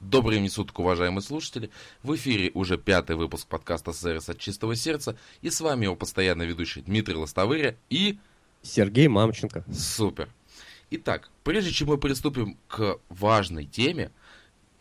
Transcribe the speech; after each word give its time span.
Добрый 0.00 0.32
времени 0.32 0.48
суток, 0.48 0.78
уважаемые 0.78 1.22
слушатели. 1.22 1.70
В 2.02 2.14
эфире 2.16 2.50
уже 2.52 2.76
пятый 2.76 3.16
выпуск 3.16 3.48
подкаста 3.48 3.94
«Сервис 3.94 4.28
от 4.28 4.38
чистого 4.38 4.76
сердца». 4.76 5.16
И 5.40 5.48
с 5.48 5.60
вами 5.62 5.84
его 5.84 5.96
постоянный 5.96 6.46
ведущий 6.46 6.82
Дмитрий 6.82 7.14
Лостовыря 7.14 7.76
и... 7.88 8.18
Сергей 8.60 9.08
Мамченко. 9.08 9.64
Супер. 9.72 10.28
Итак, 10.90 11.30
прежде 11.44 11.70
чем 11.70 11.88
мы 11.88 11.98
приступим 11.98 12.58
к 12.68 12.98
важной 13.08 13.64
теме, 13.64 14.10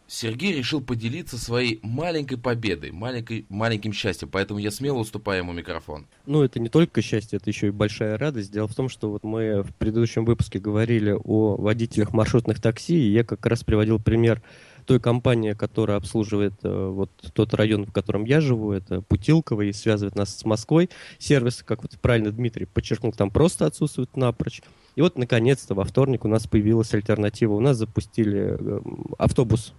Сергей 0.08 0.54
решил 0.54 0.82
поделиться 0.82 1.38
своей 1.38 1.80
маленькой 1.82 2.38
победой, 2.38 2.92
маленькой, 2.92 3.46
маленьким 3.48 3.94
счастьем, 3.94 4.30
поэтому 4.30 4.60
я 4.60 4.70
смело 4.70 4.98
уступаю 4.98 5.44
ему 5.44 5.54
микрофон. 5.54 6.08
Ну, 6.26 6.44
это 6.44 6.60
не 6.60 6.70
только 6.70 7.02
счастье, 7.02 7.38
это 7.38 7.50
еще 7.50 7.68
и 7.68 7.72
большая 7.72 8.18
радость. 8.18 8.52
Дело 8.52 8.68
в 8.68 8.76
том, 8.76 8.90
что 8.90 9.10
вот 9.10 9.24
мы 9.24 9.64
в 9.64 9.74
предыдущем 9.76 10.26
выпуске 10.26 10.60
говорили 10.60 11.12
о 11.12 11.56
водителях 11.56 12.12
маршрутных 12.12 12.62
такси, 12.62 12.96
и 12.96 13.14
я 13.14 13.24
как 13.24 13.46
раз 13.46 13.64
приводил 13.64 13.98
пример 13.98 14.44
той 14.86 15.00
компании, 15.00 15.54
которая 15.54 15.98
обслуживает 15.98 16.54
э, 16.64 16.88
вот 16.88 17.10
тот 17.34 17.54
район, 17.54 17.86
в 17.86 17.92
котором 17.92 18.26
я 18.26 18.42
живу, 18.42 18.72
это 18.72 19.02
Путилково, 19.02 19.64
и 19.64 19.74
связывает 19.74 20.16
нас 20.16 20.38
с 20.38 20.46
Москвой. 20.46 20.90
Сервис, 21.18 21.64
как 21.66 21.82
вот 21.84 22.00
правильно 22.00 22.32
Дмитрий 22.32 22.66
подчеркнул, 22.66 23.12
там 23.12 23.30
просто 23.30 23.66
отсутствует 23.66 24.16
напрочь. 24.16 24.62
И 24.96 25.02
вот, 25.02 25.18
наконец-то, 25.18 25.76
во 25.76 25.84
вторник 25.84 26.26
у 26.26 26.28
нас 26.28 26.48
появилась 26.48 26.94
альтернатива. 26.94 27.54
У 27.54 27.60
нас 27.60 27.78
запустили 27.78 28.58
э, 28.58 28.82
автобус 29.18 29.74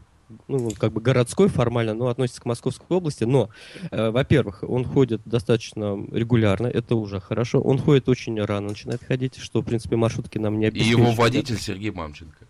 ну, 0.49 0.71
как 0.71 0.93
бы 0.93 1.01
городской 1.01 1.49
формально, 1.49 1.95
но 1.95 2.09
относится 2.09 2.41
к 2.41 2.47
Московской 2.47 2.97
области. 2.97 3.25
Но, 3.25 3.51
э, 3.91 4.11
во-первых, 4.11 4.65
он 4.67 4.85
ходит 4.85 5.23
достаточно 5.25 6.05
регулярно, 6.13 6.67
это 6.67 6.97
уже 6.97 7.21
хорошо. 7.21 7.61
Он 7.61 7.79
ходит 7.79 8.09
очень 8.09 8.41
рано, 8.43 8.69
начинает 8.69 9.03
ходить, 9.03 9.37
что, 9.37 9.61
в 9.61 9.65
принципе, 9.65 9.97
маршрутки 9.97 10.39
нам 10.39 10.59
не 10.59 10.67
обеспечивают. 10.67 11.09
И 11.09 11.13
его 11.13 11.23
водитель 11.23 11.59
Сергей 11.59 11.91
Мамченко. 11.91 12.47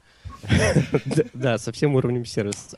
Да, 1.35 1.59
со 1.59 1.73
всем 1.73 1.95
уровнем 1.95 2.25
сервиса. 2.25 2.77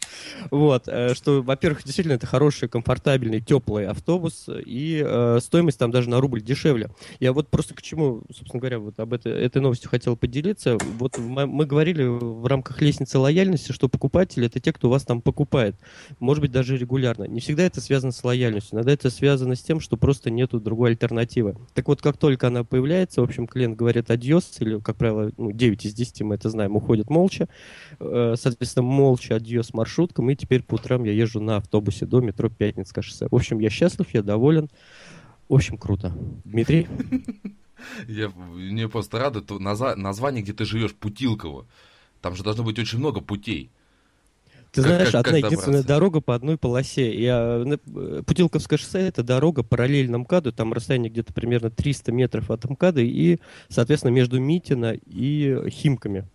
Вот, 0.50 0.84
э, 0.86 1.14
что, 1.14 1.42
во-первых, 1.42 1.84
действительно, 1.84 2.14
это 2.14 2.26
хороший, 2.26 2.68
комфортабельный, 2.68 3.40
теплый 3.40 3.86
автобус, 3.86 4.48
и 4.48 5.02
э, 5.04 5.38
стоимость 5.40 5.78
там 5.78 5.90
даже 5.90 6.08
на 6.10 6.20
рубль 6.20 6.42
дешевле. 6.42 6.90
Я 7.20 7.32
вот 7.32 7.48
просто 7.48 7.74
к 7.74 7.82
чему, 7.82 8.22
собственно 8.34 8.60
говоря, 8.60 8.78
вот 8.78 8.98
об 8.98 9.12
этой, 9.12 9.48
новостью 9.58 9.90
хотел 9.90 10.16
поделиться. 10.16 10.78
Вот 10.98 11.18
мы 11.18 11.66
говорили 11.66 12.04
в 12.04 12.46
рамках 12.46 12.80
лестницы 12.80 13.18
лояльности, 13.18 13.72
что 13.72 13.88
покупатели 13.88 14.46
это 14.46 14.60
те, 14.60 14.72
кто 14.72 14.88
вас 14.88 15.02
там 15.02 15.20
покупает. 15.20 15.76
Может 16.20 16.42
быть, 16.42 16.52
даже 16.52 16.76
регулярно. 16.76 17.24
Не 17.24 17.40
всегда 17.40 17.64
это 17.64 17.80
связано 17.80 18.12
с 18.12 18.22
лояльностью. 18.22 18.76
Иногда 18.76 18.92
это 18.92 19.10
связано 19.10 19.56
с 19.56 19.62
тем, 19.62 19.80
что 19.80 19.96
просто 19.96 20.30
нету 20.30 20.60
другой 20.60 20.90
альтернативы. 20.90 21.56
Так 21.74 21.88
вот, 21.88 22.00
как 22.02 22.16
только 22.16 22.46
она 22.46 22.64
появляется, 22.64 23.20
в 23.20 23.24
общем, 23.24 23.46
клиент 23.46 23.76
говорит 23.76 24.10
адьос, 24.10 24.56
или, 24.60 24.78
как 24.78 24.96
правило, 24.96 25.32
ну, 25.36 25.52
9 25.52 25.84
из 25.84 25.94
10, 25.94 26.22
мы 26.22 26.34
это 26.36 26.50
знаем, 26.50 26.76
уходит 26.76 27.10
молча. 27.10 27.48
Э, 28.00 28.34
соответственно, 28.36 28.84
молча 28.84 29.36
адьё 29.36 29.62
с 29.62 29.72
маршрутком, 29.72 30.30
и 30.30 30.36
теперь 30.36 30.62
по 30.62 30.74
утрам 30.74 31.04
я 31.04 31.12
езжу 31.12 31.40
на 31.40 31.56
автобусе 31.56 32.06
до 32.06 32.20
метро 32.20 32.48
Пятницкое 32.48 33.02
шоссе. 33.02 33.28
В 33.30 33.34
общем, 33.34 33.58
я 33.58 33.70
счастлив, 33.70 34.06
я 34.12 34.22
доволен. 34.22 34.68
В 35.48 35.54
общем, 35.54 35.78
круто. 35.78 36.12
Дмитрий? 36.44 36.86
Я, 38.08 38.28
мне 38.30 38.88
просто 38.88 39.20
рада 39.20 39.40
то 39.40 39.58
название, 39.60 40.42
где 40.42 40.52
ты 40.52 40.64
живешь, 40.64 40.94
Путилково. 40.94 41.64
Там 42.20 42.34
же 42.34 42.42
должно 42.42 42.64
быть 42.64 42.78
очень 42.78 42.98
много 42.98 43.20
путей. 43.20 43.70
Ты 44.72 44.82
как, 44.82 44.90
знаешь, 44.90 45.10
как, 45.10 45.26
одна 45.26 45.40
как 45.40 45.50
единственная 45.50 45.82
добраться? 45.82 45.88
дорога 45.88 46.20
по 46.20 46.34
одной 46.34 46.58
полосе. 46.58 47.18
Я, 47.18 47.64
э, 47.64 48.22
Путилковское 48.26 48.78
шоссе 48.78 49.00
это 49.00 49.22
дорога 49.22 49.62
параллельно 49.62 50.18
МКАДу, 50.18 50.52
там 50.52 50.72
расстояние 50.72 51.10
где-то 51.10 51.32
примерно 51.32 51.70
300 51.70 52.12
метров 52.12 52.50
от 52.50 52.68
МКАДа 52.68 53.00
и, 53.00 53.38
соответственно, 53.68 54.10
между 54.10 54.40
Митино 54.40 54.94
и 55.06 55.70
Химками. 55.70 56.26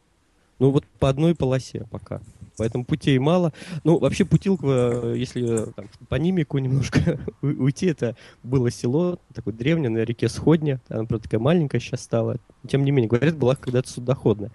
Ну 0.63 0.71
вот 0.71 0.85
по 0.97 1.09
одной 1.09 1.35
полосе 1.35 1.85
пока. 1.91 2.21
Поэтому 2.57 2.85
путей 2.85 3.17
мало. 3.17 3.51
Ну, 3.83 3.99
вообще 3.99 4.23
Путилково, 4.23 5.13
если 5.13 5.65
там, 5.73 5.89
по 6.07 6.15
Нимику 6.15 6.57
немножко 6.57 7.19
уйти, 7.41 7.87
это 7.87 8.15
было 8.43 8.71
село, 8.71 9.19
такое 9.33 9.53
древнее, 9.53 9.89
на 9.89 9.97
реке 10.05 10.29
Сходня. 10.29 10.79
Она, 10.87 11.03
правда, 11.03 11.23
такая 11.23 11.41
маленькая 11.41 11.81
сейчас 11.81 12.01
стала. 12.01 12.37
Тем 12.65 12.85
не 12.85 12.91
менее, 12.91 13.09
говорят, 13.09 13.35
была 13.35 13.57
когда-то 13.57 13.89
судоходная. 13.89 14.53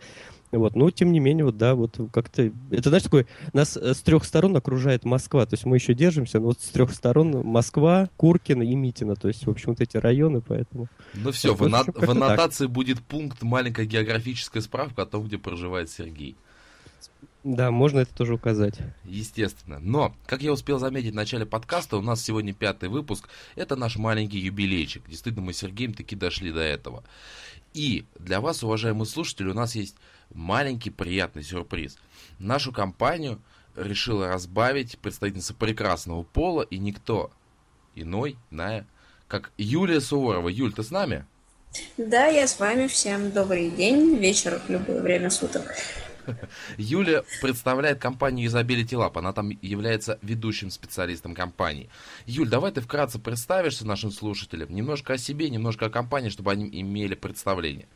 Вот, 0.51 0.77
но 0.77 0.91
тем 0.91 1.13
не 1.13 1.21
менее, 1.21 1.45
вот 1.45 1.59
да, 1.59 1.75
вот 1.75 1.99
как-то 2.13 2.51
это 2.71 2.89
знаешь 2.89 3.03
такой 3.03 3.27
нас 3.53 3.77
э, 3.77 3.93
с 3.93 4.01
трех 4.01 4.25
сторон 4.25 4.57
окружает 4.57 5.05
Москва, 5.05 5.45
то 5.45 5.55
есть 5.55 5.67
мы 5.67 5.77
еще 5.77 5.93
держимся, 5.93 6.41
но 6.41 6.47
вот 6.47 6.61
с 6.61 6.69
трех 6.69 6.93
сторон 6.93 7.45
Москва, 7.45 8.09
Куркина 8.17 8.63
и 8.63 8.75
Митина, 8.75 9.15
то 9.15 9.29
есть 9.29 9.47
в 9.47 9.51
общем 9.51 9.71
вот 9.73 9.81
эти 9.81 9.99
районы, 9.99 10.41
поэтому. 10.41 10.89
Ну 11.15 11.33
все, 11.33 11.55
в, 11.55 11.63
общем, 11.63 11.93
в 11.95 12.11
аннотации 12.11 12.65
так. 12.65 12.73
будет 12.73 13.01
пункт 13.01 13.43
маленькая 13.43 13.85
географическая 13.85 14.63
справка 14.63 15.03
о 15.03 15.07
том, 15.07 15.25
где 15.25 15.37
проживает 15.37 15.91
Сергей. 15.91 16.37
Да, 17.45 17.71
можно 17.71 18.01
это 18.01 18.15
тоже 18.15 18.35
указать. 18.35 18.75
Естественно. 19.05 19.79
Но, 19.81 20.15
как 20.27 20.43
я 20.43 20.53
успел 20.53 20.79
заметить 20.79 21.13
в 21.13 21.17
начале 21.17 21.47
подкаста, 21.47 21.97
у 21.97 22.03
нас 22.03 22.23
сегодня 22.23 22.53
пятый 22.53 22.89
выпуск. 22.89 23.29
Это 23.55 23.77
наш 23.77 23.97
маленький 23.97 24.39
юбилейчик. 24.39 25.09
Действительно, 25.09 25.47
мы 25.47 25.53
с 25.53 25.59
Сергеем 25.59 25.95
таки 25.95 26.17
дошли 26.17 26.53
до 26.53 26.61
этого. 26.61 27.05
И 27.75 28.05
для 28.19 28.41
вас, 28.41 28.63
уважаемые 28.63 29.07
слушатели, 29.07 29.49
у 29.49 29.55
нас 29.55 29.77
есть 29.77 29.97
маленький 30.33 30.91
приятный 30.91 31.43
сюрприз. 31.43 31.99
Нашу 32.39 32.73
компанию 32.73 33.41
решила 33.77 34.29
разбавить 34.29 34.99
представительница 34.99 35.55
прекрасного 35.55 36.23
пола 36.23 36.63
и 36.63 36.79
никто 36.79 37.31
иной, 37.95 38.37
иная, 38.51 38.87
как 39.27 39.53
Юлия 39.59 40.01
Суворова. 40.01 40.49
Юль, 40.49 40.73
ты 40.73 40.83
с 40.83 40.91
нами? 40.91 41.25
Да, 41.97 42.27
я 42.27 42.47
с 42.47 42.59
вами. 42.59 42.87
Всем 42.87 43.31
добрый 43.31 43.71
день, 43.71 44.17
вечер, 44.17 44.61
любое 44.69 45.03
время 45.03 45.31
суток. 45.31 45.75
Юля 46.79 47.25
представляет 47.41 47.99
компанию 47.99 48.47
Usability 48.47 48.95
Lab. 48.95 49.19
Она 49.19 49.33
там 49.33 49.51
является 49.63 50.19
ведущим 50.23 50.71
специалистом 50.71 51.35
компании. 51.35 51.89
Юль, 52.27 52.49
давай 52.49 52.73
ты 52.73 52.81
вкратце 52.81 53.19
представишься 53.19 53.87
нашим 53.87 54.11
слушателям. 54.11 54.75
Немножко 54.75 55.15
о 55.15 55.19
себе, 55.19 55.51
немножко 55.51 55.87
о 55.87 55.91
компании, 55.91 56.29
чтобы 56.29 56.53
они 56.53 56.69
имели 56.81 57.15
представление. 57.15 57.87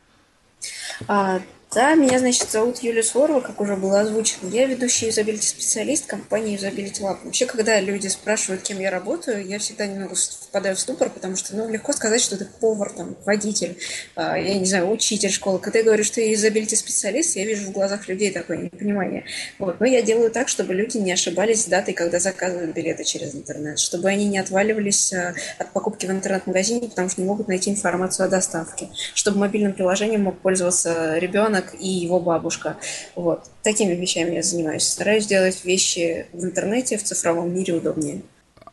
А, 1.07 1.41
да, 1.73 1.95
меня, 1.95 2.19
значит, 2.19 2.51
зовут 2.51 2.79
Юлия 2.79 3.03
Суворова, 3.03 3.41
как 3.41 3.59
уже 3.59 3.75
было 3.75 4.01
озвучено. 4.01 4.49
Я 4.49 4.65
ведущий 4.65 5.07
юзабилити-специалист 5.07 6.05
компании 6.05 6.57
Usability 6.57 7.01
Lab. 7.01 7.17
Вообще, 7.23 7.45
когда 7.45 7.79
люди 7.79 8.07
спрашивают, 8.07 8.61
кем 8.63 8.79
я 8.79 8.91
работаю, 8.91 9.45
я 9.45 9.59
всегда 9.59 9.87
немного 9.87 10.15
впадаю 10.15 10.75
в 10.75 10.79
ступор, 10.79 11.09
потому 11.09 11.35
что, 11.35 11.55
ну, 11.55 11.69
легко 11.69 11.93
сказать, 11.93 12.21
что 12.21 12.37
ты 12.37 12.45
повар, 12.45 12.91
там, 12.91 13.15
водитель, 13.25 13.77
а, 14.15 14.37
я 14.37 14.55
не 14.55 14.65
знаю, 14.65 14.91
учитель 14.91 15.31
школы. 15.31 15.59
Когда 15.59 15.79
я 15.79 15.85
говорю, 15.85 16.03
что 16.03 16.21
я 16.21 16.29
юзабилити-специалист, 16.31 17.35
я 17.35 17.45
вижу 17.45 17.65
в 17.65 17.71
глазах 17.71 18.07
людей 18.07 18.31
такое 18.31 18.57
непонимание. 18.57 19.25
Вот. 19.57 19.79
Но 19.79 19.85
я 19.85 20.01
делаю 20.01 20.29
так, 20.29 20.49
чтобы 20.49 20.73
люди 20.73 20.97
не 20.97 21.11
ошибались 21.11 21.63
с 21.63 21.65
датой, 21.65 21.93
когда 21.93 22.19
заказывают 22.19 22.75
билеты 22.75 23.03
через 23.03 23.33
интернет, 23.33 23.79
чтобы 23.79 24.09
они 24.09 24.25
не 24.25 24.37
отваливались 24.37 25.13
а, 25.13 25.33
от 25.57 25.71
покупки 25.71 26.05
в 26.05 26.11
интернет-магазине, 26.11 26.89
потому 26.89 27.09
что 27.09 27.21
не 27.21 27.27
могут 27.27 27.47
найти 27.47 27.69
информацию 27.71 28.25
о 28.27 28.29
доставке, 28.29 28.89
чтобы 29.15 29.39
мобильным 29.39 29.73
приложением 29.73 30.23
мог 30.23 30.39
пользоваться 30.39 31.17
ребенок, 31.17 31.62
ребенок 31.63 31.75
и 31.79 31.87
его 31.87 32.19
бабушка. 32.19 32.77
Вот. 33.15 33.49
Такими 33.63 33.93
вещами 33.93 34.35
я 34.35 34.43
занимаюсь. 34.43 34.83
Стараюсь 34.83 35.25
делать 35.25 35.63
вещи 35.65 36.27
в 36.33 36.43
интернете, 36.43 36.97
в 36.97 37.03
цифровом 37.03 37.53
мире 37.53 37.73
удобнее. 37.73 38.21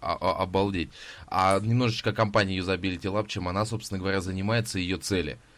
А, 0.01 0.17
а, 0.21 0.43
обалдеть. 0.43 0.91
А 1.29 1.61
немножечко 1.61 2.13
компания 2.13 2.59
Usability 2.59 3.03
Lab, 3.03 3.27
чем 3.29 3.49
она, 3.49 3.65
собственно 3.67 4.01
говоря, 4.01 4.21
занимается, 4.21 4.79
ее 4.79 4.97
цели– 4.97 5.39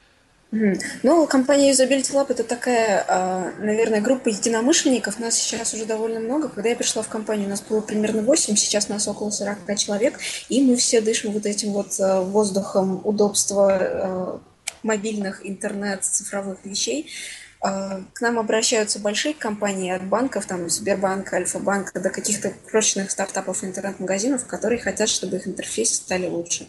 ну, 1.03 1.26
компания 1.26 1.72
Usability 1.72 2.12
Lab 2.12 2.26
это 2.28 2.44
такая, 2.44 3.06
а, 3.09 3.53
наверное, 3.59 4.03
группа 4.03 4.28
единомышленников. 4.28 5.19
Нас 5.19 5.34
сейчас 5.34 5.72
уже 5.72 5.87
довольно 5.87 6.21
много. 6.21 6.50
Когда 6.50 6.69
я 6.69 6.76
пришла 6.76 7.00
в 7.00 7.09
компанию, 7.09 7.47
у 7.47 7.48
нас 7.48 7.62
было 7.62 7.81
примерно 7.81 8.21
8, 8.21 8.54
сейчас 8.56 8.91
нас 8.91 9.09
около 9.09 9.31
40 9.31 9.78
человек, 9.78 10.19
и 10.50 10.60
мы 10.60 10.76
все 10.76 11.00
дышим 11.00 11.32
вот 11.32 11.47
этим 11.47 11.72
вот 11.72 11.98
воздухом 11.98 13.00
удобства 13.03 14.42
мобильных 14.82 15.47
интернет 15.47 16.04
цифровых 16.04 16.65
вещей. 16.65 17.10
А, 17.60 18.03
к 18.12 18.20
нам 18.20 18.38
обращаются 18.38 18.98
большие 18.98 19.34
компании 19.34 19.93
от 19.93 20.04
банков, 20.04 20.47
там 20.47 20.69
Сбербанк, 20.69 21.32
Альфа-банк, 21.32 21.93
до 21.93 22.10
каких-то 22.10 22.53
прочных 22.70 23.10
стартапов 23.10 23.62
интернет-магазинов, 23.62 24.47
которые 24.47 24.80
хотят, 24.80 25.09
чтобы 25.09 25.36
их 25.36 25.47
интерфейсы 25.47 25.95
стали 25.95 26.27
лучше. 26.27 26.66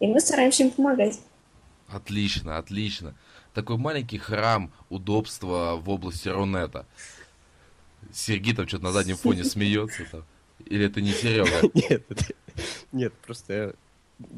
И 0.00 0.06
мы 0.06 0.20
стараемся 0.20 0.64
им 0.64 0.70
помогать. 0.72 1.20
Отлично, 1.88 2.58
отлично. 2.58 3.14
Такой 3.54 3.76
маленький 3.76 4.18
храм 4.18 4.72
удобства 4.88 5.76
в 5.76 5.88
области 5.90 6.28
Рунета. 6.28 6.86
Сергей 8.12 8.54
там 8.54 8.66
что-то 8.66 8.84
на 8.84 8.92
заднем 8.92 9.16
фоне 9.16 9.44
смеется 9.44 10.04
там. 10.10 10.24
Или 10.66 10.86
это 10.86 11.00
не 11.00 11.12
Серега? 11.12 11.70
Нет, 11.74 12.02
нет, 12.92 13.14
просто 13.24 13.74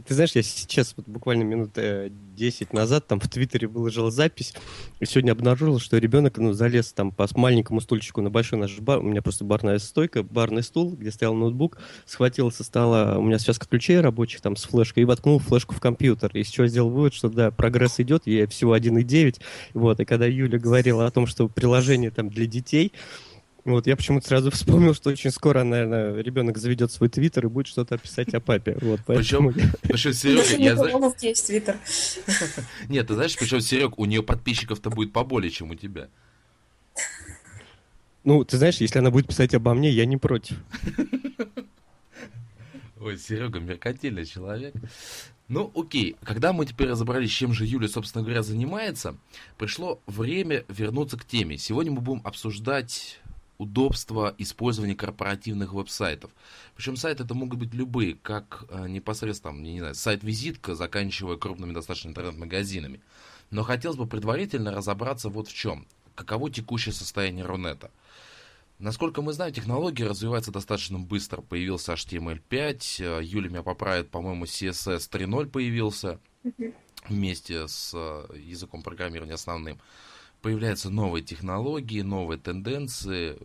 ты 0.07 0.15
знаешь, 0.15 0.33
я 0.35 0.43
сейчас 0.43 0.95
вот 0.97 1.09
буквально 1.09 1.43
минут 1.43 1.73
10 1.75 2.63
э, 2.63 2.77
назад 2.77 3.07
там 3.07 3.21
в 3.21 3.29
Твиттере 3.29 3.67
выложил 3.69 4.11
запись, 4.11 4.55
и 5.01 5.07
сегодня 5.07 5.33
обнаружил, 5.33 5.79
что 5.79 5.99
ребенок 5.99 6.39
ну, 6.39 6.53
залез 6.53 6.93
там 6.93 7.11
по 7.11 7.29
маленькому 7.35 7.81
стульчику 7.81 8.21
на 8.21 8.31
большой 8.31 8.59
наш 8.59 8.79
бар, 8.79 8.99
у 8.99 9.03
меня 9.03 9.23
просто 9.23 9.45
барная 9.45 9.79
стойка, 9.79 10.23
барный 10.23 10.63
стул, 10.63 10.93
где 10.93 11.11
стоял 11.11 11.35
ноутбук, 11.35 11.79
схватил 12.05 12.51
со 12.51 12.65
стола, 12.65 13.19
у 13.19 13.23
меня 13.23 13.39
связка 13.39 13.67
ключей 13.67 14.01
рабочих 14.01 14.41
там 14.41 14.57
с 14.57 14.65
флешкой, 14.65 15.03
и 15.03 15.07
воткнул 15.07 15.39
флешку 15.39 15.75
в 15.75 15.81
компьютер. 15.81 16.31
Из 16.37 16.49
чего 16.49 16.67
сделал 16.67 16.91
вывод, 16.91 17.15
что 17.15 17.29
да, 17.29 17.51
прогресс 17.51 17.99
идет, 18.01 18.27
я 18.27 18.47
всего 18.47 18.77
1.9, 18.77 19.41
вот, 19.75 20.01
и 20.01 20.05
когда 20.05 20.27
Юля 20.27 20.59
говорила 20.59 21.07
о 21.07 21.11
том, 21.11 21.27
что 21.27 21.49
приложение 21.49 22.11
там 22.11 22.31
для 22.31 22.47
детей, 22.47 22.93
Вот, 23.65 23.87
я 23.87 23.97
почему-то 23.97 24.27
сразу 24.27 24.51
вспомнил, 24.51 24.95
что 24.95 25.11
очень 25.11 25.31
скоро, 25.31 25.63
наверное, 25.63 26.21
ребенок 26.21 26.59
заведет 26.59 26.93
свой 26.93 27.09
твиттер 27.09 27.47
и 27.47 27.49
будет 27.49 27.69
что-то 27.69 27.97
писать 27.99 28.35
о 28.35 28.41
папе. 28.41 28.77
Вот, 28.81 29.01
поэтому... 29.07 29.53
Причем, 29.53 29.71
причем 29.83 30.13
Серега, 30.13 30.63
я 30.63 30.77
знаю... 30.77 31.15
есть 31.21 31.47
твиттер. 31.47 31.77
Нет, 32.89 33.07
ты 33.07 33.15
знаешь, 33.15 33.37
причем, 33.37 33.61
Серег, 33.61 33.99
у 33.99 34.05
нее 34.05 34.23
подписчиков-то 34.23 34.91
будет 34.91 35.13
поболее, 35.13 35.51
чем 35.51 35.71
у 35.71 35.75
тебя. 35.75 36.09
Ну, 38.25 38.45
ты 38.45 38.57
знаешь, 38.57 38.77
если 38.77 38.99
она 38.99 39.11
будет 39.11 39.29
писать 39.29 39.55
обо 39.55 39.75
мне, 39.75 39.91
я 39.91 40.07
не 40.07 40.17
против. 40.17 40.57
Ой, 43.01 43.19
Серега, 43.19 43.59
меркантильный 43.59 44.25
человек. 44.25 44.75
Ну, 45.49 45.73
окей, 45.75 46.17
когда 46.23 46.53
мы 46.53 46.67
теперь 46.67 46.89
разобрались, 46.89 47.31
чем 47.31 47.53
же 47.53 47.67
Юля, 47.67 47.89
собственно 47.89 48.23
говоря, 48.23 48.43
занимается, 48.43 49.17
пришло 49.59 50.01
время 50.07 50.65
вернуться 50.69 51.19
к 51.19 51.25
теме. 51.25 51.59
Сегодня 51.59 51.93
мы 51.93 52.01
будем 52.01 52.23
обсуждать 52.25 53.21
удобство 53.63 54.35
использования 54.39 54.95
корпоративных 54.95 55.73
веб-сайтов. 55.73 56.31
Причем 56.75 56.97
сайты 56.97 57.25
это 57.25 57.35
могут 57.35 57.59
быть 57.59 57.75
любые, 57.75 58.15
как 58.15 58.65
э, 58.69 58.89
непосредственно, 58.89 59.61
не 59.61 59.79
знаю, 59.79 59.95
сайт-визитка, 59.95 60.75
заканчивая 60.75 61.37
крупными 61.37 61.73
достаточно 61.73 62.09
интернет-магазинами. 62.09 63.01
Но 63.51 63.63
хотелось 63.63 63.97
бы 63.97 64.07
предварительно 64.07 64.73
разобраться 64.73 65.29
вот 65.29 65.49
в 65.49 65.55
чем. 65.55 65.87
Каково 66.15 66.51
текущее 66.51 66.93
состояние 66.93 67.45
Рунета. 67.45 67.91
Насколько 68.79 69.23
мы 69.23 69.33
знаем, 69.33 69.53
технология 69.53 70.07
развивается 70.07 70.51
достаточно 70.51 70.99
быстро. 70.99 71.41
Появился 71.41 71.93
HTML5, 71.93 73.21
э, 73.21 73.25
Юля 73.25 73.49
меня 73.49 73.63
поправит, 73.63 74.11
по-моему, 74.11 74.45
CSS 74.45 75.09
3.0 75.11 75.47
появился 75.47 76.19
вместе 77.09 77.69
с 77.69 77.93
э, 77.95 78.39
языком 78.39 78.83
программирования 78.83 79.35
основным. 79.35 79.79
Появляются 80.43 80.91
новые 80.91 81.23
технологии, 81.23 82.03
новые 82.03 82.39
тенденции, 82.39 83.39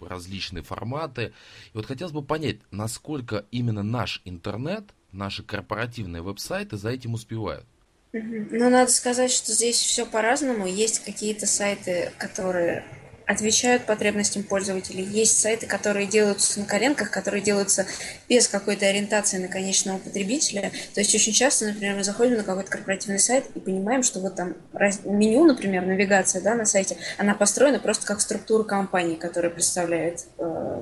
различные 0.00 0.62
форматы. 0.62 1.32
И 1.72 1.76
вот 1.76 1.86
хотелось 1.86 2.12
бы 2.12 2.22
понять, 2.22 2.58
насколько 2.70 3.44
именно 3.50 3.82
наш 3.82 4.22
интернет, 4.24 4.84
наши 5.12 5.42
корпоративные 5.42 6.22
веб-сайты 6.22 6.76
за 6.76 6.90
этим 6.90 7.14
успевают. 7.14 7.66
Ну, 8.12 8.70
надо 8.70 8.90
сказать, 8.90 9.30
что 9.30 9.52
здесь 9.52 9.76
все 9.76 10.04
по-разному. 10.04 10.66
Есть 10.66 11.04
какие-то 11.04 11.46
сайты, 11.46 12.12
которые 12.18 12.84
отвечают 13.30 13.84
потребностям 13.84 14.42
пользователей. 14.42 15.04
Есть 15.04 15.38
сайты, 15.38 15.66
которые 15.66 16.06
делаются 16.06 16.58
на 16.58 16.66
коленках, 16.66 17.10
которые 17.10 17.40
делаются 17.40 17.86
без 18.28 18.48
какой-то 18.48 18.86
ориентации 18.86 19.38
на 19.38 19.46
конечного 19.46 19.98
потребителя. 19.98 20.72
То 20.94 21.00
есть 21.00 21.14
очень 21.14 21.32
часто, 21.32 21.66
например, 21.66 21.94
мы 21.94 22.02
заходим 22.02 22.36
на 22.36 22.42
какой-то 22.42 22.70
корпоративный 22.70 23.20
сайт 23.20 23.44
и 23.54 23.60
понимаем, 23.60 24.02
что 24.02 24.18
вот 24.18 24.34
там 24.34 24.56
меню, 25.04 25.44
например, 25.44 25.86
навигация 25.86 26.42
да, 26.42 26.56
на 26.56 26.66
сайте, 26.66 26.96
она 27.18 27.34
построена 27.34 27.78
просто 27.78 28.04
как 28.04 28.20
структура 28.20 28.64
компании, 28.64 29.14
которая 29.14 29.52
представляет 29.52 30.26
э, 30.38 30.80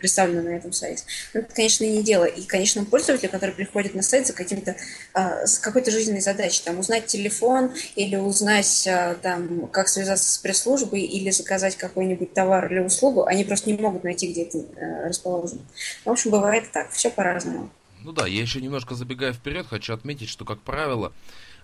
представлено 0.00 0.42
на 0.42 0.48
этом 0.48 0.72
сайте. 0.72 1.04
Но 1.32 1.40
это, 1.40 1.54
конечно, 1.54 1.84
не 1.84 2.02
дело. 2.02 2.24
И 2.24 2.42
конечному 2.42 2.86
пользователю, 2.86 3.30
который 3.30 3.54
приходит 3.54 3.94
на 3.94 4.02
сайт 4.02 4.26
за 4.26 4.32
каким-то, 4.32 4.76
а, 5.14 5.46
с 5.46 5.58
какой-то 5.58 5.90
жизненной 5.90 6.20
задачей, 6.20 6.62
там, 6.64 6.78
узнать 6.78 7.06
телефон 7.06 7.72
или 7.94 8.16
узнать, 8.16 8.86
а, 8.88 9.14
там, 9.14 9.68
как 9.68 9.88
связаться 9.88 10.30
с 10.30 10.38
пресс-службой 10.38 11.02
или 11.02 11.30
заказать 11.30 11.76
какой-нибудь 11.76 12.34
товар 12.34 12.72
или 12.72 12.80
услугу, 12.80 13.24
они 13.24 13.44
просто 13.44 13.70
не 13.70 13.78
могут 13.78 14.02
найти, 14.02 14.26
где 14.32 14.42
это 14.42 14.58
э, 14.58 15.08
расположено. 15.08 15.60
В 16.04 16.10
общем, 16.10 16.30
бывает 16.30 16.70
так, 16.72 16.90
все 16.90 17.10
по-разному. 17.10 17.70
Ну 18.02 18.12
да, 18.12 18.26
я 18.26 18.40
еще 18.40 18.60
немножко 18.60 18.94
забегая 18.94 19.32
вперед, 19.32 19.66
хочу 19.66 19.92
отметить, 19.92 20.28
что, 20.28 20.44
как 20.44 20.60
правило, 20.62 21.12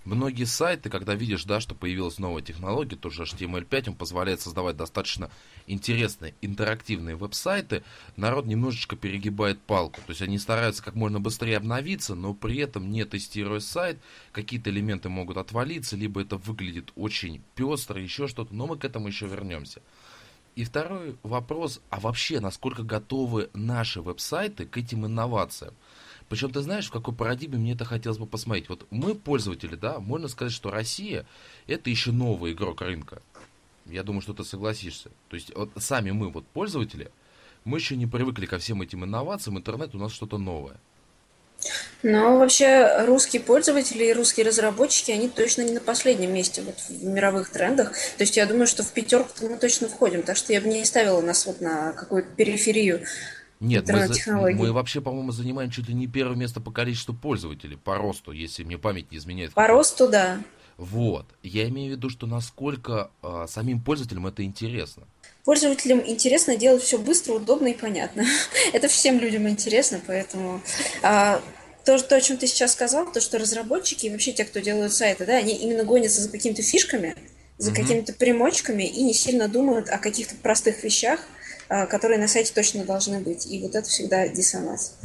Многие 0.07 0.45
сайты, 0.45 0.89
когда 0.89 1.17
видишь, 1.17 1.43
да, 1.43 1.59
что 1.59 1.75
появилась 1.75 2.21
новая 2.21 2.41
технология, 2.41 2.95
тоже 2.95 3.25
HTML5, 3.25 3.89
он 3.89 3.95
позволяет 3.97 4.41
создавать 4.41 4.77
достаточно 4.77 5.33
интересные 5.67 6.35
интерактивные 6.43 7.17
веб-сайты, 7.17 7.83
народ 8.15 8.47
немножечко 8.47 8.95
перегибает 8.95 9.61
палку. 9.61 10.01
То 10.07 10.11
есть 10.11 10.23
они 10.23 10.39
стараются 10.39 10.85
как 10.85 10.95
можно 10.95 11.19
быстрее 11.19 11.57
обновиться, 11.57 12.15
но 12.15 12.35
при 12.35 12.59
этом 12.59 12.93
не 12.93 13.05
тестируя 13.05 13.59
сайт, 13.59 13.99
какие-то 14.31 14.71
элементы 14.71 15.09
могут 15.09 15.39
отвалиться, 15.39 15.97
либо 15.97 16.23
это 16.23 16.37
выглядит 16.37 16.93
очень 16.95 17.43
пестро, 17.57 18.01
еще 18.01 18.29
что-то, 18.29 18.55
но 18.55 18.69
мы 18.69 18.79
к 18.79 18.85
этому 18.85 19.09
еще 19.09 19.27
вернемся. 19.27 19.83
И 20.55 20.63
второй 20.63 21.17
вопрос, 21.25 21.81
а 21.91 21.99
вообще, 21.99 22.39
насколько 22.39 22.85
готовы 22.85 23.51
наши 23.55 24.01
веб-сайты 24.01 24.67
к 24.67 24.77
этим 24.79 25.05
инновациям? 25.05 25.75
Причем 26.29 26.51
ты 26.51 26.61
знаешь, 26.61 26.89
в 26.89 26.93
какой 26.93 27.15
парадигме 27.15 27.59
мне 27.59 27.73
это 27.73 27.85
хотелось 27.85 28.19
бы 28.19 28.27
посмотреть. 28.27 28.69
Вот 28.69 28.87
мы, 28.91 29.15
пользователи, 29.15 29.77
да, 29.77 30.01
можно 30.01 30.29
сказать, 30.29 30.53
что 30.53 30.71
Россия 30.71 31.27
это 31.67 31.89
еще 31.91 32.11
новый 32.11 32.53
игрок 32.53 32.81
рынка. 32.81 33.23
Я 33.87 34.03
думаю, 34.03 34.23
что 34.23 34.35
ты 34.35 34.45
согласишься. 34.45 35.11
То 35.29 35.37
есть 35.37 35.55
вот 35.55 35.71
сами 35.79 36.11
мы, 36.11 36.31
вот 36.31 36.45
пользователи, 36.47 37.11
мы 37.65 37.79
еще 37.79 37.97
не 37.97 38.07
привыкли 38.07 38.47
ко 38.47 38.59
всем 38.59 38.83
этим 38.83 39.05
инновациям, 39.05 39.59
интернет 39.59 39.95
у 39.95 39.99
нас 39.99 40.13
что-то 40.13 40.39
новое. 40.39 40.77
Но 42.03 42.39
вообще 42.39 43.05
русские 43.07 43.43
пользователи 43.43 44.05
и 44.05 44.13
русские 44.13 44.47
разработчики, 44.47 45.11
они 45.11 45.29
точно 45.29 45.63
не 45.63 45.73
на 45.73 45.81
последнем 45.81 46.33
месте 46.33 46.63
вот 46.63 46.79
в 46.79 47.05
мировых 47.05 47.51
трендах. 47.51 47.93
То 47.93 48.23
есть 48.23 48.37
я 48.37 48.47
думаю, 48.47 48.67
что 48.67 48.83
в 48.83 48.93
пятерку 48.93 49.49
мы 49.49 49.57
точно 49.57 49.89
входим. 49.89 50.23
Так 50.23 50.37
что 50.37 50.53
я 50.53 50.61
бы 50.61 50.69
не 50.69 50.85
ставила 50.85 51.21
нас 51.21 51.47
вот 51.47 51.61
на 51.61 51.93
какую-то 51.93 52.29
периферию 52.37 53.05
нет, 53.61 53.89
мы, 53.89 54.07
за, 54.07 54.33
мы 54.33 54.73
вообще, 54.73 55.01
по-моему, 55.01 55.33
занимаем 55.33 55.71
чуть 55.71 55.89
ли 55.89 55.95
не 55.95 56.07
первое 56.07 56.37
место 56.37 56.61
по 56.61 56.71
количеству 56.71 57.15
пользователей, 57.15 57.77
по 57.77 57.97
росту, 57.97 58.33
если 58.33 58.65
мне 58.65 58.77
память 58.77 59.11
не 59.11 59.19
изменяет. 59.19 59.55
По 59.55 59.67
росту, 59.67 60.09
да. 60.09 60.41
Вот. 60.77 61.27
Я 61.43 61.69
имею 61.69 61.95
в 61.95 61.97
виду, 61.97 62.11
что 62.11 62.27
насколько 62.27 63.11
э, 63.23 63.47
самим 63.49 63.81
пользователям 63.81 64.27
это 64.27 64.45
интересно. 64.45 65.05
Пользователям 65.45 66.03
интересно 66.05 66.57
делать 66.57 66.83
все 66.83 66.99
быстро, 66.99 67.35
удобно 67.35 67.69
и 67.69 67.75
понятно. 67.75 68.25
это 68.73 68.89
всем 68.89 69.19
людям 69.19 69.49
интересно, 69.49 70.01
поэтому... 70.07 70.61
А, 71.03 71.41
то, 71.85 71.97
то, 72.03 72.17
о 72.17 72.21
чем 72.21 72.37
ты 72.37 72.49
сейчас 72.49 72.73
сказал, 72.73 73.11
то, 73.11 73.21
что 73.21 73.39
разработчики 73.39 74.07
и 74.07 74.11
вообще 74.11 74.33
те, 74.33 74.45
кто 74.45 74.59
делают 74.59 74.93
сайты, 74.93 75.25
да, 75.25 75.37
они 75.37 75.55
именно 75.55 75.85
гонятся 75.85 76.21
за 76.21 76.29
какими-то 76.29 76.61
фишками, 76.63 77.15
за 77.59 77.71
mm-hmm. 77.71 77.75
какими-то 77.75 78.13
примочками 78.13 78.83
и 78.83 79.03
не 79.05 79.15
сильно 79.15 79.49
думают 79.49 79.89
о 79.89 79.99
каких-то 79.99 80.35
простых 80.35 80.83
вещах, 80.83 81.21
которые 81.69 82.19
на 82.19 82.29
сайте 82.29 82.53
точно 82.53 82.85
должны 82.85 83.21
быть. 83.21 83.47
И 83.47 83.61
вот 83.61 83.75
это 83.75 83.89
всегда 83.89 84.29
диссонанс, 84.29 84.97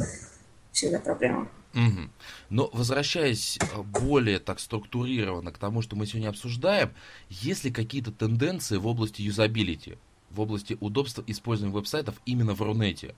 всегда 0.72 1.00
проблема. 1.00 1.50
Угу. 1.74 2.10
Но 2.50 2.70
возвращаясь 2.74 3.58
а, 3.74 3.82
более 3.82 4.40
так 4.40 4.60
структурированно 4.60 5.52
к 5.52 5.58
тому, 5.58 5.82
что 5.82 5.96
мы 5.96 6.06
сегодня 6.06 6.30
обсуждаем, 6.30 6.94
есть 7.30 7.64
ли 7.64 7.72
какие-то 7.72 8.12
тенденции 8.12 8.78
в 8.78 8.88
области 8.88 9.22
юзабилити, 9.22 9.98
в 10.32 10.42
области 10.42 10.78
удобства 10.82 11.24
использования 11.28 11.74
веб-сайтов 11.74 12.16
именно 12.26 12.54
в 12.54 12.62
Рунете? 12.62 13.16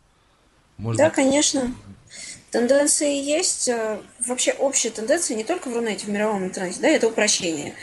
Может 0.77 0.99
да, 0.99 1.05
быть... 1.05 1.15
конечно. 1.15 1.73
Тенденции 2.51 3.15
есть. 3.23 3.69
А, 3.69 4.00
вообще 4.27 4.51
общая 4.51 4.91
тенденция 4.91 5.35
не 5.35 5.43
только 5.43 5.69
в 5.69 5.73
Рунете, 5.73 6.05
в 6.05 6.09
мировом 6.09 6.43
интернете, 6.43 6.79
да, 6.79 6.89
это 6.89 7.07
упрощение. 7.07 7.73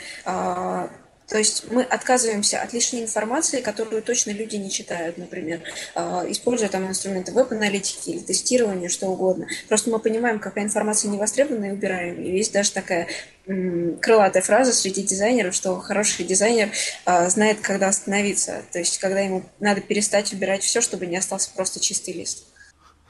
То 1.31 1.37
есть 1.37 1.71
мы 1.71 1.83
отказываемся 1.83 2.61
от 2.61 2.73
лишней 2.73 3.03
информации, 3.03 3.61
которую 3.61 4.03
точно 4.03 4.31
люди 4.31 4.57
не 4.57 4.69
читают, 4.69 5.17
например, 5.17 5.61
а, 5.95 6.25
используя 6.27 6.67
там 6.67 6.85
инструменты 6.89 7.31
веб-аналитики 7.31 8.09
или 8.09 8.19
тестирования, 8.19 8.89
что 8.89 9.07
угодно. 9.07 9.47
Просто 9.69 9.89
мы 9.89 9.99
понимаем, 9.99 10.39
какая 10.39 10.65
информация 10.65 11.09
не 11.09 11.17
востребована 11.17 11.67
и 11.67 11.71
убираем. 11.71 12.21
И 12.21 12.29
есть 12.29 12.51
даже 12.51 12.73
такая 12.73 13.07
крылатая 13.45 14.43
фраза 14.43 14.73
среди 14.73 15.03
дизайнеров, 15.03 15.55
что 15.55 15.79
хороший 15.79 16.25
дизайнер 16.25 16.69
а, 17.05 17.29
знает, 17.29 17.61
когда 17.61 17.87
остановиться. 17.87 18.63
То 18.73 18.79
есть, 18.79 18.97
когда 18.97 19.21
ему 19.21 19.43
надо 19.61 19.79
перестать 19.79 20.33
убирать 20.33 20.63
все, 20.63 20.81
чтобы 20.81 21.05
не 21.05 21.15
остался 21.15 21.49
просто 21.55 21.79
чистый 21.79 22.13
лист. 22.13 22.45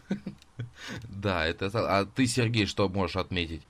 Да, 1.03 1.45
это... 1.45 1.69
А 1.73 2.05
ты, 2.05 2.25
Сергей, 2.25 2.65
что 2.65 2.89
можешь 2.89 3.15
отметить? 3.15 3.61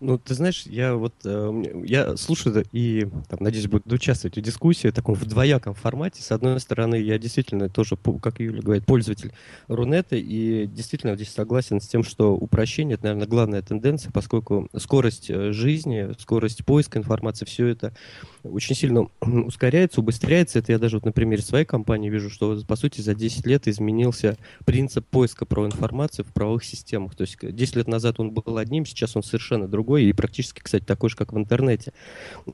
Ну, 0.00 0.16
ты 0.16 0.32
знаешь, 0.32 0.64
я 0.64 0.94
вот 0.94 1.12
э, 1.24 1.82
я 1.84 2.16
слушаю 2.16 2.64
и 2.72 3.06
там, 3.28 3.40
надеюсь, 3.40 3.66
буду 3.66 3.82
участвовать 3.94 4.34
в 4.34 4.40
дискуссии 4.40 4.88
в 4.88 4.94
таком 4.94 5.14
в 5.14 5.26
двояком 5.26 5.74
формате. 5.74 6.22
С 6.22 6.32
одной 6.32 6.58
стороны, 6.58 6.94
я 6.94 7.18
действительно 7.18 7.68
тоже, 7.68 7.98
как 8.22 8.40
Юля 8.40 8.62
говорит, 8.62 8.86
пользователь 8.86 9.32
Рунета, 9.68 10.16
и 10.16 10.66
действительно 10.66 11.16
здесь 11.16 11.28
согласен 11.28 11.82
с 11.82 11.86
тем, 11.86 12.02
что 12.02 12.34
упрощение 12.34 12.94
это, 12.94 13.04
наверное, 13.04 13.26
главная 13.26 13.60
тенденция, 13.60 14.10
поскольку 14.10 14.70
скорость 14.74 15.28
э, 15.28 15.52
жизни, 15.52 16.14
скорость 16.18 16.64
поиска 16.64 16.98
информации, 16.98 17.44
все 17.44 17.66
это 17.66 17.92
очень 18.42 18.74
сильно 18.74 19.06
ускоряется, 19.20 20.00
убыстряется. 20.00 20.60
Это 20.60 20.72
я 20.72 20.78
даже 20.78 20.96
вот 20.96 21.04
на 21.04 21.12
примере 21.12 21.42
своей 21.42 21.66
компании 21.66 22.08
вижу, 22.08 22.30
что 22.30 22.58
по 22.66 22.76
сути 22.76 23.02
за 23.02 23.14
10 23.14 23.46
лет 23.46 23.68
изменился 23.68 24.38
принцип 24.64 25.06
поиска 25.06 25.44
про 25.44 25.66
информацию 25.66 26.24
в 26.24 26.32
правовых 26.32 26.64
системах. 26.64 27.14
То 27.14 27.22
есть 27.22 27.36
10 27.38 27.76
лет 27.76 27.86
назад 27.86 28.18
он 28.18 28.30
был 28.30 28.56
одним, 28.56 28.86
сейчас 28.86 29.14
он 29.14 29.22
совершенно 29.22 29.68
другой 29.68 29.89
другой 29.90 30.04
и 30.04 30.12
практически, 30.12 30.60
кстати, 30.62 30.84
такой 30.84 31.10
же, 31.10 31.16
как 31.16 31.32
в 31.32 31.38
интернете. 31.38 31.92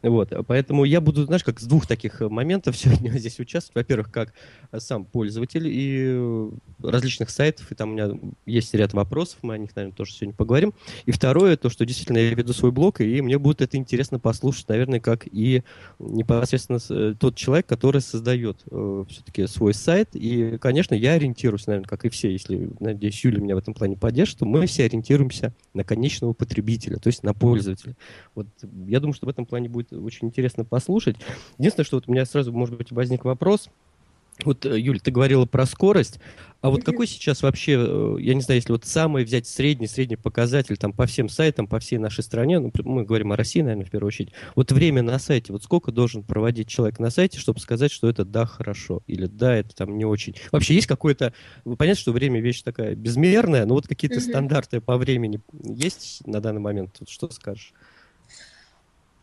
Вот, 0.03 0.33
поэтому 0.47 0.85
я 0.85 1.01
буду, 1.01 1.25
знаешь, 1.25 1.45
как 1.45 1.61
с 1.61 1.65
двух 1.65 1.87
таких 1.87 2.21
моментов 2.21 2.77
сегодня 2.77 3.11
здесь 3.19 3.39
участвовать. 3.39 3.77
Во-первых, 3.87 4.11
как 4.11 4.33
сам 4.79 5.05
пользователь 5.05 5.67
и 5.67 6.51
различных 6.83 7.31
сайтов, 7.31 7.71
и 7.71 7.75
там 7.75 7.91
у 7.91 7.93
меня 7.93 8.11
есть 8.47 8.75
ряд 8.75 8.95
вопросов, 8.95 9.39
мы 9.43 9.55
о 9.55 9.59
них, 9.59 9.75
наверное, 9.77 9.95
тоже 9.95 10.13
сегодня 10.13 10.35
поговорим. 10.35 10.73
И 11.05 11.13
второе, 11.13 11.57
то, 11.57 11.69
что 11.69 11.85
действительно 11.85 12.19
я 12.19 12.31
веду 12.31 12.53
свой 12.53 12.73
блог, 12.73 13.01
и 13.01 13.21
мне 13.21 13.39
будет 13.39 13.61
это 13.61 13.77
интересно 13.77 14.19
послушать, 14.19 14.69
наверное, 14.69 15.01
как 15.01 15.27
и 15.27 15.63
непосредственно 15.99 16.79
э, 16.89 17.15
тот 17.19 17.37
человек, 17.37 17.67
который 17.67 18.01
создает 18.01 18.63
э, 18.71 19.05
все-таки 19.09 19.47
свой 19.47 19.75
сайт. 19.75 20.11
И, 20.15 20.59
конечно, 20.59 20.95
я 20.95 21.13
ориентируюсь, 21.13 21.67
наверное, 21.67 21.89
как 21.89 22.05
и 22.05 22.09
все, 22.09 22.31
если, 22.31 22.71
надеюсь, 22.81 23.23
Юля 23.25 23.41
меня 23.41 23.55
в 23.55 23.59
этом 23.59 23.75
плане 23.75 23.97
поддержит, 23.97 24.39
то 24.39 24.47
мы 24.47 24.67
все 24.67 24.85
ориентируемся 24.85 25.53
на 25.75 25.85
конечного 25.85 26.33
потребителя, 26.33 26.97
то 26.99 27.09
есть 27.09 27.23
на 27.27 27.35
пользователя. 27.35 27.97
Вот 28.35 28.47
я 28.87 29.01
думаю, 29.01 29.15
что 29.15 29.27
в 29.27 29.29
этом 29.29 29.45
плане 29.45 29.69
будет 29.69 29.93
очень 29.93 30.29
интересно 30.29 30.65
послушать. 30.65 31.17
Единственное, 31.59 31.85
что 31.85 31.97
вот 31.97 32.05
у 32.09 32.13
меня 32.13 32.25
сразу, 32.25 32.53
может 32.53 32.77
быть, 32.77 32.93
возник 32.93 33.25
вопрос– 33.25 33.69
вот, 34.45 34.67
э, 34.67 34.79
Юль, 34.79 35.01
ты 35.01 35.11
говорила 35.11 35.47
про 35.47 35.67
скорость, 35.67 36.21
а 36.61 36.71
вот 36.71 36.85
какой 36.85 37.07
сейчас 37.07 37.43
вообще, 37.43 37.77
э, 37.79 38.17
я 38.21 38.35
не 38.35 38.41
знаю, 38.41 38.59
если 38.59 38.73
вот 38.73 38.85
самый 38.85 39.25
взять 39.25 39.47
средний, 39.47 39.87
средний 39.87 40.17
показатель 40.17 40.77
там 40.77 40.93
по 40.93 41.07
всем 41.07 41.29
сайтам, 41.29 41.67
по 41.67 41.79
всей 41.79 41.99
нашей 41.99 42.25
стране, 42.25 42.59
ну, 42.59 42.73
мы 42.85 43.05
говорим 43.05 43.33
о 43.33 43.37
России, 43.37 43.61
наверное, 43.61 43.87
в 43.87 43.91
первую 43.91 44.09
очередь, 44.09 44.33
вот 44.55 44.73
время 44.73 45.03
на 45.03 45.19
сайте, 45.19 45.53
вот 45.53 45.63
сколько 45.63 45.93
должен 45.93 46.23
проводить 46.23 46.69
человек 46.69 46.99
на 46.99 47.11
сайте, 47.11 47.39
чтобы 47.39 47.61
сказать, 47.61 47.93
что 47.93 48.09
это 48.09 48.25
да, 48.25 48.47
хорошо, 48.47 49.03
или 49.07 49.27
да, 49.27 49.55
это 49.55 49.75
там 49.77 49.97
не 49.97 50.05
очень. 50.05 50.35
Вообще 50.51 50.75
есть 50.75 50.87
какое-то, 50.87 51.33
понятно, 51.65 52.01
что 52.01 52.13
время 52.13 52.41
вещь 52.41 52.63
такая 52.63 52.95
безмерная, 52.95 53.65
но 53.65 53.75
вот 53.75 53.87
какие-то 53.87 54.21
стандарты 54.21 54.81
по 54.81 54.97
времени 54.97 55.41
есть 55.63 56.27
на 56.27 56.41
данный 56.41 56.61
момент, 56.61 56.97
вот 56.99 57.09
что 57.09 57.31
скажешь? 57.31 57.75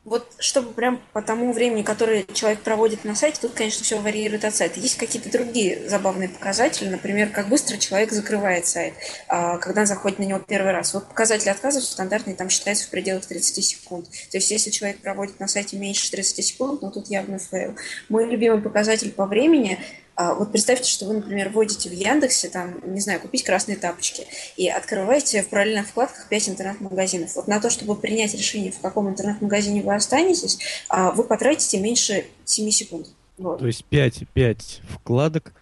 Вот 0.05 0.29
чтобы 0.37 0.73
прям 0.73 1.01
по 1.13 1.21
тому 1.21 1.53
времени, 1.53 1.81
которое 1.81 2.25
человек 2.33 2.59
проводит 2.59 3.05
на 3.05 3.15
сайте, 3.15 3.39
тут, 3.39 3.53
конечно, 3.53 3.85
все 3.85 3.99
варьирует 3.99 4.43
от 4.43 4.53
сайта. 4.53 4.81
Есть 4.81 4.97
какие-то 4.97 5.31
другие 5.31 5.87
забавные 5.87 6.27
показатели, 6.27 6.89
например, 6.89 7.29
как 7.29 7.47
быстро 7.47 7.77
человек 7.77 8.11
закрывает 8.11 8.67
сайт, 8.67 8.95
а, 9.29 9.57
когда 9.59 9.85
заходит 9.85 10.19
на 10.19 10.23
него 10.23 10.39
первый 10.39 10.73
раз. 10.73 10.93
Вот 10.93 11.07
показатель 11.07 11.49
отказов 11.49 11.85
стандартный 11.85 12.33
там 12.33 12.49
считается 12.49 12.87
в 12.87 12.89
пределах 12.89 13.25
30 13.25 13.63
секунд. 13.63 14.09
То 14.29 14.37
есть 14.37 14.51
если 14.51 14.71
человек 14.71 14.99
проводит 14.99 15.39
на 15.39 15.47
сайте 15.47 15.77
меньше 15.77 16.11
30 16.11 16.45
секунд, 16.45 16.81
ну 16.81 16.91
тут 16.91 17.07
явно 17.07 17.39
fail. 17.39 17.75
Мой 18.09 18.25
любимый 18.25 18.61
показатель 18.61 19.11
по 19.11 19.25
времени 19.25 19.79
вот 20.15 20.51
представьте, 20.51 20.89
что 20.89 21.05
вы, 21.05 21.15
например, 21.15 21.49
вводите 21.49 21.89
в 21.89 21.93
Яндексе, 21.93 22.49
там, 22.49 22.79
не 22.85 22.99
знаю, 22.99 23.19
купить 23.19 23.43
красные 23.43 23.77
тапочки, 23.77 24.25
и 24.57 24.69
открываете 24.69 25.41
в 25.41 25.49
параллельных 25.49 25.87
вкладках 25.87 26.29
5 26.29 26.49
интернет-магазинов. 26.49 27.35
Вот 27.35 27.47
на 27.47 27.59
то, 27.59 27.69
чтобы 27.69 27.95
принять 27.95 28.33
решение, 28.33 28.71
в 28.71 28.79
каком 28.79 29.09
интернет-магазине 29.09 29.81
вы 29.81 29.95
останетесь, 29.95 30.59
а, 30.89 31.11
вы 31.11 31.23
потратите 31.23 31.79
меньше 31.79 32.25
7 32.45 32.69
секунд. 32.69 33.07
Вот. 33.37 33.59
То 33.59 33.67
есть 33.67 33.85
5, 33.85 34.27
5 34.33 34.81
вкладок, 34.89 35.53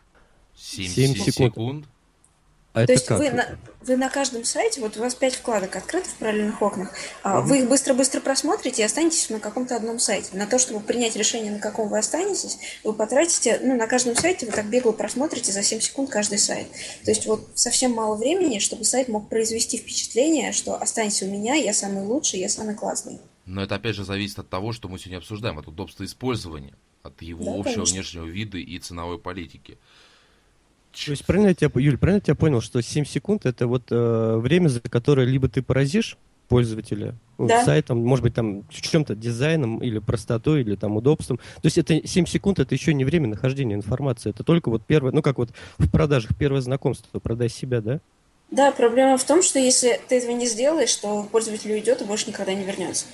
7, 0.58 0.86
7 0.86 1.16
секунд. 1.16 1.26
секунд. 1.26 1.86
А 2.74 2.86
То 2.86 2.94
есть 2.94 3.06
как? 3.06 3.20
вы 3.20 3.30
на, 3.32 3.58
вы 3.82 3.98
на 3.98 4.10
каждом 4.10 4.46
сайте, 4.46 4.80
вот 4.80 4.96
у 4.96 5.02
вас 5.02 5.14
пять 5.14 5.36
вкладок 5.36 5.76
открыто 5.76 6.08
в 6.08 6.16
параллельных 6.16 6.62
окнах, 6.62 6.94
угу. 7.24 7.42
вы 7.42 7.60
их 7.60 7.70
быстро-быстро 7.70 8.22
просмотрите 8.22 8.82
и 8.82 8.86
останетесь 8.86 9.30
на 9.30 9.42
каком-то 9.42 9.76
одном 9.76 10.00
сайте. 10.00 10.38
На 10.38 10.48
то, 10.48 10.58
чтобы 10.58 10.80
принять 10.80 11.18
решение, 11.18 11.52
на 11.52 11.60
каком 11.60 11.90
вы 11.90 11.98
останетесь, 11.98 12.60
вы 12.86 12.94
потратите, 12.94 13.60
ну, 13.62 13.76
на 13.76 13.88
каждом 13.88 14.16
сайте 14.16 14.46
вы 14.46 14.54
так 14.54 14.70
бегло 14.70 14.94
просмотрите 14.94 15.52
за 15.52 15.64
7 15.64 15.82
секунд 15.82 16.10
каждый 16.10 16.38
сайт. 16.38 16.68
То 17.04 17.12
есть 17.12 17.26
вот 17.26 17.46
совсем 17.56 17.92
мало 17.92 18.16
времени, 18.16 18.60
чтобы 18.60 18.86
сайт 18.86 19.10
мог 19.10 19.28
произвести 19.28 19.78
впечатление, 19.78 20.54
что 20.54 20.76
останься 20.76 21.26
у 21.26 21.28
меня, 21.28 21.56
я 21.56 21.74
самый 21.74 22.06
лучший, 22.06 22.40
я 22.40 22.48
самый 22.48 22.76
классный. 22.76 23.20
Но 23.46 23.62
это 23.62 23.76
опять 23.76 23.96
же 23.96 24.06
зависит 24.06 24.40
от 24.40 24.50
того, 24.50 24.72
что 24.72 24.88
мы 24.88 24.98
сегодня 24.98 25.18
обсуждаем, 25.18 25.60
от 25.60 25.68
удобства 25.68 26.06
использования, 26.06 26.74
от 27.04 27.22
его 27.22 27.44
да, 27.44 27.52
общего 27.52 27.74
конечно. 27.74 27.96
внешнего 27.96 28.26
вида 28.26 28.58
и 28.58 28.80
ценовой 28.80 29.20
политики. 29.20 29.78
То 30.92 31.12
есть 31.12 31.26
правильно 31.26 31.50
я 31.50 31.54
тебя, 31.54 31.72
Юль, 31.76 31.98
правильно 31.98 32.18
я 32.18 32.22
тебя 32.22 32.36
понял, 32.36 32.62
что 32.62 32.82
7 32.82 33.06
секунд 33.06 33.46
это 33.46 33.68
вот 33.68 33.84
э, 33.92 34.38
время, 34.38 34.68
за 34.68 34.82
которое 34.82 35.26
либо 35.26 35.48
ты 35.48 35.62
поразишь 35.62 36.18
пользователя 36.48 37.16
ну, 37.38 37.48
да. 37.48 37.64
сайтом, 37.64 38.00
может 38.00 38.24
быть, 38.24 38.34
там 38.34 38.66
чем-то 38.70 39.16
дизайном 39.16 39.78
или 39.80 40.00
простотой, 40.00 40.62
или 40.62 40.76
там 40.76 40.98
удобством. 40.98 41.38
То 41.38 41.66
есть 41.66 41.78
это 41.78 42.06
7 42.06 42.26
секунд, 42.26 42.60
это 42.60 42.76
еще 42.76 42.94
не 42.94 43.06
время 43.06 43.30
нахождения 43.30 43.74
информации, 43.74 44.32
это 44.32 44.44
только 44.44 44.70
вот 44.70 44.84
первое, 44.86 45.14
ну 45.14 45.22
как 45.22 45.38
вот 45.38 45.52
в 45.78 45.90
продажах 45.90 46.32
первое 46.38 46.60
знакомство, 46.60 47.20
продай 47.20 47.48
себя, 47.48 47.80
да? 47.80 48.00
Да, 48.52 48.74
проблема 48.74 49.18
в 49.18 49.24
том, 49.24 49.42
что 49.42 49.60
если 49.60 49.98
ты 50.10 50.18
этого 50.18 50.32
не 50.32 50.46
сделаешь, 50.46 50.94
то 50.98 51.24
пользователь 51.32 51.72
уйдет 51.72 52.02
и 52.02 52.06
больше 52.06 52.28
никогда 52.28 52.54
не 52.54 52.66
вернется. 52.66 53.06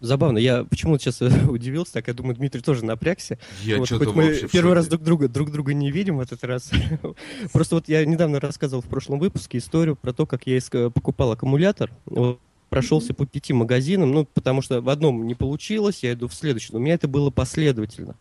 Забавно, 0.00 0.38
я 0.38 0.64
почему-то 0.64 1.02
сейчас 1.02 1.20
удивился, 1.48 1.94
так 1.94 2.08
я 2.08 2.14
думаю, 2.14 2.36
Дмитрий 2.36 2.60
тоже 2.60 2.84
напрягся. 2.84 3.38
Я 3.64 3.78
вот, 3.78 3.88
хоть 3.88 4.14
мы 4.14 4.48
первый 4.52 4.74
раз 4.74 4.86
друг 4.86 5.02
друга, 5.02 5.28
друг 5.28 5.50
друга 5.50 5.74
не 5.74 5.90
видим 5.90 6.18
в 6.18 6.20
этот 6.20 6.44
раз. 6.44 6.70
Просто 7.52 7.74
вот 7.74 7.88
я 7.88 8.04
недавно 8.04 8.40
рассказывал 8.40 8.82
в 8.82 8.86
прошлом 8.86 9.18
выпуске 9.18 9.58
историю 9.58 9.96
про 9.96 10.12
то, 10.12 10.26
как 10.26 10.46
я 10.46 10.60
покупал 10.90 11.32
аккумулятор. 11.32 11.90
Вот, 12.06 12.40
прошелся 12.68 13.14
по 13.14 13.26
пяти 13.26 13.52
магазинам, 13.52 14.12
ну, 14.12 14.24
потому 14.24 14.62
что 14.62 14.80
в 14.80 14.88
одном 14.88 15.26
не 15.26 15.34
получилось, 15.34 16.00
я 16.02 16.12
иду 16.12 16.28
в 16.28 16.34
следующий. 16.34 16.74
У 16.74 16.78
меня 16.78 16.94
это 16.94 17.08
было 17.08 17.30
последовательно. 17.30 18.14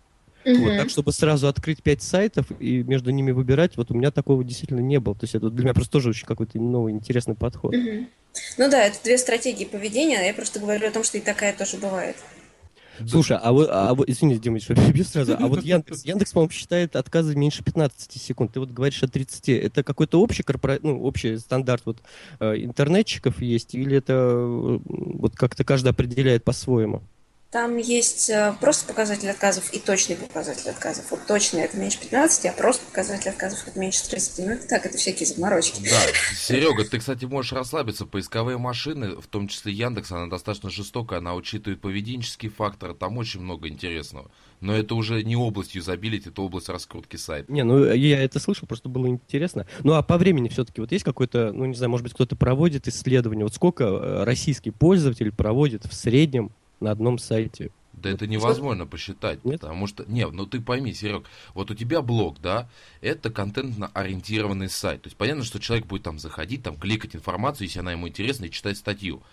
Угу. 0.46 0.64
Вот, 0.64 0.78
так, 0.78 0.90
чтобы 0.90 1.12
сразу 1.12 1.48
открыть 1.48 1.84
пять 1.84 2.02
сайтов 2.02 2.46
и 2.60 2.82
между 2.84 3.12
ними 3.12 3.32
выбирать, 3.32 3.76
вот 3.76 3.92
у 3.92 3.94
меня 3.94 4.12
такого 4.12 4.44
действительно 4.44 4.80
не 4.80 5.00
было. 5.00 5.14
То 5.14 5.26
есть 5.26 5.36
это 5.36 5.50
для 5.50 5.64
меня 5.66 5.74
просто 5.74 5.92
тоже 5.92 6.10
очень 6.10 6.26
какой-то 6.26 6.58
новый 6.60 6.94
интересный 6.94 7.36
подход. 7.36 7.76
Угу. 7.76 8.08
Ну 8.58 8.70
да, 8.70 8.86
это 8.86 8.98
две 9.04 9.18
стратегии 9.18 9.66
поведения, 9.66 10.26
я 10.26 10.34
просто 10.34 10.60
говорю 10.60 10.88
о 10.88 10.92
том, 10.92 11.04
что 11.04 11.18
и 11.18 11.22
такая 11.22 11.54
тоже 11.54 11.78
бывает. 11.78 12.16
Слушай, 13.06 13.38
а 13.42 13.52
вот, 13.52 13.70
а 13.72 13.94
вот 13.94 14.10
извини, 14.10 14.38
Дима, 14.38 14.60
что 14.60 14.76
перебью 14.76 15.04
сразу, 15.04 15.36
а 15.40 15.48
вот 15.48 15.64
Яндекс, 15.64 16.04
Яндекс, 16.04 16.32
по-моему, 16.32 16.52
считает 16.52 16.96
отказы 16.96 17.36
меньше 17.36 17.64
15 17.64 18.12
секунд. 18.22 18.54
Ты 18.54 18.60
вот 18.60 18.72
говоришь 18.72 19.04
о 19.04 19.08
30. 19.08 19.50
Это 19.50 19.84
какой-то 19.84 20.20
общий, 20.22 20.44
корпора... 20.44 20.80
ну, 20.82 21.04
общий 21.04 21.38
стандарт 21.38 21.84
вот 21.86 22.02
э, 22.40 22.56
интернетчиков 22.58 23.42
есть, 23.42 23.76
или 23.76 23.98
это 23.98 24.14
э, 24.14 24.80
вот 24.86 25.36
как-то 25.36 25.64
каждый 25.64 25.90
определяет 25.90 26.44
по-своему? 26.44 27.04
Там 27.58 27.78
есть 27.78 28.30
э, 28.30 28.54
просто 28.62 28.86
показатель 28.86 29.32
отказов 29.32 29.74
и 29.74 29.80
точный 29.80 30.16
показатель 30.16 30.70
отказов. 30.70 31.06
Вот 31.10 31.26
точный 31.26 31.62
это 31.62 31.76
меньше 31.76 32.00
15, 32.00 32.46
а 32.46 32.52
просто 32.52 32.86
показатель 32.86 33.32
отказов 33.32 33.68
это 33.68 33.80
меньше 33.80 34.08
30. 34.08 34.46
Ну 34.46 34.52
это 34.52 34.68
так, 34.68 34.86
это 34.86 34.96
всякие 35.00 35.26
заморочки. 35.26 35.82
Да, 35.82 36.00
Серега, 36.36 36.86
ты, 36.86 37.00
кстати, 37.00 37.26
можешь 37.26 37.54
расслабиться. 37.54 38.06
Поисковые 38.06 38.60
машины, 38.60 39.20
в 39.20 39.26
том 39.26 39.48
числе 39.48 39.74
Яндекс, 39.74 40.12
она 40.12 40.28
достаточно 40.28 40.70
жестокая, 40.70 41.18
она 41.18 41.34
учитывает 41.34 41.82
поведенческие 41.82 42.52
факторы, 42.52 42.94
там 42.94 43.18
очень 43.18 43.42
много 43.42 43.70
интересного. 43.70 44.30
Но 44.62 44.76
это 44.76 44.94
уже 44.94 45.24
не 45.24 45.36
область 45.36 45.74
юзабилити, 45.74 46.30
это 46.30 46.44
область 46.44 46.70
раскрутки 46.70 47.16
сайта. 47.16 47.52
Не, 47.52 47.64
ну 47.64 47.92
я 47.92 48.24
это 48.24 48.40
слышал, 48.40 48.68
просто 48.68 48.88
было 48.88 49.08
интересно. 49.08 49.66
Ну 49.84 49.94
а 49.94 50.04
по 50.04 50.20
времени 50.20 50.48
все-таки 50.50 50.80
вот 50.80 50.92
есть 50.92 51.04
какой-то, 51.04 51.52
ну 51.54 51.66
не 51.66 51.74
знаю, 51.74 51.90
может 51.90 52.04
быть 52.04 52.14
кто-то 52.14 52.36
проводит 52.36 52.88
исследование, 52.88 53.46
вот 53.46 53.56
сколько 53.56 53.84
э, 53.84 54.24
российский 54.26 54.70
пользователь 54.70 55.32
проводит 55.32 55.86
в 55.86 55.96
среднем 55.96 56.52
на 56.80 56.92
одном 56.92 57.18
сайте. 57.18 57.72
Да 57.94 58.12
это 58.12 58.28
невозможно 58.28 58.86
посчитать, 58.86 59.44
Нет? 59.44 59.62
потому 59.62 59.88
что, 59.88 60.06
не, 60.06 60.28
ну 60.28 60.46
ты 60.46 60.62
пойми, 60.62 60.94
Серег, 60.94 61.26
вот 61.56 61.72
у 61.72 61.76
тебя 61.76 62.04
блог, 62.04 62.40
да, 62.40 62.70
это 63.02 63.32
контентно-ориентированный 63.32 64.70
сайт, 64.70 65.02
то 65.02 65.08
есть 65.08 65.18
понятно, 65.18 65.44
что 65.44 65.60
человек 65.60 65.88
будет 65.88 66.04
там 66.04 66.20
заходить, 66.20 66.62
там 66.62 66.78
кликать 66.78 67.16
информацию, 67.16 67.66
если 67.66 67.80
она 67.80 67.94
ему 67.94 68.08
интересна, 68.08 68.46
и 68.46 68.52
читать 68.52 68.78
статью. 68.78 69.24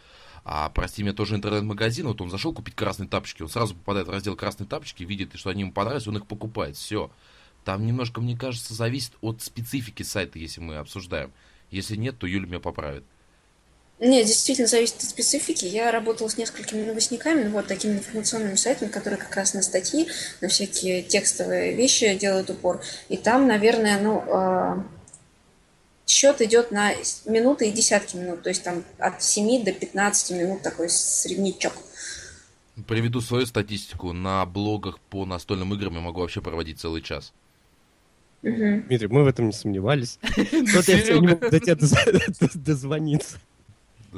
А, 0.46 0.70
прости 0.70 1.02
меня, 1.02 1.12
тоже 1.12 1.36
интернет-магазин, 1.36 2.06
вот 2.06 2.22
он 2.22 2.30
зашел 2.30 2.54
купить 2.54 2.74
красные 2.74 3.08
тапочки, 3.08 3.42
он 3.42 3.50
сразу 3.50 3.74
попадает 3.74 4.08
в 4.08 4.10
раздел 4.10 4.34
красные 4.34 4.66
тапочки, 4.66 5.02
видит, 5.02 5.32
что 5.34 5.50
они 5.50 5.60
ему 5.60 5.72
понравились, 5.72 6.06
он 6.06 6.16
их 6.16 6.26
покупает, 6.26 6.76
все. 6.76 7.10
Там 7.64 7.84
немножко, 7.86 8.22
мне 8.22 8.36
кажется, 8.36 8.72
зависит 8.72 9.12
от 9.20 9.42
специфики 9.42 10.02
сайта, 10.02 10.38
если 10.38 10.60
мы 10.60 10.76
обсуждаем. 10.76 11.32
Если 11.70 11.96
нет, 11.96 12.18
то 12.18 12.26
Юля 12.26 12.46
меня 12.46 12.60
поправит. 12.60 13.04
Нет, 14.00 14.26
действительно 14.26 14.66
зависит 14.66 14.96
от 14.96 15.02
специфики. 15.02 15.64
Я 15.66 15.92
работала 15.92 16.28
с 16.28 16.36
несколькими 16.36 16.84
новостниками, 16.84 17.44
ну, 17.44 17.50
вот 17.50 17.68
такими 17.68 17.92
информационными 17.92 18.56
сайтами, 18.56 18.88
которые 18.88 19.18
как 19.18 19.34
раз 19.36 19.54
на 19.54 19.62
статьи, 19.62 20.08
на 20.40 20.48
всякие 20.48 21.02
текстовые 21.02 21.74
вещи 21.74 22.14
делают 22.16 22.50
упор. 22.50 22.82
И 23.08 23.16
там, 23.16 23.46
наверное, 23.46 24.00
ну, 24.00 24.24
э, 24.26 24.82
счет 26.06 26.40
идет 26.40 26.72
на 26.72 26.92
минуты 27.24 27.68
и 27.68 27.72
десятки 27.72 28.16
минут, 28.16 28.42
то 28.42 28.48
есть 28.48 28.64
там 28.64 28.82
от 28.98 29.22
7 29.22 29.64
до 29.64 29.72
15 29.72 30.36
минут 30.36 30.62
такой 30.62 30.88
среднячок. 30.90 31.74
Приведу 32.88 33.20
свою 33.20 33.46
статистику. 33.46 34.12
На 34.12 34.44
блогах 34.44 34.98
по 34.98 35.24
настольным 35.24 35.72
играм 35.74 35.94
я 35.94 36.00
могу 36.00 36.20
вообще 36.20 36.40
проводить 36.40 36.80
целый 36.80 37.00
час. 37.02 37.32
Дмитрий, 38.42 39.06
мы 39.06 39.22
в 39.22 39.26
этом 39.28 39.46
не 39.46 39.52
сомневались. 39.52 40.18
Вот 40.36 40.88
я 40.88 40.98
все 40.98 41.20
не 41.20 41.28
могу 41.28 41.48
до 41.48 41.60
тебя 41.60 41.76
дозвониться. 42.54 43.38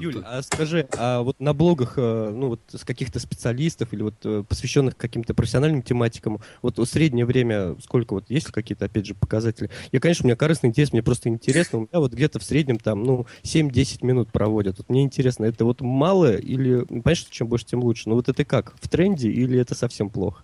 Юля, 0.01 0.23
а 0.25 0.43
скажи, 0.43 0.89
а 0.97 1.23
вот 1.23 1.39
на 1.41 1.53
блогах, 1.53 1.95
э, 1.97 2.31
ну 2.35 2.49
вот 2.49 2.61
с 2.69 2.85
каких-то 2.85 3.21
специалистов 3.21 3.93
или 3.93 4.03
вот 4.03 4.15
э, 4.25 4.45
посвященных 4.49 4.97
каким-то 4.97 5.35
профессиональным 5.35 5.83
тематикам, 5.83 6.41
вот 6.63 6.79
среднее 6.89 7.27
время 7.27 7.77
сколько 7.83 8.15
вот 8.15 8.31
есть 8.31 8.47
какие-то, 8.47 8.87
опять 8.87 9.07
же, 9.07 9.15
показатели? 9.15 9.71
Я, 9.93 10.01
конечно, 10.01 10.25
у 10.25 10.27
меня 10.27 10.37
корыстный 10.37 10.71
интерес, 10.71 10.93
мне 10.93 11.03
просто 11.03 11.29
интересно, 11.29 11.79
у 11.79 11.83
меня 11.83 12.01
вот 12.01 12.13
где-то 12.13 12.39
в 12.39 12.43
среднем 12.43 12.79
там, 12.79 13.03
ну, 13.03 13.27
7-10 13.43 14.05
минут 14.07 14.33
проводят. 14.33 14.79
Вот 14.79 14.89
мне 14.89 15.03
интересно, 15.03 15.45
это 15.45 15.65
вот 15.65 15.81
мало 15.81 16.37
или, 16.37 16.87
ну, 16.89 17.03
понятно, 17.03 17.15
что 17.15 17.31
чем 17.31 17.49
больше, 17.49 17.67
тем 17.67 17.81
лучше, 17.81 18.09
но 18.09 18.15
вот 18.15 18.29
это 18.29 18.45
как, 18.45 18.75
в 18.81 18.89
тренде 18.89 19.29
или 19.29 19.59
это 19.59 19.75
совсем 19.75 20.11
плохо? 20.11 20.43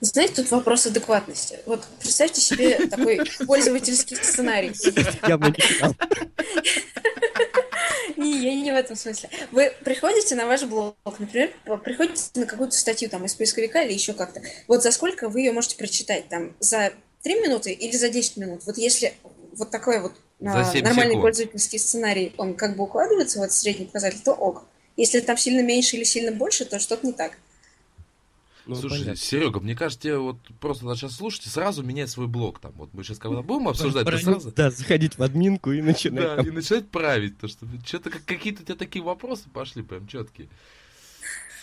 Знаете, 0.00 0.36
тут 0.36 0.50
вопрос 0.50 0.86
адекватности. 0.86 1.58
Вот 1.66 1.84
представьте 2.00 2.40
себе 2.40 2.86
такой 2.88 3.20
пользовательский 3.46 4.16
сценарий. 4.16 4.72
Я 5.28 5.38
бы 5.38 5.54
не 8.20 8.38
я 8.38 8.54
не 8.54 8.70
в 8.70 8.74
этом 8.74 8.96
смысле. 8.96 9.30
Вы 9.50 9.72
приходите 9.84 10.34
на 10.34 10.46
ваш 10.46 10.64
блог, 10.64 10.96
например, 11.18 11.52
приходите 11.84 12.22
на 12.34 12.46
какую-то 12.46 12.76
статью 12.76 13.08
там 13.08 13.24
из 13.24 13.34
поисковика 13.34 13.82
или 13.82 13.92
еще 13.92 14.12
как-то. 14.12 14.42
Вот 14.68 14.82
за 14.82 14.92
сколько 14.92 15.28
вы 15.28 15.40
ее 15.40 15.52
можете 15.52 15.76
прочитать? 15.76 16.28
Там 16.28 16.54
за 16.60 16.92
3 17.22 17.40
минуты 17.40 17.72
или 17.72 17.96
за 17.96 18.08
10 18.08 18.36
минут? 18.36 18.62
Вот 18.66 18.78
если 18.78 19.14
вот 19.52 19.70
такой 19.70 20.00
вот 20.00 20.12
а, 20.44 20.64
7 20.64 20.82
нормальный 20.84 21.12
секунд. 21.12 21.22
пользовательский 21.22 21.78
сценарий, 21.78 22.32
он 22.36 22.54
как 22.54 22.76
бы 22.76 22.84
укладывается 22.84 23.40
в 23.40 23.42
этот 23.42 23.54
средний 23.54 23.86
показатель, 23.86 24.20
то 24.24 24.32
ок. 24.32 24.64
Если 24.96 25.20
там 25.20 25.36
сильно 25.36 25.60
меньше 25.60 25.96
или 25.96 26.04
сильно 26.04 26.32
больше, 26.32 26.64
то 26.64 26.78
что-то 26.78 27.06
не 27.06 27.12
так. 27.12 27.32
Ну, 28.70 28.76
Слушай, 28.76 29.00
понятно. 29.00 29.16
Серега, 29.16 29.60
мне 29.60 29.74
кажется, 29.74 30.02
тебе 30.02 30.18
вот 30.18 30.36
просто 30.60 30.84
надо 30.84 30.96
сейчас 30.96 31.16
слушать 31.16 31.46
и 31.46 31.48
сразу 31.48 31.82
менять 31.82 32.08
свой 32.08 32.28
блог 32.28 32.60
там. 32.60 32.72
Вот 32.76 32.94
мы 32.94 33.02
сейчас 33.02 33.18
когда 33.18 33.42
будем 33.42 33.66
обсуждать, 33.66 34.04
Пора- 34.04 34.18
сразу... 34.18 34.52
Да, 34.52 34.70
заходить 34.70 35.18
в 35.18 35.22
админку 35.22 35.72
и 35.72 35.82
начинать 35.82 36.22
Да, 36.22 36.36
там. 36.36 36.46
и 36.46 36.50
начинать 36.50 36.88
править, 36.88 37.36
то 37.38 37.48
что 37.48 37.66
что-то 37.84 38.10
какие-то 38.10 38.62
у 38.62 38.64
тебя 38.64 38.76
такие 38.76 39.04
вопросы 39.04 39.48
пошли 39.52 39.82
прям 39.82 40.06
четкие. 40.06 40.48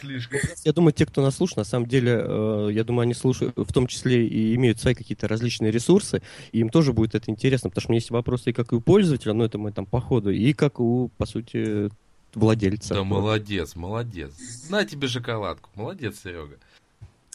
Слишком. 0.02 0.40
Я 0.64 0.74
думаю, 0.74 0.94
те, 0.94 1.06
кто 1.06 1.22
нас 1.22 1.38
слушает, 1.38 1.58
на 1.58 1.64
самом 1.64 1.88
деле, 1.88 2.22
э, 2.24 2.70
я 2.72 2.84
думаю, 2.84 3.04
они 3.04 3.14
слушают, 3.14 3.56
в 3.56 3.74
том 3.74 3.88
числе 3.88 4.28
и 4.28 4.54
имеют 4.56 4.80
свои 4.80 4.94
какие-то 4.94 5.28
различные 5.28 5.72
ресурсы, 5.72 6.22
и 6.52 6.60
им 6.60 6.70
тоже 6.70 6.94
будет 6.94 7.16
это 7.16 7.32
интересно, 7.32 7.70
потому 7.70 7.82
что 7.82 7.90
у 7.90 7.94
меня 7.94 7.98
есть 7.98 8.12
вопросы 8.12 8.50
и 8.52 8.54
как 8.54 8.74
и 8.74 8.76
у 8.76 8.82
пользователя, 8.82 9.34
но 9.34 9.46
это 9.46 9.58
мы 9.58 9.72
там 9.72 9.86
по 9.86 10.00
ходу, 10.02 10.30
и 10.30 10.54
как 10.54 10.80
у, 10.80 11.10
по 11.18 11.26
сути, 11.26 11.90
владельца. 12.36 12.94
Да 12.94 13.04
молодец, 13.04 13.76
молодец. 13.76 14.34
На 14.70 14.86
тебе 14.86 15.08
шоколадку. 15.08 15.70
Молодец, 15.76 16.22
Серега. 16.24 16.58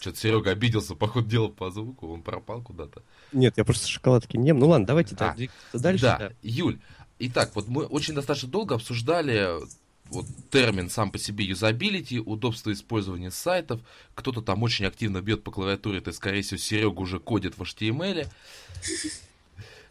Что-то 0.02 0.18
Серега 0.18 0.50
обиделся, 0.50 0.96
походу, 0.96 1.28
дела 1.28 1.48
по 1.48 1.70
звуку, 1.70 2.12
он 2.12 2.22
пропал 2.22 2.60
куда-то. 2.60 3.04
Нет, 3.32 3.56
я 3.56 3.64
просто 3.64 3.86
шоколадки 3.86 4.36
не 4.36 4.48
ем. 4.48 4.58
Ну 4.58 4.66
ладно, 4.66 4.84
давайте 4.84 5.14
А, 5.20 5.36
дальше. 5.72 6.02
да, 6.02 6.18
да. 6.18 6.32
Юль, 6.42 6.80
итак, 7.20 7.52
вот 7.54 7.68
мы 7.68 7.84
очень 7.84 8.12
достаточно 8.12 8.48
долго 8.48 8.74
обсуждали 8.74 9.60
вот 10.06 10.26
термин 10.50 10.90
сам 10.90 11.12
по 11.12 11.18
себе 11.18 11.44
юзабилити, 11.44 12.18
удобство 12.18 12.72
использования 12.72 13.30
сайтов. 13.30 13.80
Кто-то 14.16 14.42
там 14.42 14.64
очень 14.64 14.86
активно 14.86 15.22
бьет 15.22 15.44
по 15.44 15.52
клавиатуре, 15.52 15.98
это, 15.98 16.10
скорее 16.10 16.42
всего, 16.42 16.58
Серега 16.58 16.98
уже 16.98 17.20
кодит 17.20 17.56
в 17.56 17.62
HTML. 17.62 18.26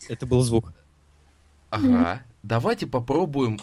Это 0.09 0.25
был 0.25 0.41
звук. 0.41 0.73
Ага. 1.69 2.21
Давайте 2.43 2.85
попробуем 2.85 3.61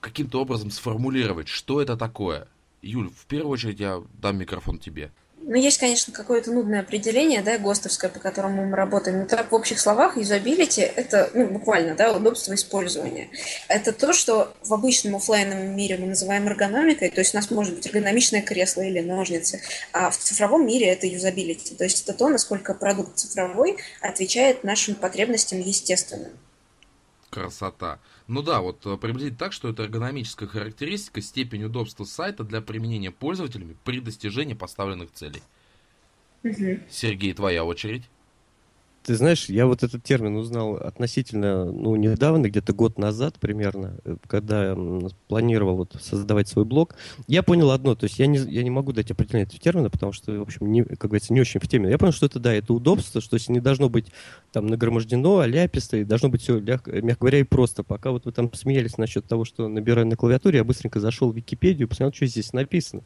каким-то 0.00 0.40
образом 0.40 0.70
сформулировать, 0.70 1.48
что 1.48 1.82
это 1.82 1.94
такое. 1.98 2.48
Юль, 2.80 3.10
в 3.10 3.26
первую 3.26 3.50
очередь 3.52 3.80
я 3.80 4.02
дам 4.14 4.38
микрофон 4.38 4.78
тебе. 4.78 5.12
Ну, 5.42 5.56
есть, 5.56 5.78
конечно, 5.78 6.12
какое-то 6.12 6.52
нудное 6.52 6.80
определение, 6.80 7.40
да, 7.40 7.58
ГОСТовское, 7.58 8.10
по 8.10 8.20
которому 8.20 8.66
мы 8.66 8.76
работаем. 8.76 9.20
Но 9.20 9.26
так, 9.26 9.50
в 9.50 9.54
общих 9.54 9.80
словах, 9.80 10.18
юзабилити– 10.18 10.80
это, 10.96 11.30
ну, 11.32 11.46
буквально, 11.48 11.94
да, 11.94 12.12
удобство 12.12 12.54
использования. 12.54 13.30
Это 13.66 13.92
то, 13.92 14.12
что 14.12 14.54
в 14.62 14.74
обычном 14.74 15.16
оффлайновом 15.16 15.74
мире 15.74 15.96
мы 15.96 16.08
называем 16.08 16.46
эргономикой, 16.46 17.10
то 17.10 17.20
есть 17.20 17.34
у 17.34 17.38
нас 17.38 17.50
может 17.50 17.74
быть 17.74 17.86
эргономичное 17.86 18.42
кресло 18.42 18.82
или 18.82 19.00
ножницы, 19.00 19.62
а 19.92 20.10
в 20.10 20.18
цифровом 20.18 20.66
мире 20.66 20.88
это 20.88 21.06
юзабилити, 21.06 21.74
то 21.74 21.84
есть 21.84 22.02
это 22.04 22.12
то, 22.12 22.28
насколько 22.28 22.74
продукт 22.74 23.16
цифровой 23.18 23.78
отвечает 24.02 24.62
нашим 24.62 24.94
потребностям 24.94 25.58
естественным. 25.60 26.32
Красота. 27.30 27.98
Ну 28.30 28.42
да, 28.42 28.60
вот 28.60 28.86
э, 28.86 28.96
приблизить 28.96 29.38
так, 29.38 29.52
что 29.52 29.68
это 29.68 29.82
эргономическая 29.82 30.48
характеристика, 30.48 31.20
степень 31.20 31.64
удобства 31.64 32.04
сайта 32.04 32.44
для 32.44 32.60
применения 32.60 33.10
пользователями 33.10 33.76
при 33.82 33.98
достижении 33.98 34.54
поставленных 34.54 35.10
целей. 35.10 35.42
Мгм. 36.44 36.80
Сергей, 36.88 37.32
твоя 37.32 37.64
очередь. 37.64 38.04
Ты 39.02 39.14
знаешь, 39.14 39.46
я 39.46 39.66
вот 39.66 39.82
этот 39.82 40.02
термин 40.02 40.36
узнал 40.36 40.74
относительно, 40.74 41.64
ну, 41.64 41.96
недавно, 41.96 42.48
где-то 42.48 42.74
год 42.74 42.98
назад 42.98 43.36
примерно, 43.40 43.96
э, 44.04 44.16
когда 44.26 44.76
планировал 45.26 45.76
вот 45.76 45.96
создавать 46.00 46.48
свой 46.48 46.66
блог. 46.66 46.94
Я 47.26 47.42
понял 47.42 47.70
одно, 47.70 47.94
то 47.94 48.04
есть 48.04 48.18
я 48.18 48.26
не, 48.26 48.38
я 48.38 48.62
не 48.62 48.68
могу 48.68 48.92
дать 48.92 49.10
определение 49.10 49.46
этого 49.46 49.58
термина, 49.58 49.88
потому 49.88 50.12
что, 50.12 50.32
в 50.32 50.42
общем, 50.42 50.70
не, 50.70 50.84
как 50.84 51.10
говорится, 51.10 51.32
не 51.32 51.40
очень 51.40 51.60
в 51.60 51.68
теме. 51.68 51.88
Я 51.88 51.96
понял, 51.96 52.12
что 52.12 52.26
это, 52.26 52.38
да, 52.38 52.52
это 52.52 52.74
удобство, 52.74 53.22
что 53.22 53.38
не 53.48 53.60
должно 53.60 53.88
быть 53.88 54.12
там 54.52 54.66
нагромождено, 54.66 55.38
аляписто, 55.38 55.96
и 55.96 56.04
должно 56.04 56.28
быть 56.28 56.42
все, 56.42 56.60
мягко 56.60 56.92
говоря, 57.18 57.38
и 57.38 57.44
просто. 57.44 57.82
Пока 57.82 58.10
вот 58.10 58.26
вы 58.26 58.32
там 58.32 58.52
смеялись 58.52 58.98
насчет 58.98 59.26
того, 59.26 59.46
что 59.46 59.68
набираю 59.68 60.06
на 60.06 60.16
клавиатуре, 60.16 60.58
я 60.58 60.64
быстренько 60.64 61.00
зашел 61.00 61.32
в 61.32 61.36
Википедию, 61.36 61.88
посмотрел, 61.88 62.14
что 62.14 62.26
здесь 62.26 62.52
написано. 62.52 63.02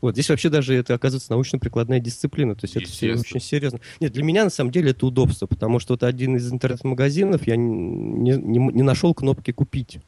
Вот, 0.00 0.14
здесь 0.14 0.28
вообще 0.28 0.48
даже 0.48 0.74
это, 0.74 0.94
оказывается, 0.94 1.32
научно-прикладная 1.32 2.00
дисциплина, 2.00 2.54
то 2.54 2.64
есть 2.64 2.76
это 2.76 2.86
все 2.86 3.14
очень 3.14 3.40
серьезно. 3.40 3.80
Нет, 4.00 4.12
для 4.12 4.22
меня 4.22 4.44
на 4.44 4.50
самом 4.50 4.70
деле 4.70 4.90
это 4.90 5.06
удобство, 5.06 5.46
потому 5.46 5.78
что 5.78 5.94
вот 5.94 6.02
один 6.02 6.36
из 6.36 6.50
интернет-магазинов 6.52 7.46
я 7.46 7.56
не, 7.56 8.36
не, 8.36 8.58
не 8.58 8.82
нашел 8.82 9.14
кнопки 9.14 9.52
«Купить». 9.52 9.98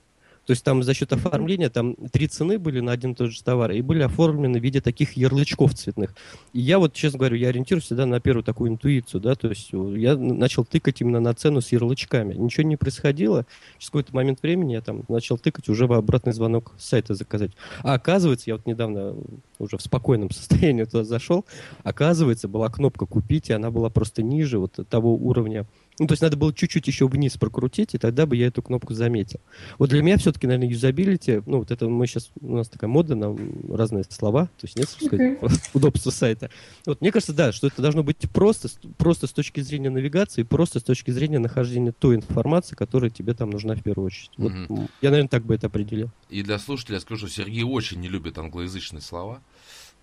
То 0.49 0.53
есть 0.53 0.65
там 0.65 0.83
за 0.83 0.95
счет 0.95 1.13
оформления 1.13 1.69
там 1.69 1.95
три 2.11 2.27
цены 2.27 2.59
были 2.59 2.81
на 2.81 2.93
один 2.93 3.13
и 3.13 3.15
тот 3.15 3.33
же 3.33 3.45
товар 3.45 3.73
и 3.73 3.83
были 3.83 4.01
оформлены 4.01 4.59
в 4.59 4.63
виде 4.63 4.81
таких 4.81 5.13
ярлычков 5.13 5.75
цветных. 5.75 6.15
И 6.55 6.61
я 6.61 6.79
вот, 6.79 6.95
честно 6.95 7.19
говоря, 7.19 7.37
я 7.37 7.49
ориентируюсь 7.49 7.85
всегда 7.85 8.07
на 8.07 8.19
первую 8.19 8.45
такую 8.45 8.71
интуицию, 8.71 9.21
да, 9.21 9.35
то 9.35 9.49
есть 9.49 9.69
э, 9.73 9.95
я 9.99 10.17
начал 10.17 10.65
тыкать 10.65 11.03
именно 11.03 11.21
на 11.21 11.35
цену 11.35 11.61
с 11.61 11.71
ярлычками. 11.71 12.33
Ничего 12.33 12.67
не 12.67 12.77
происходило. 12.77 13.45
Через 13.77 13.91
какой-то 13.91 14.17
момент 14.17 14.41
времени 14.41 14.73
я 14.73 14.81
там 14.81 15.03
начал 15.09 15.37
тыкать, 15.37 15.69
уже 15.69 15.87
в 15.87 15.93
обратный 15.93 16.33
звонок 16.33 16.73
с 16.79 16.87
сайта 16.87 17.15
заказать. 17.15 17.51
А 17.83 17.93
оказывается, 17.93 18.49
я 18.49 18.57
вот 18.57 18.65
недавно 18.65 19.17
уже 19.59 19.77
в 19.77 19.83
спокойном 19.83 20.31
состоянии 20.33 20.85
туда 20.85 21.05
зашел, 21.05 21.45
оказывается, 21.83 22.49
была 22.49 22.71
кнопка 22.71 23.05
«Купить», 23.05 23.51
и 23.51 23.53
она 23.53 23.71
была 23.71 23.91
просто 23.91 24.23
ниже 24.23 24.59
вот 24.59 24.79
того 24.89 25.15
уровня. 25.15 25.67
Ну, 25.99 26.07
то 26.07 26.13
есть 26.13 26.23
надо 26.23 26.37
было 26.37 26.53
чуть-чуть 26.55 26.87
еще 26.87 27.09
вниз 27.09 27.37
прокрутить, 27.37 27.95
и 27.95 27.99
тогда 27.99 28.25
бы 28.27 28.37
я 28.37 28.47
эту 28.47 28.63
кнопку 28.63 28.95
заметил. 28.95 29.41
Вот 29.79 29.91
для 29.91 30.03
меня 30.03 30.17
все-таки, 30.17 30.47
наверное, 30.47 30.69
юзабилити, 30.69 31.43
ну, 31.47 31.59
вот 31.59 31.71
это 31.71 31.89
мы 31.89 32.07
сейчас, 32.07 32.31
у 32.41 32.57
нас 32.57 32.69
такая 32.69 32.89
мода 32.89 33.15
на 33.17 33.37
разные 33.75 34.05
слова, 34.09 34.47
то 34.47 34.67
есть 34.67 34.77
нет, 34.77 34.89
сказать, 34.89 35.39
удобство 35.75 36.11
сайта. 36.11 36.51
Вот 36.87 37.01
мне 37.01 37.11
кажется, 37.11 37.33
да, 37.33 37.51
что 37.53 37.67
это 37.67 37.83
должно 37.83 38.03
быть 38.05 38.19
просто, 38.33 38.69
просто 38.97 39.27
с 39.27 39.33
точки 39.33 39.61
зрения 39.61 39.91
навигации, 39.91 40.45
просто 40.45 40.79
с 40.81 40.83
точки 40.85 41.11
зрения 41.11 41.39
нахождения 41.41 41.93
той 41.93 42.17
информации, 42.17 42.77
которая 42.77 43.11
тебе 43.11 43.35
там 43.35 43.51
нужна 43.51 43.75
в 43.75 43.83
первую 43.83 44.07
очередь. 44.07 44.31
Вот, 44.37 44.53
м, 44.53 44.89
я, 45.03 45.11
наверное, 45.11 45.29
так 45.29 45.45
бы 45.45 45.55
это 45.55 45.67
определил. 45.67 46.11
И 46.29 46.43
для 46.43 46.59
слушателя 46.59 47.01
скажу, 47.01 47.27
что 47.27 47.37
Сергей 47.43 47.65
очень 47.65 48.01
не 48.01 48.09
любит 48.09 48.39
англоязычные 48.39 49.01
слова. 49.03 49.41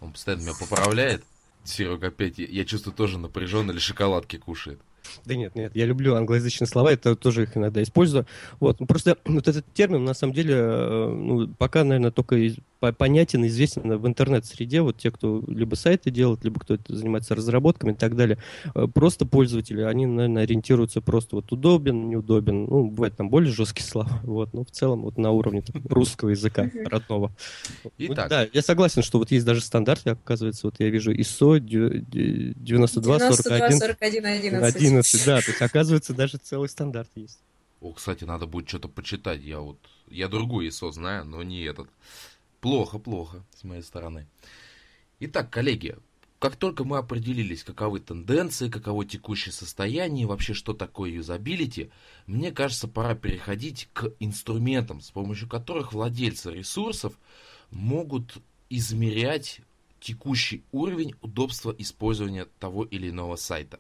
Он 0.02 0.12
постоянно 0.12 0.42
меня 0.42 0.54
поправляет. 0.60 1.24
Серега 1.64 2.08
опять, 2.08 2.38
я- 2.38 2.48
я 2.48 2.66
чувствую, 2.66 2.94
тоже 2.96 3.18
напряженно 3.18 3.72
или 3.72 3.80
шоколадки 3.80 4.36
кушает. 4.38 4.80
Да 5.26 5.36
нет, 5.36 5.56
нет, 5.56 5.76
я 5.76 5.86
люблю 5.86 6.16
англоязычные 6.16 6.68
слова, 6.68 6.92
это 6.92 7.16
тоже 7.16 7.44
их 7.44 7.58
иногда 7.58 7.82
использую. 7.82 8.26
Вот, 8.60 8.80
ну, 8.80 8.86
просто 8.86 9.18
вот 9.26 9.48
этот 9.48 9.66
термин, 9.74 10.04
на 10.04 10.14
самом 10.14 10.34
деле, 10.34 10.56
э, 10.56 11.08
ну, 11.10 11.48
пока, 11.58 11.84
наверное, 11.84 12.12
только 12.12 12.36
понятен, 12.80 13.44
и 13.44 13.48
известен 13.48 13.98
в 13.98 14.08
интернет-среде, 14.08 14.82
вот 14.82 14.98
те, 14.98 15.12
кто 15.12 15.44
либо 15.48 15.76
сайты 15.76 16.12
делают, 16.12 16.44
либо 16.44 16.60
кто 16.60 16.78
занимается 16.88 17.36
разработками 17.36 17.92
и 17.92 17.96
так 17.96 18.16
далее. 18.16 18.38
Э, 18.74 18.88
Просто 18.88 19.26
пользователи, 19.26 19.82
они, 19.82 20.06
наверное, 20.06 20.44
ориентируются 20.44 21.02
просто 21.02 21.38
вот 21.38 21.52
удобен, 21.52 22.10
неудобен, 22.10 22.66
ну, 22.66 22.86
бывает 22.90 23.16
там 23.16 23.30
более 23.30 23.52
жесткие 23.52 23.86
слова, 23.88 24.20
вот, 24.24 24.54
но 24.54 24.64
в 24.64 24.72
целом 24.72 25.04
вот 25.04 25.18
на 25.18 25.32
уровне 25.32 25.62
там 25.62 25.82
русского 25.90 26.30
языка 26.30 26.70
родного. 26.86 27.32
Итак. 27.98 28.30
да, 28.30 28.48
я 28.52 28.62
согласен, 28.62 29.02
что 29.02 29.20
вот 29.20 29.32
есть 29.32 29.46
даже 29.46 29.62
стандарт, 29.62 30.06
оказывается, 30.08 30.68
вот 30.68 30.76
я 30.80 30.90
вижу 30.90 31.14
ISO 31.14 31.60
92, 31.60 33.20
41, 33.20 33.80
41, 33.80 34.26
11. 34.26 34.76
11, 34.76 35.26
да, 35.26 35.42
то 35.42 35.52
есть 35.52 35.62
оказывается 35.62 36.14
даже 36.14 36.38
целый 36.38 36.70
стандарт 36.70 37.10
есть. 37.16 37.40
О, 37.82 37.92
кстати, 37.92 38.24
надо 38.24 38.48
будет 38.48 38.68
что-то 38.68 38.88
почитать. 38.88 39.44
Я 39.44 39.60
вот, 39.60 39.78
я 40.10 40.28
другой 40.28 40.68
ISO 40.70 40.92
знаю, 40.92 41.26
но 41.26 41.44
не 41.44 41.62
этот. 41.64 41.88
Плохо, 42.66 42.98
плохо 42.98 43.46
с 43.56 43.64
моей 43.64 43.84
стороны. 43.84 44.26
Итак, 45.20 45.52
коллеги, 45.52 45.98
как 46.40 46.56
только 46.56 46.84
мы 46.84 46.98
определились, 46.98 47.64
каковы 47.64 48.00
тенденции, 48.00 48.72
каково 48.72 49.06
текущее 49.06 49.54
состояние, 49.54 50.26
вообще 50.26 50.56
что 50.56 50.74
такое 50.74 51.12
юзабилити, 51.12 51.92
мне 52.26 52.52
кажется, 52.52 52.88
пора 52.88 53.14
переходить 53.14 53.88
к 53.94 54.12
инструментам, 54.20 55.02
с 55.02 55.12
помощью 55.12 55.48
которых 55.48 55.94
владельцы 55.94 56.52
ресурсов 56.52 57.14
могут 57.70 58.38
измерять 58.72 59.62
текущий 60.00 60.64
уровень 60.72 61.14
удобства 61.22 61.70
использования 61.78 62.46
того 62.58 62.84
или 62.84 63.12
иного 63.12 63.36
сайта. 63.36 63.80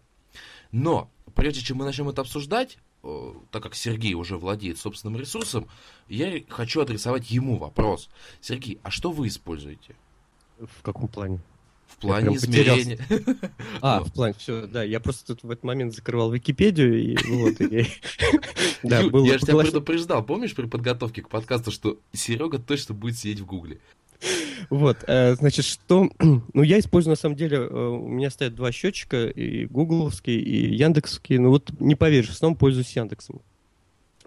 Но, 0.71 1.09
прежде 1.33 1.61
чем 1.61 1.77
мы 1.77 1.85
начнем 1.85 2.09
это 2.09 2.21
обсуждать, 2.21 2.77
так 3.51 3.63
как 3.63 3.75
Сергей 3.75 4.13
уже 4.13 4.37
владеет 4.37 4.77
собственным 4.77 5.19
ресурсом, 5.19 5.67
я 6.07 6.41
хочу 6.49 6.81
адресовать 6.81 7.29
ему 7.31 7.57
вопрос. 7.57 8.09
Сергей, 8.41 8.79
а 8.83 8.91
что 8.91 9.11
вы 9.11 9.27
используете? 9.27 9.95
В 10.59 10.81
каком 10.81 11.07
плане? 11.07 11.39
В 11.87 11.97
плане 11.97 12.31
потерялся. 12.31 12.81
измерения. 12.81 13.49
А, 13.81 14.03
в 14.03 14.11
плане, 14.11 14.33
все, 14.37 14.65
да, 14.67 14.83
я 14.83 14.99
просто 14.99 15.27
тут 15.27 15.43
в 15.43 15.51
этот 15.51 15.63
момент 15.63 15.93
закрывал 15.93 16.31
Википедию, 16.31 17.01
и 17.01 17.17
вот, 17.27 17.61
и 17.61 17.75
я- 17.81 17.85
Да, 18.83 18.99
Ю, 19.01 19.09
был 19.11 19.25
я 19.25 19.37
же 19.37 19.45
тебя 19.45 19.57
предупреждал, 19.59 20.23
помнишь 20.25 20.55
при 20.55 20.65
подготовке 20.65 21.21
к 21.21 21.29
подкасту, 21.29 21.71
что 21.71 21.99
Серега 22.11 22.57
точно 22.59 22.95
будет 22.95 23.17
сидеть 23.17 23.39
в 23.39 23.45
Гугле? 23.45 23.79
Вот, 24.69 24.97
э, 25.07 25.35
значит, 25.35 25.65
что... 25.65 26.09
Ну, 26.53 26.63
я 26.63 26.79
использую, 26.79 27.11
на 27.11 27.17
самом 27.17 27.35
деле, 27.35 27.57
э, 27.57 27.87
у 27.87 28.07
меня 28.07 28.29
стоят 28.29 28.55
два 28.55 28.71
счетчика, 28.71 29.27
и 29.27 29.65
гугловский, 29.65 30.37
и 30.37 30.75
яндексский. 30.75 31.37
Ну, 31.37 31.49
вот 31.49 31.71
не 31.79 31.95
поверишь, 31.95 32.29
в 32.29 32.33
основном 32.33 32.57
пользуюсь 32.57 32.95
Яндексом 32.95 33.41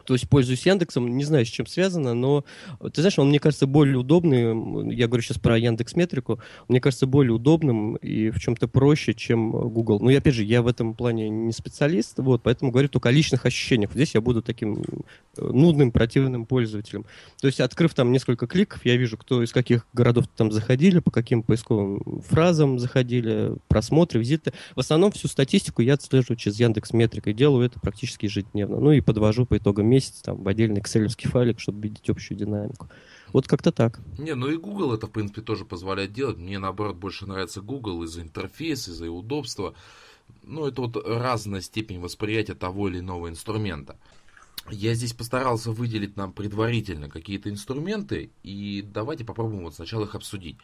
то 0.08 0.14
есть 0.14 0.26
пользуюсь 0.26 0.64
Яндексом, 0.64 1.18
не 1.18 1.24
знаю, 1.24 1.44
с 1.44 1.50
чем 1.50 1.66
связано, 1.66 2.14
но, 2.14 2.42
ты 2.80 3.02
знаешь, 3.02 3.18
он, 3.18 3.28
мне 3.28 3.38
кажется, 3.38 3.66
более 3.66 3.98
удобный, 3.98 4.94
я 4.94 5.06
говорю 5.06 5.20
сейчас 5.20 5.36
про 5.36 5.58
Яндекс 5.58 5.96
Метрику, 5.96 6.40
мне 6.66 6.80
кажется, 6.80 7.06
более 7.06 7.34
удобным 7.34 7.96
и 7.96 8.30
в 8.30 8.40
чем-то 8.40 8.68
проще, 8.68 9.12
чем 9.12 9.50
Google. 9.50 10.00
Ну, 10.00 10.08
и 10.08 10.14
опять 10.14 10.32
же, 10.32 10.44
я 10.44 10.62
в 10.62 10.66
этом 10.66 10.94
плане 10.94 11.28
не 11.28 11.52
специалист, 11.52 12.14
вот, 12.16 12.42
поэтому 12.42 12.70
говорю 12.70 12.88
только 12.88 13.10
о 13.10 13.12
личных 13.12 13.44
ощущениях. 13.44 13.90
Здесь 13.92 14.14
я 14.14 14.22
буду 14.22 14.40
таким 14.40 14.82
э, 15.36 15.42
нудным, 15.42 15.92
противным 15.92 16.46
пользователем. 16.46 17.04
То 17.38 17.46
есть, 17.46 17.60
открыв 17.60 17.92
там 17.92 18.10
несколько 18.10 18.46
кликов, 18.46 18.86
я 18.86 18.96
вижу, 18.96 19.18
кто 19.18 19.42
из 19.42 19.52
каких 19.52 19.86
городов 19.92 20.24
там 20.34 20.50
заходили, 20.50 21.00
по 21.00 21.10
каким 21.10 21.42
поисковым 21.42 22.22
фразам 22.26 22.78
заходили, 22.78 23.56
просмотры, 23.68 24.20
визиты. 24.20 24.54
В 24.74 24.80
основном 24.80 25.12
всю 25.12 25.28
статистику 25.28 25.82
я 25.82 25.92
отслеживаю 25.94 26.38
через 26.38 26.58
Яндекс 26.58 26.94
Метрикой, 26.94 27.34
делаю 27.34 27.66
это 27.66 27.78
практически 27.78 28.24
ежедневно. 28.24 28.80
Ну 28.80 28.92
и 28.92 29.02
подвожу 29.02 29.44
по 29.44 29.58
итогам 29.58 29.86
месяца 29.86 29.97
месяц 29.98 30.20
там, 30.22 30.42
в 30.42 30.48
отдельный 30.48 30.80
excel 30.80 31.08
файлик, 31.08 31.60
чтобы 31.60 31.80
видеть 31.82 32.08
общую 32.08 32.38
динамику. 32.38 32.88
Вот 33.32 33.46
как-то 33.46 33.72
так. 33.72 34.00
Не, 34.16 34.34
ну 34.34 34.48
и 34.48 34.56
Google 34.56 34.94
это, 34.94 35.06
в 35.06 35.10
принципе, 35.10 35.42
тоже 35.42 35.64
позволяет 35.64 36.12
делать. 36.12 36.38
Мне, 36.38 36.58
наоборот, 36.58 36.96
больше 36.96 37.26
нравится 37.26 37.60
Google 37.60 38.04
из-за 38.04 38.22
интерфейса, 38.22 38.92
из-за 38.92 39.10
удобства. 39.10 39.74
Ну, 40.44 40.66
это 40.66 40.82
вот 40.82 40.96
разная 41.04 41.60
степень 41.60 42.00
восприятия 42.00 42.54
того 42.54 42.88
или 42.88 43.00
иного 43.00 43.28
инструмента. 43.28 43.96
Я 44.70 44.94
здесь 44.94 45.14
постарался 45.14 45.72
выделить 45.72 46.16
нам 46.16 46.32
предварительно 46.32 47.08
какие-то 47.08 47.50
инструменты, 47.50 48.30
и 48.42 48.82
давайте 48.82 49.24
попробуем 49.24 49.64
вот 49.64 49.74
сначала 49.74 50.04
их 50.04 50.14
обсудить. 50.14 50.56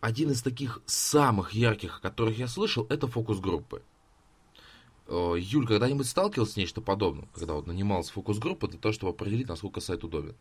Один 0.00 0.30
из 0.30 0.42
таких 0.42 0.80
самых 0.86 1.52
ярких, 1.52 1.98
о 1.98 2.00
которых 2.00 2.38
я 2.38 2.48
слышал, 2.48 2.86
это 2.88 3.06
фокус-группы. 3.06 3.82
Э, 5.08 5.34
Юль, 5.38 5.66
когда-нибудь 5.66 6.06
сталкивался 6.06 6.54
с 6.54 6.56
нечто 6.56 6.80
подобным, 6.80 7.28
когда 7.34 7.54
вот 7.54 7.66
нанималась 7.66 8.10
фокус-группа 8.10 8.68
для 8.68 8.78
того, 8.78 8.92
чтобы 8.92 9.12
определить, 9.12 9.48
насколько 9.48 9.80
сайт 9.80 10.04
удобен? 10.04 10.36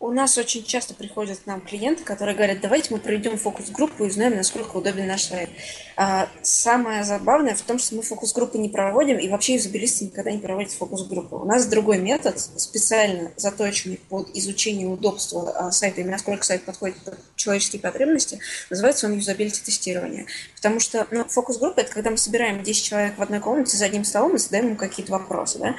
У 0.00 0.10
нас 0.10 0.36
очень 0.36 0.64
часто 0.64 0.92
приходят 0.92 1.38
к 1.38 1.46
нам 1.46 1.62
клиенты, 1.62 2.04
которые 2.04 2.36
говорят, 2.36 2.60
давайте 2.60 2.92
мы 2.92 3.00
проведем 3.00 3.38
фокус-группу 3.38 4.04
и 4.04 4.08
узнаем, 4.08 4.36
насколько 4.36 4.76
удобен 4.76 5.06
наш 5.06 5.22
сайт. 5.22 5.48
А, 5.96 6.28
самое 6.42 7.04
забавное 7.04 7.54
в 7.54 7.62
том, 7.62 7.78
что 7.78 7.94
мы 7.94 8.02
фокус-группы 8.02 8.58
не 8.58 8.68
проводим, 8.68 9.18
и 9.18 9.28
вообще 9.28 9.54
юзабилисты 9.54 10.04
никогда 10.04 10.30
не 10.30 10.38
проводят 10.38 10.72
фокус-группу. 10.72 11.38
У 11.38 11.44
нас 11.46 11.66
другой 11.66 11.98
метод, 11.98 12.38
специально 12.38 13.30
заточенный 13.36 13.98
под 14.10 14.28
изучение 14.36 14.88
удобства 14.88 15.50
а, 15.52 15.70
сайта 15.70 16.02
и 16.02 16.04
насколько 16.04 16.44
сайт 16.44 16.64
подходит 16.64 16.98
под 16.98 17.18
человеческие 17.36 17.80
потребности, 17.80 18.40
называется 18.68 19.06
он 19.06 19.14
юзабилити 19.14 19.62
тестирование. 19.62 20.26
Потому 20.56 20.80
что 20.80 21.06
ну, 21.12 21.24
фокус-группа– 21.24 21.80
это 21.82 21.92
когда 21.92 22.10
мы 22.10 22.18
собираем 22.18 22.62
10 22.62 22.84
человек 22.84 23.16
в 23.16 23.22
одной 23.22 23.40
комнате 23.40 23.76
за 23.76 23.86
одним 23.86 24.04
столом 24.04 24.36
и 24.36 24.38
задаем 24.38 24.68
им 24.68 24.76
какие-то 24.76 25.12
вопросы. 25.12 25.60
Да? 25.60 25.76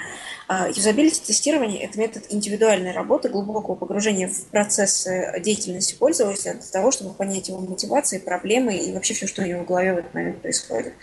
А, 0.48 0.68
юзабилити 0.68 1.22
тестирование– 1.22 1.82
это 1.84 2.00
метод 2.00 2.26
индивидуальной 2.30 2.92
работы, 2.92 3.30
глубокого 3.30 3.76
погружения 3.76 4.28
в 4.28 4.46
процесс 4.48 5.08
деятельности 5.40 5.96
пользователя 5.96 6.54
для 6.54 6.72
того, 6.72 6.92
чтобы 6.92 7.14
понять 7.16 7.50
его 7.50 7.60
мотивации, 7.60 8.20
проблемы 8.20 8.78
и 8.78 8.94
вообще 8.94 9.16
все, 9.16 9.26
что 9.26 9.42
у 9.42 9.46
него 9.46 9.64
в 9.64 9.66
голове 9.66 9.94
в 9.94 9.98
этот 9.98 10.14
момент 10.14 10.42
происходит. 10.42 10.94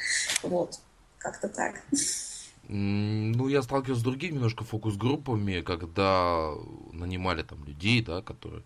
Вот, 0.44 0.78
как-то 1.18 1.48
так. 1.48 1.82
Ну, 2.68 3.48
я 3.48 3.62
сталкивался 3.62 4.00
с 4.00 4.04
другими 4.04 4.34
немножко 4.34 4.62
фокус-группами, 4.64 5.62
когда 5.62 6.52
нанимали 6.92 7.42
там 7.42 7.64
людей, 7.64 8.00
да, 8.00 8.22
которые 8.22 8.62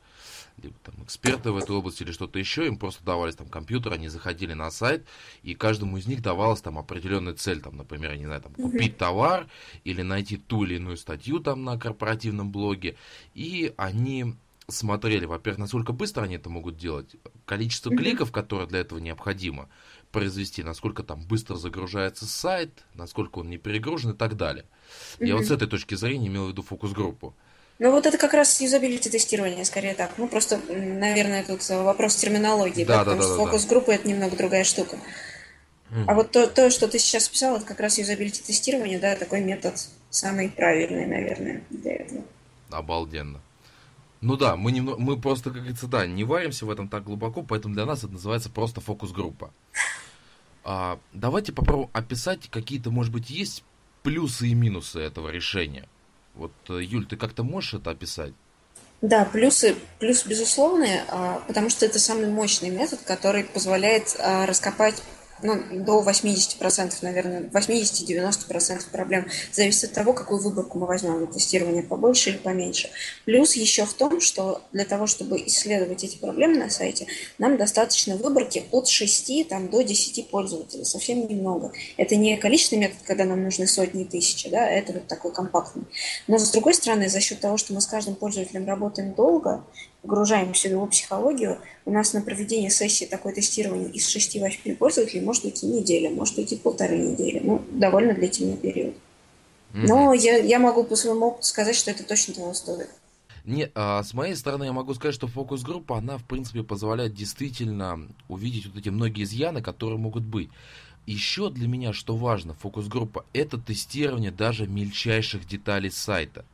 либо 0.63 0.75
там 0.83 0.95
эксперты 1.03 1.51
в 1.51 1.57
этой 1.57 1.77
области 1.77 2.03
или 2.03 2.13
что-то 2.13 2.39
еще, 2.39 2.67
им 2.67 2.79
просто 2.79 3.05
давались 3.05 3.37
там 3.37 3.49
компьютер, 3.49 3.93
они 3.93 4.09
заходили 4.09 4.55
на 4.55 4.71
сайт, 4.71 5.07
и 5.43 5.55
каждому 5.55 5.97
из 5.99 6.07
них 6.07 6.23
давалась 6.23 6.61
там 6.61 6.79
определенная 6.79 7.35
цель, 7.35 7.61
там, 7.61 7.77
например, 7.77 8.13
я 8.13 8.17
не 8.17 8.27
знаю, 8.27 8.41
там, 8.41 8.55
купить 8.55 8.97
товар 8.97 9.47
или 9.85 10.03
найти 10.03 10.37
ту 10.37 10.65
или 10.65 10.77
иную 10.77 10.97
статью 10.97 11.41
там 11.41 11.65
на 11.65 11.79
корпоративном 11.79 12.51
блоге, 12.51 12.97
и 13.35 13.75
они 13.77 14.35
смотрели, 14.69 15.27
во-первых, 15.27 15.59
насколько 15.61 15.93
быстро 15.93 16.23
они 16.23 16.37
это 16.37 16.51
могут 16.51 16.77
делать, 16.77 17.17
количество 17.45 17.95
кликов, 17.95 18.33
которое 18.33 18.67
для 18.67 18.81
этого 18.81 18.99
необходимо 18.99 19.69
произвести, 20.11 20.63
насколько 20.63 21.03
там 21.03 21.25
быстро 21.27 21.57
загружается 21.57 22.27
сайт, 22.27 22.85
насколько 22.95 23.39
он 23.39 23.51
не 23.51 23.59
перегружен 23.59 24.13
и 24.13 24.17
так 24.17 24.37
далее. 24.37 24.65
Я 25.21 25.37
вот 25.37 25.47
с 25.47 25.51
этой 25.51 25.69
точки 25.69 25.95
зрения 25.95 26.29
имел 26.29 26.47
в 26.47 26.49
виду 26.49 26.63
фокус-группу. 26.63 27.37
Ну 27.79 27.91
вот 27.91 28.07
это 28.07 28.17
как 28.17 28.33
раз 28.33 28.61
юзабилити 28.61 29.11
тестирование, 29.11 29.65
скорее 29.65 29.95
так. 29.95 30.13
Ну 30.17 30.29
просто, 30.29 30.59
наверное, 30.69 31.45
тут 31.45 31.69
вопрос 31.69 32.17
терминологии, 32.17 32.85
да, 32.85 32.99
да, 32.99 32.99
потому 33.01 33.19
да, 33.19 33.23
что 33.25 33.37
да, 33.37 33.45
фокус-группа 33.45 33.89
да. 33.89 33.95
это 33.95 34.09
немного 34.09 34.37
другая 34.37 34.65
штука. 34.65 34.97
Mm. 35.91 36.05
А 36.09 36.15
вот 36.15 36.31
то, 36.33 36.47
то, 36.47 36.71
что 36.71 36.89
ты 36.89 36.99
сейчас 36.99 37.29
писал, 37.29 37.57
это 37.57 37.67
как 37.67 37.81
раз 37.81 37.99
юзабилити 37.99 38.43
тестирование, 38.43 38.99
да, 38.99 39.15
такой 39.15 39.41
метод 39.41 39.75
самый 40.11 40.49
правильный, 40.49 41.07
наверное, 41.07 41.63
для 41.71 41.95
этого. 41.97 42.25
Обалденно. 42.71 43.41
Ну 44.23 44.37
да, 44.37 44.57
мы, 44.57 44.73
немного, 44.73 44.99
мы 44.99 45.21
просто, 45.21 45.51
как 45.51 45.61
говорится, 45.61 45.87
да, 45.87 46.07
не 46.07 46.25
варимся 46.25 46.67
в 46.67 46.71
этом 46.71 46.89
так 46.89 47.05
глубоко, 47.05 47.43
поэтому 47.43 47.75
для 47.75 47.85
нас 47.85 48.01
это 48.01 48.15
называется 48.15 48.51
просто 48.51 48.81
фокус-группа. 48.81 49.53
А, 50.65 50.99
давайте 51.13 51.53
попробуем 51.53 51.91
описать 51.93 52.49
какие-то, 52.51 52.91
может 52.91 53.13
быть, 53.13 53.31
есть 53.31 53.63
плюсы 54.03 54.49
и 54.49 54.55
минусы 54.55 54.99
этого 54.99 55.29
решения. 55.29 55.87
Вот, 56.37 56.53
э, 56.69 56.83
Юль, 56.83 57.07
ты 57.07 57.17
как-то 57.17 57.43
можешь 57.43 57.75
это 57.75 57.91
описать? 57.91 58.33
Да, 59.03 59.25
плюсы, 59.25 59.77
плюс 59.99 60.25
безусловные, 60.25 61.05
а, 61.09 61.43
потому 61.47 61.69
что 61.69 61.85
это 61.85 61.99
самый 61.99 62.29
мощный 62.29 62.71
метод, 62.71 63.01
который 63.05 63.45
позволяет 63.45 64.17
а, 64.19 64.47
раскопать 64.47 65.03
ну, 65.43 65.61
до 65.85 66.03
80%, 66.03 66.95
наверное, 67.03 67.43
80-90% 67.43 68.91
проблем. 68.91 69.27
Зависит 69.53 69.85
от 69.85 69.93
того, 69.93 70.13
какую 70.13 70.41
выборку 70.41 70.79
мы 70.79 70.87
возьмем 70.87 71.21
на 71.21 71.27
тестирование, 71.27 71.83
побольше 71.83 72.31
или 72.31 72.37
поменьше. 72.39 72.91
Плюс 73.25 73.55
еще 73.55 73.85
в 73.85 73.95
том, 73.95 74.21
что 74.21 74.63
для 74.73 74.85
того, 74.85 75.07
чтобы 75.07 75.43
исследовать 75.47 76.05
эти 76.05 76.17
проблемы 76.17 76.57
на 76.59 76.71
сайте, 76.71 77.07
нам 77.39 77.57
достаточно 77.57 78.17
выборки 78.17 78.65
от 78.71 78.89
6 78.89 79.49
там, 79.49 79.69
до 79.69 79.83
10 79.83 80.29
пользователей, 80.31 80.85
совсем 80.85 81.27
немного. 81.27 81.73
Это 81.97 82.17
не 82.17 82.37
количественный 82.37 82.83
метод, 82.83 82.99
когда 83.05 83.25
нам 83.25 83.43
нужны 83.43 83.67
сотни 83.67 84.03
и 84.03 84.05
тысячи, 84.05 84.49
да, 84.49 84.69
это 84.69 84.93
вот 84.93 85.07
такой 85.07 85.33
компактный. 85.33 85.85
Но 86.27 86.39
с 86.39 86.51
другой 86.51 86.75
стороны, 86.75 87.09
за 87.09 87.21
счет 87.21 87.41
того, 87.41 87.57
что 87.57 87.75
мы 87.75 87.81
с 87.81 87.87
каждым 87.87 88.15
пользователем 88.15 88.67
работаем 88.67 89.15
долго, 89.15 89.65
погружаемся 90.07 90.69
в 90.69 90.71
его 90.71 90.87
психологию, 90.87 91.59
у 91.85 91.91
нас 91.91 92.13
на 92.13 92.23
проведение 92.23 92.71
сессии 92.71 93.05
такое 93.05 93.35
тестирование 93.35 93.91
из 93.91 94.15
6-8 94.15 94.77
пользователей 94.77 95.21
может 95.21 95.45
уйти 95.45 95.67
неделя, 95.67 96.11
может 96.11 96.39
уйти 96.39 96.57
полторы 96.57 96.97
недели. 96.97 97.41
Ну, 97.43 97.63
довольно 97.73 98.15
длительный 98.15 98.57
период. 98.57 98.95
Но 99.73 100.15
я, 100.15 100.37
я 100.37 100.59
могу 100.59 100.85
по 100.85 100.97
своему 100.97 101.27
опыту 101.27 101.45
сказать, 101.45 101.77
что 101.77 101.91
это 101.91 102.05
точно 102.05 102.35
того 102.35 102.55
стоит. 102.55 102.89
Не, 103.45 103.71
а 103.75 104.03
с 104.03 104.15
моей 104.15 104.35
стороны 104.35 104.65
я 104.65 104.73
могу 104.73 104.95
сказать, 104.95 105.15
что 105.15 105.27
фокус-группа, 105.27 105.99
она, 105.99 106.19
в 106.19 106.25
принципе, 106.25 106.63
позволяет 106.63 107.15
действительно 107.15 108.09
увидеть 108.29 108.67
вот 108.67 108.77
эти 108.77 108.89
многие 108.89 109.25
изъяны, 109.25 109.61
которые 109.61 109.99
могут 109.99 110.23
быть. 110.23 110.49
Еще 111.05 111.51
для 111.51 111.69
меня, 111.69 111.93
что 111.93 112.17
важно, 112.17 112.55
фокус-группа, 112.55 113.25
это 113.33 113.59
тестирование 113.59 114.31
даже 114.31 114.67
мельчайших 114.67 115.47
деталей 115.47 115.91
сайта. 115.91 116.45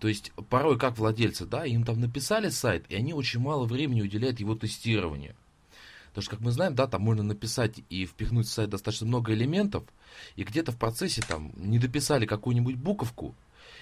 То 0.00 0.08
есть 0.08 0.32
порой 0.50 0.78
как 0.78 0.98
владельцы, 0.98 1.46
да, 1.46 1.64
им 1.64 1.84
там 1.84 2.00
написали 2.00 2.50
сайт, 2.50 2.84
и 2.88 2.94
они 2.94 3.14
очень 3.14 3.40
мало 3.40 3.64
времени 3.64 4.02
уделяют 4.02 4.40
его 4.40 4.54
тестированию. 4.54 5.34
Потому 6.08 6.22
что, 6.22 6.30
как 6.32 6.40
мы 6.40 6.52
знаем, 6.52 6.74
да, 6.74 6.86
там 6.86 7.02
можно 7.02 7.22
написать 7.22 7.80
и 7.90 8.06
впихнуть 8.06 8.46
в 8.46 8.50
сайт 8.50 8.70
достаточно 8.70 9.06
много 9.06 9.32
элементов, 9.32 9.84
и 10.36 10.44
где-то 10.44 10.72
в 10.72 10.78
процессе 10.78 11.22
там 11.26 11.52
не 11.56 11.78
дописали 11.78 12.26
какую-нибудь 12.26 12.76
буковку, 12.76 13.34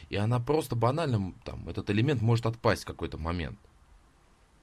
и 0.08 0.16
она 0.16 0.40
просто 0.40 0.74
банально, 0.74 1.34
там, 1.44 1.68
этот 1.68 1.90
элемент 1.90 2.22
может 2.22 2.46
отпасть 2.46 2.84
в 2.84 2.86
какой-то 2.86 3.18
момент. 3.18 3.58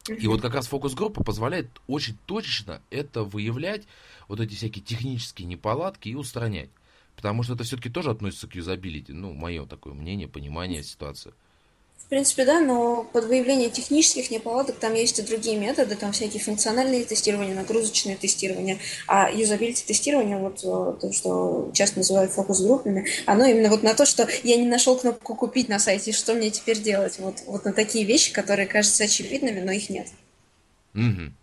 И 0.08 0.28
вот 0.28 0.42
как 0.42 0.56
раз 0.56 0.68
фокус-группа 0.68 1.24
позволяет 1.24 1.70
очень 1.86 2.18
точечно 2.26 2.82
это 2.90 3.24
выявлять, 3.24 3.86
вот 4.28 4.40
эти 4.40 4.56
всякие 4.56 4.84
технические 4.84 5.48
неполадки 5.48 6.10
и 6.10 6.16
устранять. 6.16 6.70
Потому 7.19 7.43
что 7.43 7.53
это 7.53 7.65
все-таки 7.65 7.89
тоже 7.89 8.12
относится 8.12 8.47
к 8.47 8.55
юзабилити, 8.55 9.12
ну, 9.12 9.34
мое 9.34 9.65
такое 9.65 9.93
мнение, 9.93 10.29
понимание 10.29 10.84
ситуации. 10.84 11.34
В 11.97 12.05
принципе, 12.05 12.45
да, 12.45 12.62
но 12.62 13.03
под 13.03 13.25
выявление 13.25 13.69
технических 13.69 14.32
неполадок 14.32 14.77
там 14.77 14.93
есть 14.93 15.19
и 15.19 15.21
другие 15.21 15.60
методы, 15.60 15.97
там 15.97 16.13
всякие 16.13 16.41
функциональные 16.41 17.03
тестирования, 17.03 17.53
нагрузочные 17.53 18.15
тестирования, 18.15 18.79
а 19.05 19.29
юзабилити 19.29 19.86
тестирование, 19.86 20.38
вот 20.38 20.60
э, 20.60 20.97
то, 20.97 21.12
что 21.12 21.71
часто 21.73 21.97
называют 21.97 22.32
фокус-группами, 22.32 23.05
оно 23.25 23.43
именно 23.43 23.69
вот 23.69 23.84
на 23.84 23.93
то, 23.95 24.05
что 24.05 24.25
я 24.45 24.55
не 24.55 24.65
нашел 24.65 24.97
кнопку 24.97 25.36
«Купить» 25.36 25.67
на 25.67 25.77
сайте, 25.77 26.13
что 26.13 26.36
мне 26.36 26.51
теперь 26.51 26.82
делать? 26.82 27.19
Вот, 27.19 27.43
вот 27.47 27.65
на 27.65 27.73
такие 27.73 28.05
вещи, 28.05 28.32
которые 28.32 28.65
кажутся 28.65 29.03
очевидными, 29.03 29.60
но 29.60 29.73
их 29.73 29.89
нет. 29.89 30.08
Угу. 30.95 31.34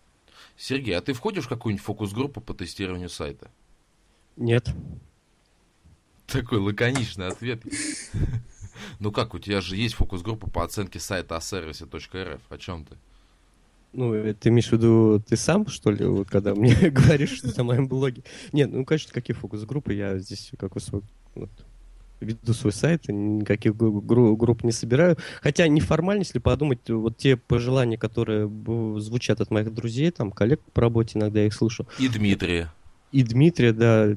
Сергей, 0.57 0.97
а 0.97 1.03
ты 1.03 1.13
входишь 1.13 1.45
в 1.45 1.49
какую-нибудь 1.51 1.85
фокус-группу 1.85 2.41
по 2.41 2.55
тестированию 2.55 3.11
сайта? 3.11 3.51
Нет. 4.37 4.71
Такой 6.27 6.59
лаконичный 6.59 7.29
ответ. 7.29 7.63
Ну 8.99 9.11
как, 9.11 9.35
у 9.35 9.39
тебя 9.39 9.61
же 9.61 9.77
есть 9.77 9.95
фокус-группа 9.95 10.51
по 10.51 10.63
оценке 10.63 11.01
сайта 11.01 11.37
о 11.37 11.41
сервисе.рф. 11.41 12.41
О 12.49 12.59
чем 12.59 12.85
ты? 12.85 12.97
Ну, 13.93 14.13
ты 14.35 14.51
имеешь 14.51 14.69
в 14.69 14.73
виду, 14.73 15.23
ты 15.27 15.37
сам, 15.37 15.67
что 15.69 15.91
ли, 15.91 16.05
вот, 16.05 16.29
когда 16.29 16.55
мне 16.55 16.75
говоришь 16.91 17.39
что 17.39 17.57
на 17.57 17.65
моем 17.65 17.89
блоге? 17.89 18.23
Нет, 18.53 18.71
ну, 18.71 18.85
конечно, 18.85 19.13
какие 19.13 19.35
фокус-группы, 19.35 19.95
я 19.95 20.19
здесь 20.19 20.51
как 20.59 20.79
свой, 20.83 21.03
вот, 21.35 21.51
веду 22.21 22.53
свой 22.53 22.73
сайт, 22.73 23.09
никаких 23.09 23.75
групп 23.75 24.65
не 24.65 24.73
собираю. 24.73 25.17
Хотя 25.41 25.67
неформально, 25.69 26.21
если 26.21 26.39
подумать, 26.39 26.89
вот 26.91 27.17
те 27.17 27.37
пожелания, 27.37 27.97
которые 27.97 28.51
звучат 29.01 29.41
от 29.41 29.51
моих 29.51 29.73
друзей, 29.73 30.11
там, 30.11 30.31
коллег 30.31 30.61
по 30.75 30.83
работе, 30.83 31.19
иногда 31.19 31.41
я 31.41 31.47
их 31.47 31.55
слышу. 31.55 31.87
И 31.99 32.09
Дмитрия 32.09 32.71
и 33.17 33.23
Дмитрия, 33.23 33.73
да, 33.73 34.09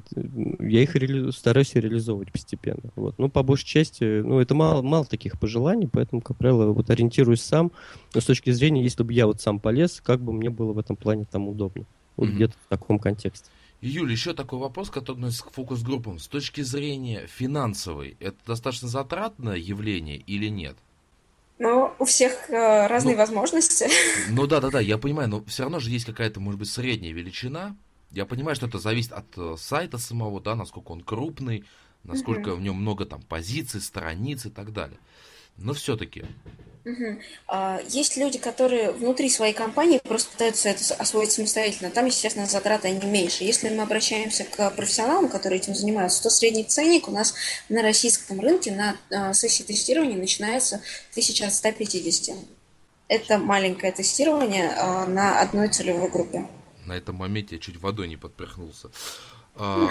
я 0.59 0.83
их 0.83 0.93
реали... 0.93 1.31
стараюсь 1.31 1.73
реализовывать 1.73 2.33
постепенно. 2.33 2.91
Вот. 2.97 3.17
Ну, 3.17 3.29
по 3.29 3.43
большей 3.43 3.65
части, 3.65 4.03
ну, 4.03 4.41
это 4.41 4.55
мало, 4.55 4.81
мало 4.81 5.05
таких 5.05 5.39
пожеланий, 5.39 5.87
поэтому, 5.87 6.21
как 6.21 6.35
правило, 6.35 6.73
вот 6.73 6.89
ориентируюсь 6.89 7.41
сам, 7.41 7.71
но 8.13 8.19
с 8.19 8.25
точки 8.25 8.49
зрения, 8.51 8.83
если 8.83 9.03
бы 9.03 9.13
я 9.13 9.25
вот 9.25 9.39
сам 9.39 9.61
полез, 9.61 10.01
как 10.03 10.19
бы 10.19 10.33
мне 10.33 10.49
было 10.49 10.73
в 10.73 10.79
этом 10.79 10.97
плане 10.97 11.25
там 11.31 11.47
удобно. 11.47 11.85
Вот 12.17 12.27
mm-hmm. 12.27 12.33
где-то 12.33 12.53
в 12.65 12.67
таком 12.67 12.99
контексте. 12.99 13.49
Юль, 13.79 14.11
еще 14.11 14.33
такой 14.33 14.59
вопрос, 14.59 14.89
который 14.89 15.15
относится 15.15 15.45
к 15.45 15.53
фокус-группам. 15.53 16.19
С 16.19 16.27
точки 16.27 16.59
зрения 16.59 17.25
финансовой, 17.27 18.17
это 18.19 18.35
достаточно 18.45 18.89
затратное 18.89 19.55
явление 19.55 20.17
или 20.17 20.49
нет? 20.49 20.75
Ну, 21.57 21.93
у 21.99 22.03
всех 22.03 22.49
э, 22.49 22.87
разные 22.87 23.15
ну, 23.15 23.19
возможности. 23.19 23.87
Ну 24.29 24.45
да, 24.45 24.59
да, 24.59 24.69
да, 24.69 24.81
я 24.81 24.97
понимаю, 24.97 25.29
но 25.29 25.41
все 25.45 25.63
равно 25.63 25.79
же 25.79 25.89
есть 25.89 26.03
какая-то, 26.03 26.41
может 26.41 26.59
быть, 26.59 26.69
средняя 26.69 27.13
величина, 27.13 27.77
я 28.11 28.25
понимаю, 28.25 28.55
что 28.55 28.67
это 28.67 28.79
зависит 28.79 29.11
от 29.11 29.25
э, 29.37 29.55
сайта 29.57 29.97
самого, 29.97 30.41
да, 30.41 30.55
насколько 30.55 30.91
он 30.91 31.01
крупный, 31.01 31.65
насколько 32.03 32.51
mm-hmm. 32.51 32.55
в 32.55 32.61
нем 32.61 32.75
много 32.75 33.05
там 33.05 33.21
позиций, 33.21 33.81
страниц 33.81 34.45
и 34.45 34.49
так 34.49 34.73
далее. 34.73 34.99
Но 35.57 35.73
все-таки. 35.73 36.23
Угу. 36.85 37.19
А, 37.47 37.81
есть 37.89 38.15
люди, 38.15 38.39
которые 38.39 38.91
внутри 38.91 39.29
своей 39.29 39.53
компании 39.53 39.99
просто 40.01 40.31
пытаются 40.31 40.69
это 40.69 40.95
освоить 40.95 41.31
самостоятельно. 41.31 41.91
Там, 41.91 42.05
естественно, 42.05 42.45
затраты 42.45 42.87
они 42.87 43.05
меньше. 43.05 43.43
Если 43.43 43.69
мы 43.69 43.83
обращаемся 43.83 44.45
к 44.45 44.71
профессионалам, 44.71 45.27
которые 45.27 45.59
этим 45.59 45.75
занимаются, 45.75 46.23
то 46.23 46.29
средний 46.29 46.63
ценник 46.63 47.09
у 47.09 47.11
нас 47.11 47.35
на 47.67 47.81
российском 47.81 48.39
рынке 48.39 48.71
на 48.71 48.95
а, 49.11 49.33
сессии 49.33 49.63
тестирования 49.63 50.17
начинается 50.17 50.77
1150. 51.11 52.37
Это 53.09 53.37
маленькое 53.37 53.91
тестирование 53.91 54.71
а, 54.77 55.05
на 55.05 55.41
одной 55.41 55.67
целевой 55.67 56.09
группе 56.09 56.47
на 56.89 56.93
этом 56.93 57.15
моменте 57.15 57.55
я 57.55 57.61
чуть 57.61 57.77
водой 57.77 58.07
не 58.07 58.17
подперхнулся. 58.17 58.89
А, 59.55 59.89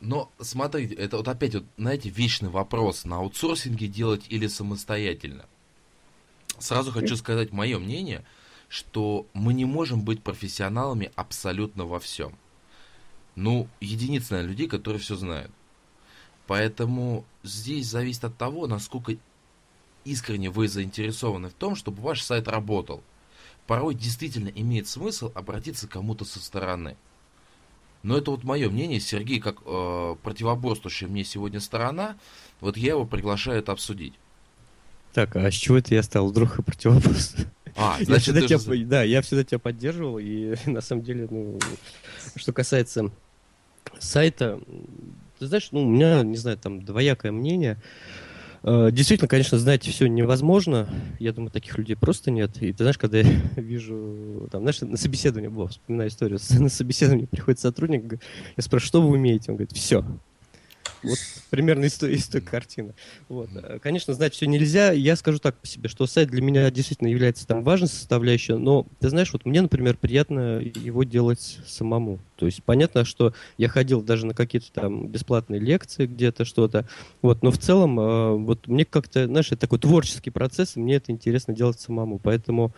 но 0.00 0.30
смотрите, 0.40 0.94
это 0.94 1.18
вот 1.18 1.28
опять 1.28 1.54
вот, 1.54 1.64
знаете, 1.76 2.08
вечный 2.08 2.48
вопрос, 2.48 3.04
на 3.04 3.18
аутсорсинге 3.18 3.86
делать 3.86 4.24
или 4.28 4.46
самостоятельно. 4.46 5.44
Сразу 6.58 6.92
хочу 6.92 7.16
сказать 7.16 7.52
мое 7.52 7.78
мнение, 7.78 8.24
что 8.68 9.26
мы 9.34 9.52
не 9.52 9.64
можем 9.64 10.02
быть 10.02 10.22
профессионалами 10.22 11.12
абсолютно 11.14 11.84
во 11.84 12.00
всем. 12.00 12.36
Ну, 13.36 13.68
единицы 13.80 14.32
наверное, 14.32 14.50
людей, 14.50 14.68
которые 14.68 15.00
все 15.00 15.16
знают. 15.16 15.52
Поэтому 16.46 17.24
здесь 17.42 17.86
зависит 17.86 18.24
от 18.24 18.36
того, 18.36 18.66
насколько 18.66 19.16
искренне 20.04 20.50
вы 20.50 20.68
заинтересованы 20.68 21.48
в 21.48 21.54
том, 21.54 21.76
чтобы 21.76 22.02
ваш 22.02 22.22
сайт 22.22 22.48
работал 22.48 23.02
порой 23.70 23.94
действительно 23.94 24.48
имеет 24.48 24.88
смысл 24.88 25.30
обратиться 25.32 25.86
к 25.86 25.92
кому-то 25.92 26.24
со 26.24 26.40
стороны. 26.40 26.96
Но 28.02 28.18
это 28.18 28.32
вот 28.32 28.42
мое 28.42 28.68
мнение, 28.68 28.98
Сергей, 28.98 29.38
как 29.38 29.58
э, 29.64 30.16
противоборствующая 30.24 31.06
мне 31.06 31.22
сегодня 31.22 31.60
сторона, 31.60 32.16
вот 32.60 32.76
я 32.76 32.94
его 32.94 33.06
приглашаю 33.06 33.60
это 33.60 33.70
обсудить. 33.70 34.14
Так, 35.12 35.36
а 35.36 35.48
с 35.52 35.54
чего 35.54 35.78
это 35.78 35.94
я 35.94 36.02
стал 36.02 36.26
вдруг 36.26 36.58
и 36.58 36.62
противоборствовать? 36.62 37.46
А, 37.76 37.98
значит, 38.02 38.34
я 38.34 38.48
тебя, 38.48 38.58
же... 38.58 38.84
Да, 38.86 39.04
я 39.04 39.22
всегда 39.22 39.44
тебя 39.44 39.60
поддерживал, 39.60 40.18
и 40.18 40.56
на 40.68 40.80
самом 40.80 41.04
деле, 41.04 41.28
ну, 41.30 41.60
что 42.34 42.52
касается 42.52 43.12
сайта, 44.00 44.60
ты 45.38 45.46
знаешь, 45.46 45.68
ну, 45.70 45.84
у 45.84 45.88
меня, 45.88 46.24
не 46.24 46.38
знаю, 46.38 46.58
там 46.58 46.84
двоякое 46.84 47.30
мнение. 47.30 47.80
Э, 47.80 48.29
действительно, 48.62 49.28
конечно, 49.28 49.58
знать 49.58 49.84
все 49.86 50.06
невозможно. 50.06 50.88
Я 51.18 51.32
думаю, 51.32 51.50
таких 51.50 51.78
людей 51.78 51.96
просто 51.96 52.30
нет. 52.30 52.62
И 52.62 52.72
ты 52.72 52.84
знаешь, 52.84 52.98
когда 52.98 53.18
я 53.18 53.26
вижу, 53.56 54.48
там, 54.50 54.62
знаешь, 54.62 54.80
на 54.80 54.96
собеседовании, 54.96 55.48
было, 55.48 55.68
вспоминаю 55.68 56.10
историю, 56.10 56.38
на 56.58 56.68
собеседовании 56.68 57.26
приходит 57.26 57.60
сотрудник, 57.60 58.20
я 58.56 58.62
спрашиваю, 58.62 58.88
что 58.88 59.02
вы 59.02 59.08
умеете? 59.10 59.50
Он 59.50 59.56
говорит, 59.56 59.72
все. 59.72 60.04
Вот 61.02 61.18
примерно 61.50 61.86
из 61.86 61.94
той, 61.94 62.14
из 62.14 62.26
той 62.28 62.40
картины. 62.40 62.94
Вот. 63.28 63.48
Конечно, 63.82 64.14
знать 64.14 64.34
все 64.34 64.46
нельзя. 64.46 64.92
Я 64.92 65.16
скажу 65.16 65.38
так 65.38 65.56
по 65.56 65.66
себе, 65.66 65.88
что 65.88 66.06
сайт 66.06 66.30
для 66.30 66.42
меня 66.42 66.70
действительно 66.70 67.08
является 67.08 67.46
там 67.46 67.62
важной 67.62 67.88
составляющей, 67.88 68.54
но 68.54 68.86
ты 69.00 69.08
знаешь, 69.08 69.32
вот 69.32 69.44
мне, 69.44 69.62
например, 69.62 69.96
приятно 69.96 70.60
его 70.60 71.04
делать 71.04 71.58
самому. 71.66 72.18
То 72.36 72.46
есть 72.46 72.62
понятно, 72.62 73.04
что 73.04 73.34
я 73.58 73.68
ходил 73.68 74.02
даже 74.02 74.26
на 74.26 74.34
какие-то 74.34 74.72
там 74.72 75.08
бесплатные 75.08 75.60
лекции 75.60 76.06
где-то 76.06 76.44
что-то, 76.44 76.86
вот, 77.22 77.42
но 77.42 77.50
в 77.50 77.58
целом 77.58 78.00
э, 78.00 78.36
вот 78.36 78.66
мне 78.66 78.84
как-то, 78.84 79.26
знаешь, 79.26 79.48
это 79.48 79.58
такой 79.58 79.78
творческий 79.78 80.30
процесс, 80.30 80.76
и 80.76 80.80
мне 80.80 80.96
это 80.96 81.12
интересно 81.12 81.54
делать 81.54 81.80
самому, 81.80 82.18
поэтому 82.18 82.72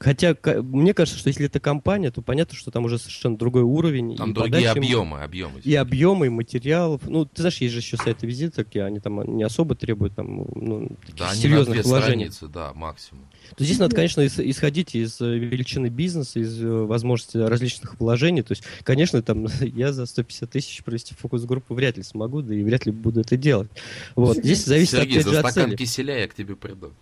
Хотя, 0.00 0.36
мне 0.62 0.92
кажется, 0.92 1.18
что 1.18 1.28
если 1.28 1.46
это 1.46 1.60
компания, 1.60 2.10
то 2.10 2.20
понятно, 2.20 2.56
что 2.56 2.72
там 2.72 2.84
уже 2.84 2.98
совершенно 2.98 3.38
другой 3.38 3.62
уровень. 3.62 4.16
Там 4.16 4.34
другие 4.34 4.68
подачи, 4.68 4.78
объемы, 4.78 5.22
объемы. 5.22 5.60
И 5.60 5.72
объемы, 5.76 6.26
и 6.26 6.28
материалов. 6.30 7.02
Ну, 7.06 7.26
ты 7.26 7.42
знаешь, 7.42 7.58
есть 7.58 7.72
же 7.72 7.78
еще 7.78 7.96
сайты 7.96 8.26
визиток, 8.26 8.74
они 8.74 8.98
там 8.98 9.36
не 9.36 9.44
особо 9.44 9.76
требуют 9.76 10.16
там, 10.16 10.48
ну, 10.52 10.90
да, 11.16 11.32
серьезных 11.32 11.78
они 11.78 11.82
вложений. 11.82 12.30
страницы, 12.32 12.48
да, 12.48 12.72
максимум. 12.74 13.24
То 13.56 13.62
здесь 13.62 13.78
надо, 13.78 13.94
конечно, 13.94 14.26
исходить 14.26 14.96
из 14.96 15.20
э, 15.20 15.38
величины 15.38 15.86
бизнеса, 15.88 16.40
из 16.40 16.60
э, 16.60 16.68
возможности 16.68 17.36
различных 17.36 18.00
вложений. 18.00 18.42
То 18.42 18.52
есть, 18.52 18.64
конечно, 18.82 19.22
там 19.22 19.46
я 19.60 19.92
за 19.92 20.06
150 20.06 20.50
тысяч 20.50 20.82
провести 20.82 21.14
фокус-группу 21.14 21.72
вряд 21.74 21.96
ли 21.96 22.02
смогу, 22.02 22.42
да 22.42 22.52
и 22.52 22.64
вряд 22.64 22.84
ли 22.84 22.90
буду 22.90 23.20
это 23.20 23.36
делать. 23.36 23.70
Вот. 24.16 24.38
Здесь 24.38 24.64
зависит 24.64 24.98
Сергей, 24.98 25.20
опять 25.20 25.24
за 25.24 25.30
же, 25.30 25.38
стакан 25.38 25.76
киселя 25.76 26.18
я 26.18 26.26
к 26.26 26.34
тебе 26.34 26.56
приду 26.56 26.92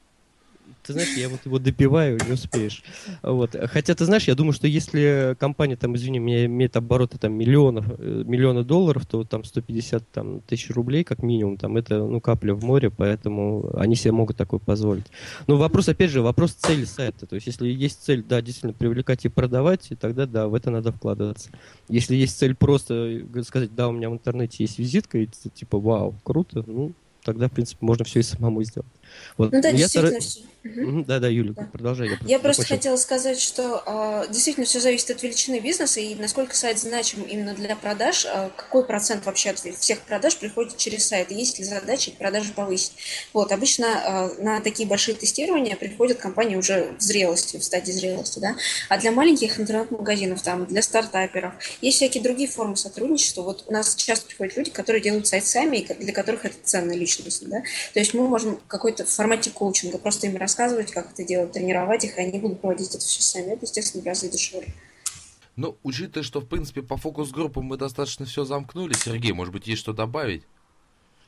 ты 0.88 0.94
знаешь, 0.94 1.14
я 1.18 1.28
вот 1.28 1.40
его 1.44 1.58
допиваю, 1.58 2.18
не 2.26 2.32
успеешь. 2.32 2.82
Вот. 3.22 3.54
Хотя, 3.70 3.94
ты 3.94 4.06
знаешь, 4.06 4.26
я 4.26 4.34
думаю, 4.34 4.54
что 4.54 4.66
если 4.66 5.36
компания, 5.38 5.76
там, 5.76 5.94
извини 5.94 6.18
меня, 6.18 6.46
имеет 6.46 6.76
обороты 6.76 7.18
там 7.18 7.34
миллионов, 7.34 7.84
э, 7.98 8.22
миллиона 8.24 8.64
долларов, 8.64 9.04
то 9.04 9.22
там 9.24 9.44
150 9.44 10.08
там, 10.10 10.40
тысяч 10.40 10.70
рублей, 10.70 11.04
как 11.04 11.22
минимум, 11.22 11.58
там, 11.58 11.76
это, 11.76 11.98
ну, 11.98 12.22
капля 12.22 12.54
в 12.54 12.64
море, 12.64 12.90
поэтому 12.90 13.70
они 13.78 13.96
себе 13.96 14.12
могут 14.12 14.38
такое 14.38 14.60
позволить. 14.60 15.04
Но 15.46 15.58
вопрос, 15.58 15.90
опять 15.90 16.10
же, 16.10 16.22
вопрос 16.22 16.52
цели 16.52 16.86
сайта. 16.86 17.26
То 17.26 17.34
есть, 17.34 17.46
если 17.46 17.68
есть 17.68 18.02
цель, 18.02 18.24
да, 18.26 18.40
действительно 18.40 18.72
привлекать 18.72 19.26
и 19.26 19.28
продавать, 19.28 19.88
и 19.90 19.94
тогда, 19.94 20.24
да, 20.24 20.48
в 20.48 20.54
это 20.54 20.70
надо 20.70 20.90
вкладываться. 20.90 21.50
Если 21.90 22.16
есть 22.16 22.38
цель 22.38 22.54
просто 22.54 23.26
сказать, 23.46 23.74
да, 23.74 23.88
у 23.88 23.92
меня 23.92 24.08
в 24.08 24.14
интернете 24.14 24.56
есть 24.60 24.78
визитка, 24.78 25.18
и 25.18 25.26
типа, 25.26 25.78
вау, 25.78 26.14
круто, 26.24 26.64
ну, 26.66 26.94
тогда, 27.28 27.48
в 27.48 27.52
принципе, 27.52 27.84
можно 27.84 28.06
все 28.06 28.20
и 28.20 28.22
самому 28.22 28.62
сделать. 28.62 28.88
Вот. 29.36 29.52
Ну 29.52 29.60
да, 29.60 29.68
я 29.68 29.76
действительно. 29.76 30.20
Стар... 30.20 30.44
Угу. 30.76 31.04
Да, 31.04 31.18
да, 31.18 31.28
Юля, 31.28 31.52
да. 31.52 31.68
продолжай. 31.72 32.08
Я, 32.08 32.18
я 32.22 32.38
просто 32.38 32.64
хотела 32.64 32.96
сказать, 32.96 33.40
что 33.40 33.82
э, 33.86 34.32
действительно 34.32 34.66
все 34.66 34.80
зависит 34.80 35.10
от 35.10 35.22
величины 35.22 35.60
бизнеса 35.60 36.00
и 36.00 36.14
насколько 36.14 36.54
сайт 36.54 36.78
значим 36.78 37.22
именно 37.22 37.54
для 37.54 37.76
продаж, 37.76 38.26
э, 38.26 38.50
какой 38.56 38.84
процент 38.84 39.24
вообще 39.26 39.50
от 39.50 39.58
всех 39.58 40.00
продаж 40.00 40.36
приходит 40.36 40.76
через 40.76 41.06
сайт, 41.06 41.30
есть 41.30 41.58
ли 41.58 41.64
задача 41.64 42.10
продажи 42.12 42.52
повысить. 42.52 42.92
Вот, 43.32 43.52
обычно 43.52 43.86
э, 44.38 44.42
на 44.42 44.60
такие 44.60 44.88
большие 44.88 45.14
тестирования 45.14 45.76
приходят 45.76 46.18
компании 46.18 46.56
уже 46.56 46.94
в 46.98 47.02
зрелости, 47.02 47.56
в 47.56 47.64
стадии 47.64 47.92
зрелости, 47.92 48.38
да, 48.38 48.56
а 48.88 48.98
для 48.98 49.12
маленьких 49.12 49.58
интернет-магазинов, 49.58 50.42
там, 50.42 50.66
для 50.66 50.82
стартаперов, 50.82 51.54
есть 51.80 51.96
всякие 51.96 52.22
другие 52.22 52.48
формы 52.48 52.76
сотрудничества. 52.76 53.42
Вот 53.42 53.64
у 53.66 53.72
нас 53.72 53.94
часто 53.94 54.26
приходят 54.26 54.56
люди, 54.56 54.70
которые 54.70 55.02
делают 55.02 55.26
сайт 55.26 55.46
сами, 55.46 55.78
и 55.78 55.94
для 55.94 56.12
которых 56.12 56.44
это 56.44 56.56
ценная 56.62 56.96
личность, 56.96 57.48
да, 57.48 57.62
то 57.92 58.00
есть 58.00 58.14
мы 58.14 58.28
можем 58.28 58.60
какой-то 58.66 59.04
в 59.04 59.08
формате 59.08 59.50
коучинга 59.50 59.98
просто 59.98 60.26
им 60.26 60.36
рассказывать, 60.58 60.90
как 60.92 61.12
это 61.12 61.24
делать, 61.24 61.52
тренировать 61.52 62.04
их, 62.04 62.18
и 62.18 62.20
они 62.20 62.38
будут 62.38 62.60
проводить 62.60 62.90
это 62.90 62.98
все 62.98 63.22
сами. 63.22 63.52
Это, 63.52 63.64
естественно, 63.64 64.02
гораздо 64.02 64.28
дешевле. 64.28 64.68
Ну, 65.56 65.76
учитывая, 65.82 66.24
что, 66.24 66.40
в 66.40 66.46
принципе, 66.46 66.82
по 66.82 66.96
фокус-группам 66.96 67.64
мы 67.64 67.76
достаточно 67.76 68.26
все 68.26 68.44
замкнули, 68.44 68.94
Сергей, 68.94 69.32
может 69.32 69.52
быть, 69.52 69.66
есть 69.66 69.80
что 69.80 69.92
добавить? 69.92 70.42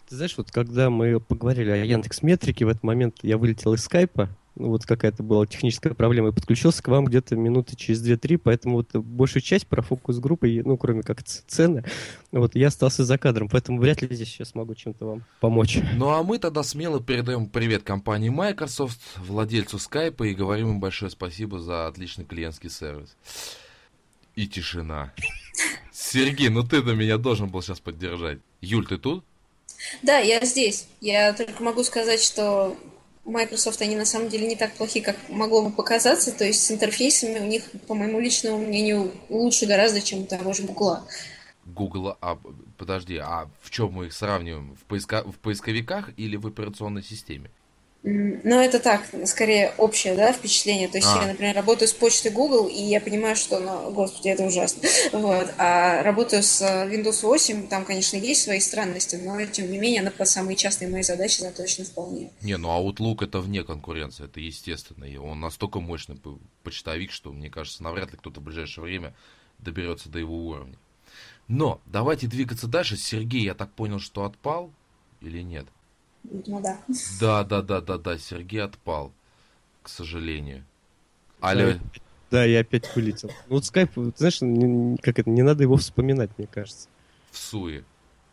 Ты 0.08 0.16
знаешь, 0.16 0.36
вот 0.36 0.50
когда 0.50 0.90
мы 0.90 1.20
поговорили 1.20 1.70
о 1.70 1.84
Яндекс 1.84 2.22
Метрике, 2.22 2.64
в 2.64 2.68
этот 2.68 2.82
момент 2.82 3.18
я 3.22 3.38
вылетел 3.38 3.74
из 3.74 3.84
скайпа, 3.84 4.28
вот 4.54 4.84
какая-то 4.84 5.22
была 5.22 5.46
техническая 5.46 5.94
проблема, 5.94 6.28
и 6.28 6.32
подключился 6.32 6.82
к 6.82 6.88
вам 6.88 7.04
где-то 7.04 7.36
минуты 7.36 7.76
через 7.76 8.04
2-3, 8.04 8.38
поэтому 8.38 8.76
вот 8.76 8.94
большую 8.94 9.42
часть 9.42 9.66
про 9.66 9.82
фокус-группы, 9.82 10.62
ну, 10.64 10.76
кроме 10.76 11.02
как 11.02 11.22
цены, 11.22 11.84
вот 12.32 12.54
я 12.54 12.68
остался 12.68 13.04
за 13.04 13.18
кадром, 13.18 13.48
поэтому 13.48 13.80
вряд 13.80 14.02
ли 14.02 14.14
здесь 14.14 14.28
сейчас 14.28 14.54
могу 14.54 14.74
чем-то 14.74 15.06
вам 15.06 15.24
помочь. 15.40 15.78
Ну, 15.96 16.10
а 16.10 16.22
мы 16.22 16.38
тогда 16.38 16.62
смело 16.62 17.00
передаем 17.00 17.46
привет 17.46 17.82
компании 17.82 18.28
Microsoft, 18.28 19.00
владельцу 19.18 19.78
Skype, 19.78 20.26
и 20.28 20.34
говорим 20.34 20.70
им 20.70 20.80
большое 20.80 21.10
спасибо 21.10 21.58
за 21.60 21.86
отличный 21.86 22.24
клиентский 22.24 22.70
сервис. 22.70 23.16
И 24.36 24.46
тишина. 24.46 25.12
Сергей, 25.92 26.48
ну 26.48 26.62
ты 26.62 26.82
на 26.82 26.92
меня 26.92 27.18
должен 27.18 27.48
был 27.48 27.62
сейчас 27.62 27.80
поддержать. 27.80 28.38
Юль, 28.60 28.86
ты 28.86 28.96
тут? 28.96 29.24
Да, 30.02 30.18
я 30.18 30.44
здесь. 30.44 30.86
Я 31.00 31.32
только 31.32 31.62
могу 31.62 31.82
сказать, 31.84 32.22
что 32.22 32.76
Microsoft, 33.24 33.80
они 33.82 33.96
на 33.96 34.04
самом 34.04 34.28
деле 34.28 34.46
не 34.46 34.56
так 34.56 34.72
плохи, 34.74 35.00
как 35.00 35.16
могло 35.28 35.62
бы 35.62 35.70
показаться. 35.70 36.32
То 36.32 36.44
есть 36.44 36.62
с 36.64 36.70
интерфейсами 36.70 37.38
у 37.38 37.46
них, 37.46 37.64
по 37.86 37.94
моему 37.94 38.20
личному 38.20 38.58
мнению, 38.58 39.12
лучше 39.28 39.66
гораздо, 39.66 40.00
чем 40.00 40.22
у 40.22 40.26
того 40.26 40.52
же 40.52 40.62
Google. 40.62 40.98
Google, 41.66 42.16
а 42.20 42.38
подожди, 42.76 43.16
а 43.16 43.48
в 43.60 43.70
чем 43.70 43.92
мы 43.92 44.06
их 44.06 44.12
сравниваем? 44.12 44.74
В, 44.74 44.84
поиска, 44.84 45.22
в 45.22 45.38
поисковиках 45.38 46.10
или 46.16 46.36
в 46.36 46.46
операционной 46.46 47.02
системе? 47.02 47.50
Ну, 48.02 48.58
это 48.58 48.78
так, 48.78 49.02
скорее 49.26 49.74
общее, 49.76 50.14
да, 50.14 50.32
впечатление. 50.32 50.88
То 50.88 50.96
есть 50.96 51.08
а. 51.14 51.20
я, 51.20 51.26
например, 51.26 51.54
работаю 51.54 51.86
с 51.86 51.92
почтой 51.92 52.32
Google, 52.32 52.66
и 52.66 52.80
я 52.80 52.98
понимаю, 52.98 53.36
что, 53.36 53.60
ну, 53.60 53.90
господи, 53.90 54.28
это 54.28 54.44
ужасно. 54.44 54.82
Вот. 55.12 55.52
А 55.58 56.02
работаю 56.02 56.42
с 56.42 56.62
э, 56.62 56.88
Windows 56.88 57.22
8, 57.22 57.68
там, 57.68 57.84
конечно, 57.84 58.16
есть 58.16 58.42
свои 58.42 58.58
странности, 58.60 59.16
но, 59.16 59.44
тем 59.44 59.70
не 59.70 59.76
менее, 59.76 60.00
она 60.00 60.10
под 60.10 60.28
самые 60.28 60.56
частые 60.56 60.90
мои 60.90 61.02
задачи 61.02 61.40
заточена 61.40 61.84
вполне. 61.84 62.30
Не, 62.40 62.56
ну, 62.56 62.68
Outlook 62.68 63.22
это 63.22 63.40
вне 63.40 63.64
конкуренции, 63.64 64.24
это 64.24 64.40
естественно. 64.40 65.04
И 65.04 65.18
он 65.18 65.40
настолько 65.40 65.80
мощный 65.80 66.18
почтовик, 66.62 67.12
что, 67.12 67.32
мне 67.32 67.50
кажется, 67.50 67.82
навряд 67.82 68.12
ли 68.12 68.18
кто-то 68.18 68.40
в 68.40 68.44
ближайшее 68.44 68.84
время 68.84 69.14
доберется 69.58 70.08
до 70.08 70.18
его 70.18 70.46
уровня. 70.46 70.78
Но 71.48 71.80
давайте 71.84 72.28
двигаться 72.28 72.66
дальше. 72.66 72.96
Сергей, 72.96 73.42
я 73.42 73.54
так 73.54 73.72
понял, 73.72 73.98
что 73.98 74.24
отпал 74.24 74.70
или 75.20 75.42
нет? 75.42 75.66
Ну 76.24 76.60
да. 76.62 76.78
Да, 77.20 77.44
да, 77.44 77.62
да, 77.62 77.80
да, 77.80 77.98
да, 77.98 78.18
Сергей 78.18 78.62
отпал, 78.62 79.12
к 79.82 79.88
сожалению. 79.88 80.64
Алло. 81.40 81.74
Да, 82.30 82.44
я 82.44 82.60
опять 82.60 82.94
вылетел. 82.94 83.30
Ну 83.48 83.56
вот 83.56 83.64
скайп, 83.64 83.90
ты 83.94 84.12
знаешь, 84.16 84.40
не, 84.40 84.96
как 84.98 85.18
это, 85.18 85.28
не 85.30 85.42
надо 85.42 85.64
его 85.64 85.76
вспоминать, 85.76 86.30
мне 86.38 86.46
кажется. 86.46 86.88
В 87.32 87.38
суе. 87.38 87.84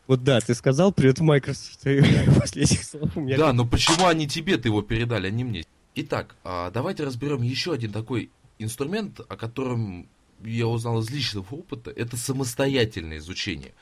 Вот 0.06 0.24
да, 0.24 0.40
ты 0.40 0.54
сказал 0.54 0.92
привет 0.92 1.20
Microsoft 1.20 1.84
после 2.40 2.64
этих 2.64 2.84
слов. 2.84 3.16
У 3.16 3.22
меня 3.22 3.38
да, 3.38 3.54
но 3.54 3.66
почему 3.66 4.06
они 4.06 4.28
тебе 4.28 4.58
ты 4.58 4.70
его 4.70 4.82
передали, 4.82 5.28
а 5.28 5.32
не 5.32 5.44
мне? 5.44 5.66
Итак, 5.96 6.36
а, 6.44 6.70
давайте 6.72 7.04
разберем 7.04 7.42
еще 7.42 7.74
один 7.74 7.92
такой 7.92 8.30
инструмент, 8.60 9.20
о 9.20 9.36
котором 9.36 10.08
я 10.44 10.68
узнал 10.68 11.00
из 11.00 11.10
личного 11.10 11.56
опыта. 11.56 11.92
Это 11.92 12.18
самостоятельное 12.18 13.18
изучение. 13.18 13.74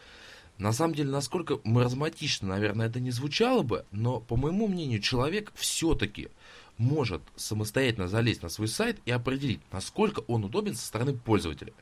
На 0.58 0.72
самом 0.72 0.96
деле, 0.96 1.10
насколько 1.10 1.60
маразматично, 1.64 2.48
наверное, 2.48 2.88
это 2.88 3.00
не 3.00 3.12
звучало 3.12 3.62
бы, 3.62 3.86
но, 3.92 4.22
по 4.22 4.38
моему 4.38 4.68
мнению, 4.68 5.02
человек 5.02 5.52
все-таки 5.56 6.30
может 6.78 7.22
самостоятельно 7.36 8.08
залезть 8.08 8.42
на 8.42 8.50
свой 8.50 8.68
сайт 8.68 8.98
и 9.06 9.12
определить, 9.12 9.62
насколько 9.72 10.22
он 10.28 10.46
удобен 10.46 10.76
со 10.76 10.86
стороны 10.86 11.14
пользователя. 11.14 11.74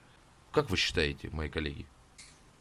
Как 0.52 0.70
вы 0.70 0.78
считаете, 0.78 1.30
мои 1.32 1.50
коллеги? 1.50 1.86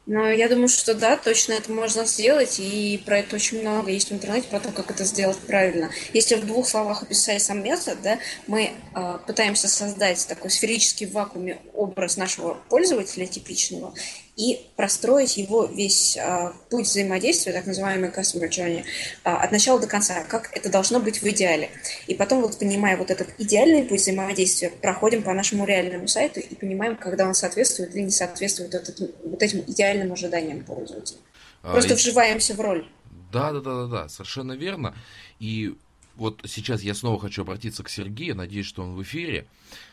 Ну, 0.05 0.29
я 0.29 0.49
думаю, 0.49 0.67
что 0.69 0.95
да, 0.95 1.17
точно 1.17 1.53
это 1.53 1.71
можно 1.71 2.05
сделать, 2.07 2.59
и 2.59 3.01
про 3.07 3.19
это 3.19 3.37
очень 3.37 3.61
много 3.61 3.93
есть 3.93 4.11
в 4.11 4.13
интернете, 4.13 4.49
про 4.49 4.59
то, 4.59 4.73
как 4.73 4.91
это 4.91 5.05
сделать 5.05 5.39
правильно. 5.39 5.91
Если 6.13 6.35
в 6.35 6.45
двух 6.45 6.67
словах 6.67 7.05
описать 7.05 7.41
сам 7.41 7.63
метод, 7.63 8.03
да, 8.03 8.19
мы 8.49 8.73
э, 8.97 9.19
пытаемся 9.25 9.69
создать 9.69 10.27
такой 10.27 10.51
сферический 10.51 11.07
в 11.07 11.13
вакууме 11.13 11.61
образ 11.73 12.17
нашего 12.17 12.55
пользователя 12.69 13.27
типичного, 13.27 13.95
и 14.37 14.67
простроить 14.77 15.37
его 15.37 15.67
весь 15.67 16.17
а, 16.17 16.55
путь 16.71 16.87
взаимодействия, 16.87 17.53
так 17.53 17.67
называемый 17.67 18.09
customer 18.09 18.49
journey, 18.49 18.85
а, 19.25 19.37
от 19.37 19.53
начала 19.53 19.79
до 19.79 19.87
конца, 19.87 20.25
как 20.25 20.57
это 20.57 20.71
должно 20.71 21.01
быть 21.01 21.21
в 21.21 21.27
идеале. 21.27 21.71
И 22.07 22.15
потом, 22.15 22.41
вот 22.41 22.59
понимая 22.59 22.97
вот 22.97 23.11
этот 23.11 23.29
идеальный 23.39 23.85
путь 23.85 24.01
взаимодействия, 24.01 24.71
проходим 24.71 25.23
по 25.23 25.35
нашему 25.35 25.67
реальному 25.67 26.09
сайту 26.09 26.41
и 26.41 26.55
понимаем, 26.55 26.97
когда 26.97 27.27
он 27.27 27.35
соответствует 27.35 27.95
или 27.95 28.05
не 28.05 28.11
соответствует 28.11 28.73
вот, 28.73 28.89
этим, 28.89 29.09
вот 29.25 29.43
этим 29.43 29.61
идеальным 29.67 30.13
ожиданиям 30.13 30.65
пользователя. 30.65 31.19
А, 31.63 31.73
Просто 31.73 31.93
и... 31.93 31.97
вживаемся 31.97 32.55
в 32.55 32.61
роль. 32.61 32.89
Да, 33.31 33.53
да, 33.53 33.61
да, 33.61 33.75
да, 33.75 33.87
да, 33.87 34.09
совершенно 34.09 34.53
верно. 34.53 34.95
И 35.41 35.75
вот 36.17 36.41
сейчас 36.47 36.83
я 36.83 36.95
снова 36.95 37.21
хочу 37.21 37.43
обратиться 37.43 37.83
к 37.83 37.91
Сергею, 37.91 38.35
надеюсь, 38.35 38.67
что 38.67 38.83
он 38.83 38.95
в 38.95 39.03
эфире. 39.03 39.47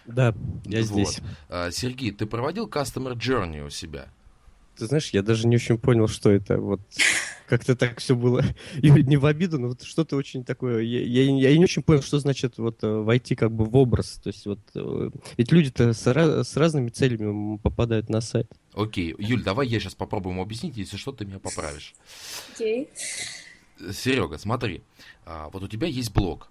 Да, 0.05 0.33
я 0.65 0.79
вот. 0.79 0.87
здесь. 0.87 1.19
А, 1.49 1.71
Сергей, 1.71 2.11
ты 2.11 2.25
проводил 2.25 2.67
Customer 2.67 3.13
Journey 3.15 3.65
у 3.65 3.69
себя? 3.69 4.07
Ты 4.79 4.85
знаешь, 4.85 5.09
я 5.09 5.21
даже 5.21 5.45
не 5.47 5.57
очень 5.57 5.77
понял, 5.77 6.07
что 6.07 6.31
это. 6.31 6.57
Вот 6.57 6.79
как-то 7.47 7.75
так 7.75 7.99
все 7.99 8.15
было. 8.15 8.43
И 8.81 8.89
не 8.89 9.17
в 9.17 9.25
обиду, 9.25 9.59
но 9.59 9.67
вот 9.69 9.83
что-то 9.83 10.15
очень 10.15 10.45
такое. 10.45 10.81
Я, 10.81 11.01
я, 11.01 11.23
я 11.23 11.57
не 11.57 11.63
очень 11.63 11.83
понял, 11.83 12.01
что 12.01 12.19
значит 12.19 12.57
вот 12.57 12.81
э, 12.83 12.87
войти 12.87 13.35
как 13.35 13.51
бы 13.51 13.65
в 13.65 13.75
образ. 13.75 14.21
То 14.23 14.29
есть 14.29 14.45
вот 14.45 14.59
э, 14.75 15.09
ведь 15.37 15.51
люди-то 15.51 15.91
с, 15.93 16.07
с 16.07 16.57
разными 16.57 16.89
целями 16.89 17.57
попадают 17.57 18.09
на 18.09 18.21
сайт. 18.21 18.49
Окей, 18.73 19.13
Юль, 19.17 19.43
давай 19.43 19.67
я 19.67 19.79
сейчас 19.79 19.95
попробуем 19.95 20.39
объяснить, 20.39 20.77
если 20.77 20.95
что, 20.95 21.11
ты 21.11 21.25
меня 21.25 21.39
поправишь. 21.39 21.93
Окей. 22.55 22.87
Серега, 23.91 24.37
смотри, 24.37 24.81
а, 25.25 25.49
вот 25.49 25.63
у 25.63 25.67
тебя 25.67 25.87
есть 25.87 26.13
блог. 26.13 26.49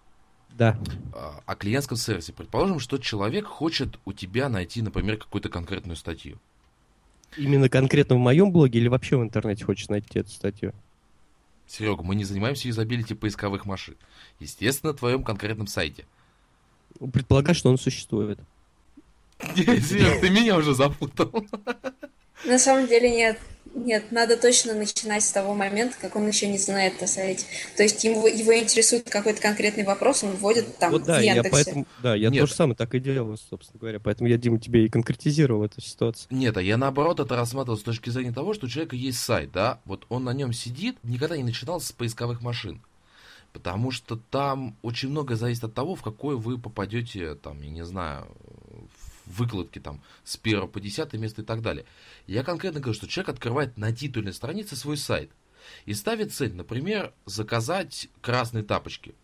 Да. 0.50 0.78
А, 1.14 1.42
о 1.46 1.54
клиентском 1.54 1.96
сервисе. 1.96 2.32
Предположим, 2.32 2.80
что 2.80 2.98
человек 2.98 3.46
хочет 3.46 3.98
у 4.04 4.12
тебя 4.12 4.48
найти, 4.48 4.82
например, 4.82 5.18
какую-то 5.18 5.48
конкретную 5.48 5.96
статью. 5.96 6.38
Именно 7.36 7.68
конкретно 7.68 8.16
в 8.16 8.18
моем 8.18 8.50
блоге 8.50 8.78
или 8.80 8.88
вообще 8.88 9.16
в 9.16 9.22
интернете 9.22 9.64
хочешь 9.64 9.88
найти 9.88 10.18
эту 10.18 10.30
статью? 10.30 10.72
Серега, 11.66 12.02
мы 12.02 12.14
не 12.14 12.24
занимаемся 12.24 12.68
юзабилити 12.68 13.14
поисковых 13.14 13.66
машин. 13.66 13.96
Естественно, 14.40 14.92
на 14.92 14.98
твоем 14.98 15.22
конкретном 15.22 15.66
сайте. 15.66 16.06
Предполагаю, 17.12 17.54
что 17.54 17.68
он 17.70 17.78
существует. 17.78 18.38
Серега, 19.54 20.20
ты 20.20 20.30
меня 20.30 20.56
уже 20.56 20.74
запутал. 20.74 21.46
На 22.44 22.58
самом 22.58 22.86
деле 22.86 23.10
нет. 23.10 23.38
Нет, 23.74 24.10
надо 24.10 24.36
точно 24.36 24.74
начинать 24.74 25.22
с 25.22 25.30
того 25.30 25.54
момента, 25.54 25.96
как 26.00 26.16
он 26.16 26.26
еще 26.26 26.48
не 26.48 26.58
знает 26.58 27.02
о 27.02 27.06
сайте. 27.06 27.44
То 27.76 27.82
есть 27.82 28.02
его, 28.02 28.26
его 28.26 28.56
интересует 28.58 29.08
какой-то 29.08 29.40
конкретный 29.40 29.84
вопрос, 29.84 30.24
он 30.24 30.32
вводит 30.32 30.78
там 30.78 30.92
вот 30.92 31.04
да, 31.04 31.18
в 31.18 31.22
Яндексе. 31.22 31.48
Я 31.48 31.52
поэтому, 31.52 31.86
да, 32.02 32.14
я 32.14 32.30
Нет. 32.30 32.40
то 32.40 32.46
же 32.46 32.54
самое 32.54 32.76
так 32.76 32.94
и 32.94 32.98
делал, 32.98 33.36
собственно 33.36 33.78
говоря. 33.78 34.00
Поэтому 34.00 34.28
я, 34.28 34.36
Дима, 34.36 34.58
тебе 34.58 34.86
и 34.86 34.88
конкретизировал 34.88 35.64
эту 35.64 35.80
ситуацию. 35.80 36.26
Нет, 36.30 36.56
а 36.56 36.62
я 36.62 36.76
наоборот 36.76 37.20
это 37.20 37.36
рассматривал 37.36 37.78
с 37.78 37.82
точки 37.82 38.10
зрения 38.10 38.32
того, 38.32 38.54
что 38.54 38.66
у 38.66 38.68
человека 38.68 38.96
есть 38.96 39.20
сайт, 39.20 39.52
да, 39.52 39.80
вот 39.84 40.06
он 40.08 40.24
на 40.24 40.32
нем 40.32 40.52
сидит, 40.52 40.96
никогда 41.02 41.36
не 41.36 41.44
начинал 41.44 41.80
с 41.80 41.92
поисковых 41.92 42.40
машин. 42.40 42.80
Потому 43.52 43.90
что 43.90 44.18
там 44.30 44.76
очень 44.82 45.08
много 45.08 45.36
зависит 45.36 45.64
от 45.64 45.74
того, 45.74 45.94
в 45.94 46.02
какой 46.02 46.36
вы 46.36 46.58
попадете, 46.58 47.34
там, 47.34 47.60
я 47.62 47.70
не 47.70 47.84
знаю, 47.84 48.26
выкладки 49.28 49.78
там 49.78 50.02
с 50.24 50.38
1 50.42 50.68
по 50.68 50.80
10 50.80 51.12
место 51.14 51.42
и 51.42 51.44
так 51.44 51.62
далее. 51.62 51.84
Я 52.26 52.42
конкретно 52.42 52.80
говорю, 52.80 52.96
что 52.96 53.08
человек 53.08 53.30
открывает 53.30 53.76
на 53.76 53.92
титульной 53.92 54.32
странице 54.32 54.76
свой 54.76 54.96
сайт 54.96 55.30
и 55.86 55.94
ставит 55.94 56.32
цель, 56.32 56.54
например, 56.54 57.12
заказать 57.26 58.08
красные 58.20 58.64
тапочки. 58.64 59.14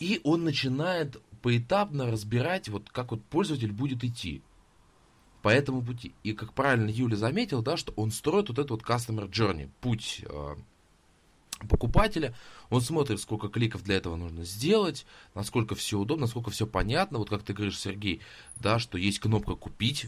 И 0.00 0.20
он 0.24 0.44
начинает 0.44 1.20
поэтапно 1.42 2.10
разбирать, 2.10 2.68
вот 2.68 2.90
как 2.90 3.10
вот 3.10 3.24
пользователь 3.24 3.72
будет 3.72 4.02
идти 4.04 4.42
по 5.42 5.48
этому 5.48 5.82
пути. 5.82 6.14
И 6.22 6.32
как 6.32 6.54
правильно 6.54 6.88
Юля 6.88 7.16
заметил, 7.16 7.62
да, 7.62 7.76
что 7.76 7.92
он 7.96 8.10
строит 8.10 8.48
вот 8.48 8.58
этот 8.58 8.70
вот 8.70 8.82
customer 8.82 9.28
journey, 9.28 9.68
путь 9.80 10.24
э, 10.24 10.54
покупателя, 11.68 12.34
он 12.70 12.80
смотрит, 12.80 13.20
сколько 13.20 13.48
кликов 13.48 13.82
для 13.82 13.96
этого 13.96 14.16
нужно 14.16 14.44
сделать, 14.44 15.06
насколько 15.34 15.74
все 15.74 15.98
удобно, 15.98 16.22
насколько 16.26 16.50
все 16.50 16.66
понятно. 16.66 17.18
Вот 17.18 17.30
как 17.30 17.42
ты 17.42 17.52
говоришь, 17.52 17.78
Сергей, 17.78 18.20
да, 18.56 18.78
что 18.78 18.98
есть 18.98 19.18
кнопка 19.18 19.54
«Купить», 19.54 20.06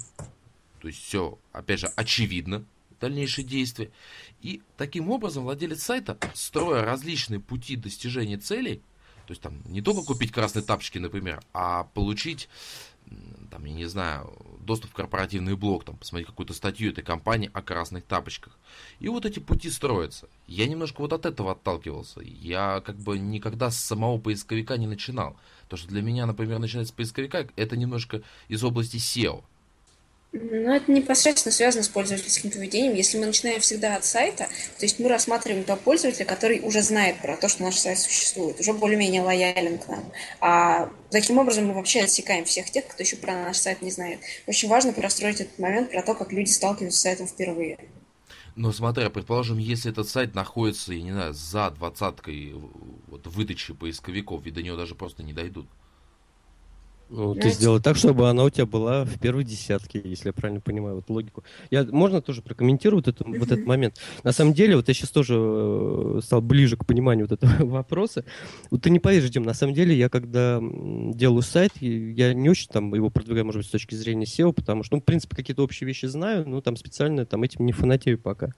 то 0.80 0.88
есть 0.88 1.02
все, 1.02 1.38
опять 1.52 1.80
же, 1.80 1.86
очевидно, 1.96 2.64
дальнейшие 3.00 3.44
действия. 3.44 3.90
И 4.42 4.62
таким 4.76 5.10
образом 5.10 5.44
владелец 5.44 5.82
сайта, 5.82 6.18
строя 6.34 6.84
различные 6.84 7.40
пути 7.40 7.76
достижения 7.76 8.38
целей, 8.38 8.82
то 9.26 9.30
есть 9.30 9.40
там 9.40 9.62
не 9.66 9.80
только 9.80 10.02
купить 10.02 10.32
красные 10.32 10.62
тапочки, 10.62 10.98
например, 10.98 11.42
а 11.54 11.84
получить 11.84 12.48
там, 13.50 13.64
я 13.64 13.72
не 13.72 13.86
знаю, 13.86 14.34
доступ 14.64 14.90
в 14.90 14.94
корпоративный 14.94 15.56
блог, 15.56 15.84
там, 15.84 15.96
посмотреть 15.96 16.28
какую-то 16.28 16.54
статью 16.54 16.90
этой 16.90 17.04
компании 17.04 17.50
о 17.52 17.62
красных 17.62 18.04
тапочках. 18.04 18.58
И 19.00 19.08
вот 19.08 19.26
эти 19.26 19.38
пути 19.38 19.70
строятся. 19.70 20.28
Я 20.46 20.66
немножко 20.66 21.00
вот 21.00 21.12
от 21.12 21.26
этого 21.26 21.52
отталкивался. 21.52 22.20
Я 22.22 22.82
как 22.84 22.96
бы 22.96 23.18
никогда 23.18 23.70
с 23.70 23.78
самого 23.78 24.18
поисковика 24.18 24.76
не 24.76 24.86
начинал. 24.86 25.36
То, 25.68 25.76
что 25.76 25.88
для 25.88 26.02
меня, 26.02 26.26
например, 26.26 26.58
начинать 26.58 26.88
с 26.88 26.92
поисковика, 26.92 27.48
это 27.56 27.76
немножко 27.76 28.22
из 28.48 28.62
области 28.64 28.96
SEO. 28.96 29.44
Ну, 30.36 30.74
это 30.74 30.90
непосредственно 30.90 31.52
связано 31.52 31.84
с 31.84 31.88
пользовательским 31.88 32.50
поведением. 32.50 32.94
Если 32.94 33.18
мы 33.18 33.26
начинаем 33.26 33.60
всегда 33.60 33.94
от 33.94 34.04
сайта, 34.04 34.48
то 34.78 34.84
есть 34.84 34.98
мы 34.98 35.08
рассматриваем 35.08 35.62
того 35.62 35.80
пользователя, 35.80 36.24
который 36.24 36.58
уже 36.58 36.82
знает 36.82 37.20
про 37.22 37.36
то, 37.36 37.48
что 37.48 37.62
наш 37.62 37.76
сайт 37.76 38.00
существует, 38.00 38.58
уже 38.58 38.72
более-менее 38.72 39.22
лоялен 39.22 39.78
к 39.78 39.86
нам. 39.86 40.04
А 40.40 40.90
таким 41.10 41.38
образом 41.38 41.66
мы 41.66 41.74
вообще 41.74 42.00
отсекаем 42.00 42.46
всех 42.46 42.68
тех, 42.68 42.84
кто 42.88 43.04
еще 43.04 43.14
про 43.14 43.32
наш 43.32 43.58
сайт 43.58 43.80
не 43.80 43.92
знает. 43.92 44.18
Очень 44.48 44.68
важно 44.68 44.92
простроить 44.92 45.40
этот 45.40 45.56
момент 45.60 45.92
про 45.92 46.02
то, 46.02 46.14
как 46.14 46.32
люди 46.32 46.50
сталкиваются 46.50 46.98
с 46.98 47.02
сайтом 47.02 47.28
впервые. 47.28 47.78
Ну, 48.56 48.72
смотря, 48.72 49.10
предположим, 49.10 49.58
если 49.58 49.92
этот 49.92 50.08
сайт 50.08 50.34
находится, 50.34 50.92
я 50.92 51.02
не 51.02 51.12
знаю, 51.12 51.32
за 51.32 51.70
двадцаткой 51.70 52.54
вот, 53.06 53.24
выдачи 53.28 53.72
поисковиков, 53.72 54.44
и 54.44 54.50
до 54.50 54.62
него 54.62 54.76
даже 54.76 54.96
просто 54.96 55.22
не 55.22 55.32
дойдут. 55.32 55.68
Ну, 57.16 57.34
ты 57.36 57.50
сделай 57.50 57.80
так, 57.80 57.96
чтобы 57.96 58.28
она 58.28 58.42
у 58.42 58.50
тебя 58.50 58.66
была 58.66 59.04
в 59.04 59.20
первой 59.20 59.44
десятке, 59.44 60.00
если 60.04 60.30
я 60.30 60.32
правильно 60.32 60.60
понимаю 60.60 60.96
вот 60.96 61.08
логику. 61.08 61.44
Я, 61.70 61.84
можно 61.84 62.20
тоже 62.20 62.42
прокомментировать 62.42 63.06
это, 63.06 63.24
вот 63.24 63.52
этот 63.52 63.66
момент? 63.66 64.00
На 64.24 64.32
самом 64.32 64.52
деле, 64.52 64.74
вот 64.74 64.88
я 64.88 64.94
сейчас 64.94 65.10
тоже 65.10 65.36
э, 65.38 66.20
стал 66.24 66.42
ближе 66.42 66.76
к 66.76 66.84
пониманию 66.84 67.28
вот 67.28 67.40
этого 67.40 67.64
вопроса. 67.70 68.24
Вот 68.72 68.82
ты 68.82 68.90
не 68.90 68.98
поверишь, 68.98 69.30
Дим, 69.30 69.44
на 69.44 69.54
самом 69.54 69.74
деле, 69.74 69.96
я 69.96 70.08
когда 70.08 70.60
делаю 70.60 71.42
сайт, 71.42 71.72
я 71.80 72.34
не 72.34 72.50
очень 72.50 72.68
там 72.68 72.92
его 72.92 73.10
продвигаю, 73.10 73.44
может 73.46 73.60
быть, 73.60 73.68
с 73.68 73.70
точки 73.70 73.94
зрения 73.94 74.24
SEO, 74.24 74.52
потому 74.52 74.82
что, 74.82 74.96
ну, 74.96 75.00
в 75.00 75.04
принципе, 75.04 75.36
какие-то 75.36 75.62
общие 75.62 75.86
вещи 75.86 76.06
знаю, 76.06 76.48
но 76.48 76.60
там 76.62 76.76
специально 76.76 77.24
там 77.24 77.44
этим 77.44 77.64
не 77.64 77.72
фанатею 77.72 78.18
пока. 78.18 78.52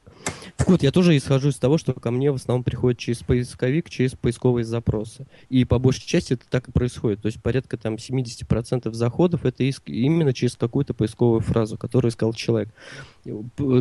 Вот, 0.67 0.83
я 0.83 0.91
тоже 0.91 1.17
исхожу 1.17 1.51
из 1.51 1.57
того, 1.57 1.79
что 1.79 1.95
ко 1.95 2.11
мне 2.11 2.33
в 2.33 2.35
основном 2.35 2.65
приходит 2.65 2.99
через 2.99 3.19
поисковик, 3.19 3.89
через 3.89 4.13
поисковые 4.13 4.65
запросы. 4.65 5.27
И 5.49 5.65
по 5.65 5.79
большей 5.79 6.07
части 6.07 6.35
это 6.35 6.45
так 6.51 6.69
и 6.69 6.73
происходит. 6.73 7.23
То 7.23 7.27
есть 7.27 7.41
порядка 7.41 7.77
там 7.77 7.99
70 7.99 8.47
50% 8.47 8.93
заходов 8.93 9.45
это 9.45 9.65
именно 9.65 10.33
через 10.33 10.57
какую-то 10.57 10.95
поисковую 10.95 11.41
фразу, 11.41 11.77
которую 11.77 12.11
искал 12.11 12.33
человек. 12.33 12.69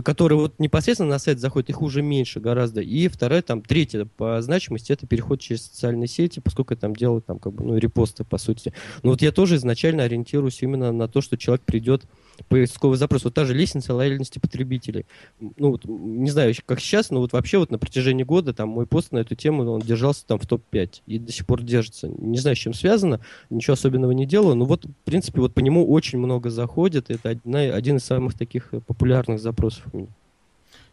Который 0.04 0.38
вот 0.38 0.60
непосредственно 0.60 1.10
на 1.10 1.20
сайт 1.20 1.40
заходит, 1.40 1.70
их 1.70 1.82
уже 1.82 2.02
меньше 2.02 2.40
гораздо. 2.40 2.82
И 2.82 3.08
вторая, 3.08 3.42
там, 3.42 3.62
третья 3.62 4.06
по 4.06 4.42
значимости, 4.42 4.92
это 4.92 5.08
переход 5.08 5.40
через 5.40 5.64
социальные 5.64 6.08
сети, 6.08 6.40
поскольку 6.40 6.76
там 6.76 6.96
делают 6.96 7.26
там, 7.26 7.40
как 7.40 7.54
бы, 7.54 7.64
ну, 7.64 7.78
репосты, 7.78 8.24
по 8.24 8.38
сути. 8.38 8.74
Но 9.04 9.12
вот 9.12 9.22
я 9.22 9.32
тоже 9.32 9.56
изначально 9.56 10.04
ориентируюсь 10.04 10.62
именно 10.62 10.92
на 10.92 11.08
то, 11.08 11.22
что 11.22 11.38
человек 11.38 11.64
придет 11.66 12.04
поисковый 12.48 12.98
запрос. 12.98 13.24
Вот 13.24 13.34
та 13.34 13.46
же 13.46 13.54
лестница 13.54 13.94
лояльности 13.94 14.40
потребителей. 14.40 15.06
Ну, 15.40 15.72
вот, 15.72 15.86
не 15.86 16.30
знаю, 16.30 16.54
как 16.66 16.80
сейчас, 16.80 17.10
но 17.10 17.20
вот 17.20 17.34
вообще 17.34 17.58
вот 17.58 17.72
на 17.72 17.78
протяжении 17.78 18.24
года 18.24 18.54
там 18.54 18.70
мой 18.70 18.86
пост 18.88 19.12
на 19.12 19.20
эту 19.20 19.36
тему, 19.36 19.70
он 19.72 19.82
держался 19.82 20.26
там 20.26 20.40
в 20.40 20.48
топ-5 20.48 21.02
и 21.06 21.20
до 21.20 21.32
сих 21.32 21.46
пор 21.46 21.62
держится. 21.62 22.08
Не 22.08 22.38
знаю, 22.38 22.56
с 22.56 22.60
чем 22.60 22.74
связано, 22.74 23.22
ничего 23.50 23.74
особенного 23.74 24.12
не 24.12 24.26
делаю, 24.26 24.56
но 24.56 24.66
вот, 24.66 24.86
в 24.86 25.04
принципе, 25.06 25.42
вот 25.42 25.54
по 25.54 25.60
нему 25.60 25.90
очень 25.90 26.20
много 26.20 26.50
заходит. 26.50 27.10
Это 27.10 27.30
одна, 27.30 27.60
один 27.60 27.98
из 27.98 28.04
самых 28.04 28.34
таких 28.34 28.72
популярных 28.86 29.35
запросов 29.38 29.86
у 29.94 29.98
меня. 29.98 30.10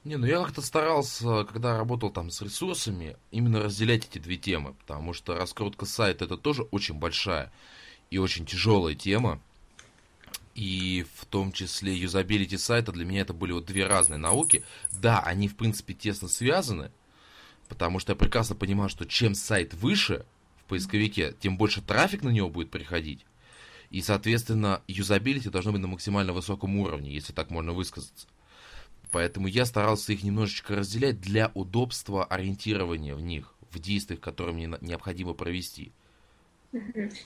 Не, 0.04 0.16
ну 0.16 0.26
я 0.26 0.42
как-то 0.42 0.62
старался, 0.62 1.44
когда 1.44 1.76
работал 1.76 2.10
там 2.10 2.30
с 2.30 2.42
ресурсами, 2.42 3.16
именно 3.30 3.62
разделять 3.62 4.06
эти 4.08 4.18
две 4.18 4.36
темы, 4.36 4.74
потому 4.74 5.12
что 5.12 5.36
раскрутка 5.36 5.86
сайта 5.86 6.24
это 6.24 6.36
тоже 6.36 6.62
очень 6.70 6.94
большая 6.94 7.52
и 8.10 8.18
очень 8.18 8.44
тяжелая 8.44 8.94
тема 8.94 9.40
и 10.54 11.06
в 11.16 11.24
том 11.26 11.52
числе 11.52 11.94
юзабилити 11.94 12.56
сайта, 12.56 12.92
для 12.92 13.04
меня 13.04 13.22
это 13.22 13.32
были 13.32 13.52
вот 13.52 13.64
две 13.64 13.86
разные 13.86 14.18
науки. 14.18 14.64
Да, 14.90 15.20
они 15.20 15.48
в 15.48 15.56
принципе 15.56 15.94
тесно 15.94 16.28
связаны, 16.28 16.90
потому 17.68 17.98
что 17.98 18.12
я 18.12 18.16
прекрасно 18.16 18.54
понимаю, 18.54 18.90
что 18.90 19.06
чем 19.06 19.34
сайт 19.34 19.74
выше 19.74 20.26
в 20.58 20.64
поисковике, 20.64 21.34
тем 21.40 21.56
больше 21.56 21.80
трафик 21.80 22.22
на 22.22 22.28
него 22.28 22.50
будет 22.50 22.70
приходить. 22.70 23.24
И, 23.90 24.00
соответственно, 24.00 24.82
юзабилити 24.88 25.50
должно 25.50 25.72
быть 25.72 25.80
на 25.80 25.88
максимально 25.88 26.32
высоком 26.32 26.76
уровне, 26.76 27.12
если 27.12 27.32
так 27.32 27.50
можно 27.50 27.72
высказаться. 27.72 28.26
Поэтому 29.12 29.46
я 29.46 29.66
старался 29.66 30.12
их 30.12 30.24
немножечко 30.24 30.74
разделять 30.74 31.20
для 31.20 31.52
удобства 31.54 32.24
ориентирования 32.24 33.14
в 33.14 33.20
них, 33.20 33.54
в 33.70 33.78
действиях, 33.78 34.20
которые 34.20 34.54
мне 34.54 34.78
необходимо 34.80 35.34
провести. 35.34 35.92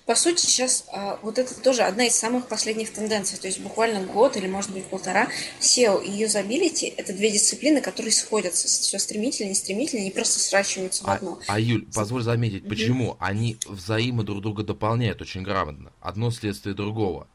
По 0.05 0.17
сути, 0.17 0.41
сейчас 0.41 0.87
а, 0.93 1.21
вот 1.23 1.39
это 1.39 1.55
тоже 1.63 1.83
одна 1.83 2.07
из 2.07 2.17
самых 2.17 2.49
последних 2.49 2.93
тенденций. 2.93 3.39
То 3.39 3.47
есть 3.47 3.61
буквально 3.61 4.05
год 4.05 4.37
или, 4.37 4.49
может 4.49 4.73
быть, 4.73 4.85
полтора 4.87 5.29
SEO 5.61 6.05
и 6.05 6.11
юзабилити– 6.11 6.87
это 6.97 7.13
две 7.13 7.31
дисциплины, 7.31 7.81
которые 7.81 8.11
сходятся 8.11 8.67
все 8.67 8.99
стремительнее 8.99 9.53
и 9.53 9.55
стремительнее 9.55 10.09
и 10.09 10.13
просто 10.13 10.41
сращиваются 10.41 11.05
в 11.05 11.07
а, 11.07 11.15
одно. 11.15 11.39
А, 11.47 11.61
Юль, 11.61 11.87
позволь 11.95 12.25
заметить, 12.25 12.65
mm 12.65 12.69
почему? 12.69 13.17
Они 13.21 13.57
взаимо 13.65 14.25
друг 14.25 14.43
друга 14.43 14.65
дополняют 14.65 15.23
очень 15.23 15.43
грамотно. 15.43 15.93
Одно 16.01 16.33
следствие 16.33 16.75
другого. 16.75 17.29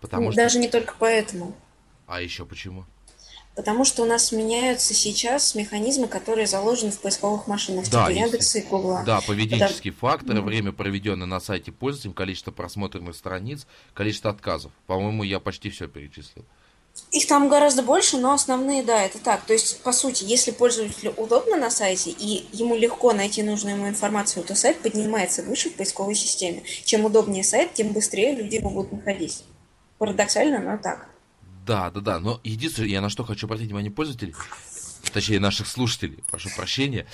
Потому 0.00 0.26
ну, 0.26 0.32
что... 0.32 0.40
Даже 0.40 0.58
не 0.58 0.68
только 0.68 0.94
поэтому. 0.98 1.54
А 2.06 2.22
еще 2.22 2.46
почему? 2.46 2.86
Потому 3.56 3.84
что 3.84 4.02
у 4.02 4.06
нас 4.06 4.32
меняются 4.32 4.94
сейчас 4.94 5.54
механизмы, 5.54 6.06
которые 6.06 6.46
заложены 6.46 6.92
в 6.92 7.00
поисковых 7.00 7.46
машинах, 7.46 7.90
да, 7.90 8.06
типа 8.06 8.16
Яндекса 8.16 8.58
и 8.58 8.62
Гугла. 8.62 9.02
Да, 9.04 9.20
поведенческие 9.20 9.92
Потому... 9.92 10.12
факторы, 10.12 10.40
время, 10.40 10.72
проведенное 10.72 11.26
на 11.26 11.40
сайте 11.40 11.72
пользователем, 11.72 12.14
количество 12.14 12.52
просмотренных 12.52 13.14
страниц, 13.14 13.66
количество 13.92 14.30
отказов. 14.30 14.72
По-моему, 14.86 15.24
я 15.24 15.40
почти 15.40 15.68
все 15.68 15.88
перечислил. 15.88 16.44
Их 17.12 17.26
там 17.26 17.48
гораздо 17.48 17.82
больше, 17.82 18.18
но 18.18 18.32
основные, 18.32 18.82
да, 18.82 19.02
это 19.02 19.18
так. 19.18 19.42
То 19.44 19.52
есть, 19.52 19.82
по 19.82 19.92
сути, 19.92 20.24
если 20.24 20.52
пользователю 20.52 21.12
удобно 21.16 21.56
на 21.56 21.70
сайте 21.70 22.10
и 22.10 22.46
ему 22.52 22.76
легко 22.76 23.12
найти 23.12 23.42
нужную 23.42 23.76
ему 23.76 23.88
информацию, 23.88 24.44
то 24.44 24.54
сайт 24.54 24.80
поднимается 24.80 25.42
выше 25.42 25.70
в 25.70 25.74
поисковой 25.74 26.14
системе. 26.14 26.62
Чем 26.84 27.04
удобнее 27.04 27.42
сайт, 27.42 27.74
тем 27.74 27.92
быстрее 27.92 28.34
люди 28.34 28.56
его 28.56 28.70
будут 28.70 28.92
находить. 28.92 29.44
Парадоксально, 29.98 30.60
но 30.60 30.78
так. 30.78 31.08
Да, 31.66 31.90
да, 31.90 32.00
да. 32.00 32.20
Но 32.20 32.40
единственное, 32.44 32.88
я 32.88 33.00
на 33.00 33.10
что 33.10 33.24
хочу 33.24 33.46
обратить 33.46 33.66
внимание 33.66 33.90
пользователей, 33.90 34.34
точнее 35.12 35.40
наших 35.40 35.66
слушателей, 35.66 36.22
прошу 36.30 36.48
прощения, 36.56 37.06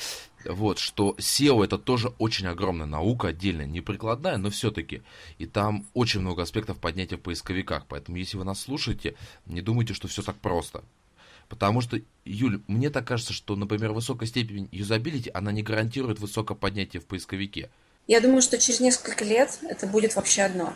вот, 0.45 0.79
что 0.79 1.15
SEO 1.19 1.65
это 1.65 1.79
тоже 1.79 2.09
очень 2.19 2.47
огромная 2.47 2.87
наука, 2.87 3.29
отдельная, 3.29 3.67
не 3.67 3.81
прикладная, 3.81 4.37
но 4.37 4.51
все-таки. 4.51 5.03
И 5.39 5.47
там 5.47 5.87
очень 5.95 6.21
много 6.21 6.43
аспектов 6.43 6.79
поднятия 6.79 7.17
в 7.17 7.21
поисковиках. 7.21 7.87
Поэтому, 7.89 8.17
если 8.17 8.37
вы 8.37 8.45
нас 8.45 8.61
слушаете, 8.61 9.17
не 9.47 9.61
думайте, 9.61 9.95
что 9.95 10.09
все 10.09 10.23
так 10.23 10.37
просто. 10.37 10.85
Потому 11.49 11.81
что, 11.81 12.01
Юль, 12.25 12.61
мне 12.67 12.91
так 12.91 13.07
кажется, 13.07 13.33
что, 13.33 13.55
например, 13.57 13.93
высокая 13.93 14.29
степень 14.29 14.69
юзабилити, 14.73 15.31
она 15.33 15.53
не 15.53 15.63
гарантирует 15.63 16.19
высокое 16.19 16.57
поднятие 16.57 17.01
в 17.01 17.07
поисковике. 17.07 17.71
Я 18.07 18.21
думаю, 18.21 18.43
что 18.43 18.59
через 18.59 18.81
несколько 18.81 19.25
лет 19.25 19.59
это 19.63 19.87
будет 19.87 20.17
вообще 20.17 20.43
одно. 20.43 20.75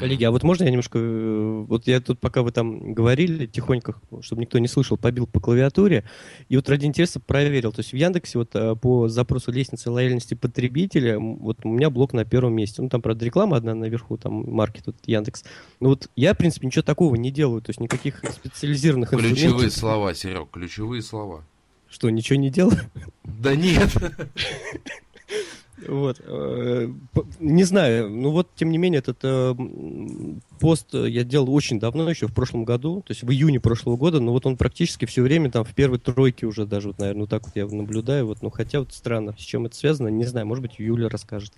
Коллеги, 0.00 0.24
а 0.24 0.32
вот 0.32 0.42
можно 0.42 0.64
я 0.64 0.70
немножко... 0.70 0.98
Э, 0.98 1.64
вот 1.68 1.86
я 1.86 2.00
тут, 2.00 2.18
пока 2.18 2.42
вы 2.42 2.50
там 2.50 2.94
говорили, 2.94 3.46
тихонько, 3.46 3.94
чтобы 4.22 4.42
никто 4.42 4.58
не 4.58 4.66
слышал, 4.66 4.96
побил 4.96 5.26
по 5.28 5.38
клавиатуре, 5.38 6.04
и 6.48 6.56
вот 6.56 6.68
ради 6.68 6.86
интереса 6.86 7.20
проверил. 7.20 7.70
То 7.70 7.80
есть 7.80 7.92
в 7.92 7.96
Яндексе 7.96 8.38
вот 8.38 8.50
э, 8.54 8.74
по 8.74 9.08
запросу 9.08 9.52
лестницы 9.52 9.90
лояльности 9.90 10.34
потребителя, 10.34 11.18
вот 11.20 11.58
у 11.64 11.68
меня 11.68 11.90
блок 11.90 12.12
на 12.12 12.24
первом 12.24 12.54
месте. 12.54 12.82
Ну, 12.82 12.88
там, 12.88 13.02
правда, 13.02 13.24
реклама 13.24 13.56
одна 13.56 13.74
наверху, 13.74 14.16
там, 14.16 14.50
маркет, 14.52 14.86
вот 14.86 14.96
Яндекс. 15.06 15.44
Ну, 15.78 15.90
вот 15.90 16.10
я, 16.16 16.34
в 16.34 16.38
принципе, 16.38 16.66
ничего 16.66 16.82
такого 16.82 17.14
не 17.14 17.30
делаю, 17.30 17.62
то 17.62 17.70
есть 17.70 17.80
никаких 17.80 18.24
специализированных 18.24 19.10
Ключевые 19.10 19.70
слова, 19.70 20.12
Серег, 20.12 20.50
ключевые 20.50 21.02
слова. 21.02 21.44
Что, 21.88 22.10
ничего 22.10 22.38
не 22.38 22.50
делаю? 22.50 22.80
Да 23.24 23.54
нет. 23.54 23.90
Вот. 25.86 26.20
Э, 26.24 26.88
не 27.38 27.64
знаю, 27.64 28.10
ну 28.10 28.30
вот, 28.30 28.48
тем 28.56 28.70
не 28.70 28.78
менее, 28.78 28.98
этот 28.98 29.18
э, 29.22 29.54
пост 30.58 30.92
я 30.92 31.24
делал 31.24 31.54
очень 31.54 31.78
давно, 31.78 32.08
еще 32.10 32.26
в 32.26 32.34
прошлом 32.34 32.64
году, 32.64 33.02
то 33.06 33.12
есть 33.12 33.22
в 33.22 33.30
июне 33.30 33.60
прошлого 33.60 33.96
года, 33.96 34.20
но 34.20 34.32
вот 34.32 34.46
он 34.46 34.56
практически 34.56 35.04
все 35.04 35.22
время 35.22 35.50
там 35.50 35.64
в 35.64 35.74
первой 35.74 35.98
тройке 35.98 36.46
уже 36.46 36.66
даже, 36.66 36.88
вот, 36.88 36.98
наверное, 36.98 37.22
вот 37.22 37.30
так 37.30 37.44
вот 37.44 37.54
я 37.54 37.66
наблюдаю, 37.66 38.26
вот, 38.26 38.42
ну 38.42 38.50
хотя 38.50 38.80
вот 38.80 38.92
странно, 38.92 39.34
с 39.38 39.42
чем 39.42 39.66
это 39.66 39.76
связано, 39.76 40.08
не 40.08 40.24
знаю, 40.24 40.46
может 40.46 40.62
быть, 40.62 40.78
Юля 40.78 41.08
расскажет. 41.08 41.52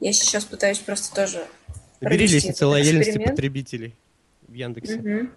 Я 0.00 0.12
сейчас 0.12 0.44
пытаюсь 0.44 0.78
просто 0.78 1.14
тоже 1.14 1.46
Бери 2.00 2.26
лестницу 2.26 2.68
лояльности 2.68 3.18
потребителей 3.18 3.94
в 4.48 4.52
Яндексе. 4.52 4.96
Угу. 4.96 5.28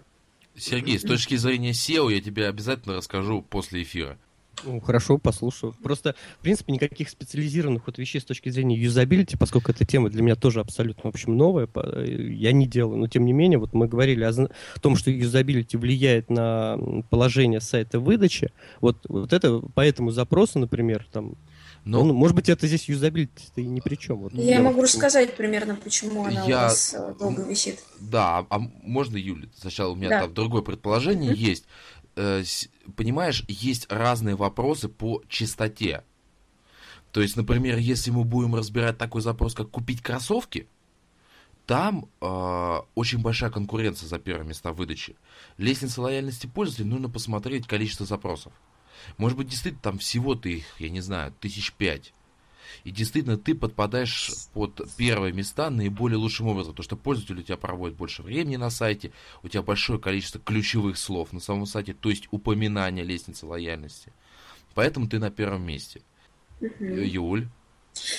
Сергей, 0.56 0.98
с 0.98 1.02
точки 1.02 1.36
зрения 1.36 1.70
SEO 1.70 2.12
я 2.12 2.20
тебе 2.20 2.48
обязательно 2.48 2.96
расскажу 2.96 3.42
после 3.42 3.82
эфира. 3.82 4.18
Ну, 4.64 4.80
хорошо, 4.80 5.18
послушаю. 5.18 5.74
Просто, 5.82 6.14
в 6.38 6.42
принципе, 6.42 6.72
никаких 6.72 7.08
специализированных 7.08 7.86
вот 7.86 7.98
вещей 7.98 8.20
с 8.20 8.24
точки 8.24 8.48
зрения 8.48 8.76
юзабилити, 8.76 9.36
поскольку 9.36 9.70
эта 9.70 9.84
тема 9.84 10.10
для 10.10 10.22
меня 10.22 10.34
тоже 10.34 10.60
абсолютно, 10.60 11.10
в 11.10 11.14
общем, 11.14 11.36
новая, 11.36 11.68
я 12.06 12.52
не 12.52 12.66
делаю. 12.66 12.98
Но, 12.98 13.08
тем 13.08 13.24
не 13.24 13.32
менее, 13.32 13.58
вот 13.58 13.74
мы 13.74 13.88
говорили 13.88 14.24
о, 14.24 14.30
о 14.30 14.80
том, 14.80 14.96
что 14.96 15.10
юзабилити 15.10 15.76
влияет 15.76 16.30
на 16.30 16.78
положение 17.10 17.60
сайта 17.60 18.00
выдачи. 18.00 18.50
Вот, 18.80 18.98
вот 19.08 19.32
это 19.32 19.58
по 19.58 19.80
этому 19.80 20.10
запросу, 20.10 20.58
например, 20.58 21.06
там, 21.12 21.36
но... 21.86 22.00
Он, 22.00 22.08
может 22.08 22.34
быть, 22.34 22.48
это 22.48 22.66
здесь 22.66 22.88
юзабилити 22.88 23.30
и 23.54 23.64
ни 23.64 23.78
при 23.78 23.94
чем. 23.94 24.18
Вот, 24.18 24.34
я 24.34 24.60
могу 24.60 24.82
рассказать 24.82 25.36
примерно, 25.36 25.76
почему 25.76 26.24
она 26.24 26.44
я... 26.44 26.58
у 26.58 26.62
вас 26.62 26.94
э, 26.98 27.14
долго 27.16 27.44
висит. 27.44 27.78
Да, 28.00 28.38
а, 28.38 28.46
а 28.50 28.58
можно, 28.82 29.16
Юля, 29.16 29.46
сначала 29.56 29.92
у 29.92 29.94
меня 29.94 30.08
да. 30.08 30.20
там 30.22 30.34
другое 30.34 30.62
предположение 30.62 31.30
mm-hmm. 31.30 31.36
есть. 31.36 31.64
Э, 32.16 32.42
понимаешь, 32.96 33.44
есть 33.46 33.86
разные 33.92 34.36
вопросы 34.36 34.88
по 34.88 35.22
чистоте. 35.28 36.02
То 37.12 37.20
есть, 37.20 37.36
например, 37.36 37.78
если 37.78 38.10
мы 38.10 38.24
будем 38.24 38.54
разбирать 38.54 38.98
такой 38.98 39.20
запрос, 39.22 39.54
как 39.54 39.70
купить 39.70 40.02
кроссовки, 40.02 40.66
там 41.66 42.08
э, 42.20 42.78
очень 42.94 43.20
большая 43.20 43.50
конкуренция 43.50 44.08
за 44.08 44.18
первые 44.18 44.46
места 44.46 44.72
выдачи. 44.72 45.16
Лестница 45.58 46.00
лояльности 46.00 46.46
пользователей 46.46 46.88
нужно 46.88 47.08
посмотреть 47.08 47.66
количество 47.66 48.06
запросов. 48.06 48.52
Может 49.18 49.36
быть, 49.36 49.48
действительно, 49.48 49.82
там 49.82 49.98
всего-то 49.98 50.48
их, 50.48 50.64
я 50.80 50.88
не 50.88 51.00
знаю, 51.00 51.34
тысяч 51.40 51.72
пять. 51.72 52.14
И 52.84 52.90
действительно, 52.90 53.36
ты 53.36 53.54
подпадаешь 53.54 54.32
под 54.52 54.80
первые 54.96 55.32
места 55.32 55.70
наиболее 55.70 56.18
лучшим 56.18 56.48
образом, 56.48 56.72
потому 56.72 56.84
что 56.84 56.96
пользователь 56.96 57.40
у 57.40 57.42
тебя 57.42 57.56
проводит 57.56 57.96
больше 57.96 58.22
времени 58.22 58.56
на 58.56 58.70
сайте, 58.70 59.12
у 59.42 59.48
тебя 59.48 59.62
большое 59.62 59.98
количество 59.98 60.40
ключевых 60.40 60.98
слов 60.98 61.32
на 61.32 61.40
самом 61.40 61.66
сайте, 61.66 61.94
то 61.94 62.10
есть 62.10 62.28
упоминания 62.30 63.02
лестницы 63.02 63.46
лояльности. 63.46 64.12
Поэтому 64.74 65.08
ты 65.08 65.18
на 65.18 65.30
первом 65.30 65.62
месте. 65.62 66.02
Угу. 66.60 66.84
Юль. 66.84 67.48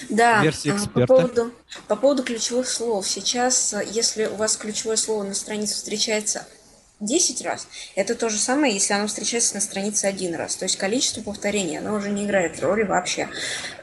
Да, 0.09 0.41
Версия 0.43 0.71
а, 0.71 0.73
по 0.73 0.77
эксперта. 0.77 1.07
поводу, 1.07 1.51
по 1.87 1.95
поводу 1.95 2.23
ключевых 2.23 2.67
слов. 2.67 3.07
Сейчас, 3.07 3.73
а, 3.73 3.83
если 3.83 4.25
у 4.25 4.35
вас 4.35 4.57
ключевое 4.57 4.95
слово 4.95 5.23
на 5.23 5.33
странице 5.33 5.75
встречается 5.75 6.47
10 6.99 7.43
раз, 7.43 7.67
это 7.95 8.15
то 8.15 8.29
же 8.29 8.37
самое, 8.37 8.73
если 8.73 8.93
оно 8.93 9.07
встречается 9.07 9.55
на 9.55 9.61
странице 9.61 10.05
один 10.05 10.33
раз. 10.35 10.55
То 10.55 10.65
есть 10.65 10.77
количество 10.77 11.21
повторений, 11.21 11.77
оно 11.77 11.95
уже 11.95 12.09
не 12.09 12.25
играет 12.25 12.59
роли 12.59 12.83
вообще. 12.83 13.29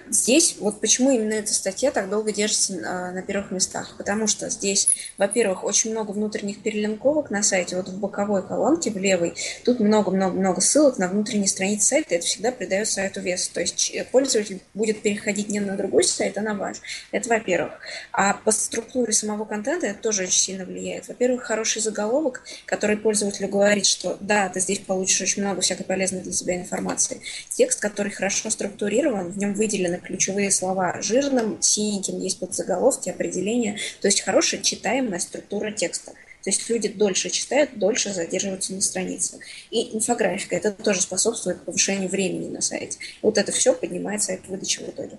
Здесь, 0.08 0.56
вот 0.60 0.80
почему 0.80 1.10
именно 1.10 1.34
эта 1.34 1.52
статья 1.54 1.90
так 1.90 2.10
долго 2.10 2.32
держится 2.32 2.74
а, 2.84 3.12
на 3.12 3.22
первых 3.22 3.50
местах. 3.50 3.94
Потому 3.96 4.26
что 4.26 4.50
здесь, 4.50 4.88
во-первых, 5.18 5.64
очень 5.64 5.92
много 5.92 6.12
внутренних 6.12 6.62
перелинковок 6.62 7.30
на 7.30 7.42
сайте. 7.42 7.76
Вот 7.76 7.88
в 7.88 7.98
боковой 7.98 8.46
колонке, 8.46 8.90
в 8.90 8.98
левой, 8.98 9.34
тут 9.64 9.80
много-много-много 9.80 10.60
ссылок 10.60 10.98
на 10.98 11.08
внутренние 11.08 11.48
страницы 11.48 11.86
сайта. 11.86 12.16
Это 12.16 12.26
всегда 12.26 12.52
придает 12.52 12.88
сайту 12.88 13.20
вес. 13.20 13.48
То 13.48 13.60
есть 13.60 13.92
пользователь 14.12 14.60
будет 14.74 15.02
переходить 15.02 15.48
не 15.48 15.60
на 15.60 15.76
другой 15.76 16.04
сайт, 16.04 16.36
а 16.36 16.42
на 16.42 16.54
ваш. 16.54 16.80
Это 17.10 17.28
во-первых. 17.28 17.72
А 18.12 18.34
по 18.34 18.50
структуре 18.50 19.12
самого 19.12 19.44
контента 19.44 19.86
это 19.86 20.00
тоже 20.00 20.24
очень 20.24 20.38
сильно 20.38 20.64
влияет. 20.64 21.08
Во-первых, 21.08 21.44
хороший 21.44 21.80
заголовок, 21.80 22.42
который 22.66 22.96
пользователю 22.96 23.48
говорит, 23.48 23.86
что 23.86 24.18
да, 24.20 24.48
ты 24.48 24.60
здесь 24.60 24.80
получишь 24.80 25.22
очень 25.22 25.42
много 25.42 25.60
всякой 25.62 25.84
полезной 25.84 26.20
для 26.20 26.32
себя 26.32 26.56
информации. 26.56 27.20
Текст, 27.48 27.80
который 27.80 28.12
хорошо 28.12 28.50
структурирован, 28.50 29.32
в 29.32 29.38
нем 29.38 29.54
выделены 29.54 29.93
ключевые 29.98 30.50
слова 30.50 31.00
жирным, 31.02 31.58
синеньким, 31.60 32.20
есть 32.20 32.38
подзаголовки, 32.38 33.08
определения. 33.08 33.78
То 34.00 34.08
есть 34.08 34.22
хорошая 34.22 34.60
читаемая 34.62 35.18
структура 35.18 35.70
текста. 35.70 36.12
То 36.44 36.50
есть 36.50 36.68
люди 36.68 36.88
дольше 36.88 37.30
читают, 37.30 37.78
дольше 37.78 38.12
задерживаются 38.12 38.74
на 38.74 38.82
странице. 38.82 39.38
И 39.70 39.96
инфографика, 39.96 40.54
это 40.54 40.72
тоже 40.72 41.00
способствует 41.00 41.62
повышению 41.62 42.10
времени 42.10 42.50
на 42.50 42.60
сайте. 42.60 42.98
Вот 43.22 43.38
это 43.38 43.50
все 43.50 43.72
поднимает 43.72 44.22
сайт 44.22 44.42
выдачи 44.46 44.80
в 44.80 44.88
итоге. 44.88 45.16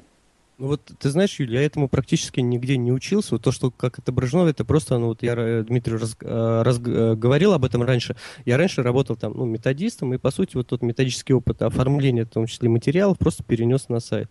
Ну 0.58 0.68
вот 0.68 0.82
ты 1.00 1.10
знаешь, 1.10 1.38
Юля, 1.40 1.60
я 1.60 1.66
этому 1.66 1.90
практически 1.90 2.40
нигде 2.40 2.78
не 2.78 2.92
учился. 2.92 3.36
Вот 3.36 3.44
то, 3.44 3.52
что 3.52 3.72
как 3.72 4.00
отображено, 4.00 4.48
это 4.48 4.64
просто, 4.64 4.98
ну 4.98 5.08
вот 5.08 5.22
я 5.22 5.34
э, 5.36 5.64
Дмитрию 5.64 6.00
раз, 6.00 6.16
э, 6.22 6.62
раз- 6.64 6.80
э, 6.80 7.16
говорил 7.16 7.52
об 7.52 7.66
этом 7.66 7.84
раньше. 7.84 8.16
Я 8.46 8.58
раньше 8.58 8.82
работал 8.82 9.18
там, 9.18 9.34
ну, 9.36 9.46
методистом, 9.46 10.14
и 10.14 10.18
по 10.18 10.32
сути 10.32 10.56
вот 10.56 10.68
тот 10.68 10.82
методический 10.82 11.36
опыт 11.36 11.62
оформления, 11.62 12.24
в 12.24 12.30
том 12.30 12.46
числе 12.46 12.70
материалов, 12.70 13.18
просто 13.18 13.44
перенес 13.44 13.90
на 13.90 14.00
сайт. 14.00 14.30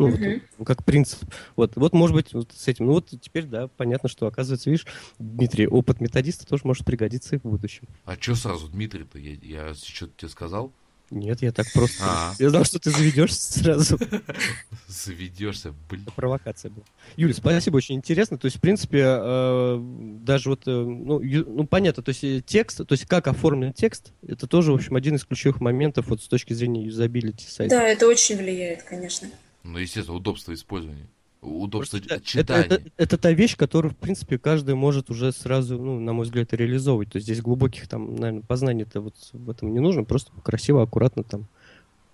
Ну, 0.00 0.08
вот, 0.08 0.18
Мгм. 0.18 0.42
ну, 0.58 0.64
как 0.64 0.82
принцип. 0.82 1.18
Вот, 1.56 1.76
вот, 1.76 1.92
может 1.92 2.16
быть, 2.16 2.32
вот 2.32 2.50
с 2.56 2.66
этим. 2.68 2.86
Ну, 2.86 2.92
вот 2.92 3.10
теперь, 3.20 3.44
да, 3.44 3.68
понятно, 3.68 4.08
что, 4.08 4.26
оказывается, 4.26 4.70
видишь, 4.70 4.86
Дмитрий, 5.18 5.66
опыт 5.66 6.00
методиста 6.00 6.46
тоже 6.46 6.62
может 6.64 6.86
пригодиться 6.86 7.36
и 7.36 7.38
в 7.38 7.42
будущем. 7.42 7.86
А 8.06 8.14
что 8.18 8.34
сразу, 8.34 8.68
Дмитрий-то? 8.68 9.18
Я, 9.18 9.34
я 9.68 9.74
что-то 9.74 10.12
тебе 10.16 10.28
сказал? 10.30 10.72
Нет, 11.10 11.42
я 11.42 11.50
так 11.52 11.66
просто... 11.74 12.04
А. 12.06 12.34
Я 12.38 12.50
знал, 12.50 12.64
что 12.64 12.78
ты 12.78 12.90
заведешься 12.92 13.58
сразу. 13.58 13.98
Заведешься, 14.86 15.74
блин. 15.90 16.06
Провокация 16.14 16.70
была. 16.70 16.84
Юля, 17.16 17.34
спасибо, 17.34 17.76
очень 17.76 17.96
интересно. 17.96 18.38
То 18.38 18.46
есть, 18.46 18.56
в 18.58 18.60
принципе, 18.60 19.02
э, 19.04 19.78
даже 20.22 20.50
вот, 20.50 20.62
э, 20.66 20.70
ну, 20.70 21.20
ю- 21.20 21.46
ну, 21.48 21.66
понятно, 21.66 22.02
то 22.04 22.10
есть 22.10 22.22
э, 22.24 22.40
текст, 22.46 22.78
то 22.86 22.92
есть 22.92 23.06
как 23.06 23.26
оформлен 23.26 23.72
текст, 23.72 24.12
это 24.26 24.46
тоже, 24.46 24.70
в 24.72 24.76
общем, 24.76 24.94
один 24.96 25.16
из 25.16 25.24
ключевых 25.24 25.60
моментов 25.60 26.06
вот 26.08 26.22
с 26.22 26.28
точки 26.28 26.52
зрения 26.52 26.84
юзабилити 26.84 27.44
сайта. 27.48 27.76
Да, 27.76 27.88
это 27.88 28.06
очень 28.06 28.36
влияет, 28.36 28.84
конечно. 28.84 29.28
Ну, 29.62 29.78
естественно, 29.78 30.16
удобство 30.16 30.52
использования. 30.54 31.06
Удобство 31.42 31.98
Просто 31.98 32.14
это, 32.16 32.24
читания. 32.24 32.64
это, 32.64 32.82
это 32.98 33.18
та 33.18 33.32
вещь, 33.32 33.56
которую, 33.56 33.92
в 33.92 33.96
принципе, 33.96 34.38
каждый 34.38 34.74
может 34.74 35.08
уже 35.08 35.32
сразу, 35.32 35.78
ну, 35.78 35.98
на 35.98 36.12
мой 36.12 36.26
взгляд, 36.26 36.52
реализовывать. 36.52 37.10
То 37.10 37.16
есть 37.16 37.26
здесь 37.26 37.40
глубоких 37.40 37.88
там, 37.88 38.14
наверное, 38.16 38.42
познаний-то 38.42 39.00
вот 39.00 39.14
в 39.32 39.48
этом 39.48 39.72
не 39.72 39.80
нужно, 39.80 40.04
просто 40.04 40.30
красиво, 40.42 40.82
аккуратно 40.82 41.22
там 41.22 41.46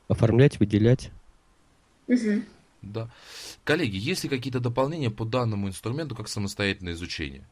оформлять, 0.07 0.61
выделять. 0.61 1.11
Мгм. 2.07 2.45
Да. 2.83 3.11
Коллеги, 3.65 3.97
есть 3.97 4.23
ли 4.23 4.31
какие-то 4.31 4.61
дополнения 4.61 5.11
по 5.11 5.25
данному 5.25 5.69
инструменту 5.69 6.15
как 6.15 6.29
самостоятельное 6.29 6.93
изучение? 6.93 7.45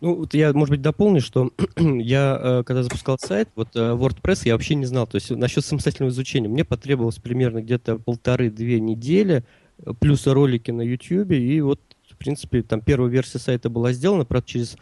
Ну, 0.00 0.14
вот 0.14 0.34
я, 0.34 0.52
может 0.52 0.70
быть, 0.70 0.82
дополню, 0.82 1.20
что 1.20 1.50
я, 1.76 2.38
э, 2.40 2.62
когда 2.64 2.82
запускал 2.82 3.18
сайт, 3.18 3.48
вот 3.56 3.68
э, 3.74 3.78
WordPress 3.78 4.42
я 4.44 4.54
вообще 4.54 4.74
не 4.74 4.86
знал. 4.86 5.06
То 5.06 5.16
есть 5.16 5.30
насчет 5.30 5.64
самостоятельного 5.64 6.10
изучения 6.10 6.48
мне 6.48 6.64
потребовалось 6.64 7.16
примерно 7.16 7.62
где-то 7.62 7.98
полторы-две 7.98 8.80
недели, 8.80 9.44
э, 9.78 9.92
плюс 9.98 10.26
ролики 10.26 10.70
на 10.70 10.82
YouTube, 10.82 11.32
и 11.32 11.60
вот, 11.60 11.80
в 12.10 12.16
принципе, 12.16 12.62
там 12.62 12.80
первая 12.80 13.10
версия 13.10 13.38
сайта 13.38 13.70
была 13.70 13.92
сделана, 13.92 14.24
правда, 14.24 14.46
через 14.46 14.76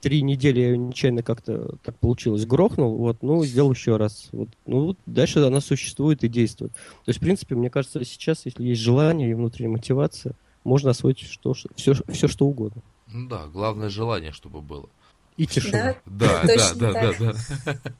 три 0.00 0.22
недели 0.22 0.60
я 0.60 0.76
нечаянно 0.76 1.22
как-то 1.22 1.76
так 1.82 1.98
получилось, 1.98 2.46
грохнул, 2.46 2.96
вот, 2.96 3.22
ну, 3.22 3.44
сделал 3.44 3.72
еще 3.72 3.96
раз. 3.96 4.28
Вот, 4.32 4.48
ну, 4.66 4.96
дальше 5.06 5.40
она 5.40 5.60
существует 5.60 6.24
и 6.24 6.28
действует. 6.28 6.72
То 6.72 7.08
есть, 7.08 7.18
в 7.18 7.22
принципе, 7.22 7.54
мне 7.54 7.70
кажется, 7.70 8.04
сейчас, 8.04 8.46
если 8.46 8.64
есть 8.64 8.80
желание 8.80 9.30
и 9.30 9.34
внутренняя 9.34 9.72
мотивация, 9.72 10.34
можно 10.64 10.90
освоить 10.90 11.20
что, 11.20 11.54
все, 11.76 11.94
все, 12.08 12.28
что 12.28 12.46
угодно. 12.46 12.82
Ну 13.12 13.28
да, 13.28 13.46
главное 13.46 13.88
желание, 13.88 14.32
чтобы 14.32 14.60
было. 14.60 14.88
И 15.36 15.46
тишина. 15.46 15.96
Да, 16.06 16.42
да, 16.44 16.74
да, 16.74 16.92
да, 16.92 17.32
да. 17.64 17.80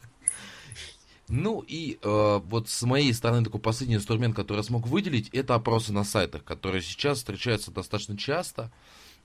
Ну 1.33 1.65
и 1.67 1.97
э, 2.03 2.41
вот 2.45 2.69
с 2.69 2.83
моей 2.83 3.15
стороны 3.15 3.45
такой 3.45 3.61
последний 3.61 3.95
инструмент, 3.95 4.35
который 4.35 4.59
я 4.59 4.63
смог 4.65 4.89
выделить, 4.89 5.29
это 5.29 5.55
опросы 5.55 5.93
на 5.93 6.03
сайтах, 6.03 6.43
которые 6.43 6.83
сейчас 6.83 7.19
встречаются 7.19 7.71
достаточно 7.71 8.17
часто. 8.17 8.73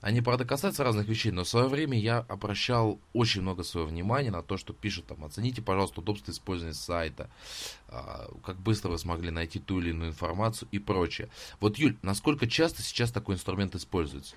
Они, 0.00 0.20
правда, 0.20 0.44
касаются 0.44 0.84
разных 0.84 1.08
вещей, 1.08 1.32
но 1.32 1.42
в 1.42 1.48
свое 1.48 1.66
время 1.66 1.98
я 1.98 2.18
обращал 2.28 3.00
очень 3.12 3.42
много 3.42 3.64
своего 3.64 3.88
внимания 3.88 4.30
на 4.30 4.42
то, 4.42 4.56
что 4.56 4.72
пишут 4.72 5.06
там, 5.06 5.24
оцените, 5.24 5.62
пожалуйста, 5.62 6.00
удобство 6.00 6.30
использования 6.30 6.74
сайта, 6.74 7.28
а, 7.88 8.30
как 8.44 8.56
быстро 8.60 8.90
вы 8.90 8.98
смогли 8.98 9.32
найти 9.32 9.58
ту 9.58 9.80
или 9.80 9.90
иную 9.90 10.10
информацию 10.10 10.68
и 10.70 10.78
прочее. 10.78 11.28
Вот, 11.58 11.76
Юль, 11.76 11.96
насколько 12.02 12.46
часто 12.46 12.82
сейчас 12.82 13.10
такой 13.10 13.34
инструмент 13.34 13.74
используется? 13.74 14.36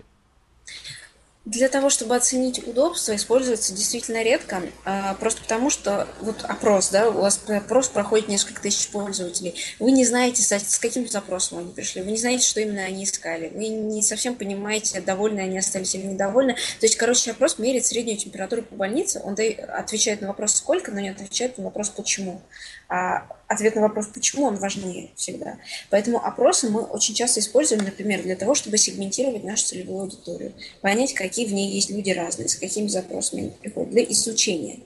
Для 1.49 1.67
того, 1.67 1.89
чтобы 1.89 2.15
оценить 2.15 2.67
удобство, 2.67 3.15
используется 3.15 3.73
действительно 3.73 4.21
редко, 4.21 4.61
а, 4.85 5.15
просто 5.15 5.41
потому 5.41 5.71
что 5.71 6.07
вот 6.21 6.43
опрос, 6.43 6.89
да, 6.89 7.09
у 7.09 7.21
вас 7.21 7.41
опрос 7.47 7.89
проходит 7.89 8.27
несколько 8.27 8.61
тысяч 8.61 8.87
пользователей, 8.89 9.55
вы 9.79 9.89
не 9.89 10.05
знаете, 10.05 10.43
с, 10.43 10.77
каким 10.77 11.09
запросом 11.09 11.57
они 11.57 11.71
пришли, 11.71 12.03
вы 12.03 12.11
не 12.11 12.17
знаете, 12.17 12.47
что 12.47 12.61
именно 12.61 12.83
они 12.83 13.03
искали, 13.03 13.49
вы 13.49 13.67
не 13.67 14.03
совсем 14.03 14.35
понимаете, 14.35 15.01
довольны 15.01 15.39
они 15.39 15.57
остались 15.57 15.95
или 15.95 16.05
недовольны. 16.05 16.53
То 16.53 16.85
есть, 16.85 16.97
короче, 16.97 17.31
опрос 17.31 17.57
меряет 17.57 17.87
среднюю 17.87 18.19
температуру 18.19 18.61
по 18.61 18.75
больнице, 18.75 19.19
он 19.23 19.35
отвечает 19.69 20.21
на 20.21 20.27
вопрос 20.27 20.53
«сколько», 20.53 20.91
но 20.91 20.99
не 20.99 21.09
отвечает 21.09 21.57
на 21.57 21.63
вопрос 21.63 21.89
«почему». 21.89 22.43
А 22.89 23.27
ответ 23.47 23.75
на 23.75 23.81
вопрос 23.81 24.07
«почему» 24.07 24.45
он 24.45 24.55
важнее 24.55 25.11
всегда. 25.15 25.57
Поэтому 25.91 26.25
опросы 26.25 26.69
мы 26.69 26.81
очень 26.81 27.13
часто 27.13 27.39
используем, 27.39 27.83
например, 27.83 28.23
для 28.23 28.35
того, 28.35 28.55
чтобы 28.55 28.79
сегментировать 28.79 29.43
нашу 29.43 29.65
целевую 29.65 30.01
аудиторию, 30.01 30.53
понять, 30.81 31.13
какие 31.13 31.45
в 31.47 31.53
ней 31.53 31.71
есть 31.71 31.91
люди 31.91 32.09
разные, 32.09 32.49
с 32.49 32.55
какими 32.55 32.87
запросами 32.87 33.41
они 33.41 33.51
приходят, 33.51 33.91
для 33.91 34.03
изучения 34.05 34.79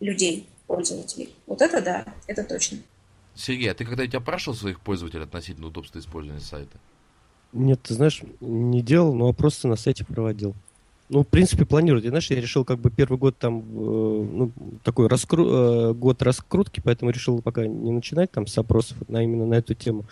людей, 0.00 0.48
пользователей. 0.66 1.32
Вот 1.46 1.62
это 1.62 1.80
да, 1.80 2.04
это 2.26 2.42
точно. 2.42 2.78
Сергей, 3.36 3.70
а 3.70 3.74
ты 3.74 3.84
когда-нибудь 3.84 4.16
опрашивал 4.16 4.56
своих 4.56 4.80
пользователей 4.80 5.22
относительно 5.22 5.68
удобства 5.68 6.00
использования 6.00 6.42
сайта? 6.42 6.78
Нет, 7.52 7.80
ты 7.82 7.94
знаешь, 7.94 8.22
не 8.40 8.82
делал, 8.82 9.14
но 9.14 9.32
просто 9.32 9.68
на 9.68 9.76
сайте 9.76 10.04
проводил. 10.04 10.54
Ну, 11.12 11.24
в 11.24 11.28
принципе, 11.28 11.66
планирую. 11.66 12.02
И, 12.02 12.08
знаешь, 12.08 12.30
я 12.30 12.40
решил 12.40 12.64
как 12.64 12.78
бы 12.78 12.90
первый 12.90 13.18
год 13.18 13.36
там, 13.36 13.58
э, 13.58 13.62
ну, 13.62 14.52
такой 14.82 15.08
раскру... 15.08 15.46
э, 15.46 15.92
год 15.92 16.22
раскрутки, 16.22 16.80
поэтому 16.82 17.10
решил 17.10 17.42
пока 17.42 17.66
не 17.66 17.90
начинать 17.90 18.30
там 18.30 18.46
с 18.46 18.56
опросов 18.56 18.96
на, 19.08 19.22
именно 19.22 19.44
на 19.44 19.54
эту 19.54 19.74
тему. 19.74 20.06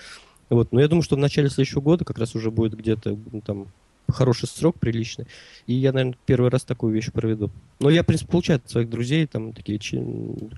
Вот. 0.50 0.72
Но 0.72 0.80
я 0.80 0.88
думаю, 0.88 1.02
что 1.02 1.16
в 1.16 1.18
начале 1.18 1.48
следующего 1.48 1.80
года 1.80 2.04
как 2.04 2.18
раз 2.18 2.34
уже 2.34 2.50
будет 2.50 2.76
где-то 2.76 3.16
ну, 3.32 3.40
там 3.40 3.68
хороший 4.08 4.46
срок, 4.46 4.78
приличный. 4.78 5.26
И 5.66 5.72
я, 5.72 5.92
наверное, 5.92 6.18
первый 6.26 6.50
раз 6.50 6.64
такую 6.64 6.92
вещь 6.92 7.10
проведу. 7.10 7.48
Но 7.78 7.88
я, 7.88 8.02
в 8.02 8.06
принципе, 8.06 8.30
получаю 8.30 8.58
от 8.58 8.70
своих 8.70 8.90
друзей 8.90 9.26
там 9.26 9.54
такие 9.54 9.78
чи- 9.78 10.04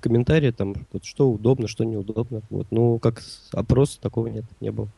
комментарии, 0.01 0.51
там, 0.51 0.75
вот, 0.93 1.05
что 1.05 1.31
удобно, 1.31 1.69
что 1.69 1.85
неудобно. 1.85 2.43
Вот. 2.51 2.67
Ну, 2.73 2.99
как 2.99 3.23
опрос, 3.53 3.97
такого 3.97 4.27
нет, 4.27 4.45
не 4.61 4.73
было. 4.73 4.89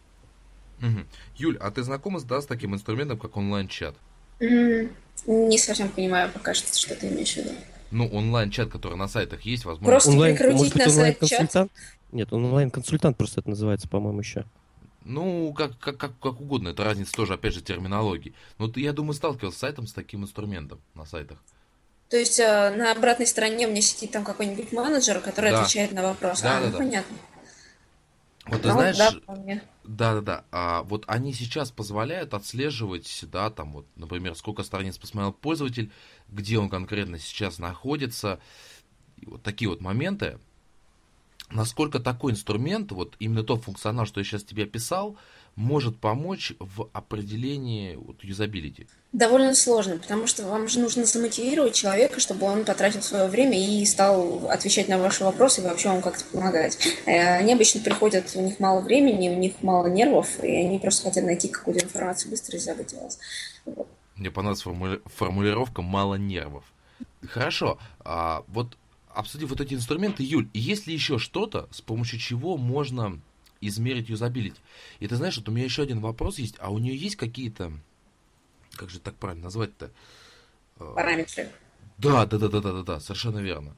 Юль, 1.37 1.59
а 1.59 1.71
ты 1.71 1.83
знакома 1.83 2.19
с, 2.19 2.25
да, 2.25 2.41
с 2.41 2.47
таким 2.47 2.75
инструментом, 2.75 3.19
как 3.19 3.37
онлайн-чат? 3.37 3.95
Не 4.41 5.59
совсем 5.59 5.89
понимаю 5.89 6.31
пока 6.33 6.55
что, 6.55 6.77
что 6.77 6.95
ты 6.95 7.09
имеешь 7.09 7.35
в 7.35 7.37
виду. 7.37 7.51
Ну, 7.91 8.09
онлайн-чат, 8.09 8.71
который 8.71 8.99
на 8.99 9.07
сайтах 9.09 9.43
есть, 9.43 9.65
возможно. 9.65 9.93
Просто 9.93 10.11
Онлайн, 10.11 10.37
прикрутить 10.37 10.59
может 10.59 10.75
быть, 10.75 10.85
на 10.85 10.91
сайт 10.91 11.23
онлайн-консультант? 11.23 11.73
Нет, 12.13 12.33
онлайн-консультант 12.33 13.17
просто 13.17 13.41
это 13.41 13.51
называется, 13.51 13.89
по-моему, 13.89 14.21
еще. 14.21 14.45
Ну, 15.05 15.53
как, 15.53 15.79
как, 15.79 15.97
как, 15.99 16.19
как 16.19 16.41
угодно, 16.41 16.71
это 16.71 16.83
разница 16.83 17.13
тоже, 17.13 17.35
опять 17.35 17.55
же, 17.55 17.61
терминологии. 17.61 18.35
Но 18.59 18.69
ты, 18.69 18.81
я 18.81 18.93
думаю, 18.93 19.15
сталкивался 19.15 19.59
с 19.59 19.61
сайтом 19.61 19.87
с 19.87 19.93
таким 19.93 20.25
инструментом 20.25 20.81
на 20.95 21.05
сайтах. 21.05 21.39
То 22.09 22.17
есть 22.17 22.39
э, 22.39 22.75
на 22.77 22.93
обратной 22.93 23.27
стороне 23.27 23.67
у 23.67 23.71
меня 23.71 23.83
сидит 23.83 24.13
там 24.13 24.25
какой-нибудь 24.25 24.73
менеджер, 24.73 25.21
который 25.21 25.51
Да. 25.51 25.61
отвечает 25.61 25.93
на 25.93 26.03
вопрос. 26.03 26.41
Да, 26.41 26.59
а, 26.59 26.61
да, 26.61 26.67
ну, 26.67 26.73
да. 26.73 26.79
понятно. 26.79 27.17
Вот 28.47 28.63
ты 28.63 28.69
Ну, 28.69 28.75
знаешь, 28.75 28.99
да, 28.99 29.13
да-да-да, 29.85 30.45
а 30.51 30.83
вот 30.83 31.05
они 31.07 31.33
сейчас 31.33 31.71
позволяют 31.71 32.35
отслеживать, 32.35 33.25
да, 33.31 33.51
там 33.51 33.73
вот, 33.73 33.87
например, 33.97 34.35
сколько 34.35 34.63
страниц 34.63 34.99
посмотрел 34.99 35.33
пользователь, 35.33 35.91
где 36.29 36.59
он 36.59 36.69
конкретно 36.69 37.19
сейчас 37.19 37.59
находится, 37.59 38.41
И 39.17 39.27
вот 39.27 39.43
такие 39.43 39.69
вот 39.71 39.81
моменты. 39.81 40.39
насколько 41.51 42.01
такой 42.01 42.33
инструмент, 42.33 42.93
вот 42.93 43.17
именно 43.19 43.45
тот 43.45 43.65
функционал, 43.65 44.07
что 44.07 44.21
я 44.21 44.25
сейчас 44.25 44.45
тебе 44.45 44.65
описал, 44.65 45.17
может 45.57 45.99
помочь 45.99 46.53
в 46.59 46.89
определении 46.93 47.95
вот, 47.95 48.23
юзабилити? 48.25 48.87
Довольно 49.13 49.55
сложно, 49.55 49.99
потому 49.99 50.27
что 50.27 50.47
вам 50.47 50.69
же 50.69 50.81
нужно 50.81 51.05
замотивировать 51.05 51.75
человека, 51.75 52.19
чтобы 52.19 52.47
он 52.47 52.65
потратил 52.65 53.03
свое 53.03 53.29
время 53.29 53.59
и 53.59 53.85
стал 53.87 54.49
отвечать 54.51 54.89
на 54.89 54.99
ваши 54.99 55.23
вопросы 55.23 55.61
и 55.61 55.65
вообще 55.65 55.89
вам 55.89 56.03
как-то 56.03 56.25
помогать. 56.33 56.79
Э, 57.07 57.37
они 57.37 57.53
обычно 57.53 57.81
приходят, 57.81 58.33
у 58.35 58.41
них 58.41 58.59
мало 58.59 58.81
времени, 58.81 59.29
у 59.29 59.37
них 59.37 59.63
мало 59.63 59.87
нервов, 59.87 60.43
и 60.43 60.51
они 60.51 60.79
просто 60.79 61.05
хотят 61.09 61.25
найти 61.25 61.49
какую-то 61.49 61.85
информацию 61.85 62.31
быстро 62.31 62.57
и 62.57 62.61
забыть 62.61 62.93
вас. 62.95 63.19
Мне 64.17 64.31
понравилась 64.31 64.63
формули... 64.63 65.01
формулировка 65.07 65.83
«мало 65.83 66.17
нервов». 66.17 66.65
Хорошо, 67.27 67.79
а 68.01 68.45
вот 68.49 68.77
обсудив 69.15 69.51
вот 69.51 69.61
эти 69.61 69.75
инструменты, 69.75 70.23
Юль, 70.23 70.49
есть 70.53 70.87
ли 70.87 70.95
еще 70.95 71.19
что-то, 71.19 71.69
с 71.71 71.81
помощью 71.81 72.19
чего 72.19 72.57
можно 72.57 73.21
измерить 73.61 74.09
юзабилити. 74.09 74.61
И 75.01 75.09
ты 75.09 75.17
знаешь, 75.17 75.37
вот 75.37 75.49
у 75.49 75.53
меня 75.53 75.65
еще 75.65 75.83
один 75.83 76.01
вопрос 76.01 76.39
есть, 76.39 76.57
а 76.59 76.71
у 76.71 76.79
нее 76.79 76.97
есть 76.97 77.17
какие-то, 77.17 77.73
как 78.73 78.91
же 78.91 79.01
так 79.01 79.15
правильно 79.17 79.45
назвать-то? 79.45 79.91
Параметры. 80.79 81.51
Да, 81.99 82.27
да, 82.27 82.39
да, 82.39 82.49
да, 82.49 82.61
да, 82.61 82.73
да, 82.73 82.83
да, 82.83 83.01
совершенно 83.01 83.39
верно. 83.39 83.77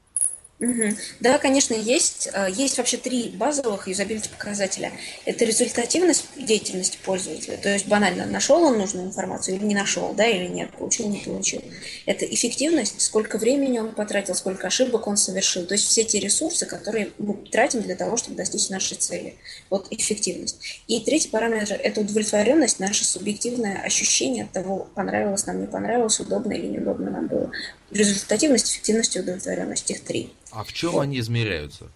Да, 1.19 1.37
конечно, 1.37 1.75
есть. 1.75 2.29
Э, 2.33 2.47
есть 2.49 2.79
вообще 2.79 2.97
три 2.97 3.29
базовых 3.29 3.87
юзабилити 3.87 4.27
показателя. 4.29 4.91
Это 5.25 5.45
результативность 5.45 6.25
деятельности 6.35 6.97
пользователя, 7.05 7.57
то 7.57 7.69
есть 7.69 7.87
банально, 7.87 8.25
нашел 8.25 8.63
он 8.63 8.79
нужную 8.79 9.05
информацию 9.05 9.57
или 9.57 9.65
не 9.65 9.75
нашел, 9.75 10.13
да, 10.13 10.25
или 10.25 10.47
нет, 10.47 10.71
получил, 10.71 11.09
не 11.09 11.19
получил. 11.19 11.61
Это 12.07 12.25
эффективность, 12.25 12.99
сколько 13.01 13.37
времени 13.37 13.77
он 13.77 13.93
потратил, 13.93 14.33
сколько 14.33 14.65
ошибок 14.65 15.05
он 15.05 15.15
совершил. 15.17 15.67
То 15.67 15.75
есть 15.75 15.85
все 15.85 16.03
те 16.03 16.19
ресурсы, 16.19 16.65
которые 16.65 17.11
мы 17.19 17.35
тратим 17.51 17.83
для 17.83 17.95
того, 17.95 18.17
чтобы 18.17 18.37
достичь 18.37 18.69
нашей 18.69 18.97
цели. 18.97 19.35
Вот 19.69 19.85
эффективность. 19.91 20.57
И 20.87 21.01
третий 21.01 21.29
параметр– 21.29 21.79
это 21.83 22.01
удовлетворенность, 22.01 22.79
наше 22.79 23.05
субъективное 23.05 23.83
ощущение 23.83 24.45
от 24.45 24.53
того, 24.53 24.87
понравилось 24.95 25.45
нам, 25.45 25.61
не 25.61 25.67
понравилось, 25.67 26.19
удобно 26.19 26.53
или 26.53 26.65
неудобно 26.65 27.11
нам 27.11 27.27
было. 27.27 27.51
Результативность, 27.91 28.71
эффективность 28.71 29.15
и 29.15 29.19
удовлетворенность. 29.19 29.89
Их 29.91 30.03
три. 30.03 30.33
А 30.51 30.63
в 30.63 30.73
чем 30.73 30.91
вот. 30.91 31.01
они 31.01 31.19
измеряются? 31.19 31.89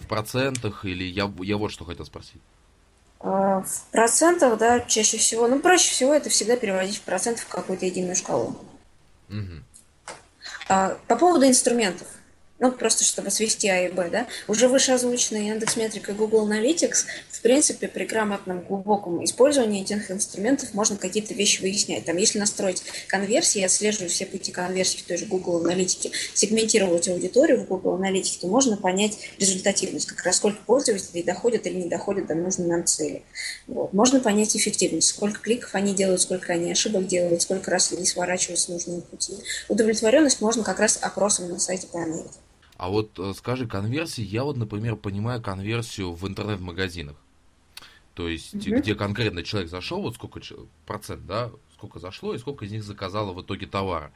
В 0.00 0.06
процентах 0.06 0.84
или 0.84 1.04
я, 1.04 1.32
я 1.40 1.56
вот 1.56 1.72
что 1.72 1.84
хотел 1.84 2.04
спросить. 2.04 2.40
А, 3.20 3.62
в 3.62 3.82
процентах, 3.90 4.58
да, 4.58 4.80
чаще 4.80 5.18
всего. 5.18 5.48
Ну, 5.48 5.58
проще 5.60 5.90
всего 5.90 6.14
это 6.14 6.30
всегда 6.30 6.56
переводить 6.56 6.98
в 6.98 7.02
процент 7.02 7.38
в 7.38 7.48
какую-то 7.48 7.86
единую 7.86 8.16
шкалу. 8.16 8.56
Угу. 9.28 9.62
По 10.68 11.16
поводу 11.16 11.46
инструментов 11.46 12.06
ну, 12.58 12.72
просто 12.72 13.04
чтобы 13.04 13.30
свести 13.30 13.68
А 13.68 13.86
и 13.86 13.92
Б, 13.92 14.08
да, 14.10 14.26
уже 14.48 14.68
выше 14.68 14.92
озвученные 14.92 15.48
Яндекс 15.48 15.76
Метрика 15.76 16.12
и 16.12 16.14
Google 16.14 16.50
Analytics, 16.50 17.06
в 17.30 17.35
принципе, 17.46 17.86
при 17.86 18.06
грамотном, 18.06 18.60
глубоком 18.60 19.24
использовании 19.24 19.82
этих 19.82 20.10
инструментов 20.10 20.74
можно 20.74 20.96
какие-то 20.96 21.32
вещи 21.32 21.60
выяснять. 21.60 22.04
Там, 22.04 22.16
если 22.16 22.40
настроить 22.40 22.82
конверсии, 23.06 23.62
отслеживать 23.62 24.10
все 24.10 24.26
пути 24.26 24.50
конверсии 24.50 24.98
в 24.98 25.04
той 25.04 25.16
же 25.16 25.26
Google 25.26 25.58
Аналитике, 25.58 26.10
сегментировать 26.34 27.08
аудиторию 27.08 27.60
в 27.60 27.68
Google 27.68 27.94
Аналитике, 27.94 28.40
то 28.40 28.48
можно 28.48 28.76
понять 28.76 29.16
результативность, 29.38 30.06
как 30.06 30.24
раз 30.26 30.38
сколько 30.38 30.58
пользователей 30.66 31.22
доходят 31.22 31.68
или 31.68 31.74
не 31.74 31.88
доходят 31.88 32.26
до 32.26 32.34
нужной 32.34 32.66
нам 32.66 32.84
цели. 32.84 33.22
Вот. 33.68 33.92
Можно 33.92 34.18
понять 34.18 34.56
эффективность, 34.56 35.10
сколько 35.10 35.38
кликов 35.38 35.72
они 35.76 35.94
делают, 35.94 36.22
сколько 36.22 36.52
они 36.52 36.72
ошибок 36.72 37.06
делают, 37.06 37.42
сколько 37.42 37.70
раз 37.70 37.92
они 37.92 38.06
сворачивают 38.06 38.58
с 38.58 38.66
нужного 38.66 39.02
пути. 39.02 39.34
Удовлетворенность 39.68 40.40
можно 40.40 40.64
как 40.64 40.80
раз 40.80 40.98
опросом 41.00 41.48
на 41.48 41.60
сайте 41.60 41.86
померить. 41.86 42.40
А 42.76 42.90
вот 42.90 43.18
э, 43.20 43.32
скажи, 43.36 43.68
конверсии, 43.68 44.22
я 44.22 44.42
вот, 44.42 44.56
например, 44.56 44.96
понимаю 44.96 45.40
конверсию 45.40 46.12
в 46.12 46.26
интернет-магазинах. 46.26 47.16
То 48.16 48.28
есть, 48.28 48.54
mm 48.54 48.80
где 48.80 48.94
конкретно 48.96 49.44
человек 49.44 49.70
зашел, 49.70 50.02
вот 50.02 50.14
сколько 50.16 50.40
процент, 50.86 51.26
да, 51.26 51.50
сколько 51.74 52.00
зашло 52.00 52.34
и 52.34 52.38
сколько 52.38 52.64
из 52.64 52.72
них 52.72 52.82
заказало 52.82 53.32
в 53.32 53.42
итоге 53.42 53.66
товара. 53.66 54.10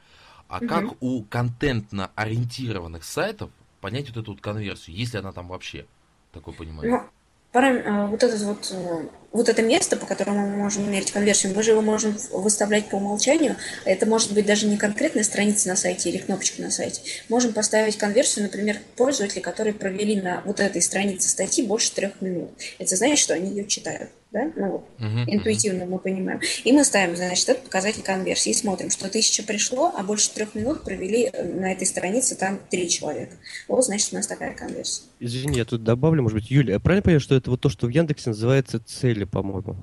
А 0.49 0.59
mm 0.59 0.67
как 0.67 1.01
у 1.01 1.23
контентно 1.23 2.11
ориентированных 2.15 3.05
сайтов 3.05 3.51
понять 3.79 4.09
вот 4.09 4.17
эту 4.17 4.31
вот 4.33 4.41
конверсию, 4.41 4.97
если 4.97 5.19
она 5.19 5.31
там 5.31 5.47
вообще, 5.47 5.85
такое 6.33 6.53
понимание? 6.53 6.91
Ну, 6.91 7.09
Э, 7.53 8.07
вот 8.07 8.23
этот 8.23 8.41
вот 8.43 8.71
э, 8.71 9.09
вот 9.31 9.49
это 9.49 9.61
место, 9.61 9.97
по 9.97 10.05
которому 10.05 10.47
мы 10.47 10.57
можем 10.57 10.91
мерить 10.91 11.11
конверсию, 11.11 11.53
мы 11.55 11.63
же 11.63 11.71
его 11.71 11.81
можем 11.81 12.17
выставлять 12.31 12.89
по 12.89 12.95
умолчанию. 12.95 13.55
Это 13.85 14.05
может 14.05 14.33
быть 14.33 14.45
даже 14.45 14.67
не 14.67 14.77
конкретная 14.77 15.23
страница 15.23 15.69
на 15.69 15.75
сайте 15.75 16.09
или 16.09 16.17
кнопочка 16.17 16.61
на 16.61 16.71
сайте. 16.71 17.01
Можем 17.29 17.53
поставить 17.53 17.97
конверсию, 17.97 18.43
например, 18.43 18.79
пользователи, 18.95 19.39
которые 19.39 19.73
провели 19.73 20.19
на 20.19 20.41
вот 20.45 20.59
этой 20.59 20.81
странице 20.81 21.29
статьи 21.29 21.65
больше 21.65 21.93
трех 21.93 22.21
минут. 22.21 22.51
Это 22.77 22.95
значит, 22.95 23.19
что 23.19 23.33
они 23.33 23.49
ее 23.49 23.65
читают 23.65 24.09
да, 24.31 24.49
ну 24.55 24.71
вот, 24.71 24.85
uh-huh, 24.99 25.25
интуитивно 25.27 25.83
uh-huh. 25.83 25.89
мы 25.89 25.99
понимаем. 25.99 26.39
И 26.63 26.71
мы 26.71 26.85
ставим, 26.85 27.17
значит, 27.17 27.49
этот 27.49 27.63
показатель 27.63 28.01
конверсии 28.01 28.51
и 28.51 28.53
смотрим, 28.53 28.89
что 28.89 29.09
тысяча 29.09 29.43
пришло, 29.43 29.93
а 29.95 30.03
больше 30.03 30.33
трех 30.33 30.55
минут 30.55 30.83
провели 30.83 31.29
э, 31.31 31.43
на 31.43 31.73
этой 31.73 31.85
странице 31.85 32.35
там 32.35 32.59
три 32.69 32.89
человека. 32.89 33.35
Вот, 33.67 33.83
значит, 33.83 34.13
у 34.13 34.15
нас 34.15 34.27
такая 34.27 34.53
конверсия. 34.53 35.03
Извини, 35.19 35.57
я 35.57 35.65
тут 35.65 35.83
добавлю, 35.83 36.23
может 36.23 36.37
быть, 36.37 36.49
Юля, 36.49 36.79
правильно 36.79 37.03
понимаю, 37.03 37.19
что 37.19 37.35
это 37.35 37.51
вот 37.51 37.59
то, 37.59 37.67
что 37.67 37.87
в 37.87 37.89
Яндексе 37.89 38.29
называется 38.29 38.79
цели, 39.21 39.23
по-моему? 39.25 39.75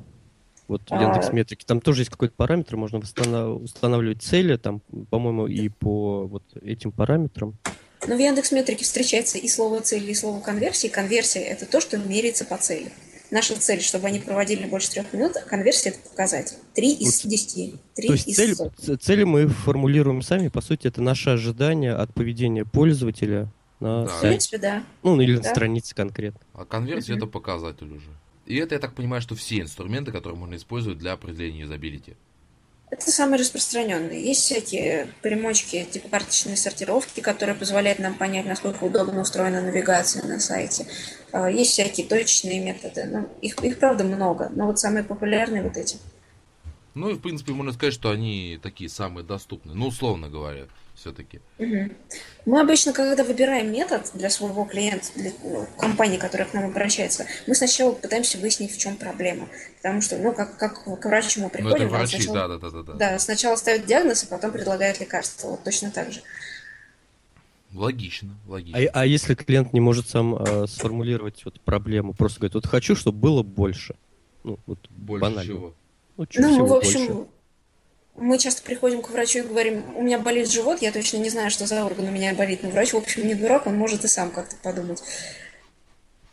Вот 0.66 0.82
в 0.82 0.92
Яндекс 0.92 1.32
Метрике. 1.32 1.64
Там 1.66 1.80
тоже 1.80 2.02
есть 2.02 2.10
какой-то 2.10 2.34
параметр, 2.36 2.76
можно 2.76 2.98
устанавливать 2.98 4.22
цели, 4.22 4.56
там, 4.56 4.82
по-моему, 5.10 5.46
и 5.46 5.68
по 5.70 6.26
вот 6.26 6.42
этим 6.60 6.92
параметрам. 6.92 7.56
Но 8.06 8.16
в 8.16 8.18
Яндекс 8.18 8.52
Метрике 8.52 8.84
встречается 8.84 9.38
и 9.38 9.48
слово 9.48 9.80
цель, 9.80 10.08
и 10.08 10.14
слово 10.14 10.40
конверсии. 10.40 10.88
Конверсия– 10.88 11.40
это 11.40 11.66
то, 11.66 11.80
что 11.80 11.96
меряется 11.96 12.44
по 12.44 12.56
цели. 12.58 12.92
Наша 13.30 13.58
цель, 13.60 13.82
чтобы 13.82 14.08
они 14.08 14.20
проводили 14.20 14.66
больше 14.66 14.90
трех 14.90 15.12
минут, 15.12 15.36
а 15.36 15.40
конверсия– 15.40 15.88
это 15.90 15.98
показатель. 16.08 16.56
Три 16.74 16.92
из 16.92 17.22
десяти. 17.22 17.74
То 17.94 18.02
есть 18.02 18.34
цель, 18.34 18.54
цели 18.98 19.24
мы 19.24 19.48
формулируем 19.48 20.22
сами, 20.22 20.48
по 20.48 20.60
сути, 20.60 20.86
это 20.86 21.02
наше 21.02 21.30
ожидание 21.30 21.94
от 21.94 22.14
поведения 22.14 22.64
пользователя 22.64 23.50
на 23.80 24.04
да. 24.04 24.08
сайте. 24.08 24.18
В 24.18 24.28
принципе, 24.28 24.58
да. 24.58 24.84
Ну, 25.02 25.20
или 25.20 25.36
да. 25.36 25.42
на 25.42 25.48
странице 25.48 25.94
конкретно. 25.94 26.40
А 26.54 26.64
конверсия 26.64 27.14
угу. 27.14 27.18
это 27.18 27.26
показатель 27.26 27.90
уже. 27.90 28.10
И 28.48 28.56
это, 28.56 28.74
я 28.74 28.80
так 28.80 28.94
понимаю, 28.94 29.20
что 29.20 29.34
все 29.34 29.60
инструменты, 29.60 30.10
которые 30.10 30.38
можно 30.38 30.56
использовать 30.56 30.98
для 30.98 31.12
определения 31.12 31.60
юзабилити. 31.60 32.16
Это 32.90 33.10
самые 33.10 33.38
распространенные. 33.38 34.24
Есть 34.24 34.40
всякие 34.40 35.08
примочки, 35.20 35.84
типа 35.84 36.08
карточной 36.08 36.56
сортировки, 36.56 37.20
которые 37.20 37.54
позволяют 37.54 37.98
нам 37.98 38.14
понять, 38.14 38.46
насколько 38.46 38.84
удобно 38.84 39.20
устроена 39.20 39.60
навигация 39.60 40.24
на 40.24 40.40
сайте. 40.40 40.86
А, 41.30 41.50
есть 41.50 41.72
всякие 41.72 42.06
точечные 42.06 42.60
методы. 42.60 43.04
Ну, 43.04 43.28
их, 43.42 43.62
их, 43.62 43.78
правда, 43.78 44.04
много. 44.04 44.50
Но 44.54 44.64
вот 44.64 44.78
самые 44.78 45.04
популярные 45.04 45.62
вот 45.62 45.76
эти. 45.76 45.98
Ну 46.94 47.10
и, 47.10 47.14
в 47.14 47.20
принципе, 47.20 47.52
можно 47.52 47.74
сказать, 47.74 47.92
что 47.92 48.10
они 48.10 48.58
такие 48.62 48.88
самые 48.88 49.26
доступные. 49.26 49.76
Ну, 49.76 49.88
условно 49.88 50.30
говоря 50.30 50.68
все-таки. 50.98 51.40
Угу. 51.58 51.90
Мы 52.46 52.60
обычно, 52.60 52.92
когда 52.92 53.22
выбираем 53.22 53.72
метод 53.72 54.10
для 54.14 54.30
своего 54.30 54.64
клиента, 54.64 55.06
для 55.14 55.32
ну, 55.44 55.66
компании, 55.78 56.18
которая 56.18 56.48
к 56.48 56.54
нам 56.54 56.66
обращается, 56.66 57.26
мы 57.46 57.54
сначала 57.54 57.92
пытаемся 57.92 58.38
выяснить, 58.38 58.74
в 58.74 58.78
чем 58.78 58.96
проблема. 58.96 59.48
Потому 59.76 60.00
что, 60.00 60.18
ну, 60.18 60.32
как, 60.32 60.56
как 60.58 60.84
к 60.84 61.04
врачу 61.06 61.42
мы 61.42 61.50
приходим... 61.50 61.78
Ну, 61.78 61.84
это 61.84 61.88
врачи, 61.88 62.20
сначала, 62.20 62.48
да, 62.48 62.58
да, 62.58 62.70
да, 62.70 62.82
да. 62.82 62.92
Да, 62.94 63.18
сначала 63.18 63.56
ставят 63.56 63.86
диагноз, 63.86 64.24
а 64.24 64.26
потом 64.26 64.50
предлагают 64.50 65.00
лекарства. 65.00 65.50
Вот 65.50 65.64
точно 65.64 65.90
так 65.90 66.12
же. 66.12 66.20
Логично, 67.72 68.36
логично. 68.46 68.80
А, 68.80 69.00
а 69.00 69.06
если 69.06 69.34
клиент 69.34 69.72
не 69.72 69.80
может 69.80 70.08
сам 70.08 70.34
э, 70.34 70.66
сформулировать 70.66 71.44
вот 71.44 71.60
проблему, 71.60 72.14
просто 72.14 72.40
говорит, 72.40 72.54
вот 72.54 72.66
хочу, 72.66 72.96
чтобы 72.96 73.18
было 73.18 73.42
больше. 73.42 73.94
Ну, 74.42 74.58
вот 74.66 74.78
больше 74.88 75.20
банально. 75.20 75.44
чего? 75.44 75.74
Ну, 76.16 76.26
ну 76.38 76.66
в 76.66 76.72
общем, 76.72 77.06
больше 77.06 77.28
мы 78.20 78.38
часто 78.38 78.62
приходим 78.62 79.02
к 79.02 79.10
врачу 79.10 79.40
и 79.40 79.42
говорим, 79.42 79.84
у 79.96 80.02
меня 80.02 80.18
болит 80.18 80.50
живот, 80.50 80.82
я 80.82 80.92
точно 80.92 81.18
не 81.18 81.30
знаю, 81.30 81.50
что 81.50 81.66
за 81.66 81.84
орган 81.84 82.08
у 82.08 82.10
меня 82.10 82.34
болит. 82.34 82.62
Но 82.62 82.70
врач, 82.70 82.92
в 82.92 82.96
общем, 82.96 83.26
не 83.26 83.34
дурак, 83.34 83.66
он 83.66 83.76
может 83.76 84.04
и 84.04 84.08
сам 84.08 84.30
как-то 84.30 84.56
подумать. 84.56 85.02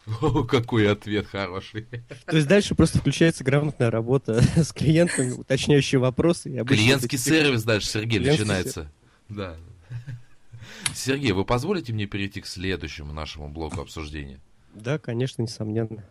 О, 0.21 0.43
какой 0.43 0.91
ответ 0.91 1.27
хороший. 1.27 1.88
То 2.25 2.36
есть 2.36 2.47
дальше 2.47 2.75
просто 2.75 2.99
включается 2.99 3.43
грамотная 3.43 3.89
работа 3.89 4.41
с 4.55 4.71
клиентами, 4.71 5.31
уточняющие 5.31 5.99
вопросы. 5.99 6.49
И 6.49 6.63
Клиентский 6.63 7.17
сервис 7.17 7.63
дальше, 7.63 7.88
Сергей, 7.88 8.19
начинается. 8.19 8.91
Да. 9.29 9.55
Сергей, 10.93 11.31
вы 11.31 11.45
позволите 11.45 11.93
мне 11.93 12.05
перейти 12.05 12.41
к 12.41 12.47
следующему 12.47 13.13
нашему 13.13 13.49
блоку 13.49 13.81
обсуждения? 13.81 14.39
Да, 14.73 14.99
конечно, 14.99 15.41
несомненно. 15.41 16.03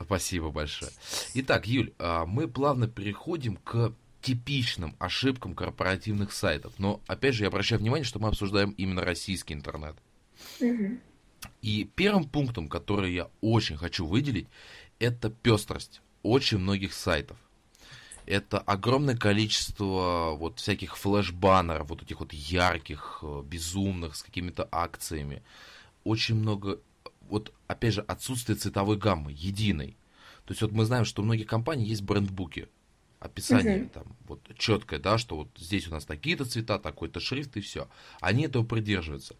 Спасибо 0.00 0.50
большое. 0.50 0.90
Итак, 1.34 1.66
Юль, 1.66 1.92
а, 1.98 2.24
мы 2.24 2.48
плавно 2.48 2.88
переходим 2.88 3.56
к 3.56 3.92
типичным 4.20 4.96
ошибкам 4.98 5.54
корпоративных 5.54 6.32
сайтов. 6.32 6.72
Но, 6.78 7.00
опять 7.06 7.34
же, 7.34 7.44
я 7.44 7.48
обращаю 7.48 7.80
внимание, 7.80 8.04
что 8.04 8.18
мы 8.18 8.28
обсуждаем 8.28 8.70
именно 8.72 9.02
российский 9.02 9.54
интернет. 9.54 9.96
Угу. 10.60 10.98
И 11.62 11.90
первым 11.94 12.24
пунктом, 12.24 12.68
который 12.68 13.14
я 13.14 13.28
очень 13.40 13.76
хочу 13.76 14.06
выделить, 14.06 14.48
это 14.98 15.30
пестрость 15.30 16.02
очень 16.22 16.58
многих 16.58 16.92
сайтов. 16.92 17.38
Это 18.26 18.58
огромное 18.58 19.16
количество 19.16 20.34
вот 20.36 20.58
всяких 20.58 20.98
флеш-баннеров, 20.98 21.88
вот 21.88 22.02
этих 22.02 22.20
вот 22.20 22.32
ярких, 22.32 23.20
э, 23.22 23.42
безумных, 23.46 24.16
с 24.16 24.22
какими-то 24.22 24.68
акциями. 24.70 25.42
Очень 26.04 26.34
много 26.34 26.80
вот, 27.28 27.52
опять 27.66 27.94
же, 27.94 28.02
отсутствие 28.02 28.56
цветовой 28.56 28.96
гаммы, 28.96 29.32
единой. 29.32 29.96
То 30.44 30.52
есть 30.52 30.62
вот 30.62 30.72
мы 30.72 30.84
знаем, 30.84 31.04
что 31.04 31.22
у 31.22 31.24
многих 31.24 31.46
компаний 31.46 31.84
есть 31.84 32.02
брендбуки, 32.02 32.68
описание 33.20 33.78
Мгм. 33.78 33.88
там 33.88 34.16
вот 34.26 34.40
четкое, 34.56 34.98
да, 34.98 35.18
что 35.18 35.36
вот 35.36 35.48
здесь 35.56 35.88
у 35.88 35.90
нас 35.90 36.04
такие-то 36.04 36.44
цвета, 36.44 36.78
такой-то 36.78 37.20
шрифт 37.20 37.56
и 37.56 37.60
все. 37.60 37.88
Они 38.20 38.44
этого 38.44 38.64
придерживаются. 38.64 39.34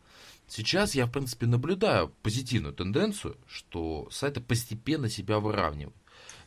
Сейчас 0.49 0.95
я, 0.95 1.07
в 1.07 1.13
принципе, 1.13 1.47
наблюдаю 1.47 2.13
позитивную 2.23 2.75
тенденцию, 2.75 3.37
что 3.47 4.09
сайты 4.11 4.41
постепенно 4.41 5.09
себя 5.09 5.39
выравнивают. 5.39 5.95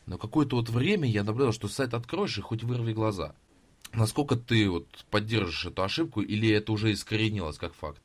Но 0.06 0.18
какое-то 0.18 0.56
вот 0.56 0.68
время 0.68 1.08
я 1.08 1.22
наблюдал, 1.22 1.52
что 1.52 1.68
сайт 1.68 1.94
откроешь 1.94 2.36
и 2.36 2.40
хоть 2.40 2.64
вырви 2.64 2.92
глаза. 2.92 3.34
Насколько 3.92 4.36
ты 4.36 4.68
вот 4.68 4.86
поддержишь 5.10 5.66
эту 5.66 5.82
ошибку 5.82 6.22
или 6.22 6.50
это 6.50 6.72
уже 6.72 6.92
искоренилось 6.92 7.58
как 7.58 7.74
факт? 7.74 8.00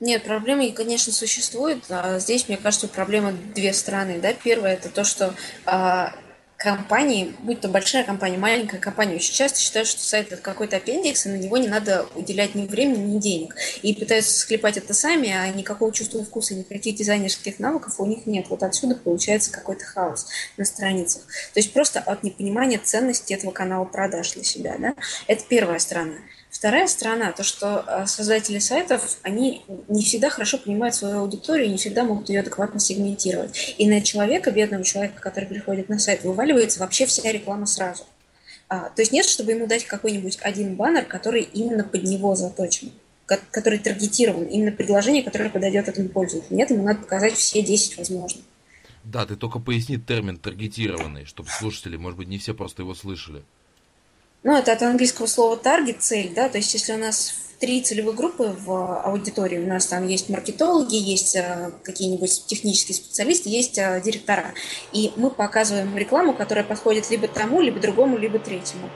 Нет, 0.00 0.24
проблемы, 0.24 0.72
конечно, 0.72 1.12
существуют. 1.12 1.84
А 1.90 2.18
здесь, 2.18 2.48
мне 2.48 2.56
кажется, 2.56 2.88
проблема 2.88 3.32
две 3.32 3.72
стороны. 3.72 4.20
Да? 4.20 4.32
Первое 4.32 4.74
это 4.74 4.88
то, 4.88 5.04
что 5.04 5.34
а, 5.66 6.14
компании, 6.62 7.34
будь 7.40 7.60
то 7.60 7.68
большая 7.68 8.04
компания, 8.04 8.38
маленькая 8.38 8.78
компания, 8.78 9.16
очень 9.16 9.34
часто 9.34 9.58
считают, 9.58 9.88
что 9.88 10.00
сайт 10.00 10.30
это 10.32 10.40
какой-то 10.40 10.76
аппендикс, 10.76 11.26
и 11.26 11.30
на 11.30 11.36
него 11.36 11.56
не 11.56 11.66
надо 11.66 12.06
уделять 12.14 12.54
ни 12.54 12.66
времени, 12.66 13.14
ни 13.14 13.18
денег. 13.18 13.56
И 13.82 13.92
пытаются 13.94 14.38
склепать 14.38 14.76
это 14.76 14.94
сами, 14.94 15.30
а 15.30 15.48
никакого 15.48 15.92
чувства 15.92 16.24
вкуса, 16.24 16.54
никаких 16.54 16.94
дизайнерских 16.94 17.58
навыков 17.58 17.98
у 17.98 18.06
них 18.06 18.26
нет. 18.26 18.46
Вот 18.48 18.62
отсюда 18.62 18.94
получается 18.94 19.50
какой-то 19.50 19.84
хаос 19.84 20.28
на 20.56 20.64
страницах. 20.64 21.22
То 21.52 21.58
есть 21.58 21.72
просто 21.72 21.98
от 22.00 22.22
непонимания 22.22 22.78
ценности 22.78 23.32
этого 23.32 23.50
канала 23.50 23.84
продаж 23.84 24.32
для 24.32 24.44
себя. 24.44 24.76
Да? 24.78 24.94
Это 25.26 25.44
первая 25.48 25.80
сторона. 25.80 26.14
Вторая 26.52 26.86
сторона, 26.86 27.32
то, 27.32 27.42
что 27.42 27.82
э, 27.86 28.06
создатели 28.06 28.58
сайтов, 28.58 29.16
они 29.22 29.62
не 29.88 30.02
всегда 30.02 30.28
хорошо 30.28 30.58
понимают 30.58 30.94
свою 30.94 31.20
аудиторию 31.20 31.70
не 31.70 31.78
всегда 31.78 32.04
могут 32.04 32.28
ее 32.28 32.40
адекватно 32.40 32.78
сегментировать. 32.78 33.74
И 33.78 33.88
на 33.88 34.02
человека, 34.02 34.50
бедного 34.50 34.84
человека, 34.84 35.18
который 35.18 35.46
приходит 35.46 35.88
на 35.88 35.98
сайт, 35.98 36.24
вываливается 36.24 36.80
вообще 36.80 37.06
вся 37.06 37.32
реклама 37.32 37.64
сразу. 37.64 38.04
А, 38.68 38.90
то 38.90 39.00
есть 39.00 39.12
нет, 39.12 39.24
чтобы 39.24 39.52
ему 39.52 39.66
дать 39.66 39.86
какой-нибудь 39.86 40.38
один 40.42 40.76
баннер, 40.76 41.06
который 41.06 41.40
именно 41.42 41.84
под 41.84 42.02
него 42.02 42.34
заточен, 42.34 42.92
ко- 43.24 43.40
который 43.50 43.78
таргетирован, 43.78 44.44
именно 44.44 44.72
предложение, 44.72 45.22
которое 45.22 45.48
подойдет 45.48 45.88
этому 45.88 46.10
пользователю. 46.10 46.54
Нет, 46.54 46.70
ему 46.70 46.82
надо 46.84 47.00
показать 47.00 47.32
все 47.32 47.62
10 47.62 47.96
возможных. 47.96 48.44
Да, 49.04 49.24
ты 49.24 49.36
только 49.36 49.58
поясни 49.58 49.96
термин 49.96 50.36
таргетированный, 50.36 51.24
чтобы 51.24 51.48
слушатели, 51.48 51.96
может 51.96 52.18
быть, 52.18 52.28
не 52.28 52.36
все 52.36 52.52
просто 52.52 52.82
его 52.82 52.94
слышали. 52.94 53.42
Ну, 54.44 54.56
это 54.56 54.72
от 54.72 54.82
английского 54.82 55.26
слова 55.26 55.56
target, 55.56 55.98
цель, 56.00 56.32
да, 56.34 56.48
то 56.48 56.58
есть 56.58 56.74
если 56.74 56.94
у 56.94 56.98
нас 56.98 57.34
три 57.60 57.80
целевые 57.80 58.16
группы 58.16 58.56
в 58.64 59.02
аудитории, 59.02 59.58
у 59.58 59.68
нас 59.68 59.86
там 59.86 60.08
есть 60.08 60.28
маркетологи, 60.28 60.96
есть 60.96 61.36
э, 61.36 61.70
какие-нибудь 61.84 62.46
технические 62.46 62.96
специалисты, 62.96 63.50
есть 63.50 63.78
э, 63.78 64.02
директора, 64.04 64.52
и 64.92 65.12
мы 65.14 65.30
показываем 65.30 65.96
рекламу, 65.96 66.34
которая 66.34 66.64
подходит 66.64 67.08
либо 67.08 67.28
тому, 67.28 67.60
либо 67.60 67.78
другому, 67.78 68.18
либо 68.18 68.40
третьему. 68.40 68.90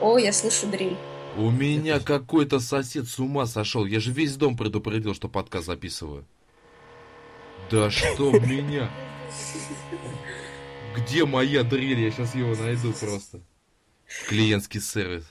О, 0.00 0.18
я 0.18 0.32
слышу 0.32 0.66
дрель. 0.66 0.96
У 1.36 1.50
меня 1.50 2.00
какой-то 2.00 2.58
сосед 2.58 3.06
с 3.06 3.20
ума 3.20 3.46
сошел. 3.46 3.84
Я 3.84 4.00
же 4.00 4.10
весь 4.10 4.34
дом 4.34 4.56
предупредил, 4.56 5.14
что 5.14 5.28
подкаст 5.28 5.66
записываю. 5.66 6.24
Да 7.70 7.88
что 7.88 8.32
меня? 8.32 8.90
Где 10.96 11.24
моя 11.24 11.62
дрель? 11.62 12.00
Я 12.00 12.10
сейчас 12.10 12.34
его 12.34 12.56
найду 12.56 12.92
просто. 12.92 13.40
Клиентский 14.28 14.80
сервис. 14.80 15.24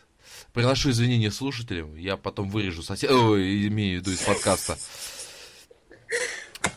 Приношу 0.54 0.92
извинения 0.92 1.32
слушателям. 1.32 1.96
Я 1.96 2.18
потом 2.18 2.50
вырежу 2.50 2.84
сосед... 2.84 3.12
Ой, 3.12 3.68
имею 3.68 4.00
в 4.00 4.02
виду 4.02 4.12
из 4.12 4.22
подкаста. 4.22 4.78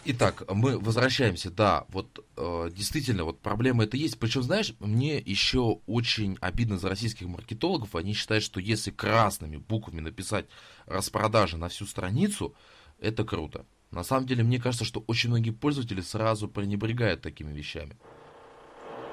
Итак, 0.07 0.45
мы 0.49 0.79
возвращаемся, 0.79 1.51
да, 1.51 1.85
вот 1.89 2.25
э, 2.37 2.71
действительно, 2.73 3.25
вот 3.25 3.41
проблема 3.41 3.85
это 3.85 3.99
есть. 3.99 4.19
Причем, 4.19 4.43
знаешь, 4.43 4.75
мне 4.81 5.19
еще 5.19 5.81
очень 5.87 6.39
обидно 6.41 6.79
за 6.79 6.89
российских 6.89 7.27
маркетологов. 7.27 7.95
Они 7.95 8.15
считают, 8.15 8.43
что 8.43 8.61
если 8.61 8.91
красными 8.91 9.59
буквами 9.59 10.01
написать 10.01 10.47
распродажи 10.87 11.59
на 11.59 11.69
всю 11.69 11.87
страницу, 11.87 12.55
это 12.99 13.25
круто. 13.25 13.67
На 13.91 14.03
самом 14.03 14.27
деле, 14.27 14.43
мне 14.43 14.59
кажется, 14.59 14.85
что 14.85 15.05
очень 15.07 15.31
многие 15.31 15.51
пользователи 15.51 16.01
сразу 16.01 16.49
пренебрегают 16.49 17.21
такими 17.21 17.53
вещами. 17.53 17.97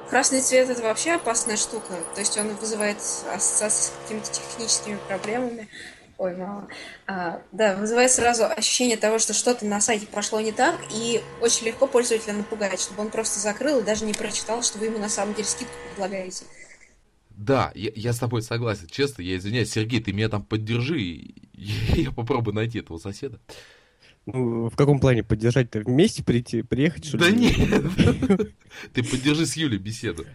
Красный 0.10 0.42
цвет 0.42 0.70
это 0.70 0.82
вообще 0.82 1.12
опасная 1.12 1.58
штука. 1.58 1.94
То 2.14 2.22
есть 2.22 2.38
он 2.38 2.56
вызывает 2.56 2.98
ассоциации 2.98 3.92
с 3.92 3.94
какими-то 4.04 4.32
техническими 4.32 4.98
проблемами. 5.08 5.68
Ой, 6.18 6.36
мало. 6.36 6.68
А, 7.06 7.42
да, 7.52 7.76
вызывает 7.76 8.10
сразу 8.10 8.46
ощущение 8.46 8.98
того, 8.98 9.20
что 9.20 9.34
что-то 9.34 9.66
на 9.66 9.80
сайте 9.82 10.08
пошло 10.08 10.40
не 10.40 10.52
так, 10.52 10.80
и 10.92 11.22
очень 11.42 11.68
легко 11.68 11.86
пользователя 11.86 12.34
напугать, 12.34 12.82
чтобы 12.82 13.02
он 13.02 13.10
просто 13.10 13.40
закрыл 13.40 13.80
и 13.80 13.84
даже 13.84 14.04
не 14.04 14.14
прочитал, 14.14 14.64
что 14.64 14.80
вы 14.80 14.86
ему 14.86 14.98
на 14.98 15.10
самом 15.10 15.36
деле 15.36 15.48
скидку 15.48 15.74
предлагаете. 15.92 16.46
Да, 17.30 17.72
я, 17.76 17.92
я 17.96 18.14
с 18.14 18.20
тобой 18.20 18.42
согласен. 18.42 18.88
Честно, 18.88 19.22
я 19.22 19.38
извиняюсь, 19.38 19.72
Сергей, 19.72 20.02
ты 20.02 20.12
меня 20.12 20.28
там 20.28 20.44
поддержи, 20.44 21.00
и 21.00 21.36
я 22.02 22.12
попробую 22.12 22.56
найти 22.56 22.80
этого 22.80 22.98
соседа. 22.98 23.40
Ну, 24.28 24.70
в 24.70 24.76
каком 24.76 25.00
плане 25.00 25.24
поддержать-то? 25.24 25.80
Вместе 25.80 26.24
прийти, 26.24 26.62
приехать, 26.62 27.06
что 27.06 27.18
Да 27.18 27.30
ли? 27.30 27.38
нет, 27.38 27.56
ты 28.94 29.02
поддержи 29.04 29.46
с 29.46 29.56
Юлей 29.56 29.78
беседу. 29.80 30.26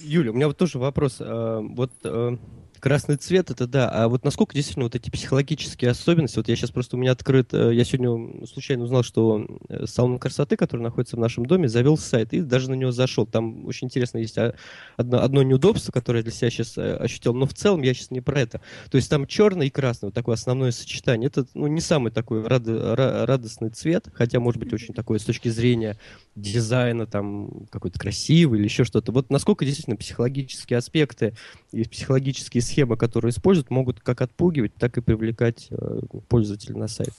Юля, 0.00 0.30
у 0.30 0.34
меня 0.34 0.46
вот 0.46 0.56
тоже 0.56 0.78
вопрос. 0.78 1.18
А, 1.20 1.60
Вот 1.60 1.92
а, 2.04 2.36
красный 2.82 3.14
цвет, 3.14 3.48
это 3.50 3.68
да. 3.68 3.88
А 3.88 4.08
вот 4.08 4.24
насколько 4.24 4.56
действительно 4.56 4.86
вот 4.86 4.96
эти 4.96 5.08
психологические 5.08 5.92
особенности, 5.92 6.38
вот 6.38 6.48
я 6.48 6.56
сейчас 6.56 6.72
просто 6.72 6.96
у 6.96 6.98
меня 6.98 7.12
открыт, 7.12 7.54
э, 7.54 7.72
я 7.72 7.84
сегодня 7.84 8.44
случайно 8.46 8.82
узнал, 8.82 9.04
что 9.04 9.46
э, 9.68 9.86
салон 9.86 10.18
красоты, 10.18 10.56
который 10.56 10.80
находится 10.80 11.14
в 11.14 11.20
нашем 11.20 11.46
доме, 11.46 11.68
завел 11.68 11.96
сайт 11.96 12.32
и 12.32 12.40
даже 12.40 12.68
на 12.68 12.74
него 12.74 12.90
зашел. 12.90 13.24
Там 13.24 13.66
очень 13.66 13.86
интересно 13.86 14.18
есть 14.18 14.36
а, 14.36 14.56
одно, 14.96 15.22
одно 15.22 15.44
неудобство, 15.44 15.92
которое 15.92 16.18
я 16.18 16.22
для 16.24 16.32
себя 16.32 16.50
сейчас 16.50 16.76
ощутил, 16.76 17.34
но 17.34 17.46
в 17.46 17.54
целом 17.54 17.82
я 17.82 17.94
сейчас 17.94 18.10
не 18.10 18.20
про 18.20 18.40
это. 18.40 18.60
То 18.90 18.96
есть 18.96 19.08
там 19.08 19.28
черный 19.28 19.68
и 19.68 19.70
красный, 19.70 20.08
вот 20.08 20.14
такое 20.14 20.34
основное 20.34 20.72
сочетание. 20.72 21.28
Это 21.28 21.46
ну, 21.54 21.68
не 21.68 21.80
самый 21.80 22.10
такой 22.10 22.44
рад- 22.44 22.66
ра- 22.66 23.26
радостный 23.26 23.70
цвет, 23.70 24.08
хотя 24.12 24.40
может 24.40 24.58
быть 24.58 24.72
очень 24.72 24.92
такой 24.92 25.20
с 25.20 25.24
точки 25.24 25.50
зрения 25.50 25.98
дизайна, 26.34 27.06
там 27.06 27.66
какой-то 27.70 28.00
красивый 28.00 28.58
или 28.58 28.64
еще 28.64 28.82
что-то. 28.82 29.12
Вот 29.12 29.30
насколько 29.30 29.64
действительно 29.64 29.96
психологические 29.96 30.78
аспекты 30.78 31.34
и 31.70 31.84
психологические 31.84 32.60
схемы, 32.72 32.96
которые 32.96 33.30
используют, 33.30 33.70
могут 33.70 34.00
как 34.00 34.22
отпугивать, 34.22 34.74
так 34.74 34.96
и 34.96 35.00
привлекать 35.00 35.68
э, 35.70 36.00
пользователя 36.28 36.76
на 36.76 36.88
сайт. 36.88 37.12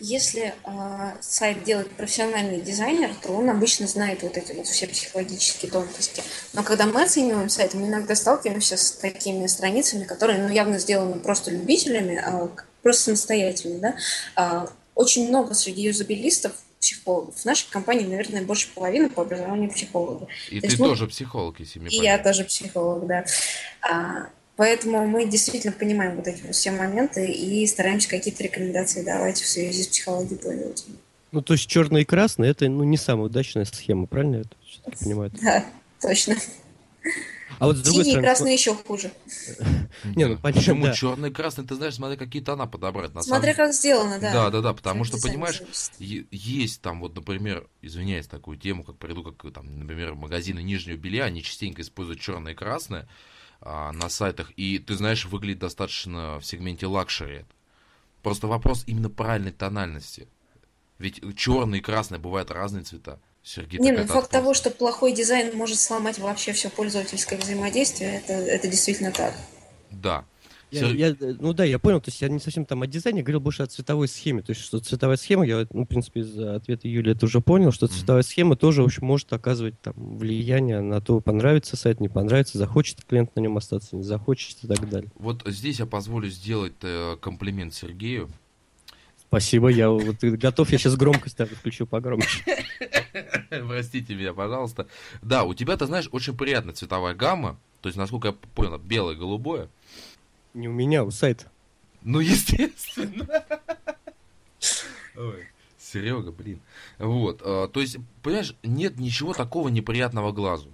Если 0.00 0.52
э, 0.64 1.12
сайт 1.20 1.62
делает 1.62 1.88
профессиональный 1.90 2.60
дизайнер, 2.60 3.10
то 3.22 3.32
он 3.32 3.48
обычно 3.48 3.86
знает 3.86 4.22
вот 4.22 4.36
эти 4.36 4.52
вот 4.52 4.66
все 4.66 4.88
психологические 4.88 5.70
тонкости. 5.70 6.22
Но 6.54 6.64
когда 6.64 6.86
мы 6.86 7.02
оцениваем 7.04 7.48
сайт, 7.48 7.74
мы 7.74 7.86
иногда 7.86 8.14
сталкиваемся 8.16 8.76
с 8.76 8.92
такими 8.92 9.46
страницами, 9.46 10.04
которые 10.04 10.42
ну, 10.42 10.52
явно 10.52 10.78
сделаны 10.78 11.20
просто 11.20 11.52
любителями, 11.52 12.16
а, 12.16 12.50
просто 12.82 13.04
самостоятельно. 13.04 13.78
Да? 13.78 13.94
А, 14.34 14.68
очень 14.96 15.28
много 15.28 15.54
среди 15.54 15.82
юзабилистов 15.82 16.52
психологов. 16.80 17.36
В 17.36 17.44
нашей 17.44 17.70
компании, 17.70 18.06
наверное, 18.06 18.42
больше 18.42 18.68
половины 18.74 19.08
по 19.08 19.22
образованию 19.22 19.70
психологи. 19.70 20.26
И 20.50 20.56
То 20.56 20.62
ты 20.62 20.66
есть 20.66 20.78
мы- 20.80 20.88
тоже 20.88 21.06
психолог, 21.06 21.60
если 21.60 21.78
мне 21.78 21.96
И 21.96 22.02
я 22.02 22.18
тоже 22.18 22.44
психолог, 22.44 23.06
да. 23.06 23.24
А, 23.82 24.26
поэтому 24.56 25.06
мы 25.06 25.26
действительно 25.26 25.72
понимаем 25.72 26.16
вот 26.16 26.26
эти 26.26 26.50
все 26.52 26.70
моменты 26.70 27.30
и 27.30 27.66
стараемся 27.66 28.08
какие-то 28.08 28.42
рекомендации 28.42 29.02
давать 29.02 29.40
в 29.40 29.48
связи 29.48 29.82
с 29.82 29.86
психологией 29.88 30.38
пользователя. 30.38 30.94
Ну, 31.32 31.40
то 31.40 31.54
есть 31.54 31.66
черный 31.66 32.02
и 32.02 32.04
красный 32.04 32.48
это 32.50 32.68
ну, 32.68 32.84
не 32.84 32.98
самая 32.98 33.26
удачная 33.26 33.64
схема, 33.64 34.06
правильно 34.06 34.36
я 34.36 34.40
это 34.42 34.98
понимаю? 35.00 35.32
Да, 35.40 35.64
точно. 36.00 36.36
А 37.58 37.66
вот 37.66 37.76
с 37.76 37.80
другой 37.80 38.04
Синий 38.04 38.08
и 38.08 38.12
стороны, 38.14 38.26
красный 38.26 38.52
еще 38.54 38.74
хуже. 38.74 39.12
Не, 40.16 40.26
ну, 40.26 40.36
понятно, 40.36 40.52
Почему 40.52 40.84
да. 40.86 40.92
черный 40.92 41.30
и 41.30 41.32
красный? 41.32 41.64
Ты 41.64 41.76
знаешь, 41.76 41.94
смотри, 41.94 42.16
какие 42.16 42.42
тона 42.42 42.66
подобрать. 42.66 43.14
На 43.14 43.22
Смотря 43.22 43.54
самом... 43.54 43.68
как 43.68 43.74
сделано, 43.76 44.18
да. 44.18 44.32
Да, 44.32 44.50
да, 44.50 44.60
да, 44.62 44.72
потому 44.72 45.02
От 45.02 45.06
что, 45.06 45.18
понимаешь, 45.18 45.62
есть 46.00 46.82
там 46.82 47.00
вот, 47.00 47.14
например, 47.14 47.68
извиняюсь, 47.80 48.26
такую 48.26 48.58
тему, 48.58 48.82
как 48.82 48.96
приду, 48.96 49.22
как 49.22 49.52
там, 49.52 49.78
например, 49.78 50.14
магазины 50.14 50.60
нижнего 50.60 50.96
белья, 50.96 51.24
они 51.24 51.42
частенько 51.42 51.82
используют 51.82 52.20
черное 52.20 52.52
и 52.52 52.56
красное 52.56 53.08
а, 53.64 53.92
на 53.92 54.08
сайтах, 54.08 54.50
и 54.56 54.78
ты 54.78 54.94
знаешь, 54.94 55.24
выглядит 55.24 55.60
достаточно 55.60 56.38
в 56.40 56.44
сегменте 56.44 56.86
luxury. 56.86 57.44
Просто 58.22 58.46
вопрос 58.46 58.84
именно 58.86 59.10
правильной 59.10 59.52
тональности. 59.52 60.28
Ведь 60.98 61.20
черный 61.36 61.78
и 61.78 61.82
красный 61.82 62.18
бывают 62.18 62.50
разные 62.50 62.84
цвета. 62.84 63.18
Сергей, 63.42 63.80
Не, 63.80 63.90
ну 63.90 64.06
факт 64.06 64.30
того, 64.30 64.54
что 64.54 64.70
плохой 64.70 65.12
дизайн 65.12 65.56
может 65.56 65.80
сломать 65.80 66.20
вообще 66.20 66.52
все 66.52 66.70
пользовательское 66.70 67.36
взаимодействие, 67.38 68.18
это, 68.18 68.34
это 68.34 68.68
действительно 68.68 69.10
так. 69.10 69.34
Да. 69.90 70.24
Я- 70.72 70.88
я, 71.10 71.16
ну 71.40 71.52
да, 71.52 71.64
я 71.64 71.78
понял, 71.78 72.00
то 72.00 72.08
есть 72.10 72.20
я 72.22 72.28
не 72.28 72.38
совсем 72.38 72.64
там 72.64 72.82
о 72.82 72.86
дизайне, 72.86 73.22
говорил 73.22 73.40
больше 73.40 73.62
о 73.62 73.66
цветовой 73.66 74.08
схеме. 74.08 74.42
То 74.42 74.52
есть, 74.52 74.62
что 74.62 74.78
цветовая 74.80 75.16
схема, 75.16 75.46
я, 75.46 75.66
ну, 75.72 75.82
в 75.84 75.86
принципе, 75.86 76.20
из 76.20 76.38
ответа 76.38 76.88
Юли 76.88 77.12
это 77.12 77.26
уже 77.26 77.40
понял, 77.40 77.72
что 77.72 77.86
цветовая 77.88 78.22
схема 78.22 78.56
тоже, 78.56 78.82
в 78.82 78.86
общем, 78.86 79.06
может 79.06 79.32
оказывать 79.32 79.78
там 79.80 79.94
влияние 79.96 80.80
на 80.80 81.00
то, 81.00 81.20
понравится 81.20 81.76
сайт, 81.76 82.00
не 82.00 82.08
понравится, 82.08 82.58
захочет 82.58 83.04
клиент 83.04 83.34
на 83.36 83.40
нем 83.40 83.56
остаться, 83.56 83.96
не 83.96 84.02
захочет 84.02 84.56
и 84.62 84.66
так 84.66 84.88
далее. 84.88 85.10
Вот 85.16 85.42
здесь 85.46 85.78
я 85.78 85.86
позволю 85.86 86.28
сделать 86.30 86.72
э, 86.82 87.16
комплимент 87.20 87.74
Сергею. 87.74 88.30
Спасибо, 89.28 89.68
я 89.68 89.88
вот 89.88 90.16
готов, 90.22 90.70
я 90.70 90.78
сейчас 90.78 90.94
громкость 90.96 91.36
так 91.38 91.48
включу 91.50 91.86
погромче. 91.86 92.44
Простите 93.66 94.14
меня, 94.14 94.32
пожалуйста. 94.34 94.86
Да, 95.22 95.44
у 95.44 95.54
тебя, 95.54 95.76
ты 95.76 95.86
знаешь, 95.86 96.08
очень 96.12 96.36
приятная 96.36 96.74
цветовая 96.74 97.14
гамма. 97.14 97.58
То 97.80 97.88
есть, 97.88 97.98
насколько 97.98 98.28
я 98.28 98.32
понял, 98.54 98.78
белое, 98.78 99.16
голубое. 99.16 99.68
Не 100.54 100.68
у 100.68 100.72
меня, 100.72 101.04
у 101.04 101.10
сайта. 101.10 101.50
Ну, 102.02 102.20
естественно. 102.20 103.26
Ой. 105.16 105.46
Серега, 105.78 106.32
блин. 106.32 106.60
Вот, 106.98 107.42
э, 107.44 107.68
то 107.72 107.80
есть, 107.80 107.98
понимаешь, 108.22 108.56
нет 108.62 108.98
ничего 108.98 109.34
такого 109.34 109.68
неприятного 109.68 110.32
глазу. 110.32 110.70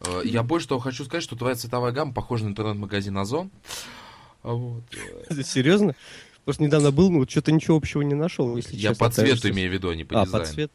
Э, 0.00 0.20
я 0.24 0.42
больше 0.42 0.68
того 0.68 0.80
хочу 0.80 1.04
сказать, 1.04 1.24
что 1.24 1.36
твоя 1.36 1.54
цветовая 1.54 1.92
гамма 1.92 2.12
похожа 2.12 2.44
на 2.44 2.48
интернет-магазин 2.48 3.16
Озон. 3.16 3.50
Вот. 4.42 4.82
Серьезно? 5.44 5.94
Что 6.48 6.62
недавно 6.62 6.90
был, 6.90 7.10
ну, 7.10 7.26
что-то 7.28 7.52
ничего 7.52 7.76
общего 7.76 8.02
не 8.02 8.14
нашел, 8.14 8.56
если 8.56 8.74
Я 8.74 8.90
честно, 8.90 9.06
по 9.06 9.12
цвету 9.12 9.48
имею 9.50 9.70
в 9.70 9.72
виду, 9.72 9.90
а 9.90 9.94
не 9.94 10.04
по 10.04 10.20
а, 10.20 10.24
дизайну. 10.24 10.46
по 10.46 10.52
цвету? 10.52 10.72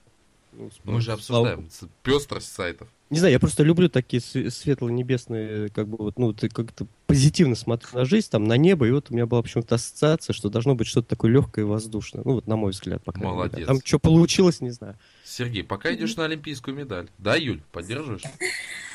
Ну, 0.54 0.70
Мы 0.86 1.02
же 1.02 1.12
обсуждаем 1.12 1.70
Слава... 1.70 1.94
пестрость 2.04 2.52
сайтов. 2.54 2.88
Не 3.10 3.20
знаю, 3.20 3.32
я 3.32 3.40
просто 3.40 3.64
люблю 3.64 3.88
такие 3.88 4.22
светло-небесные, 4.22 5.70
как 5.70 5.88
бы 5.88 5.98
вот, 5.98 6.20
ну, 6.20 6.34
ты 6.34 6.50
как-то 6.50 6.88
позитивно 7.06 7.56
смотрю 7.56 7.90
на 7.94 8.04
жизнь, 8.04 8.28
там, 8.30 8.44
на 8.44 8.58
небо, 8.58 8.86
и 8.86 8.92
вот 8.92 9.10
у 9.10 9.14
меня 9.14 9.26
была 9.26 9.42
почему-то 9.42 9.76
ассоциация, 9.76 10.34
что 10.34 10.50
должно 10.50 10.76
быть 10.76 10.88
что-то 10.88 11.08
такое 11.08 11.32
легкое 11.32 11.64
и 11.64 11.68
воздушное. 11.68 12.22
Ну, 12.26 12.34
вот 12.34 12.48
на 12.48 12.58
мой 12.58 12.72
взгляд, 12.72 13.02
пока. 13.06 13.22
Молодец. 13.22 13.66
Там 13.66 13.80
что 13.84 14.00
получилось, 14.00 14.60
не 14.60 14.72
знаю. 14.72 14.98
Сергей, 15.24 15.64
пока 15.64 15.94
идешь 15.94 16.18
на 16.18 16.26
олимпийскую 16.26 16.76
медаль. 16.76 17.10
Да, 17.18 17.36
Юль, 17.36 17.62
поддерживаешь? 17.72 18.24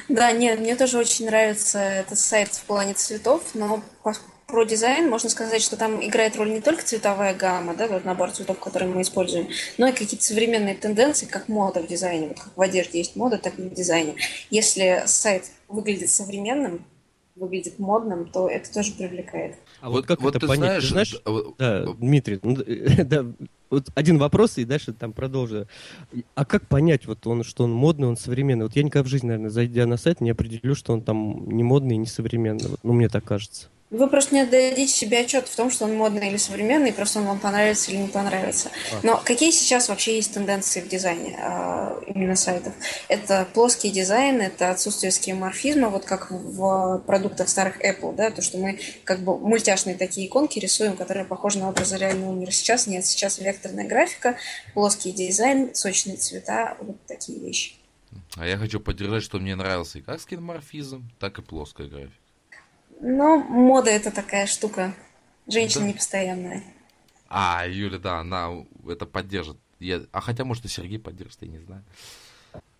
Да, 0.09 0.33
нет, 0.33 0.59
мне 0.59 0.75
тоже 0.75 0.99
очень 0.99 1.27
нравится 1.27 1.79
этот 1.79 2.19
сайт 2.19 2.49
в 2.49 2.65
плане 2.65 2.93
цветов, 2.95 3.55
но 3.55 3.85
про 4.47 4.65
дизайн 4.65 5.09
можно 5.09 5.29
сказать, 5.31 5.63
что 5.63 5.77
там 5.77 6.05
играет 6.05 6.37
роль 6.37 6.53
не 6.53 6.61
только 6.61 6.85
цветовая 6.85 7.35
гамма, 7.35 7.75
да, 7.75 7.89
вот 7.89 8.05
набор 8.05 8.31
цветов, 8.31 8.59
который 8.59 8.89
мы 8.89 9.03
используем, 9.03 9.49
но 9.79 9.89
и 9.89 9.93
какие-то 9.93 10.25
современные 10.25 10.75
тенденции, 10.75 11.27
как 11.27 11.49
мода 11.49 11.81
в 11.81 11.87
дизайне. 11.87 12.29
Вот 12.29 12.39
как 12.39 12.57
в 12.57 12.61
одежде 12.61 12.99
есть 12.99 13.17
мода, 13.17 13.39
так 13.39 13.59
и 13.59 13.63
в 13.63 13.75
дизайне. 13.75 14.15
Если 14.51 15.03
сайт 15.07 15.51
выглядит 15.69 16.11
современным, 16.11 16.85
выглядит 17.35 17.79
модным, 17.79 18.27
то 18.27 18.49
это 18.49 18.73
тоже 18.73 18.93
привлекает. 18.93 19.57
А 19.81 19.89
вот, 19.89 19.97
вот 19.97 20.07
как 20.07 20.21
вот 20.21 20.37
это 20.37 20.41
ты 20.41 20.47
понять? 20.47 20.83
Знаешь, 20.83 21.11
ты 21.11 21.21
знаешь, 21.23 21.55
да, 21.59 21.87
Дмитрий, 21.95 22.39
ну, 22.43 22.57
да, 23.05 23.27
вот 23.71 23.89
один 23.95 24.19
вопрос, 24.19 24.59
и 24.59 24.65
дальше 24.65 24.93
там 24.93 25.13
продолжу. 25.13 25.67
А 26.35 26.45
как 26.45 26.69
понять, 26.69 27.07
вот 27.07 27.27
он, 27.27 27.43
что 27.43 27.65
он 27.65 27.73
модный, 27.73 28.07
он 28.07 28.19
современный? 28.19 28.67
Вот 28.67 28.77
я 28.77 28.83
никогда 28.83 29.05
в 29.05 29.11
жизни, 29.11 29.29
наверное, 29.29 29.51
зайдя 29.51 29.87
на 29.87 29.97
сайт, 29.97 30.21
не 30.21 30.31
определю, 30.31 30.75
что 30.75 30.93
он 30.93 31.01
там 31.01 31.49
не 31.49 31.63
модный 31.63 31.95
и 31.95 31.99
не 31.99 32.07
современный. 32.07 32.69
Вот, 32.69 32.81
ну, 32.83 32.93
мне 32.93 33.09
так 33.09 33.25
кажется. 33.25 33.69
Вы 33.93 34.09
просто 34.09 34.35
не 34.35 34.41
отдадите 34.41 34.91
себе 34.91 35.21
отчет 35.21 35.47
в 35.47 35.55
том, 35.55 35.71
что 35.71 35.85
он 35.85 35.95
модный 35.95 36.31
или 36.31 36.39
современный, 36.39 36.95
просто 36.95 37.19
он 37.19 37.27
вам 37.27 37.39
понравится 37.39 37.91
или 37.91 37.99
не 37.99 38.09
понравится. 38.09 38.71
А. 38.91 39.01
Но 39.03 39.23
какие 39.23 39.51
сейчас 39.51 39.91
вообще 39.91 40.17
есть 40.17 40.33
тенденции 40.33 40.81
в 40.81 40.89
дизайне 40.89 41.39
а, 41.39 42.01
именно 42.07 42.35
сайтов? 42.35 42.73
Это 43.09 43.47
плоский 43.53 43.91
дизайн, 43.91 44.41
это 44.41 44.71
отсутствие 44.71 45.13
схеморфизма, 45.13 45.91
вот 45.91 46.07
как 46.07 46.31
в 46.31 47.03
продуктах 47.07 47.51
старых 47.51 47.85
Apple, 47.85 48.15
да, 48.15 48.31
то, 48.31 48.41
что 48.41 48.57
мы 48.57 48.81
как 49.05 49.21
бы 49.21 49.39
мультяшные 49.39 49.95
такие 49.95 50.27
иконки 50.27 50.59
рисуем, 50.59 50.97
которые 50.97 51.27
похожи 51.27 51.59
на 51.59 51.69
образы 51.69 51.99
реального 51.99 52.33
мира. 52.33 52.51
Сейчас 52.51 52.87
нет, 52.87 53.05
сейчас 53.05 53.41
векторная 53.41 53.87
графика, 53.87 54.39
плоский 54.73 55.13
дизайн, 55.13 55.75
сочные 55.75 56.17
цвета, 56.17 56.79
вот 56.81 56.97
такие 57.07 57.39
вещи. 57.39 57.75
А 58.37 58.47
я 58.47 58.57
хочу 58.57 58.81
поддержать, 58.81 59.23
что 59.23 59.39
мне 59.39 59.55
нравился 59.55 59.99
и 59.99 60.03
как 60.03 60.19
скинморфизм, 60.19 61.11
так 61.19 61.39
и 61.39 61.43
плоская 61.43 61.89
графика. 61.89 62.22
Ну, 63.03 63.43
мода 63.43 63.91
это 63.91 64.13
такая 64.13 64.47
штука. 64.47 64.95
Женщина 65.49 65.85
да. 65.85 65.89
непостоянная. 65.91 66.63
А, 67.29 67.67
Юля, 67.67 67.99
да, 67.99 68.21
она 68.21 68.65
это 68.89 69.07
поддержит. 69.07 69.57
Я... 69.81 70.03
А 70.13 70.21
хотя, 70.21 70.45
может, 70.45 70.65
и 70.65 70.69
Сергей 70.69 71.01
поддержит, 71.01 71.39
я 71.41 71.49
не 71.49 71.59
знаю. 71.59 71.83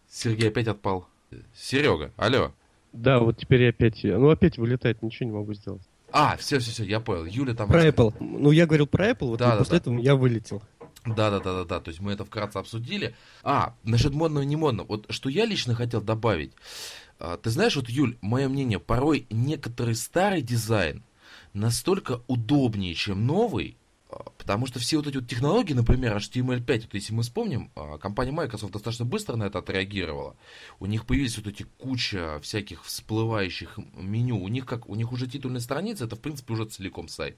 Сергей 0.09 0.49
опять 0.49 0.69
отпал. 0.69 1.09
Серега, 1.55 2.13
алло. 2.17 2.53
Да, 2.93 3.19
вот 3.19 3.39
теперь 3.39 3.69
опять... 3.71 4.05
Ну, 4.05 4.31
опять 4.31 4.59
вылетает, 4.59 5.03
ничего 5.03 5.29
не 5.29 5.35
могу 5.35 5.55
сделать. 5.55 5.83
А, 6.13 6.37
все, 6.37 6.61
все, 6.61 6.71
все, 6.71 6.85
я 6.85 7.01
понял. 7.01 7.25
Юля 7.25 7.55
там... 7.55 7.67
Про 7.69 7.89
Apple. 7.89 8.15
Ну, 8.21 8.53
я 8.53 8.67
говорил 8.67 8.87
про 8.87 9.11
Apple, 9.11 9.29
вот 9.29 9.39
да, 9.41 9.53
да, 9.53 9.59
после 9.59 9.73
да. 9.73 9.77
этого 9.79 9.99
я 9.99 10.15
вылетел. 10.15 10.63
Да, 11.05 11.31
да, 11.31 11.41
да, 11.41 11.55
да, 11.55 11.65
да. 11.65 11.81
То 11.81 11.89
есть 11.89 12.01
мы 12.01 12.13
это 12.13 12.25
вкратце 12.25 12.59
обсудили. 12.59 13.15
А, 13.43 13.75
насчет 13.83 14.13
модного 14.13 14.45
и 14.45 14.47
не 14.47 14.57
модного. 14.57 14.87
Вот 14.87 15.07
что 15.11 15.29
я 15.29 15.47
лично 15.47 15.75
хотел 15.75 16.01
добавить. 16.01 16.53
А, 17.25 17.37
ты 17.37 17.51
знаешь, 17.51 17.77
вот, 17.77 17.89
Юль, 17.89 18.19
мое 18.21 18.49
мнение, 18.49 18.81
порой 18.81 19.29
некоторый 19.31 19.95
старый 19.95 20.43
дизайн 20.43 21.05
настолько 21.53 22.21
удобнее, 22.27 22.95
чем 22.97 23.29
новый, 23.29 23.77
а, 24.11 24.25
потому 24.39 24.67
что 24.67 24.81
все 24.81 24.97
вот 24.97 25.07
эти 25.07 25.19
вот 25.19 25.29
технологии, 25.29 25.73
например, 25.73 26.17
HTML5, 26.17 26.81
вот 26.83 26.95
если 26.95 27.15
мы 27.15 27.23
вспомним, 27.23 27.71
а, 27.77 27.99
компания 27.99 28.33
Microsoft 28.33 28.73
достаточно 28.73 29.05
быстро 29.05 29.37
на 29.37 29.45
это 29.45 29.61
отреагировала. 29.61 30.35
У 30.81 30.87
них 30.87 31.07
появились 31.07 31.37
вот 31.37 31.47
эти 31.47 31.63
куча 31.79 32.41
всяких 32.43 32.83
всплывающих 32.83 33.79
меню. 33.95 34.43
У 34.43 34.49
них 34.49 34.67
как, 34.67 34.89
у 34.89 34.97
них 34.97 35.13
уже 35.13 35.29
титульная 35.29 35.61
страница, 35.61 36.07
это 36.07 36.17
в 36.17 36.21
принципе 36.21 36.55
уже 36.55 36.65
целиком 36.65 37.07
сайт. 37.07 37.37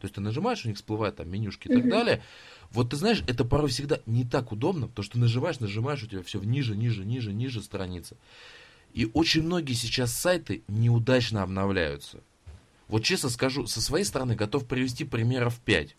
То 0.00 0.04
есть 0.04 0.14
ты 0.14 0.22
нажимаешь, 0.22 0.64
у 0.64 0.68
них 0.68 0.78
всплывают 0.78 1.16
там 1.16 1.28
менюшки 1.28 1.68
и 1.68 1.74
так 1.74 1.86
далее. 1.90 2.22
Вот 2.70 2.88
ты 2.88 2.96
знаешь, 2.96 3.22
это 3.26 3.44
порой 3.44 3.68
всегда 3.68 4.00
не 4.06 4.24
так 4.24 4.50
удобно, 4.50 4.88
потому 4.88 5.04
что 5.04 5.14
ты 5.14 5.18
нажимаешь, 5.18 5.60
нажимаешь, 5.60 6.02
у 6.02 6.06
тебя 6.06 6.22
все 6.22 6.40
ниже, 6.40 6.74
ниже, 6.74 7.04
ниже, 7.04 7.34
ниже 7.34 7.62
страница. 7.62 8.16
И 8.96 9.10
очень 9.12 9.42
многие 9.42 9.74
сейчас 9.74 10.14
сайты 10.14 10.62
неудачно 10.68 11.42
обновляются. 11.42 12.22
Вот 12.88 13.04
честно 13.04 13.28
скажу, 13.28 13.66
со 13.66 13.82
своей 13.82 14.06
стороны 14.06 14.34
готов 14.34 14.66
привести 14.66 15.04
примеров 15.04 15.60
5, 15.66 15.94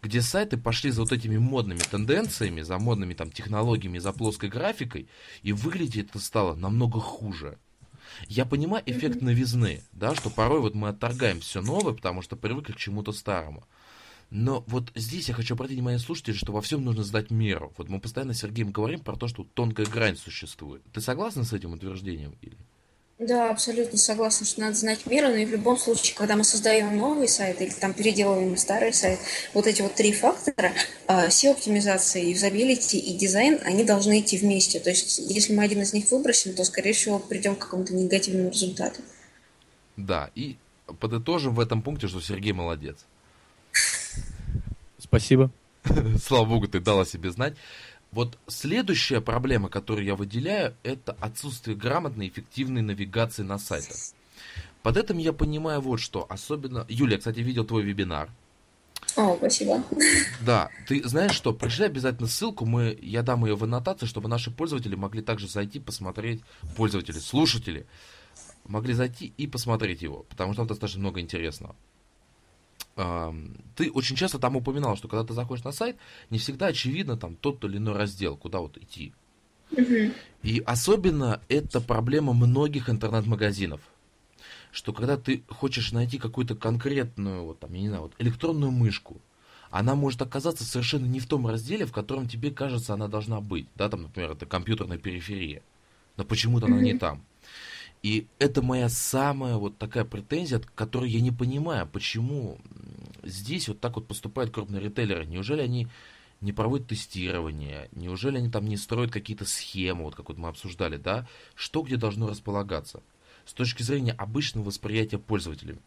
где 0.00 0.22
сайты 0.22 0.56
пошли 0.56 0.90
за 0.90 1.02
вот 1.02 1.12
этими 1.12 1.36
модными 1.36 1.80
тенденциями, 1.80 2.62
за 2.62 2.78
модными 2.78 3.12
там 3.12 3.30
технологиями, 3.30 3.98
за 3.98 4.14
плоской 4.14 4.48
графикой, 4.48 5.06
и 5.42 5.52
выглядит 5.52 6.08
это 6.10 6.18
стало 6.18 6.54
намного 6.54 6.98
хуже. 6.98 7.58
Я 8.26 8.46
понимаю 8.46 8.82
эффект 8.86 9.20
новизны, 9.20 9.82
да, 9.92 10.14
что 10.14 10.30
порой 10.30 10.60
вот 10.60 10.74
мы 10.74 10.88
отторгаем 10.88 11.40
все 11.40 11.60
новое, 11.60 11.92
потому 11.92 12.22
что 12.22 12.36
привыкли 12.36 12.72
к 12.72 12.78
чему-то 12.78 13.12
старому. 13.12 13.64
Но 14.36 14.64
вот 14.66 14.90
здесь 14.96 15.28
я 15.28 15.34
хочу 15.34 15.54
обратить 15.54 15.76
внимание 15.76 16.00
слушателей, 16.00 16.36
что 16.36 16.50
во 16.50 16.60
всем 16.60 16.84
нужно 16.84 17.04
сдать 17.04 17.30
меру. 17.30 17.72
Вот 17.76 17.88
мы 17.88 18.00
постоянно 18.00 18.34
с 18.34 18.40
Сергеем 18.40 18.72
говорим 18.72 18.98
про 18.98 19.14
то, 19.14 19.28
что 19.28 19.44
тонкая 19.54 19.86
грань 19.86 20.16
существует. 20.16 20.82
Ты 20.92 21.00
согласна 21.00 21.44
с 21.44 21.52
этим 21.52 21.72
утверждением? 21.72 22.36
Или? 22.42 22.56
Да, 23.20 23.48
абсолютно 23.48 23.96
согласна, 23.96 24.44
что 24.44 24.62
надо 24.62 24.74
знать 24.74 25.06
меру, 25.06 25.28
но 25.28 25.36
и 25.36 25.44
в 25.44 25.52
любом 25.52 25.78
случае, 25.78 26.16
когда 26.16 26.34
мы 26.34 26.42
создаем 26.42 26.96
новый 26.96 27.28
сайт 27.28 27.60
или 27.60 27.70
там 27.70 27.94
переделываем 27.94 28.56
старый 28.56 28.92
сайт, 28.92 29.20
вот 29.52 29.68
эти 29.68 29.82
вот 29.82 29.94
три 29.94 30.12
фактора, 30.12 30.72
э, 31.06 31.28
SEO-оптимизация, 31.28 32.24
юзабилити 32.24 32.98
и 32.98 33.16
дизайн, 33.16 33.60
они 33.62 33.84
должны 33.84 34.18
идти 34.18 34.36
вместе. 34.36 34.80
То 34.80 34.90
есть, 34.90 35.20
если 35.20 35.54
мы 35.54 35.62
один 35.62 35.82
из 35.82 35.92
них 35.92 36.10
выбросим, 36.10 36.54
то, 36.54 36.64
скорее 36.64 36.92
всего, 36.92 37.20
придем 37.20 37.54
к 37.54 37.60
какому-то 37.60 37.94
негативному 37.94 38.50
результату. 38.50 39.00
Да, 39.96 40.32
и 40.34 40.56
подытожим 40.98 41.54
в 41.54 41.60
этом 41.60 41.82
пункте, 41.82 42.08
что 42.08 42.20
Сергей 42.20 42.52
молодец. 42.52 43.06
Спасибо. 45.14 45.52
Слава 46.20 46.44
богу, 46.44 46.66
ты 46.66 46.80
дала 46.80 47.04
себе 47.04 47.30
знать. 47.30 47.54
Вот 48.10 48.36
следующая 48.48 49.20
проблема, 49.20 49.68
которую 49.68 50.04
я 50.04 50.16
выделяю, 50.16 50.74
это 50.82 51.16
отсутствие 51.20 51.76
грамотной 51.76 52.26
эффективной 52.26 52.82
навигации 52.82 53.42
на 53.42 53.58
сайтах. 53.58 53.96
Под 54.82 54.96
этим 54.96 55.18
я 55.18 55.32
понимаю 55.32 55.80
вот 55.80 56.00
что. 56.00 56.26
Особенно... 56.28 56.84
Юля, 56.88 57.18
кстати, 57.18 57.38
видел 57.38 57.64
твой 57.64 57.84
вебинар. 57.84 58.28
О, 59.16 59.36
спасибо. 59.36 59.84
Да, 60.40 60.70
ты 60.88 61.06
знаешь 61.08 61.32
что, 61.32 61.52
пришли 61.52 61.84
обязательно 61.84 62.26
ссылку, 62.26 62.66
мы, 62.66 62.98
я 63.00 63.22
дам 63.22 63.44
ее 63.44 63.54
в 63.54 63.62
аннотации, 63.62 64.06
чтобы 64.06 64.28
наши 64.28 64.50
пользователи 64.50 64.96
могли 64.96 65.22
также 65.22 65.46
зайти, 65.46 65.78
посмотреть, 65.78 66.42
пользователи, 66.76 67.20
слушатели, 67.20 67.86
могли 68.64 68.94
зайти 68.94 69.32
и 69.36 69.46
посмотреть 69.46 70.02
его, 70.02 70.24
потому 70.28 70.54
что 70.54 70.62
там 70.62 70.66
достаточно 70.66 71.00
много 71.00 71.20
интересного 71.20 71.76
ты 72.94 73.90
очень 73.90 74.16
часто 74.16 74.38
там 74.38 74.56
упоминал, 74.56 74.96
что 74.96 75.08
когда 75.08 75.24
ты 75.24 75.34
заходишь 75.34 75.64
на 75.64 75.72
сайт, 75.72 75.96
не 76.30 76.38
всегда 76.38 76.66
очевидно 76.66 77.16
там 77.16 77.36
тот 77.36 77.64
или 77.64 77.78
иной 77.78 77.94
раздел, 77.94 78.36
куда 78.36 78.60
вот 78.60 78.76
идти. 78.78 79.12
И 80.42 80.62
особенно 80.64 81.40
это 81.48 81.80
проблема 81.80 82.32
многих 82.32 82.88
интернет-магазинов. 82.88 83.80
Что 84.70 84.92
когда 84.92 85.16
ты 85.16 85.44
хочешь 85.48 85.92
найти 85.92 86.18
какую-то 86.18 86.56
конкретную, 86.56 87.44
вот 87.44 87.60
там, 87.60 87.72
я 87.72 87.80
не 87.80 87.88
знаю, 87.88 88.02
вот 88.02 88.14
электронную 88.18 88.72
мышку, 88.72 89.20
она 89.70 89.94
может 89.94 90.22
оказаться 90.22 90.64
совершенно 90.64 91.06
не 91.06 91.20
в 91.20 91.26
том 91.26 91.46
разделе, 91.46 91.86
в 91.86 91.92
котором 91.92 92.28
тебе 92.28 92.50
кажется 92.50 92.94
она 92.94 93.08
должна 93.08 93.40
быть. 93.40 93.66
Да, 93.74 93.88
там, 93.88 94.02
например, 94.02 94.32
это 94.32 94.46
компьютерная 94.46 94.98
периферия. 94.98 95.62
Но 96.16 96.24
почему-то 96.24 96.66
она 96.66 96.80
не 96.80 96.94
там. 96.98 97.24
И 98.04 98.28
это 98.38 98.60
моя 98.60 98.90
самая 98.90 99.56
вот 99.56 99.78
такая 99.78 100.04
претензия, 100.04 100.60
которую 100.74 101.10
я 101.10 101.22
не 101.22 101.30
понимаю, 101.30 101.88
почему 101.90 102.58
здесь 103.22 103.66
вот 103.66 103.80
так 103.80 103.96
вот 103.96 104.06
поступают 104.06 104.52
крупные 104.52 104.82
ритейлеры. 104.82 105.24
Неужели 105.24 105.62
они 105.62 105.88
не 106.42 106.52
проводят 106.52 106.88
тестирование, 106.88 107.88
неужели 107.92 108.36
они 108.36 108.50
там 108.50 108.66
не 108.66 108.76
строят 108.76 109.10
какие-то 109.10 109.46
схемы, 109.46 110.02
вот 110.04 110.16
как 110.16 110.28
вот 110.28 110.36
мы 110.36 110.50
обсуждали, 110.50 110.98
да, 110.98 111.26
что 111.54 111.80
где 111.80 111.96
должно 111.96 112.26
располагаться 112.26 113.02
с 113.46 113.54
точки 113.54 113.82
зрения 113.82 114.12
обычного 114.12 114.66
восприятия 114.66 115.16
пользователями? 115.16 115.80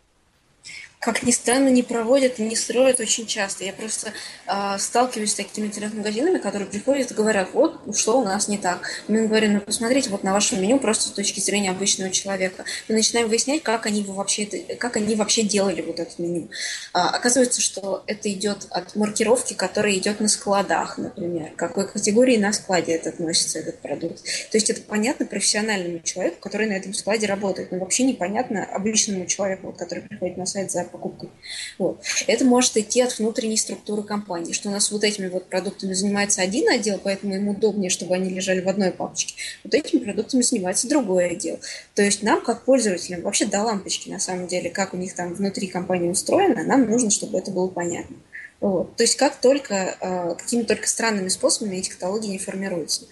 Как 1.08 1.24
ни 1.24 1.32
странно, 1.32 1.70
не 1.70 1.84
проводят 1.84 2.38
и 2.38 2.44
не 2.44 2.58
строят 2.58 3.00
очень 3.00 3.28
часто. 3.28 3.64
Я 3.64 3.72
просто 3.72 4.12
э, 4.46 4.78
сталкиваюсь 4.78 5.32
с 5.32 5.36
такими 5.36 5.68
интернет-магазинами, 5.68 6.38
которые 6.38 6.68
приходят 6.68 7.10
и 7.10 7.14
говорят, 7.14 7.48
вот 7.54 7.80
что 7.96 8.20
у 8.20 8.26
нас 8.26 8.50
не 8.50 8.58
так. 8.58 8.82
Мы 9.08 9.26
говорим, 9.26 9.54
ну 9.54 9.62
посмотрите 9.62 10.10
вот 10.10 10.24
на 10.24 10.34
ваше 10.34 10.58
меню 10.58 10.80
просто 10.80 11.08
с 11.08 11.12
точки 11.14 11.40
зрения 11.40 11.72
обычного 11.72 12.12
человека. 12.12 12.66
Мы 12.90 12.96
начинаем 12.96 13.30
выяснять, 13.30 13.64
как 13.64 13.86
они 13.86 14.04
вообще 14.04 14.44
это, 14.44 14.76
как 14.76 14.98
они 14.98 15.16
вообще 15.16 15.44
делали 15.44 15.82
вот 15.82 15.98
это 15.98 16.12
меню. 16.22 16.50
А, 16.92 17.12
оказывается, 17.12 17.62
что 17.62 18.04
это 18.06 18.30
идет 18.30 18.68
от 18.70 18.94
маркировки, 18.98 19.54
которая 19.54 19.94
идет 19.94 20.20
на 20.20 20.28
складах, 20.28 20.98
например, 20.98 21.52
какой 21.56 21.88
категории 21.88 22.36
на 22.36 22.52
складе 22.52 22.92
это 22.92 23.12
относится 23.12 23.60
этот 23.60 23.80
продукт. 23.80 24.26
То 24.52 24.58
есть 24.58 24.70
это 24.70 24.82
понятно 24.82 25.26
профессиональному 25.26 26.00
человеку, 26.00 26.36
который 26.42 26.68
на 26.68 26.74
этом 26.74 26.94
складе 26.94 27.28
работает, 27.28 27.72
но 27.72 27.80
вообще 27.80 28.04
непонятно 28.04 28.66
обычному 28.66 29.26
человеку, 29.26 29.72
который 29.72 30.04
приходит 30.04 30.36
на 30.36 30.46
сайт 30.46 30.70
за 30.70 30.84
покупкой. 30.98 31.30
Вот. 31.78 32.04
Это 32.28 32.44
может 32.44 32.76
идти 32.78 33.02
от 33.02 33.18
внутренней 33.18 33.58
структуры 33.58 34.04
компании, 34.04 34.54
что 34.54 34.70
у 34.70 34.72
нас 34.72 34.92
вот 34.92 35.04
этими 35.04 35.28
вот 35.28 35.46
продуктами 35.46 35.94
занимается 35.94 36.42
один 36.42 36.68
отдел, 36.70 37.00
поэтому 37.04 37.36
им 37.36 37.48
удобнее, 37.50 37.90
чтобы 37.90 38.16
они 38.16 38.30
лежали 38.30 38.62
в 38.62 38.68
одной 38.68 38.92
папочке. 38.92 39.36
Вот 39.64 39.74
этими 39.74 40.00
продуктами 40.00 40.42
занимается 40.42 40.90
другой 40.90 41.28
отдел. 41.28 41.60
То 41.96 42.02
есть 42.02 42.24
нам, 42.24 42.42
как 42.42 42.66
пользователям, 42.66 43.22
вообще 43.22 43.46
до 43.46 43.62
лампочки, 43.62 44.10
на 44.10 44.20
самом 44.20 44.48
деле, 44.48 44.70
как 44.70 44.94
у 44.94 44.98
них 44.98 45.14
там 45.14 45.34
внутри 45.34 45.68
компании 45.68 46.10
устроено, 46.10 46.64
нам 46.64 46.90
нужно, 46.90 47.10
чтобы 47.10 47.38
это 47.38 47.52
было 47.52 47.68
понятно. 47.68 48.18
Вот. 48.60 48.96
То 48.96 49.04
есть 49.04 49.16
как 49.16 49.40
только, 49.40 49.98
э, 50.00 50.36
какими 50.36 50.64
только 50.64 50.88
странными 50.88 51.28
способами 51.28 51.78
эти 51.78 51.90
каталоги 51.90 52.28
не 52.28 52.40
формируются. 52.40 53.04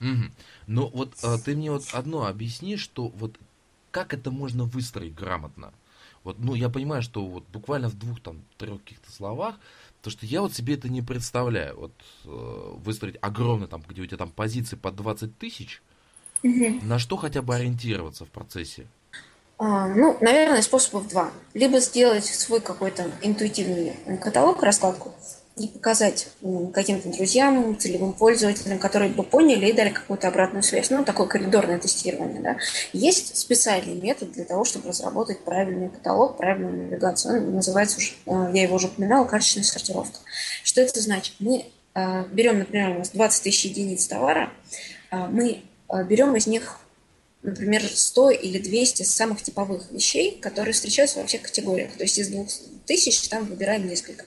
Угу. 0.00 0.32
Ну 0.66 0.90
вот 0.92 1.14
э, 1.22 1.36
ты 1.44 1.54
мне 1.54 1.70
вот 1.70 1.84
одно 1.92 2.26
объясни, 2.26 2.76
что 2.76 3.08
вот 3.08 3.38
как 3.92 4.14
это 4.14 4.30
можно 4.30 4.64
выстроить 4.64 5.14
грамотно? 5.14 5.72
Вот, 6.24 6.38
ну, 6.38 6.54
я 6.54 6.68
понимаю, 6.68 7.02
что 7.02 7.24
вот 7.26 7.44
буквально 7.48 7.88
в 7.88 7.94
двух 7.94 8.20
там 8.20 8.42
трех 8.56 8.82
каких-то 8.82 9.10
словах, 9.10 9.56
то 10.02 10.10
что 10.10 10.26
я 10.26 10.42
вот 10.42 10.54
себе 10.54 10.74
это 10.74 10.88
не 10.88 11.02
представляю. 11.02 11.78
Вот 11.78 11.92
э, 12.24 12.74
выстроить 12.84 13.16
огромный 13.20 13.66
там, 13.66 13.82
где 13.88 14.02
у 14.02 14.06
тебя 14.06 14.18
там 14.18 14.30
позиции 14.30 14.76
по 14.76 14.90
20 14.90 15.38
тысяч, 15.38 15.82
угу. 16.42 16.78
на 16.82 16.98
что 16.98 17.16
хотя 17.16 17.42
бы 17.42 17.54
ориентироваться 17.54 18.24
в 18.24 18.28
процессе? 18.28 18.86
А, 19.58 19.86
ну, 19.86 20.16
наверное, 20.20 20.62
способов 20.62 21.08
два. 21.08 21.30
Либо 21.54 21.78
сделать 21.78 22.24
свой 22.24 22.60
какой-то 22.60 23.10
интуитивный 23.22 23.94
каталог, 24.20 24.62
раскладку, 24.62 25.14
и 25.56 25.68
показать 25.68 26.28
каким-то 26.72 27.10
друзьям, 27.10 27.78
целевым 27.78 28.14
пользователям, 28.14 28.78
которые 28.78 29.12
бы 29.12 29.22
поняли 29.22 29.66
и 29.66 29.72
дали 29.72 29.90
какую-то 29.90 30.28
обратную 30.28 30.62
связь. 30.62 30.88
Ну, 30.88 31.04
такое 31.04 31.26
коридорное 31.26 31.78
тестирование. 31.78 32.40
Да. 32.40 32.56
Есть 32.92 33.36
специальный 33.36 33.94
метод 33.94 34.32
для 34.32 34.44
того, 34.44 34.64
чтобы 34.64 34.88
разработать 34.88 35.40
правильный 35.40 35.90
каталог, 35.90 36.38
правильную 36.38 36.88
навигацию. 36.88 37.46
Он 37.46 37.56
называется, 37.56 38.00
э, 38.00 38.50
я 38.54 38.62
его 38.62 38.76
уже 38.76 38.86
упоминала, 38.86 39.26
карточная 39.26 39.64
сортировка. 39.64 40.18
Что 40.64 40.80
это 40.80 41.00
значит? 41.00 41.34
Мы 41.38 41.66
э, 41.94 42.24
берем, 42.32 42.58
например, 42.58 42.90
у 42.90 42.98
нас 43.00 43.10
20 43.10 43.42
тысяч 43.42 43.66
единиц 43.66 44.06
товара, 44.06 44.50
э, 45.10 45.16
мы 45.28 45.62
берем 46.08 46.34
из 46.34 46.46
них 46.46 46.78
например, 47.42 47.82
100 47.84 48.30
или 48.30 48.58
200 48.58 49.02
самых 49.02 49.42
типовых 49.42 49.90
вещей, 49.90 50.38
которые 50.40 50.72
встречаются 50.72 51.20
во 51.20 51.26
всех 51.26 51.42
категориях. 51.42 51.92
То 51.96 52.04
есть 52.04 52.16
из 52.16 52.28
2000 52.28 53.28
там 53.28 53.44
выбираем 53.46 53.86
несколько. 53.86 54.24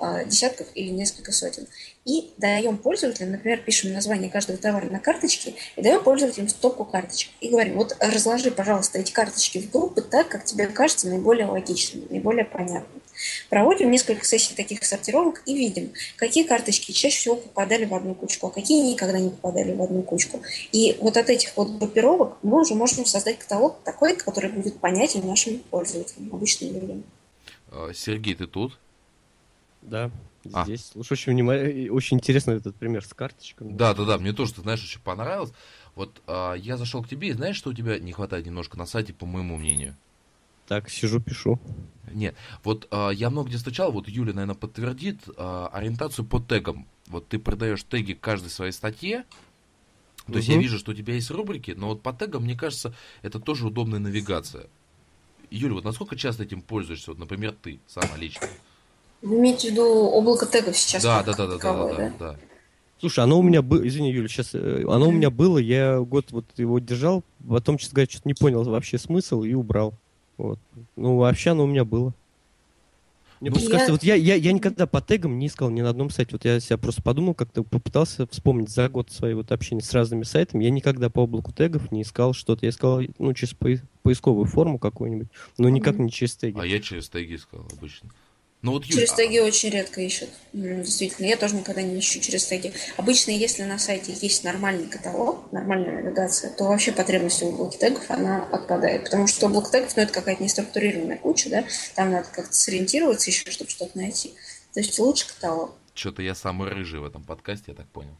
А, 0.00 0.22
десятков 0.22 0.68
или 0.76 0.90
несколько 0.90 1.32
сотен. 1.32 1.66
И 2.04 2.30
даем 2.36 2.78
пользователям, 2.78 3.32
например, 3.32 3.58
пишем 3.58 3.92
название 3.92 4.30
каждого 4.30 4.56
товара 4.56 4.88
на 4.88 5.00
карточке 5.00 5.54
и 5.74 5.82
даем 5.82 6.04
пользователям 6.04 6.48
стопку 6.48 6.84
карточек. 6.84 7.30
И 7.40 7.48
говорим, 7.48 7.74
вот 7.74 7.96
разложи, 7.98 8.52
пожалуйста, 8.52 9.00
эти 9.00 9.10
карточки 9.10 9.58
в 9.58 9.72
группы 9.72 10.00
так, 10.02 10.28
как 10.28 10.44
тебе 10.44 10.68
кажется 10.68 11.08
наиболее 11.08 11.46
логичным, 11.46 12.06
наиболее 12.10 12.44
понятным. 12.44 13.02
Проводим 13.50 13.90
несколько 13.90 14.24
сессий 14.24 14.54
таких 14.54 14.84
сортировок 14.84 15.42
и 15.46 15.54
видим, 15.56 15.92
какие 16.14 16.44
карточки 16.44 16.92
чаще 16.92 17.18
всего 17.18 17.34
попадали 17.34 17.84
в 17.84 17.92
одну 17.92 18.14
кучку, 18.14 18.46
а 18.46 18.50
какие 18.50 18.92
никогда 18.92 19.18
не 19.18 19.30
попадали 19.30 19.74
в 19.74 19.82
одну 19.82 20.02
кучку. 20.02 20.42
И 20.70 20.96
вот 21.00 21.16
от 21.16 21.28
этих 21.28 21.56
вот 21.56 21.70
группировок 21.70 22.36
мы 22.44 22.60
уже 22.60 22.76
можем 22.76 23.04
создать 23.04 23.40
каталог 23.40 23.78
такой, 23.82 24.14
который 24.14 24.50
будет 24.50 24.78
понятен 24.78 25.26
нашим 25.26 25.58
пользователям, 25.58 26.32
обычным 26.32 26.74
людям. 26.74 27.04
А, 27.72 27.90
Сергей, 27.92 28.36
ты 28.36 28.46
тут? 28.46 28.78
Да, 29.88 30.10
а. 30.52 30.64
здесь. 30.64 30.90
Слушай, 30.92 31.14
очень, 31.14 31.32
внимательно, 31.32 31.92
очень 31.92 32.16
интересно 32.16 32.52
этот 32.52 32.76
пример 32.76 33.04
с 33.04 33.12
карточками. 33.14 33.72
Да, 33.72 33.94
да, 33.94 34.04
да, 34.04 34.18
мне 34.18 34.32
тоже, 34.32 34.54
ты 34.54 34.60
знаешь, 34.62 34.82
очень 34.82 35.00
понравилось. 35.00 35.52
Вот 35.94 36.22
а, 36.26 36.54
я 36.54 36.76
зашел 36.76 37.02
к 37.02 37.08
тебе, 37.08 37.28
и 37.28 37.32
знаешь, 37.32 37.56
что 37.56 37.70
у 37.70 37.74
тебя 37.74 37.98
не 37.98 38.12
хватает 38.12 38.46
немножко 38.46 38.78
на 38.78 38.86
сайте, 38.86 39.12
по 39.12 39.26
моему 39.26 39.56
мнению? 39.56 39.96
Так, 40.66 40.90
сижу, 40.90 41.20
пишу. 41.20 41.58
Нет, 42.12 42.36
вот 42.62 42.86
а, 42.90 43.10
я 43.10 43.30
много 43.30 43.48
где 43.48 43.56
встречал, 43.56 43.90
вот 43.92 44.08
Юля, 44.08 44.32
наверное, 44.32 44.54
подтвердит 44.54 45.20
а, 45.36 45.68
ориентацию 45.72 46.24
по 46.24 46.40
тегам. 46.40 46.86
Вот 47.06 47.28
ты 47.28 47.38
продаешь 47.38 47.82
теги 47.84 48.12
каждой 48.12 48.50
своей 48.50 48.72
статье, 48.72 49.24
то 50.26 50.36
есть 50.36 50.48
я 50.48 50.58
вижу, 50.58 50.78
что 50.78 50.90
у 50.90 50.94
тебя 50.94 51.14
есть 51.14 51.30
рубрики, 51.30 51.70
но 51.70 51.88
вот 51.88 52.02
по 52.02 52.12
тегам, 52.12 52.44
мне 52.44 52.54
кажется, 52.54 52.94
это 53.22 53.40
тоже 53.40 53.66
удобная 53.66 53.98
навигация. 53.98 54.66
Юля, 55.50 55.74
вот 55.74 55.84
насколько 55.84 56.16
часто 56.16 56.42
этим 56.42 56.60
пользуешься, 56.60 57.12
вот, 57.12 57.18
например, 57.18 57.52
ты 57.52 57.80
сама 57.86 58.16
лично? 58.18 58.46
Вы 59.22 59.38
имеете 59.38 59.68
в 59.68 59.72
виду 59.72 59.84
облако 59.84 60.46
тегов 60.46 60.76
сейчас? 60.76 61.02
Да, 61.02 61.22
да, 61.22 61.34
да, 61.34 61.46
да, 61.46 61.58
да, 61.58 61.74
да, 61.74 62.12
да. 62.18 62.36
Слушай, 63.00 63.20
оно 63.20 63.38
у 63.38 63.42
меня 63.42 63.62
было, 63.62 63.86
извини, 63.86 64.10
Юля, 64.10 64.28
сейчас, 64.28 64.54
э, 64.54 64.84
оно 64.88 65.08
у 65.08 65.12
меня 65.12 65.30
было, 65.30 65.58
я 65.58 66.00
год 66.00 66.26
вот 66.30 66.44
его 66.56 66.80
держал, 66.80 67.22
потом, 67.48 67.78
честно 67.78 67.94
говоря, 67.94 68.10
что-то 68.10 68.28
не 68.28 68.34
понял 68.34 68.64
вообще 68.64 68.98
смысл 68.98 69.42
и 69.42 69.54
убрал. 69.54 69.94
Вот. 70.36 70.58
Ну, 70.96 71.16
вообще 71.16 71.50
оно 71.50 71.64
у 71.64 71.66
меня 71.66 71.84
было. 71.84 72.12
Мне 73.40 73.50
ну, 73.50 73.54
просто 73.54 73.70
я... 73.70 73.72
кажется, 73.72 73.92
вот 73.92 74.02
я, 74.02 74.16
я, 74.16 74.34
я 74.34 74.52
никогда 74.52 74.86
по 74.86 75.00
тегам 75.00 75.38
не 75.38 75.46
искал 75.46 75.70
ни 75.70 75.80
на 75.80 75.90
одном 75.90 76.10
сайте. 76.10 76.32
Вот 76.32 76.44
я 76.44 76.58
себя 76.58 76.76
просто 76.76 77.02
подумал, 77.02 77.34
как-то 77.34 77.62
попытался 77.62 78.26
вспомнить 78.26 78.70
за 78.70 78.88
год 78.88 79.12
своей 79.12 79.34
вот 79.34 79.52
общения 79.52 79.80
с 79.80 79.92
разными 79.92 80.24
сайтами. 80.24 80.64
Я 80.64 80.70
никогда 80.70 81.08
по 81.08 81.20
облаку 81.20 81.52
тегов 81.52 81.92
не 81.92 82.02
искал 82.02 82.32
что-то. 82.32 82.66
Я 82.66 82.70
искал, 82.70 83.00
ну, 83.18 83.32
через 83.34 83.54
поисковую 84.02 84.46
форму 84.46 84.78
какую-нибудь, 84.78 85.28
но 85.56 85.68
никак 85.68 85.96
mm-hmm. 85.96 86.02
не 86.02 86.10
через 86.10 86.34
теги. 86.34 86.58
А 86.58 86.66
я 86.66 86.80
через 86.80 87.08
теги 87.08 87.36
искал 87.36 87.64
обычно. 87.72 88.10
Ну, 88.60 88.72
вот, 88.72 88.84
через 88.84 89.12
теги 89.12 89.38
очень 89.38 89.70
редко 89.70 90.00
ищут. 90.00 90.30
Действительно, 90.52 91.26
я 91.26 91.36
тоже 91.36 91.54
никогда 91.54 91.80
не 91.80 92.00
ищу 92.00 92.18
через 92.18 92.44
теги. 92.44 92.72
Обычно, 92.96 93.30
если 93.30 93.62
на 93.62 93.78
сайте 93.78 94.12
есть 94.12 94.42
нормальный 94.42 94.88
каталог, 94.88 95.52
нормальная 95.52 96.02
навигация, 96.02 96.50
то 96.50 96.64
вообще 96.64 96.90
потребность 96.90 97.40
в 97.40 97.46
облаке 97.46 97.78
тегов, 97.78 98.10
она 98.10 98.44
отпадает. 98.50 99.04
Потому 99.04 99.28
что 99.28 99.46
облак 99.46 99.70
тегов, 99.70 99.96
ну, 99.96 100.02
это 100.02 100.12
какая-то 100.12 100.42
неструктурированная 100.42 101.18
куча, 101.18 101.50
да, 101.50 101.64
там 101.94 102.10
надо 102.10 102.28
как-то 102.32 102.52
сориентироваться 102.52 103.30
еще, 103.30 103.48
чтобы 103.48 103.70
что-то 103.70 103.96
найти. 103.96 104.34
То 104.74 104.80
есть 104.80 104.98
лучше 104.98 105.28
каталог. 105.28 105.76
Что-то 105.94 106.22
я 106.22 106.34
самый 106.34 106.68
рыжий 106.68 106.98
в 106.98 107.04
этом 107.04 107.22
подкасте, 107.22 107.66
я 107.68 107.74
так 107.74 107.88
понял. 107.88 108.16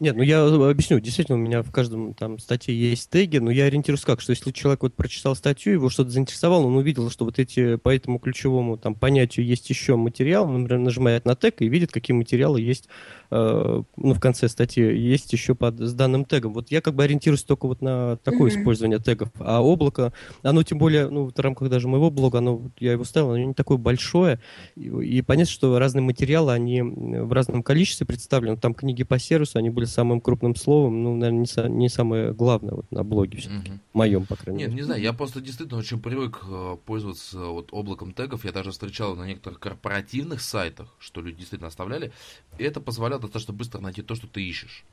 Нет, 0.00 0.16
ну 0.16 0.22
я 0.22 0.46
объясню. 0.46 1.00
Действительно, 1.00 1.38
у 1.38 1.40
меня 1.40 1.62
в 1.62 1.72
каждом 1.72 2.14
там 2.14 2.38
статье 2.38 2.74
есть 2.74 3.10
теги, 3.10 3.38
но 3.38 3.50
я 3.50 3.64
ориентируюсь 3.64 4.04
как, 4.04 4.20
что 4.20 4.30
если 4.30 4.52
человек 4.52 4.82
вот 4.82 4.94
прочитал 4.94 5.34
статью, 5.34 5.72
его 5.72 5.90
что-то 5.90 6.10
заинтересовало, 6.10 6.66
он 6.66 6.76
увидел, 6.76 7.10
что 7.10 7.24
вот 7.24 7.38
эти 7.38 7.76
по 7.76 7.94
этому 7.94 8.18
ключевому 8.18 8.76
там 8.76 8.94
понятию 8.94 9.44
есть 9.44 9.68
еще 9.70 9.96
материал, 9.96 10.44
он, 10.44 10.62
например, 10.62 10.84
нажимает 10.84 11.24
на 11.24 11.34
тег 11.34 11.60
и 11.60 11.68
видит, 11.68 11.90
какие 11.90 12.16
материалы 12.16 12.60
есть 12.60 12.88
Э, 13.30 13.82
ну, 13.96 14.14
в 14.14 14.20
конце 14.20 14.48
статьи, 14.48 14.82
есть 14.82 15.32
еще 15.32 15.54
под, 15.54 15.78
с 15.80 15.92
данным 15.92 16.24
тегом. 16.24 16.54
Вот 16.54 16.70
я 16.70 16.80
как 16.80 16.94
бы 16.94 17.04
ориентируюсь 17.04 17.42
только 17.42 17.66
вот 17.66 17.82
на 17.82 18.16
такое 18.16 18.50
mm-hmm. 18.50 18.60
использование 18.60 18.98
тегов. 18.98 19.28
А 19.38 19.62
облако, 19.62 20.12
оно 20.42 20.62
тем 20.62 20.78
более, 20.78 21.08
ну, 21.10 21.30
в 21.30 21.38
рамках 21.38 21.68
даже 21.68 21.88
моего 21.88 22.10
блога, 22.10 22.38
оно, 22.38 22.70
я 22.78 22.92
его 22.92 23.04
ставил, 23.04 23.30
оно 23.30 23.38
не 23.38 23.54
такое 23.54 23.76
большое. 23.76 24.40
И, 24.76 24.88
и 24.88 25.22
понятно, 25.22 25.52
что 25.52 25.78
разные 25.78 26.02
материалы, 26.02 26.52
они 26.52 26.80
в 26.82 27.32
разном 27.32 27.62
количестве 27.62 28.06
представлены. 28.06 28.56
Там 28.56 28.72
книги 28.74 29.02
по 29.02 29.18
сервису, 29.18 29.58
они 29.58 29.68
были 29.68 29.84
самым 29.88 30.20
крупным 30.20 30.54
словом, 30.54 31.02
ну, 31.02 31.16
наверное, 31.16 31.40
не, 31.40 31.68
не 31.76 31.88
самое 31.88 32.32
главное 32.32 32.74
вот 32.74 32.90
на 32.92 33.02
блоге 33.02 33.38
все-таки. 33.38 33.72
Mm-hmm. 33.72 33.78
Моем, 33.92 34.26
по 34.26 34.36
крайней 34.36 34.60
мере. 34.60 34.70
Нет, 34.70 34.80
не 34.80 34.84
знаю, 34.84 35.00
я 35.00 35.12
просто 35.12 35.40
действительно 35.40 35.78
очень 35.78 36.00
привык 36.00 36.44
э, 36.48 36.76
пользоваться 36.84 37.38
вот 37.38 37.68
облаком 37.72 38.12
тегов. 38.12 38.44
Я 38.44 38.52
даже 38.52 38.70
встречал 38.70 39.16
на 39.16 39.26
некоторых 39.26 39.58
корпоративных 39.58 40.40
сайтах, 40.40 40.94
что 40.98 41.20
люди 41.20 41.38
действительно 41.38 41.68
оставляли. 41.68 42.12
И 42.58 42.64
это 42.64 42.80
позволяло 42.80 43.20
достаточно 43.20 43.54
быстро 43.54 43.80
найти 43.80 44.02
то, 44.02 44.14
что 44.14 44.26
ты 44.26 44.42
ищешь. 44.42 44.84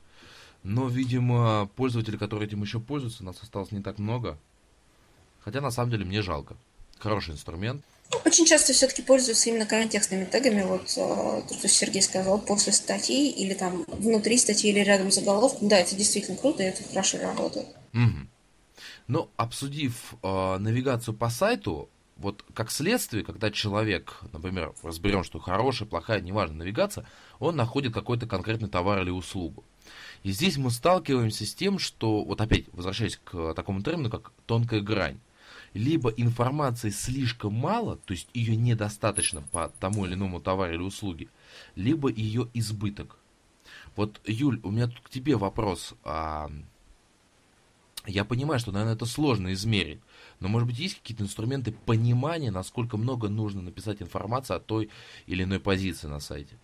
Но, 0.62 0.88
видимо, 0.88 1.70
пользователи, 1.76 2.16
которые 2.16 2.48
этим 2.48 2.62
еще 2.62 2.80
пользуются, 2.80 3.24
нас 3.24 3.40
осталось 3.42 3.72
не 3.72 3.80
так 3.80 3.98
много. 3.98 4.38
Хотя, 5.40 5.60
на 5.60 5.70
самом 5.70 5.90
деле, 5.90 6.04
мне 6.04 6.22
жалко. 6.22 6.56
Хороший 6.98 7.34
инструмент. 7.34 7.84
Очень 8.24 8.46
часто 8.46 8.72
все-таки 8.72 9.02
пользуются 9.02 9.50
именно 9.50 9.66
контекстными 9.66 10.24
тегами. 10.24 10.62
Вот 10.62 10.92
э, 10.96 11.42
то, 11.48 11.54
что 11.54 11.68
Сергей 11.68 12.02
сказал, 12.02 12.38
после 12.38 12.72
статьи 12.72 13.30
или 13.30 13.54
там 13.54 13.84
внутри 13.88 14.38
статьи 14.38 14.70
или 14.70 14.80
рядом 14.80 15.10
с 15.10 15.16
заголовком. 15.16 15.68
Да, 15.68 15.78
это 15.78 15.94
действительно 15.96 16.36
круто, 16.36 16.62
и 16.62 16.66
это 16.66 16.82
хорошо 16.84 17.18
работает. 17.18 17.66
Угу. 17.94 18.28
Но 19.08 19.30
обсудив 19.36 20.14
э, 20.22 20.56
навигацию 20.58 21.14
по 21.14 21.30
сайту, 21.30 21.88
вот 22.16 22.44
как 22.54 22.70
следствие, 22.70 23.24
когда 23.24 23.50
человек, 23.50 24.20
например, 24.32 24.72
разберем, 24.82 25.22
что 25.22 25.38
хорошая, 25.38 25.88
плохая, 25.88 26.20
неважно, 26.20 26.56
навигация, 26.56 27.06
он 27.38 27.56
находит 27.56 27.92
какой-то 27.92 28.26
конкретный 28.26 28.68
товар 28.68 29.02
или 29.02 29.10
услугу. 29.10 29.64
И 30.22 30.32
здесь 30.32 30.56
мы 30.56 30.70
сталкиваемся 30.70 31.44
с 31.46 31.54
тем, 31.54 31.78
что, 31.78 32.24
вот 32.24 32.40
опять, 32.40 32.64
возвращаясь 32.72 33.18
к 33.22 33.54
такому 33.54 33.82
термину, 33.82 34.10
как 34.10 34.32
тонкая 34.46 34.80
грань. 34.80 35.20
Либо 35.76 36.10
информации 36.10 36.90
слишком 36.90 37.52
мало, 37.52 37.96
то 37.96 38.12
есть 38.12 38.28
ее 38.32 38.56
недостаточно 38.56 39.42
по 39.52 39.70
тому 39.78 40.06
или 40.06 40.14
иному 40.14 40.40
товару 40.40 40.74
или 40.74 40.82
услуге, 40.82 41.28
либо 41.74 42.10
ее 42.10 42.48
избыток. 42.54 43.18
Вот, 43.94 44.20
Юль, 44.24 44.60
у 44.62 44.70
меня 44.70 44.86
тут 44.86 45.00
к 45.00 45.10
тебе 45.10 45.36
вопрос. 45.36 45.94
А, 46.02 46.50
я 48.06 48.24
понимаю, 48.24 48.58
что, 48.58 48.72
наверное, 48.72 48.94
это 48.94 49.04
сложно 49.04 49.52
измерить, 49.52 50.00
но, 50.40 50.48
может 50.48 50.68
быть, 50.68 50.78
есть 50.78 50.96
какие-то 50.96 51.24
инструменты 51.24 51.72
понимания, 51.72 52.50
насколько 52.50 52.96
много 52.96 53.28
нужно 53.28 53.62
написать 53.62 54.00
информации 54.00 54.56
о 54.56 54.60
той 54.60 54.88
или 55.26 55.42
иной 55.42 55.60
позиции 55.60 56.06
на 56.06 56.20
сайте? 56.20 56.56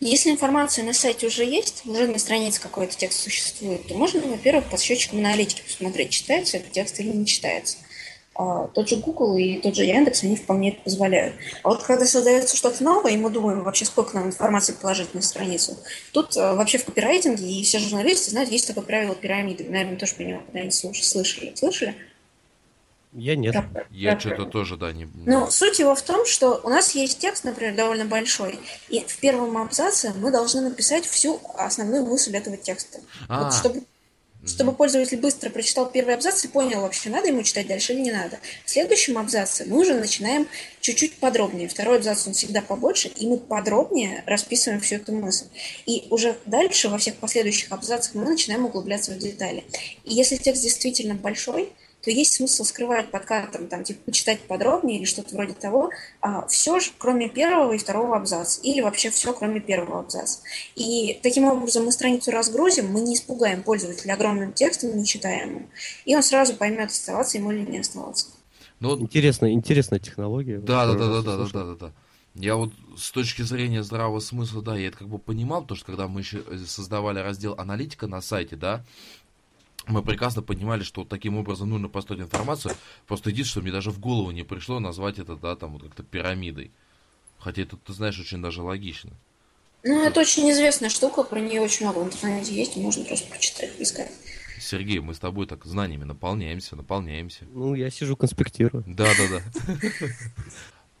Если 0.00 0.30
информация 0.30 0.84
на 0.84 0.92
сайте 0.92 1.26
уже 1.26 1.44
есть, 1.44 1.84
уже 1.86 2.06
на 2.06 2.18
странице 2.18 2.60
какой-то 2.60 2.96
текст 2.96 3.20
существует, 3.20 3.86
то 3.86 3.94
можно, 3.94 4.20
во-первых, 4.20 4.70
по 4.70 4.78
счетчикам 4.78 5.18
аналитики 5.18 5.62
посмотреть, 5.62 6.10
читается 6.10 6.56
этот 6.58 6.72
текст 6.72 7.00
или 7.00 7.08
не 7.08 7.26
читается. 7.26 7.78
А, 8.42 8.68
тот 8.68 8.88
же 8.88 8.96
Google 8.96 9.36
и 9.36 9.58
тот 9.58 9.76
же 9.76 9.84
Яндекс, 9.84 10.24
они 10.24 10.34
вполне 10.34 10.70
это 10.70 10.80
позволяют. 10.80 11.34
А 11.62 11.68
вот 11.68 11.82
когда 11.82 12.06
создается 12.06 12.56
что-то 12.56 12.82
новое, 12.82 13.12
и 13.12 13.16
мы 13.18 13.28
думаем 13.28 13.62
вообще, 13.62 13.84
сколько 13.84 14.14
нам 14.14 14.28
информации 14.28 14.72
положить 14.72 15.12
на 15.12 15.20
страницу, 15.20 15.76
тут 16.12 16.34
а, 16.38 16.54
вообще 16.54 16.78
в 16.78 16.86
копирайтинге, 16.86 17.46
и 17.46 17.62
все 17.62 17.78
журналисты 17.78 18.30
знают, 18.30 18.50
есть 18.50 18.66
такое 18.66 18.82
правило 18.82 19.14
пирамиды. 19.14 19.64
Вы, 19.64 19.70
наверное, 19.72 19.98
тоже 19.98 20.14
по 20.14 20.22
нему 20.22 20.40
когда-нибудь 20.40 20.74
слышали. 21.04 21.52
Слышали? 21.54 21.94
Я 23.12 23.36
нет. 23.36 23.54
Как, 23.54 23.86
я 23.90 24.18
что-то 24.18 24.46
тоже, 24.46 24.78
да, 24.78 24.90
не... 24.90 25.06
Ну, 25.26 25.50
суть 25.50 25.78
его 25.78 25.94
в 25.94 26.00
том, 26.00 26.24
что 26.24 26.62
у 26.64 26.70
нас 26.70 26.94
есть 26.94 27.18
текст, 27.18 27.44
например, 27.44 27.74
довольно 27.74 28.06
большой, 28.06 28.58
и 28.88 29.00
в 29.00 29.18
первом 29.18 29.58
абзаце 29.58 30.14
мы 30.16 30.30
должны 30.30 30.62
написать 30.62 31.04
всю 31.04 31.42
основную 31.58 32.06
мысль 32.06 32.34
этого 32.34 32.56
текста. 32.56 33.00
А, 33.28 33.44
вот 33.44 33.54
чтобы 33.54 33.82
чтобы 34.46 34.72
пользователь 34.72 35.18
быстро 35.18 35.50
прочитал 35.50 35.90
первый 35.90 36.14
абзац 36.14 36.44
и 36.44 36.48
понял 36.48 36.80
вообще, 36.80 37.10
надо 37.10 37.28
ему 37.28 37.42
читать 37.42 37.66
дальше 37.66 37.92
или 37.92 38.00
не 38.00 38.12
надо. 38.12 38.38
В 38.64 38.70
следующем 38.70 39.18
абзаце 39.18 39.64
мы 39.66 39.78
уже 39.78 39.94
начинаем 39.94 40.48
чуть-чуть 40.80 41.16
подробнее. 41.16 41.68
Второй 41.68 41.98
абзац, 41.98 42.26
он 42.26 42.32
всегда 42.32 42.62
побольше, 42.62 43.08
и 43.08 43.26
мы 43.26 43.36
подробнее 43.38 44.24
расписываем 44.26 44.80
всю 44.80 44.96
эту 44.96 45.12
мысль. 45.12 45.46
И 45.86 46.04
уже 46.10 46.36
дальше, 46.46 46.88
во 46.88 46.98
всех 46.98 47.16
последующих 47.16 47.70
абзацах, 47.72 48.14
мы 48.14 48.24
начинаем 48.24 48.64
углубляться 48.64 49.12
в 49.12 49.18
детали. 49.18 49.64
И 50.04 50.14
если 50.14 50.36
текст 50.36 50.62
действительно 50.62 51.14
большой, 51.14 51.70
то 52.02 52.10
есть 52.10 52.34
смысл 52.34 52.64
скрывать 52.64 53.10
под 53.10 53.24
кадром, 53.24 53.66
там, 53.66 53.84
типа, 53.84 54.00
почитать 54.06 54.40
подробнее 54.40 54.98
или 54.98 55.04
что-то 55.04 55.34
вроде 55.34 55.52
того, 55.52 55.90
а, 56.20 56.46
все 56.46 56.80
же, 56.80 56.90
кроме 56.98 57.28
первого 57.28 57.72
и 57.72 57.78
второго 57.78 58.16
абзаца, 58.16 58.60
или 58.62 58.80
вообще 58.80 59.10
все, 59.10 59.32
кроме 59.32 59.60
первого 59.60 60.00
абзаца. 60.00 60.40
И 60.76 61.18
таким 61.22 61.44
образом 61.44 61.84
мы 61.84 61.92
страницу 61.92 62.30
разгрузим, 62.30 62.90
мы 62.90 63.00
не 63.00 63.14
испугаем 63.14 63.62
пользователя 63.62 64.14
огромным 64.14 64.52
текстом 64.52 64.96
нечитаемым, 64.96 65.68
и 66.04 66.16
он 66.16 66.22
сразу 66.22 66.54
поймет, 66.54 66.90
оставаться 66.90 67.38
ему 67.38 67.52
или 67.52 67.70
не 67.70 67.78
оставаться. 67.78 68.26
Ну, 68.80 68.98
интересная, 68.98 69.50
интересная 69.50 69.98
технология. 69.98 70.58
Да, 70.58 70.86
да, 70.86 70.94
да, 70.94 71.08
да, 71.08 71.22
да, 71.22 71.36
да, 71.36 71.48
да, 71.52 71.64
да, 71.64 71.74
да. 71.74 71.92
Я 72.34 72.54
вот 72.54 72.72
с 72.96 73.10
точки 73.10 73.42
зрения 73.42 73.82
здравого 73.82 74.20
смысла, 74.20 74.62
да, 74.62 74.76
я 74.76 74.88
это 74.88 74.98
как 74.98 75.08
бы 75.08 75.18
понимал, 75.18 75.62
потому 75.62 75.76
что 75.76 75.86
когда 75.86 76.06
мы 76.06 76.20
еще 76.20 76.42
создавали 76.66 77.18
раздел 77.18 77.54
аналитика 77.58 78.06
на 78.06 78.20
сайте, 78.20 78.54
да, 78.54 78.84
мы 79.90 80.02
прекрасно 80.02 80.42
понимали, 80.42 80.82
что 80.82 81.04
таким 81.04 81.36
образом 81.36 81.70
нужно 81.70 81.88
построить 81.88 82.22
информацию. 82.22 82.74
Просто 83.06 83.30
единственное, 83.30 83.50
что 83.52 83.62
мне 83.62 83.72
даже 83.72 83.90
в 83.90 83.98
голову 83.98 84.30
не 84.30 84.42
пришло 84.42 84.80
назвать 84.80 85.18
это, 85.18 85.36
да, 85.36 85.56
там 85.56 85.72
вот 85.72 85.82
как-то 85.82 86.02
пирамидой. 86.02 86.70
Хотя 87.38 87.62
это, 87.62 87.76
ты 87.76 87.92
знаешь, 87.92 88.18
очень 88.18 88.42
даже 88.42 88.62
логично. 88.62 89.10
Ну, 89.82 90.04
это 90.04 90.20
очень 90.20 90.50
известная 90.50 90.90
штука, 90.90 91.22
про 91.22 91.40
нее 91.40 91.62
очень 91.62 91.86
много 91.86 92.00
в 92.00 92.06
интернете 92.06 92.54
есть, 92.54 92.76
можно 92.76 93.04
просто 93.04 93.28
прочитать, 93.30 93.70
искать. 93.78 94.10
Сергей, 94.60 94.98
мы 94.98 95.14
с 95.14 95.18
тобой 95.18 95.46
так 95.46 95.64
знаниями 95.64 96.04
наполняемся, 96.04 96.76
наполняемся. 96.76 97.46
Ну, 97.52 97.74
я 97.74 97.88
сижу, 97.90 98.14
конспектирую. 98.14 98.84
Да, 98.86 99.08
да, 99.16 99.40
да. 99.40 99.78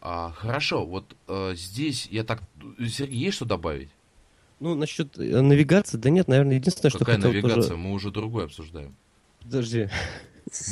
А, 0.02 0.32
хорошо, 0.32 0.86
вот 0.86 1.14
э, 1.28 1.52
здесь 1.54 2.08
я 2.10 2.24
так. 2.24 2.40
Сергей, 2.88 3.18
есть 3.18 3.36
что 3.36 3.44
добавить? 3.44 3.90
Ну, 4.60 4.74
насчет 4.74 5.18
э, 5.18 5.40
навигации, 5.40 5.96
да 5.96 6.10
нет, 6.10 6.28
наверное, 6.28 6.56
единственное, 6.56 6.92
Какая 6.92 7.16
что 7.16 7.28
хотел 7.28 7.32
навигация? 7.32 7.62
Тоже... 7.62 7.76
Мы 7.76 7.92
уже 7.92 8.10
другое 8.10 8.44
обсуждаем. 8.44 8.94
Подожди. 9.42 9.88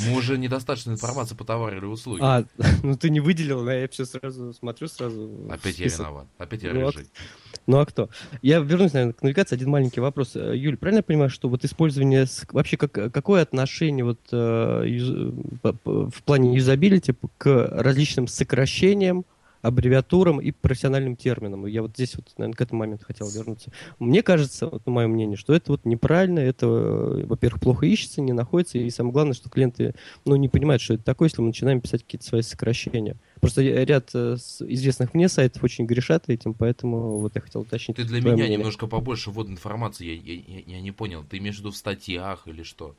Мы 0.06 0.16
уже 0.16 0.38
недостаточно 0.38 0.92
информации 0.92 1.34
по 1.34 1.44
товару 1.44 1.76
или 1.76 1.84
услуге. 1.84 2.20
А, 2.22 2.44
ну 2.82 2.96
ты 2.96 3.10
не 3.10 3.20
выделил, 3.20 3.62
но 3.62 3.72
я 3.72 3.88
все 3.88 4.04
сразу 4.04 4.52
смотрю, 4.52 4.88
сразу... 4.88 5.46
Опять 5.50 5.74
список. 5.74 6.00
я 6.00 6.04
виноват, 6.04 6.26
опять 6.36 6.62
я 6.62 6.74
ну, 6.74 6.86
рыжий. 6.86 7.04
А, 7.04 7.58
ну 7.66 7.78
а 7.78 7.86
кто? 7.86 8.10
Я 8.42 8.58
вернусь, 8.58 8.92
наверное, 8.92 9.14
к 9.14 9.22
навигации. 9.22 9.54
Один 9.54 9.70
маленький 9.70 10.00
вопрос. 10.00 10.36
Э, 10.36 10.54
Юль, 10.54 10.76
правильно 10.76 10.98
я 10.98 11.02
понимаю, 11.02 11.30
что 11.30 11.48
вот 11.48 11.64
использование... 11.64 12.26
Вообще, 12.50 12.76
как, 12.76 12.92
какое 12.92 13.42
отношение 13.42 14.04
вот 14.04 14.20
э, 14.32 14.84
юз, 14.86 15.32
в 15.62 16.22
плане 16.24 16.54
юзабилити 16.56 17.14
к 17.38 17.68
различным 17.70 18.26
сокращениям, 18.26 19.24
аббревиатурам 19.62 20.40
и 20.40 20.50
профессиональным 20.50 21.16
терминам. 21.16 21.66
Я 21.66 21.82
вот 21.82 21.92
здесь 21.92 22.14
вот, 22.16 22.26
наверное, 22.36 22.56
к 22.56 22.60
этому 22.60 22.80
моменту 22.80 23.04
хотел 23.06 23.28
вернуться. 23.28 23.70
Мне 23.98 24.22
кажется, 24.22 24.68
вот, 24.68 24.86
на 24.86 24.92
мое 24.92 25.06
мнение, 25.08 25.36
что 25.36 25.54
это 25.54 25.72
вот 25.72 25.84
неправильно, 25.84 26.38
это, 26.40 26.66
э, 26.66 27.24
во-первых, 27.26 27.60
плохо 27.60 27.86
ищется, 27.86 28.20
не 28.20 28.32
находится, 28.32 28.78
и 28.78 28.90
самое 28.90 29.12
главное, 29.12 29.34
что 29.34 29.48
клиенты, 29.50 29.94
ну, 30.24 30.36
не 30.36 30.48
понимают, 30.48 30.82
что 30.82 30.94
это 30.94 31.04
такое, 31.04 31.28
если 31.28 31.40
мы 31.40 31.48
начинаем 31.48 31.80
писать 31.80 32.02
какие-то 32.04 32.26
свои 32.26 32.42
сокращения. 32.42 33.16
Просто 33.40 33.62
ряд 33.62 34.10
э, 34.14 34.36
известных 34.60 35.14
мне 35.14 35.28
сайтов 35.28 35.62
очень 35.64 35.86
грешат 35.86 36.28
этим, 36.28 36.54
поэтому 36.54 37.18
вот 37.18 37.34
я 37.34 37.40
хотел 37.40 37.62
уточнить. 37.62 37.96
Ты 37.96 38.04
для 38.04 38.20
меня 38.20 38.34
мнение. 38.34 38.58
немножко 38.58 38.86
побольше 38.86 39.30
вводной 39.30 39.54
информации, 39.54 40.06
я, 40.06 40.14
я, 40.14 40.42
я, 40.46 40.76
я 40.76 40.80
не 40.80 40.92
понял. 40.92 41.24
Ты 41.28 41.38
имеешь 41.38 41.56
в 41.56 41.60
виду 41.60 41.70
в 41.70 41.76
статьях 41.76 42.42
или 42.46 42.62
что? 42.62 42.94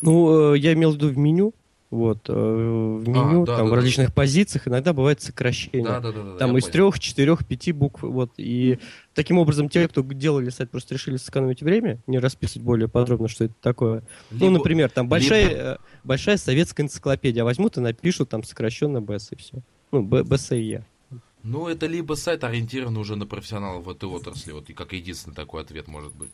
Ну, 0.00 0.54
э, 0.54 0.58
я 0.58 0.72
имел 0.72 0.92
в 0.92 0.94
виду 0.94 1.08
в 1.08 1.18
меню, 1.18 1.54
вот, 1.90 2.28
э, 2.28 2.32
в 2.32 3.08
меню, 3.08 3.42
а, 3.42 3.46
да, 3.46 3.56
там 3.56 3.66
да, 3.66 3.72
в 3.72 3.74
различных 3.74 4.08
да. 4.08 4.12
позициях 4.14 4.68
иногда 4.68 4.92
бывает 4.92 5.20
сокращение. 5.20 5.82
Да, 5.82 5.98
да, 5.98 6.12
да, 6.12 6.22
да, 6.22 6.36
там 6.36 6.56
из 6.56 6.62
понял. 6.62 6.72
трех, 6.72 7.00
четырех, 7.00 7.44
пяти 7.44 7.72
букв. 7.72 8.02
Вот, 8.02 8.32
и 8.36 8.78
таким 9.12 9.38
образом 9.38 9.68
те, 9.68 9.88
кто 9.88 10.02
делали 10.02 10.50
сайт, 10.50 10.70
просто 10.70 10.94
решили 10.94 11.16
сэкономить 11.16 11.62
время, 11.62 11.98
не 12.06 12.20
расписывать 12.20 12.64
более 12.64 12.88
подробно, 12.88 13.26
что 13.26 13.44
это 13.44 13.54
такое. 13.60 14.04
Ну, 14.30 14.36
либо, 14.36 14.46
ну, 14.46 14.50
например, 14.58 14.90
там 14.90 15.08
большая, 15.08 15.48
либо... 15.48 15.60
Э, 15.60 15.76
большая 16.04 16.36
советская 16.36 16.86
энциклопедия, 16.86 17.42
а 17.42 17.44
возьмут 17.44 17.76
и 17.76 17.80
напишут 17.80 18.28
там 18.28 18.44
сокращенно 18.44 19.02
БС 19.02 19.32
и 19.32 19.36
все. 19.36 19.58
Ну, 19.90 20.02
БСИЕ. 20.02 20.86
Ну, 21.42 21.66
это 21.66 21.86
либо 21.86 22.14
сайт 22.14 22.44
ориентирован 22.44 22.96
уже 22.98 23.16
на 23.16 23.26
профессионалов 23.26 23.86
в 23.86 23.90
этой 23.90 24.08
отрасли, 24.08 24.52
вот 24.52 24.70
и 24.70 24.74
как 24.74 24.92
единственный 24.92 25.34
такой 25.34 25.62
ответ 25.62 25.88
может 25.88 26.14
быть. 26.14 26.30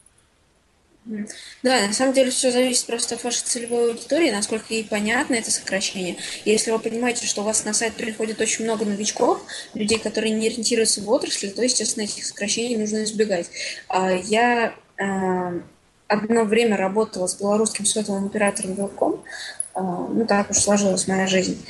Да, 1.62 1.86
на 1.86 1.92
самом 1.92 2.14
деле 2.14 2.32
все 2.32 2.50
зависит 2.50 2.84
просто 2.86 3.14
от 3.14 3.22
вашей 3.22 3.44
целевой 3.44 3.90
аудитории, 3.90 4.32
насколько 4.32 4.74
ей 4.74 4.84
понятно 4.84 5.34
это 5.36 5.52
сокращение. 5.52 6.16
Если 6.44 6.72
вы 6.72 6.80
понимаете, 6.80 7.26
что 7.26 7.42
у 7.42 7.44
вас 7.44 7.64
на 7.64 7.72
сайт 7.72 7.94
приходит 7.94 8.40
очень 8.40 8.64
много 8.64 8.84
новичков, 8.84 9.40
людей, 9.74 10.00
которые 10.00 10.32
не 10.32 10.48
ориентируются 10.48 11.00
в 11.02 11.09
отрасли, 11.09 11.48
то, 11.48 11.62
естественно, 11.62 12.04
этих 12.04 12.26
сокращений 12.26 12.76
нужно 12.76 13.04
избегать. 13.04 13.48
А, 13.88 14.11
я 14.11 14.74
а, 14.98 15.52
одно 16.09 16.42
время 16.42 16.76
работала 16.76 17.28
с 17.28 17.36
белорусским 17.36 17.86
сотовым 17.86 18.26
оператором 18.26 18.74
Белком, 18.74 19.22
а, 19.74 19.80
ну 19.82 20.26
так 20.26 20.50
уж 20.50 20.59
сложилась 20.59 21.07
моя 21.07 21.28
жизнь. 21.28 21.64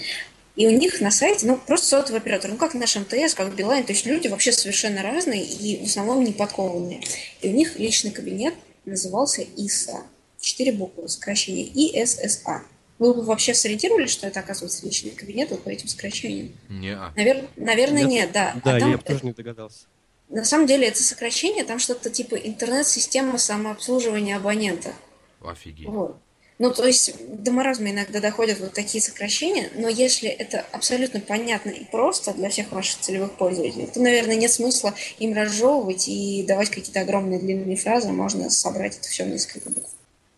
И 0.55 0.67
у 0.67 0.71
них 0.71 1.03
на 1.03 1.11
сайте, 1.11 1.47
ну, 1.47 1.59
просто 1.59 1.89
сотовый 1.89 2.21
оператор, 2.23 2.51
ну, 2.51 2.57
как 2.57 2.73
наш 2.73 2.97
МТС, 2.97 3.35
как 3.35 3.55
Билайн, 3.55 3.85
то 3.85 3.93
есть 3.93 4.07
люди 4.07 4.29
вообще 4.29 4.53
совершенно 4.53 5.03
разные 5.03 5.45
и 5.45 5.85
в 5.85 5.87
основном 5.87 6.25
не 6.25 6.33
подкованные. 6.33 7.03
И 7.43 7.51
у 7.51 7.53
них 7.53 7.79
личный 7.79 8.11
кабинет 8.11 8.55
назывался 8.87 9.43
ИСА. 9.43 10.05
Четыре 10.41 10.73
буквы, 10.73 11.09
сокращение 11.09 11.67
ИССА. 11.67 12.63
Вы 12.99 13.13
бы 13.13 13.23
вообще 13.23 13.53
сориентировали, 13.53 14.07
что 14.07 14.27
это, 14.27 14.41
оказывается, 14.41 14.87
личный 14.87 15.11
кабинет 15.11 15.51
вот 15.51 15.63
по 15.63 15.69
этим 15.69 15.89
сокращениям? 15.89 16.53
Не. 16.69 16.97
Навер... 17.15 17.49
Наверное, 17.57 18.05
нет, 18.05 18.11
нет 18.11 18.33
да. 18.33 18.57
Да, 18.65 18.77
а 18.77 18.81
там... 18.81 18.91
я 18.93 18.99
тоже 18.99 19.21
не 19.25 19.33
догадался. 19.33 19.87
На 20.29 20.45
самом 20.45 20.67
деле 20.67 20.89
это 20.89 21.03
сокращение, 21.03 21.65
там 21.65 21.79
что-то 21.79 22.11
типа 22.11 22.35
интернет-система 22.35 23.39
самообслуживания 23.39 24.37
абонента. 24.37 24.93
Офигеть. 25.41 25.89
Вот. 25.89 26.17
Ну, 26.59 26.73
то 26.73 26.87
есть 26.87 27.15
до 27.43 27.53
маразма 27.53 27.91
иногда 27.91 28.21
доходят 28.21 28.61
вот 28.61 28.73
такие 28.73 29.03
сокращения, 29.03 29.71
но 29.75 29.89
если 29.89 30.29
это 30.29 30.65
абсолютно 30.73 31.21
понятно 31.21 31.69
и 31.69 31.85
просто 31.85 32.33
для 32.33 32.49
всех 32.49 32.73
ваших 32.73 33.01
целевых 33.01 33.33
пользователей, 33.33 33.87
то, 33.87 34.01
наверное, 34.01 34.37
нет 34.37 34.51
смысла 34.51 34.95
им 35.19 35.35
разжевывать 35.35 36.09
и 36.09 36.45
давать 36.49 36.71
какие-то 36.71 37.01
огромные 37.03 37.39
длинные 37.39 37.77
фразы, 37.77 38.09
можно 38.09 38.49
собрать 38.49 38.97
это 38.97 39.07
все 39.09 39.25
в 39.25 39.29
несколько 39.29 39.69
букв. 39.69 39.91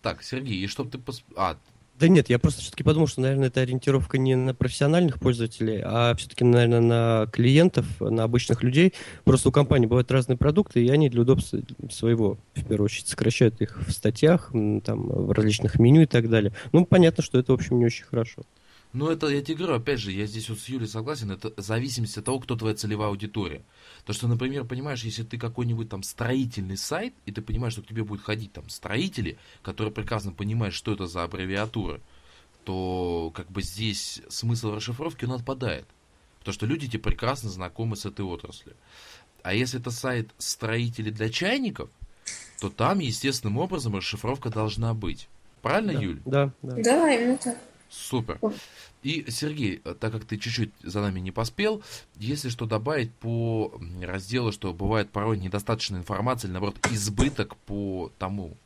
Так, 0.03 0.25
Сергей, 0.25 0.57
и 0.57 0.67
чтобы 0.67 0.91
ты... 0.91 0.99
Пос... 0.99 1.23
А, 1.37 1.57
да 1.99 2.09
нет, 2.09 2.31
я 2.31 2.39
просто 2.39 2.61
все-таки 2.61 2.85
подумал, 2.85 3.09
что, 3.09 3.21
наверное, 3.21 3.49
это 3.49 3.61
ориентировка 3.61 4.19
не 4.19 4.37
на 4.37 4.55
профессиональных 4.55 5.19
пользователей, 5.19 5.81
а 5.85 6.15
все-таки, 6.15 6.45
наверное, 6.45 6.81
на 6.81 7.27
клиентов, 7.33 7.87
на 8.01 8.25
обычных 8.25 8.63
людей. 8.63 8.95
Просто 9.25 9.49
у 9.49 9.53
компании 9.53 9.87
бывают 9.87 10.11
разные 10.13 10.37
продукты, 10.37 10.85
и 10.85 10.89
они 10.91 11.09
для 11.09 11.23
удобства 11.23 11.61
своего, 11.91 12.39
в 12.55 12.65
первую 12.65 12.87
очередь, 12.87 13.09
сокращают 13.09 13.61
их 13.61 13.81
в 13.87 13.91
статьях, 13.91 14.53
там, 14.85 15.09
в 15.09 15.33
различных 15.33 15.79
меню 15.79 16.03
и 16.03 16.07
так 16.07 16.29
далее. 16.29 16.53
Ну, 16.73 16.85
понятно, 16.85 17.23
что 17.23 17.39
это, 17.39 17.53
в 17.53 17.55
общем, 17.57 17.79
не 17.79 17.87
очень 17.87 18.05
хорошо. 18.05 18.43
Ну, 18.93 19.11
это, 19.11 19.27
я 19.29 19.43
тебе 19.43 19.59
говорю, 19.59 19.75
опять 19.75 20.01
же, 20.01 20.13
я 20.13 20.27
здесь 20.27 20.49
вот 20.49 20.59
с 20.59 20.69
Юлей 20.69 20.89
согласен, 20.89 21.31
это 21.31 21.53
зависимость 21.59 22.17
от 22.17 22.25
того, 22.25 22.41
кто 22.41 22.57
твоя 22.57 22.75
целевая 22.75 23.11
аудитория. 23.11 23.63
То, 24.07 24.15
что, 24.15 24.29
например, 24.29 24.65
понимаешь, 24.65 25.05
если 25.05 25.25
ты 25.25 25.37
какой-нибудь 25.39 25.91
там 25.91 26.03
строительный 26.03 26.79
сайт, 26.79 27.13
и 27.27 27.33
ты 27.33 27.43
понимаешь, 27.43 27.75
что 27.75 27.83
к 27.83 27.87
тебе 27.87 28.03
будут 28.03 28.25
ходить 28.25 28.53
там 28.53 28.69
строители, 28.71 29.37
которые 29.63 29.93
прекрасно 29.93 30.33
понимают, 30.33 30.75
что 30.75 30.93
это 30.93 31.07
за 31.07 31.25
аббревиатура, 31.25 32.01
что 32.69 33.33
как 33.35 33.51
бы 33.51 33.63
здесь 33.63 34.21
смысл 34.29 34.75
расшифровки 34.75 35.25
он 35.25 35.33
отпадает. 35.33 35.87
Потому 36.41 36.53
что 36.53 36.67
люди 36.67 36.85
эти 36.85 36.99
прекрасно 36.99 37.49
знакомы 37.49 37.97
с 37.97 38.05
этой 38.05 38.27
отраслью. 38.27 38.77
А 39.43 39.55
если 39.55 39.81
это 39.81 39.91
сайт 39.91 40.29
строителей 40.37 41.11
для 41.11 41.31
чайников, 41.31 41.89
то 42.61 42.69
там 42.69 42.99
естественным 42.99 43.57
образом 43.57 43.97
расшифровка 43.97 44.51
должна 44.51 44.93
быть. 44.93 45.31
Правильно, 45.63 45.95
да, 45.95 45.99
Юль? 45.99 46.21
Да, 46.27 46.53
да. 46.61 46.77
Да, 46.77 47.15
именно 47.15 47.39
так. 47.39 47.57
Супер. 47.91 48.39
И, 49.03 49.25
Сергей, 49.29 49.79
так 49.79 50.13
как 50.13 50.25
ты 50.25 50.37
чуть-чуть 50.37 50.73
за 50.83 51.01
нами 51.01 51.21
не 51.21 51.31
поспел, 51.31 51.83
если 52.17 52.49
что 52.49 52.67
добавить 52.67 53.13
по 53.15 53.73
разделу, 54.03 54.53
что 54.53 54.75
бывает 54.75 55.11
порой 55.11 55.39
недостаточно 55.39 55.97
информации, 55.97 56.47
или 56.47 56.53
наоборот 56.53 56.77
избыток 56.91 57.57
по 57.57 58.13
тому, 58.19 58.57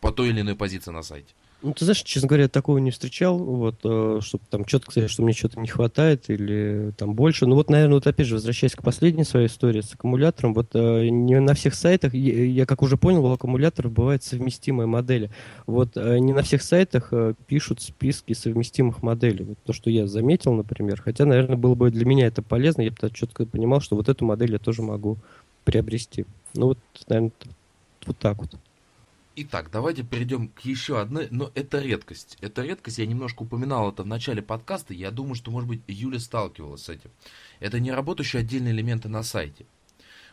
по 0.00 0.12
той 0.12 0.30
или 0.30 0.40
иной 0.40 0.56
позиции 0.56 0.90
на 0.90 1.02
сайте? 1.02 1.32
Ну, 1.62 1.72
ты 1.74 1.84
знаешь, 1.84 2.02
честно 2.02 2.28
говоря, 2.28 2.48
такого 2.48 2.78
не 2.78 2.90
встречал, 2.90 3.38
вот, 3.38 3.76
э, 3.84 4.18
чтобы 4.20 4.42
там 4.50 4.64
четко 4.64 4.90
сказать, 4.90 5.10
что 5.10 5.22
мне 5.22 5.32
что-то 5.32 5.60
не 5.60 5.68
хватает 5.68 6.28
или 6.28 6.92
там 6.96 7.14
больше. 7.14 7.46
Ну 7.46 7.54
вот, 7.54 7.70
наверное, 7.70 7.94
вот 7.94 8.06
опять 8.08 8.26
же, 8.26 8.34
возвращаясь 8.34 8.74
к 8.74 8.82
последней 8.82 9.22
своей 9.22 9.46
истории 9.46 9.80
с 9.80 9.94
аккумулятором, 9.94 10.54
вот 10.54 10.70
э, 10.74 11.08
не 11.08 11.38
на 11.38 11.54
всех 11.54 11.74
сайтах, 11.74 12.14
я, 12.14 12.44
я 12.44 12.66
как 12.66 12.82
уже 12.82 12.96
понял, 12.96 13.24
у 13.24 13.30
аккумуляторов 13.30 13.92
бывают 13.92 14.24
совместимые 14.24 14.88
модели. 14.88 15.30
Вот 15.66 15.96
э, 15.96 16.18
не 16.18 16.32
на 16.32 16.42
всех 16.42 16.62
сайтах 16.62 17.12
пишут 17.46 17.80
списки 17.80 18.32
совместимых 18.32 19.02
моделей. 19.02 19.44
Вот 19.44 19.58
то, 19.64 19.72
что 19.72 19.88
я 19.88 20.08
заметил, 20.08 20.54
например. 20.54 21.00
Хотя, 21.00 21.26
наверное, 21.26 21.56
было 21.56 21.76
бы 21.76 21.92
для 21.92 22.04
меня 22.04 22.26
это 22.26 22.42
полезно, 22.42 22.82
я 22.82 22.90
бы 22.90 22.96
четко 23.12 23.46
понимал, 23.46 23.80
что 23.80 23.94
вот 23.94 24.08
эту 24.08 24.24
модель 24.24 24.52
я 24.52 24.58
тоже 24.58 24.82
могу 24.82 25.16
приобрести. 25.62 26.26
Ну 26.54 26.66
вот, 26.66 26.78
наверное, 27.08 27.30
вот 28.04 28.18
так 28.18 28.38
вот. 28.38 28.50
Итак, 29.34 29.70
давайте 29.70 30.02
перейдем 30.02 30.48
к 30.48 30.60
еще 30.60 31.00
одной, 31.00 31.28
но 31.30 31.50
это 31.54 31.80
редкость. 31.80 32.36
Это 32.42 32.62
редкость, 32.62 32.98
я 32.98 33.06
немножко 33.06 33.42
упоминал 33.42 33.90
это 33.90 34.02
в 34.02 34.06
начале 34.06 34.42
подкаста, 34.42 34.92
я 34.92 35.10
думаю, 35.10 35.36
что, 35.36 35.50
может 35.50 35.68
быть, 35.68 35.80
Юля 35.86 36.18
сталкивалась 36.18 36.82
с 36.82 36.88
этим. 36.90 37.10
Это 37.58 37.80
не 37.80 37.92
работающие 37.92 38.40
отдельные 38.40 38.74
элементы 38.74 39.08
на 39.08 39.22
сайте. 39.22 39.64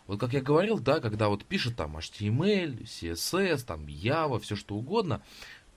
Вот 0.05 0.19
как 0.19 0.33
я 0.33 0.41
говорил, 0.41 0.79
да, 0.79 0.99
когда 0.99 1.29
вот 1.29 1.45
пишет 1.45 1.77
там 1.77 1.95
HTML, 1.95 2.83
CSS, 2.83 3.63
там 3.65 3.85
Java, 3.85 4.39
все 4.39 4.57
что 4.57 4.75
угодно, 4.75 5.21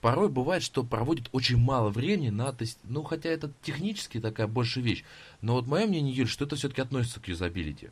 порой 0.01 0.27
бывает, 0.27 0.61
что 0.61 0.83
проводит 0.83 1.29
очень 1.31 1.57
мало 1.57 1.89
времени 1.91 2.29
на 2.29 2.51
тест... 2.51 2.77
Ну, 2.83 3.03
хотя 3.03 3.29
это 3.29 3.51
технически 3.61 4.19
такая 4.19 4.47
большая 4.47 4.83
вещь. 4.83 5.05
Но 5.41 5.53
вот 5.53 5.67
мое 5.67 5.85
мнение, 5.85 6.13
Юль, 6.13 6.27
что 6.27 6.43
это 6.43 6.57
все-таки 6.57 6.81
относится 6.81 7.21
к 7.21 7.27
юзабилити. 7.29 7.89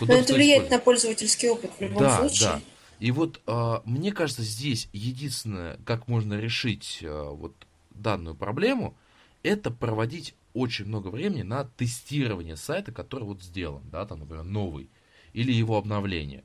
Но 0.00 0.14
это 0.14 0.34
влияет 0.34 0.70
на 0.70 0.80
пользовательский 0.80 1.50
опыт 1.50 1.70
в 1.78 1.80
любом 1.80 2.02
да, 2.02 2.18
случае. 2.18 2.48
Да, 2.48 2.60
и 2.98 3.10
вот 3.10 3.40
э, 3.46 3.80
мне 3.84 4.12
кажется, 4.12 4.42
здесь 4.42 4.88
единственное, 4.92 5.78
как 5.84 6.08
можно 6.08 6.34
решить 6.34 7.00
э, 7.02 7.30
вот 7.30 7.54
данную 7.90 8.34
проблему, 8.34 8.96
это 9.42 9.70
проводить 9.70 10.34
очень 10.54 10.86
много 10.86 11.08
времени 11.08 11.42
на 11.42 11.64
тестирование 11.64 12.56
сайта, 12.56 12.92
который 12.92 13.24
вот 13.24 13.42
сделан, 13.42 13.82
да, 13.90 14.06
там, 14.06 14.20
например, 14.20 14.44
новый, 14.44 14.88
или 15.34 15.52
его 15.52 15.76
обновление. 15.76 16.42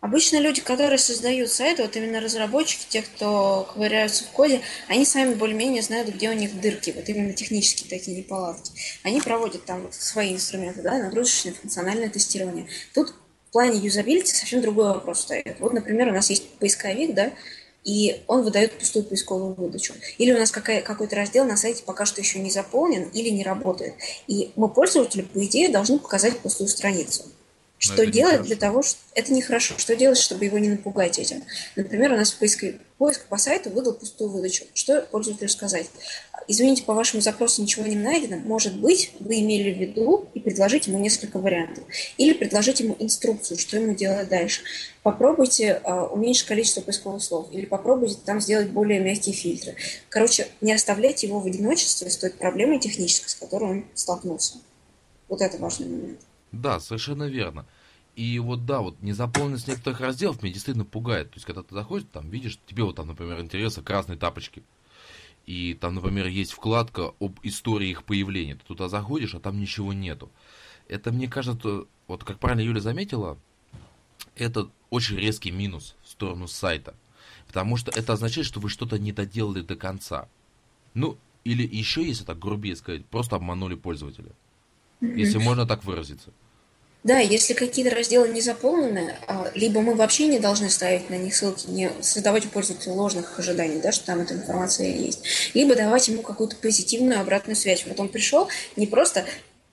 Обычно 0.00 0.38
люди, 0.38 0.60
которые 0.60 0.98
создают 0.98 1.48
сайты, 1.48 1.82
вот 1.82 1.96
именно 1.96 2.20
разработчики, 2.20 2.84
те, 2.90 3.00
кто 3.00 3.66
ковыряются 3.72 4.24
в 4.24 4.32
коде, 4.32 4.60
они 4.86 5.06
сами 5.06 5.32
более-менее 5.32 5.80
знают, 5.80 6.14
где 6.14 6.28
у 6.28 6.34
них 6.34 6.60
дырки, 6.60 6.92
вот 6.94 7.08
именно 7.08 7.32
технические 7.32 7.88
такие 7.88 8.14
неполадки. 8.14 8.72
Они 9.02 9.22
проводят 9.22 9.64
там 9.64 9.80
вот 9.80 9.94
свои 9.94 10.34
инструменты, 10.34 10.82
да, 10.82 10.98
нагрузочное 10.98 11.54
функциональное 11.54 12.10
тестирование. 12.10 12.66
Тут 12.92 13.14
плане 13.54 13.78
юзабилити 13.78 14.34
совсем 14.34 14.60
другой 14.62 14.88
вопрос 14.88 15.20
стоит. 15.20 15.60
Вот, 15.60 15.72
например, 15.72 16.08
у 16.08 16.12
нас 16.12 16.28
есть 16.28 16.48
поисковик, 16.58 17.14
да, 17.14 17.30
и 17.84 18.20
он 18.26 18.42
выдает 18.42 18.72
пустую 18.72 19.04
поисковую 19.04 19.54
выдачу. 19.54 19.94
Или 20.18 20.32
у 20.32 20.38
нас 20.38 20.50
какая, 20.50 20.82
какой-то 20.82 21.14
раздел 21.14 21.44
на 21.44 21.56
сайте 21.56 21.84
пока 21.84 22.04
что 22.04 22.20
еще 22.20 22.40
не 22.40 22.50
заполнен 22.50 23.04
или 23.10 23.28
не 23.28 23.44
работает. 23.44 23.94
И 24.26 24.50
мы 24.56 24.68
пользователю, 24.68 25.24
по 25.26 25.44
идее, 25.44 25.68
должны 25.68 26.00
показать 26.00 26.36
пустую 26.40 26.66
страницу. 26.68 27.22
Что 27.78 28.06
делать 28.06 28.42
для 28.42 28.56
того, 28.56 28.82
что 28.82 28.98
это 29.14 29.32
нехорошо. 29.32 29.74
Что 29.76 29.94
делать, 29.94 30.18
чтобы 30.18 30.46
его 30.46 30.58
не 30.58 30.70
напугать 30.70 31.18
этим? 31.20 31.44
Например, 31.76 32.12
у 32.12 32.16
нас 32.16 32.32
поиск, 32.32 32.64
поиск 32.98 33.26
по 33.26 33.36
сайту 33.36 33.70
выдал 33.70 33.92
пустую 33.92 34.30
выдачу. 34.30 34.64
Что 34.74 35.02
пользователю 35.02 35.48
сказать? 35.48 35.86
Извините, 36.46 36.84
по 36.84 36.94
вашему 36.94 37.22
запросу 37.22 37.62
ничего 37.62 37.86
не 37.86 37.96
найдено. 37.96 38.36
Может 38.36 38.78
быть, 38.78 39.12
вы 39.20 39.40
имели 39.40 39.72
в 39.72 39.78
виду 39.78 40.28
и 40.34 40.40
предложить 40.40 40.86
ему 40.86 40.98
несколько 40.98 41.38
вариантов. 41.38 41.84
Или 42.18 42.34
предложить 42.34 42.80
ему 42.80 42.96
инструкцию, 42.98 43.58
что 43.58 43.78
ему 43.78 43.94
делать 43.94 44.28
дальше. 44.28 44.62
Попробуйте 45.02 45.80
uh, 45.84 46.08
уменьшить 46.08 46.46
количество 46.46 46.80
поисковых 46.80 47.22
слов. 47.22 47.48
Или 47.52 47.64
попробуйте 47.64 48.16
там 48.24 48.40
сделать 48.40 48.68
более 48.70 49.00
мягкие 49.00 49.34
фильтры. 49.34 49.76
Короче, 50.08 50.48
не 50.60 50.72
оставляйте 50.72 51.26
его 51.26 51.40
в 51.40 51.46
одиночестве 51.46 52.10
с 52.10 52.16
той 52.16 52.30
проблемой 52.30 52.78
технической, 52.78 53.30
с 53.30 53.34
которой 53.34 53.70
он 53.70 53.84
столкнулся. 53.94 54.58
Вот 55.28 55.40
это 55.40 55.58
важный 55.58 55.88
момент. 55.88 56.20
Да, 56.52 56.80
совершенно 56.80 57.24
верно. 57.24 57.66
И 58.16 58.38
вот 58.38 58.64
да, 58.64 58.80
вот 58.80 59.00
незаполненность 59.02 59.66
некоторых 59.66 60.00
разделов 60.00 60.42
меня 60.42 60.52
действительно 60.52 60.84
пугает. 60.84 61.30
То 61.30 61.36
есть, 61.36 61.46
когда 61.46 61.62
ты 61.62 61.74
заходишь, 61.74 62.06
там 62.12 62.30
видишь, 62.30 62.60
тебе 62.66 62.84
вот 62.84 62.96
там, 62.96 63.08
например, 63.08 63.40
интересно 63.40 63.82
красные 63.82 64.18
тапочки. 64.18 64.62
И 65.46 65.74
там, 65.74 65.94
например, 65.94 66.26
есть 66.26 66.52
вкладка 66.52 67.12
об 67.20 67.38
истории 67.42 67.90
их 67.90 68.04
появления. 68.04 68.54
Ты 68.54 68.64
туда 68.64 68.88
заходишь, 68.88 69.34
а 69.34 69.40
там 69.40 69.60
ничего 69.60 69.92
нету. 69.92 70.30
Это, 70.88 71.12
мне 71.12 71.28
кажется, 71.28 71.84
вот 72.06 72.24
как 72.24 72.38
правильно 72.38 72.62
Юля 72.62 72.80
заметила, 72.80 73.38
это 74.36 74.70
очень 74.90 75.16
резкий 75.16 75.50
минус 75.50 75.96
в 76.02 76.08
сторону 76.08 76.46
сайта. 76.48 76.94
Потому 77.46 77.76
что 77.76 77.90
это 77.90 78.14
означает, 78.14 78.46
что 78.46 78.60
вы 78.60 78.68
что-то 78.68 78.98
не 78.98 79.12
доделали 79.12 79.60
до 79.60 79.76
конца. 79.76 80.28
Ну, 80.94 81.18
или 81.44 81.66
еще, 81.66 82.02
если 82.04 82.24
так 82.24 82.38
грубее 82.38 82.74
сказать, 82.76 83.04
просто 83.06 83.36
обманули 83.36 83.74
пользователя. 83.74 84.32
Если 85.00 85.38
можно 85.38 85.66
так 85.66 85.84
выразиться. 85.84 86.32
Да, 87.04 87.18
если 87.18 87.52
какие-то 87.52 87.94
разделы 87.94 88.30
не 88.30 88.40
заполнены, 88.40 89.14
а, 89.26 89.50
либо 89.54 89.82
мы 89.82 89.94
вообще 89.94 90.26
не 90.26 90.38
должны 90.38 90.70
ставить 90.70 91.10
на 91.10 91.16
них 91.16 91.34
ссылки, 91.34 91.66
не 91.68 91.90
создавать 92.00 92.46
у 92.46 92.48
пользователя 92.48 92.94
ложных 92.94 93.38
ожиданий, 93.38 93.78
да, 93.78 93.92
что 93.92 94.06
там 94.06 94.20
эта 94.20 94.32
информация 94.32 94.88
есть, 94.88 95.22
либо 95.52 95.76
давать 95.76 96.08
ему 96.08 96.22
какую-то 96.22 96.56
позитивную 96.56 97.20
обратную 97.20 97.56
связь. 97.56 97.84
Вот 97.86 98.00
он 98.00 98.08
пришел 98.08 98.48
не 98.76 98.86
просто 98.86 99.26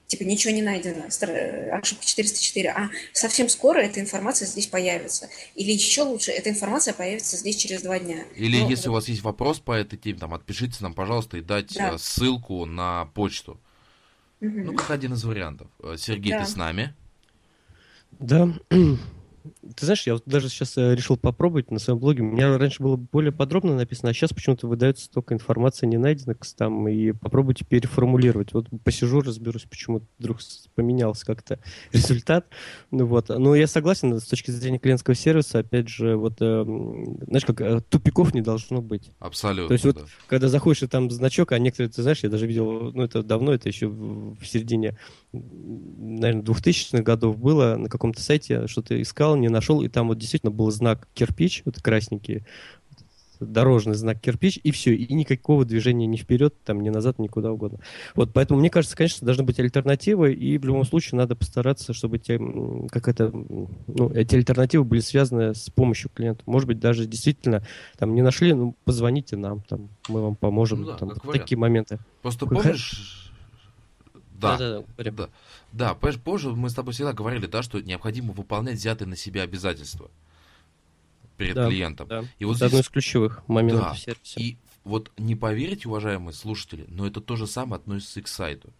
типа 0.07 0.23
ничего 0.23 0.53
не 0.53 0.61
найдено, 0.61 1.05
ошибка 1.05 2.05
404, 2.05 2.69
а 2.69 2.89
совсем 3.13 3.47
скоро 3.47 3.79
эта 3.79 4.01
информация 4.01 4.45
здесь 4.45 4.67
появится. 4.67 5.29
Или 5.55 5.71
еще 5.71 6.01
лучше, 6.01 6.31
эта 6.31 6.49
информация 6.49 6.93
появится 6.93 7.37
здесь 7.37 7.55
через 7.55 7.81
два 7.81 7.97
дня. 7.97 8.25
Или 8.35 8.59
ну, 8.59 8.69
если 8.69 8.89
у 8.89 8.91
вас 8.91 9.07
есть 9.07 9.21
вопрос 9.21 9.61
по 9.61 9.71
этой 9.71 9.97
теме, 9.97 10.19
там, 10.19 10.33
отпишите 10.33 10.75
нам, 10.81 10.93
пожалуйста, 10.93 11.37
и 11.37 11.41
дать 11.41 11.73
да. 11.75 11.93
Э, 11.93 11.97
ссылку 11.97 12.65
на 12.65 13.05
почту. 13.13 13.57
Угу. 14.41 14.49
Ну, 14.49 14.73
как 14.73 14.91
один 14.91 15.13
из 15.13 15.23
вариантов. 15.23 15.69
Э, 15.81 15.95
Сергей, 15.97 16.33
да. 16.33 16.43
ты 16.43 16.51
с 16.51 16.57
нами? 16.57 16.93
Да. 18.21 18.47
Ты 19.75 19.85
знаешь, 19.85 20.07
я 20.07 20.13
вот 20.13 20.23
даже 20.25 20.49
сейчас 20.49 20.75
э, 20.77 20.95
решил 20.95 21.17
попробовать 21.17 21.69
на 21.69 21.77
своем 21.77 21.99
блоге. 21.99 22.23
У 22.23 22.25
меня 22.25 22.57
раньше 22.57 22.81
было 22.81 22.95
более 22.95 23.31
подробно 23.31 23.75
написано, 23.75 24.09
а 24.09 24.13
сейчас 24.13 24.33
почему-то 24.33 24.67
выдается 24.67 25.05
столько 25.05 25.35
информации 25.35 25.85
не 25.85 25.97
найдено 25.97 26.33
там, 26.57 26.87
и 26.87 27.11
попробуйте 27.11 27.63
переформулировать. 27.63 28.53
Вот 28.53 28.67
посижу, 28.83 29.21
разберусь, 29.21 29.65
почему 29.69 30.01
вдруг 30.17 30.39
поменялся 30.73 31.25
как-то 31.25 31.59
результат. 31.91 32.47
Ну 32.89 33.05
вот. 33.05 33.29
Но 33.29 33.55
я 33.55 33.67
согласен, 33.67 34.19
с 34.19 34.25
точки 34.25 34.49
зрения 34.49 34.79
клиентского 34.79 35.15
сервиса, 35.15 35.59
опять 35.59 35.89
же, 35.89 36.15
вот, 36.15 36.37
э, 36.39 36.63
знаешь, 37.27 37.45
как 37.45 37.61
э, 37.61 37.81
тупиков 37.81 38.33
не 38.33 38.41
должно 38.41 38.81
быть. 38.81 39.11
Абсолютно, 39.19 39.67
То 39.67 39.73
есть 39.73 39.83
да. 39.85 39.91
вот, 39.91 40.09
когда 40.27 40.47
заходишь, 40.47 40.81
и 40.83 40.87
там 40.87 41.11
значок, 41.11 41.51
а 41.51 41.59
некоторые, 41.59 41.91
ты 41.91 42.01
знаешь, 42.01 42.23
я 42.23 42.29
даже 42.29 42.47
видел, 42.47 42.91
ну 42.93 43.03
это 43.03 43.21
давно, 43.21 43.53
это 43.53 43.69
еще 43.69 43.87
в, 43.87 44.43
середине, 44.43 44.97
наверное, 45.31 46.41
2000-х 46.41 47.03
годов 47.03 47.37
было, 47.37 47.75
на 47.75 47.89
каком-то 47.89 48.21
сайте 48.21 48.65
что-то 48.67 48.99
искал, 48.99 49.35
не 49.35 49.50
нашел, 49.51 49.81
и 49.81 49.87
там 49.87 50.07
вот 50.07 50.17
действительно 50.17 50.51
был 50.51 50.71
знак 50.71 51.07
кирпич, 51.13 51.61
вот 51.65 51.81
красненький, 51.81 52.43
дорожный 53.39 53.95
знак 53.95 54.19
кирпич, 54.21 54.59
и 54.63 54.71
все, 54.71 54.95
и 54.95 55.13
никакого 55.13 55.65
движения 55.65 56.05
ни 56.05 56.17
вперед, 56.17 56.53
там, 56.63 56.81
ни 56.81 56.89
назад, 56.89 57.19
никуда 57.19 57.51
угодно. 57.51 57.79
Вот, 58.15 58.31
поэтому, 58.33 58.59
мне 58.59 58.69
кажется, 58.69 58.95
конечно, 58.95 59.25
должны 59.25 59.43
быть 59.43 59.59
альтернативы, 59.59 60.33
и 60.33 60.57
в 60.57 60.65
любом 60.65 60.85
случае 60.85 61.17
надо 61.17 61.35
постараться, 61.35 61.93
чтобы 61.93 62.19
те, 62.19 62.39
как 62.89 63.07
это, 63.07 63.31
ну, 63.33 64.11
эти 64.13 64.35
альтернативы 64.35 64.83
были 64.83 64.99
связаны 64.99 65.55
с 65.55 65.69
помощью 65.69 66.11
клиента. 66.13 66.43
Может 66.45 66.67
быть, 66.67 66.79
даже 66.79 67.05
действительно, 67.05 67.65
там, 67.97 68.13
не 68.13 68.21
нашли, 68.21 68.53
ну, 68.53 68.75
позвоните 68.85 69.37
нам, 69.37 69.61
там, 69.61 69.89
мы 70.07 70.21
вам 70.21 70.35
поможем, 70.35 70.81
ну, 70.81 70.87
да, 70.87 70.97
там, 70.97 71.11
такие 71.31 71.57
моменты. 71.57 71.97
Просто 72.21 72.45
помнишь, 72.45 73.30
да, 74.41 74.57
да, 74.57 74.83
да, 74.97 75.11
да. 75.11 75.29
Да, 75.71 75.93
позже 75.95 76.51
мы 76.51 76.69
с 76.69 76.73
тобой 76.73 76.93
всегда 76.93 77.13
говорили, 77.13 77.45
да, 77.45 77.63
что 77.63 77.81
необходимо 77.81 78.33
выполнять 78.33 78.77
взятые 78.77 79.07
на 79.07 79.15
себя 79.15 79.43
обязательства 79.43 80.11
перед 81.37 81.55
да, 81.55 81.67
клиентом. 81.67 82.07
Да. 82.07 82.25
И 82.39 82.45
вот 82.45 82.57
это 82.57 82.67
здесь... 82.67 82.67
одно 82.67 82.79
из 82.79 82.89
ключевых 82.89 83.47
моментов 83.47 83.85
да. 83.85 83.93
в 83.93 83.99
сервисе. 83.99 84.41
И 84.41 84.57
вот 84.83 85.11
не 85.17 85.35
поверите, 85.35 85.87
уважаемые 85.87 86.33
слушатели, 86.33 86.85
но 86.87 87.07
это 87.07 87.21
то 87.21 87.35
же 87.35 87.47
самое 87.47 87.79
относится 87.79 88.19
и 88.19 88.23
к 88.23 88.27
сайту. 88.27 88.73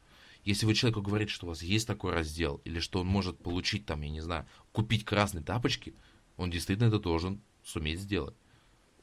Если 0.43 0.65
вы 0.65 0.73
человеку 0.73 1.01
говорите, 1.01 1.31
что 1.31 1.45
у 1.45 1.49
вас 1.49 1.61
есть 1.61 1.87
такой 1.87 2.13
раздел, 2.13 2.61
или 2.65 2.79
что 2.79 3.01
он 3.01 3.07
может 3.07 3.37
получить 3.37 3.85
там, 3.85 4.01
я 4.01 4.09
не 4.09 4.21
знаю, 4.21 4.45
купить 4.71 5.05
красные 5.05 5.43
тапочки, 5.43 5.93
он 6.37 6.49
действительно 6.49 6.87
это 6.87 6.99
должен 6.99 7.41
суметь 7.63 7.99
сделать. 7.99 8.33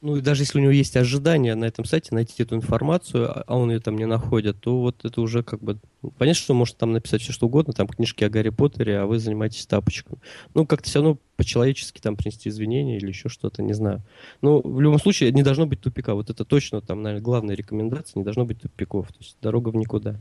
Ну 0.01 0.15
и 0.15 0.21
даже 0.21 0.43
если 0.43 0.59
у 0.59 0.61
него 0.61 0.71
есть 0.71 0.95
ожидания 0.95 1.55
на 1.55 1.65
этом 1.65 1.83
сайте 1.83 2.15
найти 2.15 2.43
эту 2.43 2.55
информацию, 2.55 3.29
а, 3.29 3.43
а 3.45 3.57
он 3.57 3.69
ее 3.69 3.81
там 3.81 3.97
не 3.97 4.05
находит, 4.05 4.61
то 4.61 4.79
вот 4.79 5.03
это 5.03 5.19
уже 5.19 5.43
как 5.43 5.61
бы... 5.61 5.77
Ну, 6.01 6.11
понятно, 6.11 6.41
что 6.41 6.53
может 6.53 6.77
там 6.77 6.93
написать 6.93 7.21
все 7.21 7.33
что 7.33 7.47
угодно, 7.47 7.73
там 7.73 7.87
книжки 7.87 8.23
о 8.23 8.29
Гарри 8.29 8.49
Поттере, 8.49 8.99
а 8.99 9.05
вы 9.05 9.19
занимаетесь 9.19 9.65
тапочками. 9.65 10.17
Ну, 10.53 10.65
как-то 10.65 10.87
все 10.87 10.99
равно 10.99 11.17
по-человечески 11.35 11.99
там 11.99 12.15
принести 12.15 12.47
извинения 12.47 12.97
или 12.97 13.07
еще 13.07 13.27
что-то, 13.27 13.61
не 13.61 13.73
знаю. 13.73 14.01
Но 14.41 14.61
в 14.61 14.79
любом 14.79 14.99
случае 14.99 15.33
не 15.33 15.43
должно 15.43 15.65
быть 15.65 15.81
тупика. 15.81 16.13
Вот 16.13 16.29
это 16.29 16.45
точно 16.45 16.79
там, 16.79 17.03
наверное, 17.03 17.23
главная 17.23 17.55
рекомендация, 17.55 18.19
не 18.19 18.23
должно 18.23 18.45
быть 18.45 18.61
тупиков. 18.61 19.07
То 19.07 19.19
есть 19.19 19.35
дорога 19.41 19.69
в 19.69 19.75
никуда. 19.75 20.15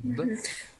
Да? 0.00 0.24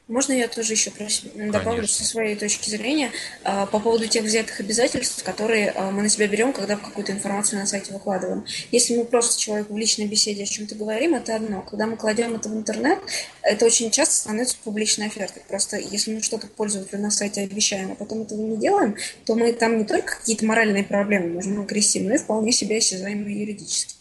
Можно 0.09 0.33
я 0.33 0.47
тоже 0.47 0.73
еще 0.73 0.91
добавлю 1.35 1.81
Конечно. 1.81 1.87
со 1.87 2.03
своей 2.03 2.35
точки 2.35 2.67
зрения 2.71 3.11
а, 3.43 3.67
по 3.67 3.79
поводу 3.79 4.07
тех 4.07 4.23
взятых 4.23 4.59
обязательств, 4.59 5.23
которые 5.23 5.69
а, 5.69 5.91
мы 5.91 6.01
на 6.01 6.09
себя 6.09 6.27
берем, 6.27 6.51
когда 6.51 6.77
какую-то 6.77 7.11
информацию 7.11 7.59
на 7.59 7.67
сайте 7.67 7.93
выкладываем. 7.93 8.43
Если 8.71 8.97
мы 8.97 9.05
просто 9.05 9.39
человеку 9.39 9.75
в 9.75 9.77
личной 9.77 10.07
беседе 10.07 10.43
о 10.43 10.45
чем-то 10.47 10.73
говорим, 10.73 11.13
это 11.13 11.35
одно. 11.35 11.61
Когда 11.61 11.85
мы 11.85 11.95
кладем 11.95 12.33
это 12.33 12.49
в 12.49 12.57
интернет, 12.57 12.97
это 13.43 13.67
очень 13.67 13.91
часто 13.91 14.15
становится 14.15 14.57
публичной 14.63 15.07
офертой. 15.07 15.43
Просто 15.47 15.77
если 15.77 16.15
мы 16.15 16.23
что-то 16.23 16.47
пользователю 16.47 17.01
на 17.01 17.11
сайте 17.11 17.41
обещаем, 17.41 17.91
а 17.91 17.95
потом 17.95 18.23
этого 18.23 18.41
не 18.41 18.57
делаем, 18.57 18.95
то 19.25 19.35
мы 19.35 19.53
там 19.53 19.77
не 19.77 19.85
только 19.85 20.17
какие-то 20.17 20.43
моральные 20.43 20.85
проблемы 20.85 21.33
можем 21.33 21.61
агрессивные, 21.61 22.09
но 22.09 22.15
и 22.15 22.17
вполне 22.17 22.51
себе 22.51 22.77
осязаемые 22.77 23.41
юридически. 23.41 23.93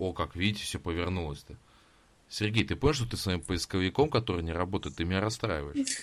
О, 0.00 0.12
как 0.12 0.34
видите, 0.34 0.64
все 0.64 0.80
повернулось-то. 0.80 1.56
Сергей, 2.32 2.64
ты 2.64 2.76
понял, 2.76 2.94
что 2.94 3.06
ты 3.06 3.18
своим 3.18 3.42
поисковиком, 3.42 4.08
который 4.08 4.42
не 4.42 4.52
работает, 4.52 4.96
ты 4.96 5.04
меня 5.04 5.20
расстраиваешь? 5.20 5.98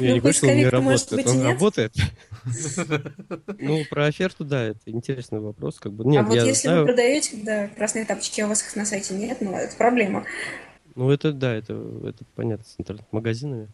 Я 0.00 0.14
не 0.14 0.20
понял, 0.20 0.34
он 0.42 0.56
не 0.56 0.66
работает. 0.66 1.26
Он 1.26 1.42
работает. 1.42 1.94
Ну, 3.58 3.84
про 3.90 4.06
оферту, 4.06 4.46
да, 4.46 4.62
это 4.62 4.80
интересный 4.86 5.40
вопрос. 5.40 5.78
Как 5.78 5.92
бы. 5.92 6.06
Нет, 6.06 6.24
а 6.24 6.26
вот 6.26 6.36
если 6.36 6.68
вы 6.68 6.86
продаете, 6.86 7.36
да, 7.42 7.68
красные 7.68 8.06
тапочки, 8.06 8.40
а 8.40 8.46
у 8.46 8.48
вас 8.48 8.62
их 8.62 8.74
на 8.76 8.86
сайте 8.86 9.12
нет, 9.12 9.42
ну, 9.42 9.54
это 9.54 9.76
проблема. 9.76 10.24
Ну, 10.94 11.10
это, 11.10 11.34
да, 11.34 11.54
это, 11.54 11.74
это 12.02 12.24
понятно 12.34 12.64
с 12.64 12.76
интернет-магазинами. 12.78 13.68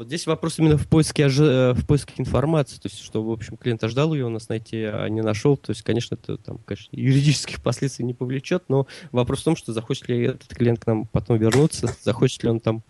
Вот 0.00 0.06
здесь 0.06 0.26
вопрос 0.26 0.58
именно 0.58 0.78
в 0.78 0.88
поиске, 0.88 1.24
э, 1.24 1.74
в 1.74 1.86
поиске 1.86 2.14
информации, 2.16 2.76
то 2.76 2.88
есть, 2.88 3.02
что, 3.02 3.22
в 3.22 3.30
общем, 3.30 3.58
клиент 3.58 3.84
ожидал 3.84 4.14
ее 4.14 4.24
у 4.24 4.30
нас 4.30 4.48
найти, 4.48 4.82
а 4.84 5.06
не 5.08 5.20
нашел, 5.20 5.58
то 5.58 5.72
есть, 5.72 5.82
конечно, 5.82 6.14
это 6.14 6.38
там, 6.38 6.56
конечно, 6.64 6.88
юридических 6.96 7.62
последствий 7.62 8.06
не 8.06 8.14
повлечет, 8.14 8.64
но 8.68 8.86
вопрос 9.12 9.40
в 9.40 9.44
том, 9.44 9.56
что 9.56 9.74
захочет 9.74 10.08
ли 10.08 10.22
этот 10.22 10.54
клиент 10.54 10.80
к 10.80 10.86
нам 10.86 11.04
потом 11.04 11.36
вернуться, 11.36 11.94
захочет 12.00 12.42
ли 12.42 12.48
он 12.48 12.60
там 12.60 12.82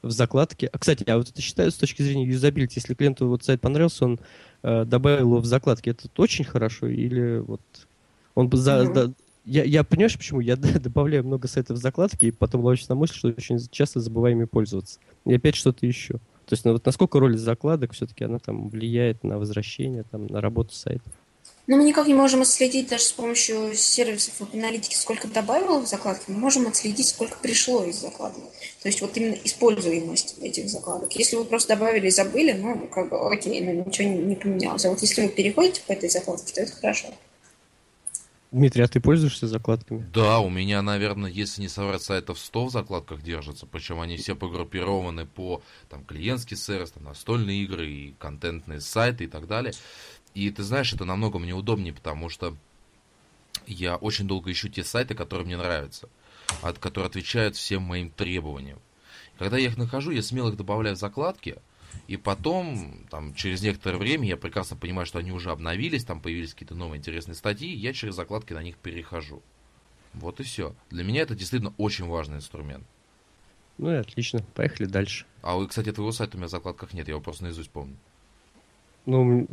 в 0.00 0.10
закладке. 0.10 0.68
А, 0.68 0.78
кстати, 0.78 1.04
а 1.06 1.18
вот 1.18 1.28
это 1.28 1.42
считаю 1.42 1.70
с 1.70 1.74
точки 1.74 2.00
зрения 2.00 2.24
юзабилити, 2.24 2.80
если 2.80 2.94
клиенту 2.94 3.28
вот 3.28 3.44
сайт 3.44 3.60
понравился, 3.60 4.06
он 4.06 4.20
э, 4.62 4.86
добавил 4.86 5.20
его 5.20 5.40
в 5.40 5.44
закладки, 5.44 5.90
это 5.90 6.08
очень 6.16 6.46
хорошо 6.46 6.86
или 6.86 7.40
вот 7.40 7.60
он 8.34 8.48
бы 8.48 8.56
за, 8.56 8.84
mm-hmm. 8.84 9.14
я, 9.44 9.64
я 9.64 9.84
понимаешь, 9.84 10.16
почему? 10.16 10.40
Я 10.40 10.56
добавляю 10.56 11.24
много 11.24 11.46
сайтов 11.46 11.76
в 11.76 11.80
закладки, 11.82 12.24
и 12.24 12.30
потом 12.30 12.64
ловишь 12.64 12.88
на 12.88 12.94
мысль, 12.94 13.16
что 13.16 13.28
очень 13.28 13.58
часто 13.70 14.00
забываю 14.00 14.34
ими 14.34 14.46
пользоваться. 14.46 14.98
И 15.26 15.34
опять 15.34 15.56
что-то 15.56 15.84
еще. 15.84 16.20
То 16.46 16.54
есть, 16.54 16.64
ну, 16.64 16.72
вот 16.72 16.84
насколько 16.84 17.18
роль 17.18 17.36
закладок 17.36 17.92
все-таки 17.92 18.24
она 18.24 18.38
там 18.38 18.68
влияет 18.68 19.24
на 19.24 19.38
возвращение, 19.38 20.04
там, 20.10 20.26
на 20.26 20.40
работу 20.40 20.74
сайта? 20.74 21.10
Ну, 21.66 21.78
мы 21.78 21.84
никак 21.84 22.06
не 22.06 22.14
можем 22.14 22.42
отследить 22.42 22.88
даже 22.88 23.04
с 23.04 23.12
помощью 23.12 23.74
сервисов 23.74 24.34
аналитики, 24.52 24.94
сколько 24.94 25.28
добавило 25.28 25.80
в 25.80 25.86
закладки. 25.86 26.24
Мы 26.30 26.38
можем 26.38 26.66
отследить, 26.66 27.08
сколько 27.08 27.38
пришло 27.38 27.82
из 27.84 27.96
закладок. 27.96 28.42
То 28.82 28.88
есть 28.88 29.00
вот 29.00 29.16
именно 29.16 29.36
используемость 29.44 30.36
этих 30.42 30.68
закладок. 30.68 31.12
Если 31.12 31.36
вы 31.36 31.46
просто 31.46 31.74
добавили 31.74 32.08
и 32.08 32.10
забыли, 32.10 32.52
ну, 32.52 32.86
как 32.88 33.08
бы 33.08 33.32
окей, 33.32 33.62
ну, 33.62 33.84
ничего 33.86 34.08
не, 34.08 34.18
не 34.18 34.36
поменялось. 34.36 34.84
А 34.84 34.90
вот 34.90 35.00
если 35.00 35.22
вы 35.22 35.28
переходите 35.28 35.80
по 35.86 35.92
этой 35.92 36.10
закладке, 36.10 36.52
то 36.52 36.60
это 36.60 36.72
хорошо. 36.72 37.08
Дмитрий, 38.54 38.84
а 38.84 38.88
ты 38.88 39.00
пользуешься 39.00 39.48
закладками? 39.48 40.08
Да, 40.14 40.38
у 40.38 40.48
меня, 40.48 40.80
наверное, 40.80 41.28
если 41.28 41.60
не 41.60 41.66
соврать, 41.68 42.02
сайтов 42.02 42.38
100 42.38 42.66
в 42.66 42.70
закладках 42.70 43.20
держатся, 43.20 43.66
причем 43.66 44.00
они 44.00 44.16
все 44.16 44.36
погруппированы 44.36 45.26
по 45.26 45.60
там, 45.88 46.04
клиентский 46.04 46.56
сервис, 46.56 46.92
там, 46.92 47.02
настольные 47.02 47.64
игры 47.64 47.90
и 47.90 48.14
контентные 48.20 48.80
сайты 48.80 49.24
и 49.24 49.26
так 49.26 49.48
далее. 49.48 49.74
И 50.34 50.48
ты 50.52 50.62
знаешь, 50.62 50.92
это 50.92 51.04
намного 51.04 51.40
мне 51.40 51.52
удобнее, 51.52 51.92
потому 51.92 52.28
что 52.28 52.56
я 53.66 53.96
очень 53.96 54.28
долго 54.28 54.52
ищу 54.52 54.68
те 54.68 54.84
сайты, 54.84 55.16
которые 55.16 55.46
мне 55.46 55.56
нравятся, 55.56 56.08
от, 56.62 56.78
которые 56.78 57.08
отвечают 57.08 57.56
всем 57.56 57.82
моим 57.82 58.08
требованиям. 58.08 58.78
Когда 59.36 59.58
я 59.58 59.66
их 59.66 59.76
нахожу, 59.76 60.12
я 60.12 60.22
смело 60.22 60.50
их 60.50 60.56
добавляю 60.56 60.94
в 60.94 61.00
закладки– 61.00 61.56
и 62.06 62.16
потом, 62.16 63.06
там, 63.10 63.34
через 63.34 63.62
некоторое 63.62 63.98
время, 63.98 64.28
я 64.28 64.36
прекрасно 64.36 64.76
понимаю, 64.76 65.06
что 65.06 65.18
они 65.18 65.32
уже 65.32 65.50
обновились, 65.50 66.04
там 66.04 66.20
появились 66.20 66.52
какие-то 66.52 66.74
новые 66.74 66.98
интересные 66.98 67.34
статьи, 67.34 67.72
я 67.72 67.92
через 67.92 68.14
закладки 68.14 68.52
на 68.52 68.62
них 68.62 68.76
перехожу. 68.76 69.42
Вот 70.12 70.40
и 70.40 70.42
все. 70.42 70.74
Для 70.90 71.04
меня 71.04 71.22
это 71.22 71.34
действительно 71.34 71.74
очень 71.78 72.06
важный 72.06 72.36
инструмент. 72.36 72.84
Ну 73.78 73.90
и 73.90 73.96
отлично. 73.96 74.44
Поехали 74.54 74.86
дальше. 74.86 75.26
А, 75.42 75.56
вы, 75.56 75.66
кстати, 75.66 75.90
твоего 75.90 76.12
сайта 76.12 76.36
у 76.36 76.38
меня 76.38 76.46
в 76.46 76.50
закладках 76.50 76.92
нет, 76.94 77.08
я 77.08 77.12
его 77.12 77.20
просто 77.20 77.44
наизусть 77.44 77.70
помню. 77.70 77.96
Ну, 79.06 79.46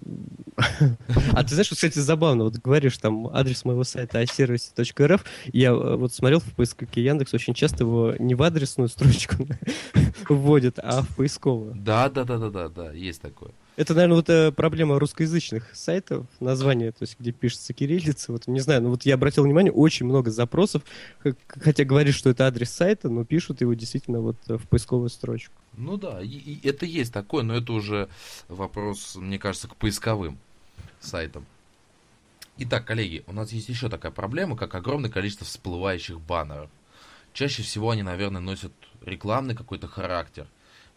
а 1.33 1.43
ты 1.43 1.49
знаешь, 1.49 1.69
кстати, 1.69 1.99
забавно, 1.99 2.45
вот 2.45 2.57
говоришь 2.57 2.97
там 2.97 3.27
адрес 3.27 3.65
моего 3.65 3.83
сайта 3.83 4.21
iservice.rf, 4.21 5.21
я 5.51 5.69
э, 5.69 5.95
вот 5.95 6.13
смотрел 6.13 6.39
в 6.39 6.55
поисковике 6.55 7.03
Яндекс, 7.03 7.33
очень 7.33 7.53
часто 7.53 7.83
его 7.83 8.13
не 8.17 8.35
в 8.35 8.43
адресную 8.43 8.87
строчку 8.87 9.47
вводит, 10.29 10.79
а 10.79 11.01
в 11.01 11.15
поисковую. 11.15 11.73
Да, 11.75 12.09
да, 12.09 12.23
да, 12.23 12.37
да, 12.37 12.49
да, 12.49 12.69
да, 12.69 12.91
есть 12.93 13.21
такое. 13.21 13.51
Это, 13.81 13.95
наверное, 13.95 14.17
вот 14.17 14.29
э, 14.29 14.51
проблема 14.51 14.99
русскоязычных 14.99 15.75
сайтов, 15.75 16.27
название, 16.39 16.91
то 16.91 17.01
есть 17.01 17.19
где 17.19 17.31
пишется 17.31 17.73
кириллица. 17.73 18.31
Вот 18.31 18.45
не 18.45 18.59
знаю, 18.59 18.83
но 18.83 18.91
вот 18.91 19.07
я 19.07 19.15
обратил 19.15 19.43
внимание, 19.43 19.71
очень 19.71 20.05
много 20.05 20.29
запросов, 20.29 20.83
хотя 21.47 21.83
говорит, 21.83 22.13
что 22.13 22.29
это 22.29 22.45
адрес 22.45 22.69
сайта, 22.69 23.09
но 23.09 23.25
пишут 23.25 23.61
его 23.61 23.73
действительно 23.73 24.19
вот 24.19 24.37
э, 24.49 24.57
в 24.59 24.67
поисковую 24.67 25.09
строчку. 25.09 25.55
Ну 25.77 25.97
да, 25.97 26.21
и, 26.21 26.27
и 26.27 26.67
это 26.67 26.85
есть 26.85 27.11
такое, 27.11 27.41
но 27.41 27.55
это 27.55 27.73
уже 27.73 28.07
вопрос, 28.49 29.15
мне 29.15 29.39
кажется, 29.39 29.67
к 29.67 29.75
поисковым 29.75 30.37
сайтам. 30.99 31.47
Итак, 32.59 32.85
коллеги, 32.85 33.23
у 33.25 33.33
нас 33.33 33.51
есть 33.51 33.67
еще 33.67 33.89
такая 33.89 34.11
проблема, 34.11 34.55
как 34.55 34.75
огромное 34.75 35.09
количество 35.09 35.47
всплывающих 35.47 36.21
баннеров. 36.21 36.69
Чаще 37.33 37.63
всего 37.63 37.89
они, 37.89 38.03
наверное, 38.03 38.41
носят 38.41 38.73
рекламный 39.03 39.55
какой-то 39.55 39.87
характер, 39.87 40.45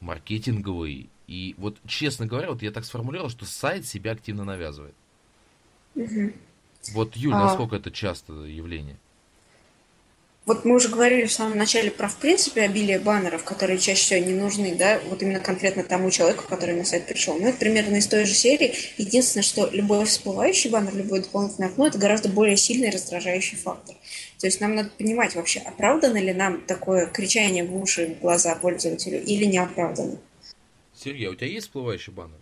маркетинговый 0.01 1.09
и 1.27 1.55
вот, 1.59 1.79
честно 1.87 2.27
говоря, 2.27 2.51
вот 2.51 2.63
я 2.63 2.71
так 2.71 2.85
сформулировал, 2.85 3.31
что 3.31 3.47
сайт 3.47 3.87
себя 3.87 4.13
активно 4.13 4.45
навязывает. 4.45 4.95
Угу. 5.95 6.33
Вот, 6.93 7.17
Юль, 7.17 7.35
а... 7.35 7.45
насколько 7.45 7.77
это 7.77 7.91
часто 7.91 8.33
явление? 8.33 8.97
Вот 10.47 10.67
мы 10.67 10.75
уже 10.75 10.91
говорили 10.91 11.25
в 11.25 11.33
самом 11.33 11.57
начале 11.57 11.91
про, 11.91 12.07
в 12.07 12.17
принципе, 12.17 12.63
обилие 12.63 12.99
баннеров, 12.99 13.45
которые 13.45 13.79
чаще 13.79 14.03
всего 14.03 14.27
не 14.27 14.35
нужны, 14.35 14.75
да, 14.75 15.01
вот 15.09 15.23
именно 15.23 15.41
конкретно 15.41 15.83
тому 15.85 16.11
человеку, 16.11 16.45
который 16.47 16.75
на 16.75 16.85
сайт 16.85 17.07
пришел. 17.07 17.39
Ну, 17.39 17.49
это 17.49 17.57
примерно 17.57 17.97
из 17.97 18.07
той 18.07 18.27
же 18.27 18.35
серии. 18.35 18.75
Единственное, 18.99 19.43
что 19.43 19.71
любой 19.73 20.05
всплывающий 20.05 20.69
баннер, 20.69 20.95
любое 20.95 21.23
дополнительное 21.23 21.71
окно, 21.71 21.87
это 21.87 21.97
гораздо 21.97 22.29
более 22.29 22.59
сильный 22.59 22.91
раздражающий 22.91 23.57
фактор. 23.57 23.97
То 24.39 24.47
есть 24.47 24.61
нам 24.61 24.75
надо 24.75 24.91
понимать 24.91 25.35
вообще, 25.35 25.61
оправдано 25.61 26.19
ли 26.19 26.35
нам 26.35 26.61
такое 26.61 27.07
кричание 27.07 27.65
в 27.65 27.75
уши, 27.75 28.15
в 28.15 28.21
глаза 28.21 28.55
пользователю 28.55 29.25
или 29.25 29.47
не 29.47 29.57
оправдано. 29.57 30.19
Сергей, 30.95 31.29
а 31.29 31.31
у 31.31 31.35
тебя 31.35 31.49
есть 31.49 31.66
всплывающий 31.66 32.12
баннер? 32.12 32.39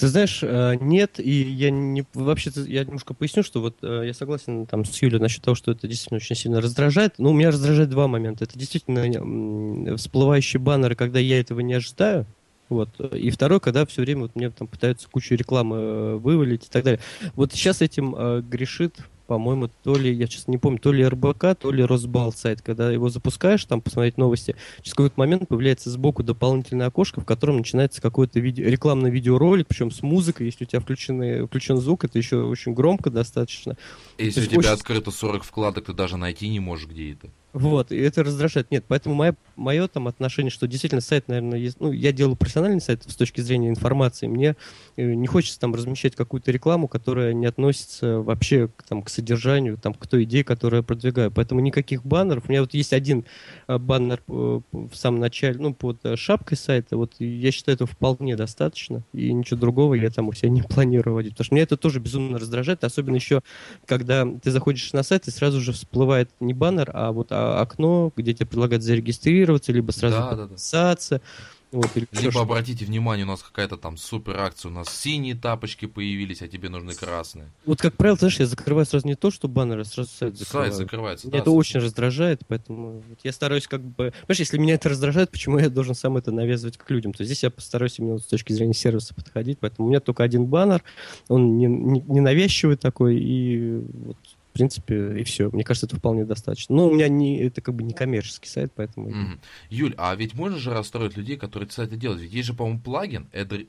Ты 0.00 0.08
знаешь, 0.08 0.40
э, 0.42 0.76
нет, 0.80 1.20
и 1.20 1.30
я 1.30 1.70
не 1.70 2.06
вообще 2.14 2.50
я 2.66 2.84
немножко 2.84 3.12
поясню, 3.12 3.42
что 3.42 3.60
вот 3.60 3.76
э, 3.82 4.04
я 4.06 4.14
согласен 4.14 4.64
там 4.64 4.86
с 4.86 5.02
Юлей 5.02 5.20
насчет 5.20 5.42
того, 5.42 5.54
что 5.54 5.72
это 5.72 5.86
действительно 5.86 6.16
очень 6.16 6.36
сильно 6.36 6.62
раздражает. 6.62 7.18
Но 7.18 7.32
меня 7.32 7.50
раздражает 7.50 7.90
два 7.90 8.08
момента. 8.08 8.44
Это 8.44 8.58
действительно 8.58 9.98
всплывающие 9.98 10.58
баннеры, 10.58 10.94
когда 10.94 11.18
я 11.18 11.38
этого 11.38 11.60
не 11.60 11.74
ожидаю. 11.74 12.24
Вот. 12.70 12.98
И 13.12 13.28
второй, 13.28 13.60
когда 13.60 13.84
все 13.84 14.00
время 14.00 14.22
вот 14.22 14.36
мне 14.36 14.48
там 14.48 14.68
пытаются 14.68 15.06
кучу 15.06 15.34
рекламы 15.34 15.76
э, 15.76 16.14
вывалить 16.16 16.64
и 16.66 16.70
так 16.70 16.82
далее. 16.82 17.00
Вот 17.34 17.52
сейчас 17.52 17.82
этим 17.82 18.14
грешит 18.48 18.94
по-моему, 19.30 19.70
то 19.84 19.94
ли, 19.96 20.12
я 20.12 20.26
сейчас 20.26 20.48
не 20.48 20.58
помню, 20.58 20.80
то 20.80 20.90
ли 20.90 21.06
РБК, 21.06 21.54
то 21.56 21.70
ли 21.70 21.84
Росбал 21.84 22.32
сайт. 22.32 22.62
Когда 22.62 22.90
его 22.90 23.10
запускаешь, 23.10 23.64
там 23.64 23.80
посмотреть 23.80 24.18
новости, 24.18 24.56
через 24.82 24.94
какой-то 24.94 25.14
момент 25.20 25.46
появляется 25.46 25.88
сбоку 25.88 26.24
дополнительное 26.24 26.88
окошко, 26.88 27.20
в 27.20 27.24
котором 27.24 27.58
начинается 27.58 28.02
какой-то 28.02 28.40
видео, 28.40 28.64
рекламный 28.66 29.08
видеоролик, 29.08 29.68
причем 29.68 29.92
с 29.92 30.02
музыкой, 30.02 30.46
если 30.46 30.64
у 30.64 30.66
тебя 30.66 30.80
включены, 30.80 31.46
включен 31.46 31.76
звук, 31.76 32.02
это 32.02 32.18
еще 32.18 32.42
очень 32.42 32.74
громко 32.74 33.08
достаточно. 33.08 33.76
Если 34.18 34.40
у 34.40 34.46
тебя 34.46 34.58
очень... 34.58 34.70
открыто 34.70 35.12
40 35.12 35.44
вкладок, 35.44 35.84
ты 35.84 35.92
даже 35.92 36.16
найти 36.16 36.48
не 36.48 36.58
можешь, 36.58 36.88
где 36.88 37.12
это. 37.12 37.30
Вот, 37.52 37.90
и 37.90 37.98
это 37.98 38.22
раздражает. 38.22 38.70
Нет, 38.70 38.84
поэтому 38.86 39.16
мое, 39.16 39.34
мое 39.56 39.88
там 39.88 40.06
отношение, 40.06 40.50
что 40.50 40.68
действительно 40.68 41.00
сайт, 41.00 41.26
наверное, 41.26 41.58
есть... 41.58 41.80
Ну, 41.80 41.90
я 41.90 42.12
делаю 42.12 42.36
профессиональный 42.36 42.80
сайт 42.80 43.02
с 43.04 43.16
точки 43.16 43.40
зрения 43.40 43.68
информации. 43.68 44.28
Мне 44.28 44.54
э, 44.96 45.14
не 45.14 45.26
хочется 45.26 45.58
там 45.58 45.74
размещать 45.74 46.14
какую-то 46.14 46.52
рекламу, 46.52 46.86
которая 46.86 47.32
не 47.32 47.46
относится 47.46 48.20
вообще 48.20 48.68
к, 48.68 48.84
там, 48.84 49.02
к 49.02 49.08
содержанию, 49.08 49.78
там, 49.78 49.94
к 49.94 50.06
той 50.06 50.24
идее, 50.24 50.44
которую 50.44 50.78
я 50.78 50.82
продвигаю. 50.84 51.32
Поэтому 51.32 51.60
никаких 51.60 52.04
баннеров. 52.04 52.44
У 52.46 52.52
меня 52.52 52.60
вот 52.60 52.72
есть 52.72 52.92
один 52.92 53.24
э, 53.66 53.78
баннер 53.78 54.22
в 54.28 54.94
самом 54.94 55.18
начале, 55.18 55.58
ну, 55.58 55.74
под 55.74 55.98
шапкой 56.14 56.56
сайта. 56.56 56.96
Вот 56.96 57.14
я 57.18 57.50
считаю, 57.50 57.74
этого 57.74 57.90
вполне 57.90 58.36
достаточно. 58.36 59.02
И 59.12 59.32
ничего 59.32 59.58
другого 59.58 59.94
я 59.94 60.10
там 60.10 60.28
у 60.28 60.32
себя 60.34 60.50
не 60.50 60.62
планирую 60.68 61.14
вводить. 61.14 61.32
Потому 61.32 61.46
что 61.46 61.54
меня 61.56 61.64
это 61.64 61.76
тоже 61.76 61.98
безумно 61.98 62.38
раздражает. 62.38 62.84
Особенно 62.84 63.16
еще, 63.16 63.40
когда 63.86 64.24
ты 64.24 64.52
заходишь 64.52 64.92
на 64.92 65.02
сайт, 65.02 65.26
и 65.26 65.32
сразу 65.32 65.60
же 65.60 65.72
всплывает 65.72 66.30
не 66.38 66.54
баннер, 66.54 66.90
а 66.94 67.10
вот 67.10 67.32
окно, 67.60 68.12
где 68.16 68.34
тебе 68.34 68.46
предлагают 68.46 68.82
зарегистрироваться, 68.82 69.72
либо 69.72 69.90
сразу 69.92 70.16
да, 70.16 70.36
подписаться. 70.36 71.16
Да, 71.16 71.18
да. 71.18 71.60
Вот, 71.72 71.88
или 71.96 72.08
Либо 72.10 72.32
что 72.32 72.40
обратите 72.40 72.84
внимание, 72.84 73.24
у 73.24 73.28
нас 73.28 73.42
какая-то 73.42 73.76
там 73.76 73.96
супер 73.96 74.38
акция, 74.38 74.70
у 74.70 74.74
нас 74.74 74.88
синие 74.88 75.36
тапочки 75.36 75.86
появились, 75.86 76.42
а 76.42 76.48
тебе 76.48 76.68
нужны 76.68 76.94
красные. 76.94 77.48
Вот 77.64 77.80
как 77.80 77.96
правило, 77.96 78.18
знаешь, 78.18 78.40
я 78.40 78.46
закрываю 78.46 78.86
сразу 78.86 79.06
не 79.06 79.14
то, 79.14 79.30
что 79.30 79.46
баннеры, 79.46 79.84
сразу 79.84 80.10
сайт 80.10 80.36
закрываю. 80.36 80.72
Сайт 80.72 80.78
закрывается, 80.78 81.26
Меня 81.28 81.36
да, 81.38 81.42
это 81.42 81.50
очень 81.52 81.78
раздражает, 81.78 82.42
поэтому 82.48 83.04
вот 83.08 83.18
я 83.22 83.32
стараюсь 83.32 83.68
как 83.68 83.82
бы... 83.82 84.12
Понимаешь, 84.26 84.40
если 84.40 84.58
меня 84.58 84.74
это 84.74 84.88
раздражает, 84.88 85.30
почему 85.30 85.58
я 85.58 85.70
должен 85.70 85.94
сам 85.94 86.16
это 86.16 86.32
навязывать 86.32 86.76
к 86.76 86.90
людям? 86.90 87.12
То 87.12 87.24
здесь 87.24 87.44
я 87.44 87.50
постараюсь 87.50 88.00
именно 88.00 88.18
с 88.18 88.24
точки 88.24 88.52
зрения 88.52 88.74
сервиса 88.74 89.14
подходить, 89.14 89.58
поэтому 89.60 89.86
у 89.86 89.90
меня 89.90 90.00
только 90.00 90.24
один 90.24 90.46
баннер, 90.46 90.82
он 91.28 91.56
не, 91.56 91.66
не, 91.66 92.00
не 92.00 92.20
навязчивый 92.20 92.76
такой, 92.76 93.16
и 93.16 93.80
вот 93.92 94.16
в 94.50 94.52
принципе, 94.52 95.20
и 95.20 95.24
все. 95.24 95.48
Мне 95.50 95.62
кажется, 95.62 95.86
это 95.86 95.96
вполне 95.96 96.24
достаточно. 96.24 96.74
Но 96.74 96.88
у 96.88 96.92
меня 96.92 97.08
не, 97.08 97.38
это 97.38 97.60
как 97.60 97.74
бы 97.74 97.82
не 97.84 97.94
коммерческий 97.94 98.48
сайт, 98.48 98.72
поэтому... 98.74 99.10
Mm-hmm. 99.10 99.38
Юль, 99.70 99.94
а 99.96 100.14
ведь 100.16 100.34
можно 100.34 100.58
же 100.58 100.72
расстроить 100.72 101.16
людей, 101.16 101.36
которые 101.36 101.68
эти 101.68 101.74
сайты 101.74 101.96
делают? 101.96 102.20
Ведь 102.20 102.32
есть 102.32 102.48
же, 102.48 102.54
по-моему, 102.54 102.80
плагин, 102.80 103.28
это, 103.32 103.60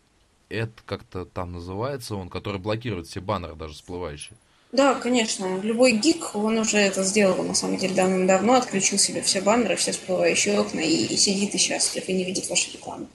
это 0.49 0.73
как-то 0.85 1.25
там 1.25 1.53
называется 1.53 2.15
он, 2.15 2.29
который 2.29 2.59
блокирует 2.59 3.07
все 3.07 3.21
баннеры 3.21 3.55
даже 3.55 3.75
всплывающие. 3.75 4.35
Да, 4.71 4.95
конечно. 4.95 5.59
Любой 5.61 5.91
гик, 5.91 6.33
он 6.33 6.57
уже 6.57 6.77
это 6.77 7.03
сделал, 7.03 7.43
на 7.43 7.53
самом 7.53 7.77
деле, 7.77 7.93
давным-давно, 7.93 8.53
отключил 8.53 8.97
себе 8.97 9.21
все 9.21 9.41
баннеры, 9.41 9.75
все 9.75 9.91
всплывающие 9.91 10.59
окна 10.59 10.79
и, 10.79 11.05
и 11.05 11.17
сидит 11.17 11.53
и 11.53 11.57
счастлив, 11.57 12.07
и 12.07 12.13
не 12.13 12.23
видит 12.23 12.49
ваши 12.49 12.71
рекламы. 12.71 13.07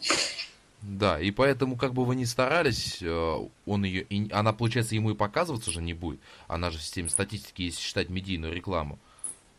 Да, 0.89 1.21
и 1.21 1.33
поэтому, 1.33 1.77
как 1.77 1.95
бы 1.95 2.05
вы 2.05 2.15
ни 2.15 2.23
старались, 2.23 3.03
э, 3.03 3.49
он 3.67 3.85
ее, 3.85 4.03
и, 4.03 4.31
она, 4.31 4.53
получается, 4.53 4.95
ему 4.95 5.11
и 5.11 5.17
показываться 5.17 5.71
уже 5.71 5.83
не 5.83 5.95
будет. 5.95 6.21
Она 6.47 6.71
же 6.71 6.79
в 6.79 6.83
системе 6.83 7.09
статистики, 7.09 7.63
если 7.63 7.81
считать 7.81 8.09
медийную 8.09 8.55
рекламу. 8.55 9.01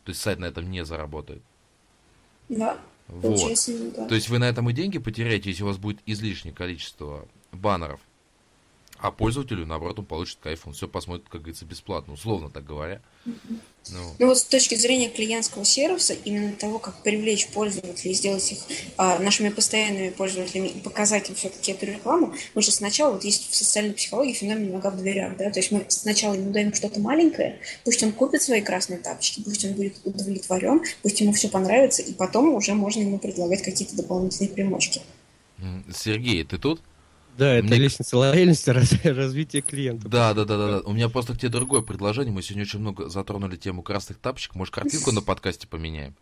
То 0.05 0.11
есть 0.11 0.21
сайт 0.21 0.39
на 0.39 0.45
этом 0.45 0.71
не 0.71 0.85
заработает. 0.85 1.41
Да. 2.47 2.77
Вот. 3.09 3.51
Да. 3.97 4.07
То 4.07 4.15
есть 4.15 4.29
вы 4.29 4.39
на 4.39 4.45
этом 4.45 4.69
и 4.69 4.73
деньги 4.73 4.99
потеряете, 4.99 5.49
если 5.49 5.63
у 5.63 5.67
вас 5.67 5.77
будет 5.77 5.99
излишнее 6.05 6.53
количество 6.53 7.27
баннеров. 7.51 7.99
А 8.99 9.11
пользователю, 9.11 9.65
наоборот, 9.65 9.99
он 9.99 10.05
получит 10.05 10.39
кайф, 10.41 10.65
он 10.65 10.73
все 10.73 10.87
посмотрит, 10.87 11.27
как 11.29 11.41
говорится, 11.41 11.65
бесплатно, 11.65 12.13
условно 12.13 12.49
так 12.49 12.65
говоря. 12.65 13.01
Ну. 13.25 14.15
ну 14.19 14.27
вот 14.27 14.37
с 14.37 14.43
точки 14.43 14.75
зрения 14.75 15.09
клиентского 15.09 15.63
сервиса, 15.63 16.13
именно 16.13 16.53
того, 16.53 16.79
как 16.79 17.03
привлечь 17.03 17.47
пользователей, 17.49 18.13
сделать 18.13 18.51
их 18.51 18.59
а, 18.97 19.19
нашими 19.19 19.49
постоянными 19.49 20.09
пользователями 20.09 20.67
и 20.67 20.79
показать 20.79 21.29
им 21.29 21.35
все-таки 21.35 21.71
эту 21.71 21.85
рекламу, 21.85 22.33
мы 22.55 22.61
же 22.61 22.71
сначала, 22.71 23.13
вот 23.13 23.23
есть 23.23 23.49
в 23.49 23.55
социальной 23.55 23.93
психологии 23.93 24.33
феномен 24.33 24.71
нога 24.71 24.89
в 24.89 24.97
дверях, 24.97 25.37
да, 25.37 25.49
то 25.51 25.59
есть 25.59 25.71
мы 25.71 25.85
сначала 25.89 26.33
ему 26.33 26.51
даем 26.51 26.73
что-то 26.73 26.99
маленькое, 26.99 27.59
пусть 27.85 28.03
он 28.03 28.11
купит 28.11 28.41
свои 28.41 28.61
красные 28.61 28.99
тапочки, 28.99 29.41
пусть 29.41 29.63
он 29.63 29.73
будет 29.73 29.95
удовлетворен, 30.03 30.81
пусть 31.01 31.21
ему 31.21 31.33
все 31.33 31.47
понравится, 31.47 32.01
и 32.01 32.13
потом 32.13 32.53
уже 32.55 32.73
можно 32.73 33.01
ему 33.01 33.19
предлагать 33.19 33.61
какие-то 33.61 33.95
дополнительные 33.95 34.49
примочки. 34.49 35.01
Сергей, 35.93 36.43
ты 36.43 36.57
тут? 36.57 36.81
Да, 37.37 37.53
это 37.53 37.67
Мне... 37.67 37.77
лестница 37.77 38.17
лояльности, 38.17 38.69
развития 39.07 39.61
клиента. 39.61 40.07
Да, 40.07 40.33
да, 40.33 40.45
да, 40.45 40.57
да, 40.57 40.67
да. 40.67 40.79
У 40.81 40.93
меня 40.93 41.07
просто 41.09 41.33
к 41.33 41.37
тебе 41.37 41.49
другое 41.49 41.81
предложение. 41.81 42.33
Мы 42.33 42.41
сегодня 42.41 42.63
очень 42.63 42.79
много 42.79 43.09
затронули 43.09 43.55
тему 43.55 43.83
красных 43.83 44.17
тапочек. 44.17 44.55
Может, 44.55 44.73
картинку 44.73 45.11
на 45.11 45.21
подкасте 45.23 45.67
поменяем? 45.67 46.15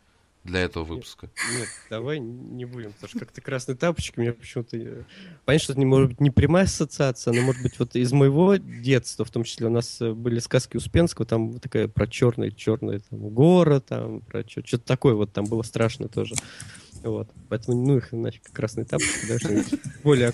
для 0.45 0.59
этого 0.59 0.83
выпуска. 0.83 1.27
Нет, 1.49 1.59
нет, 1.59 1.69
давай 1.89 2.19
не 2.19 2.65
будем, 2.65 2.93
потому 2.93 3.09
что 3.09 3.19
как-то 3.19 3.41
красные 3.41 3.75
тапочки, 3.75 4.19
мне 4.19 4.31
почему-то... 4.31 4.77
Э, 4.77 5.03
понятно, 5.43 5.63
что 5.63 5.73
это 5.73 5.79
не 5.79 5.87
может 5.87 6.09
быть 6.09 6.21
не 6.21 6.29
прямая 6.29 6.65
ассоциация, 6.65 7.33
но 7.33 7.41
может 7.41 7.63
быть 7.63 7.79
вот 7.79 7.95
из 7.95 8.13
моего 8.13 8.55
детства, 8.55 9.25
в 9.25 9.31
том 9.31 9.43
числе 9.43 9.65
у 9.65 9.71
нас 9.71 9.99
э, 10.01 10.13
были 10.13 10.37
сказки 10.37 10.77
Успенского, 10.77 11.25
там 11.25 11.59
такая 11.59 11.87
про 11.87 12.05
черный, 12.05 12.51
черный 12.51 12.99
там, 12.99 13.29
город, 13.29 13.87
там, 13.87 14.21
про 14.21 14.47
что-то 14.47 14.85
такое 14.85 15.15
вот 15.15 15.33
там 15.33 15.45
было 15.45 15.63
страшно 15.63 16.07
тоже. 16.09 16.35
Вот. 17.01 17.27
Поэтому, 17.49 17.83
ну 17.83 17.97
их 17.97 18.11
нафиг, 18.11 18.43
красные 18.51 18.85
тапочки, 18.85 19.25
да, 19.27 19.39
что-нибудь 19.39 19.79
более 20.03 20.31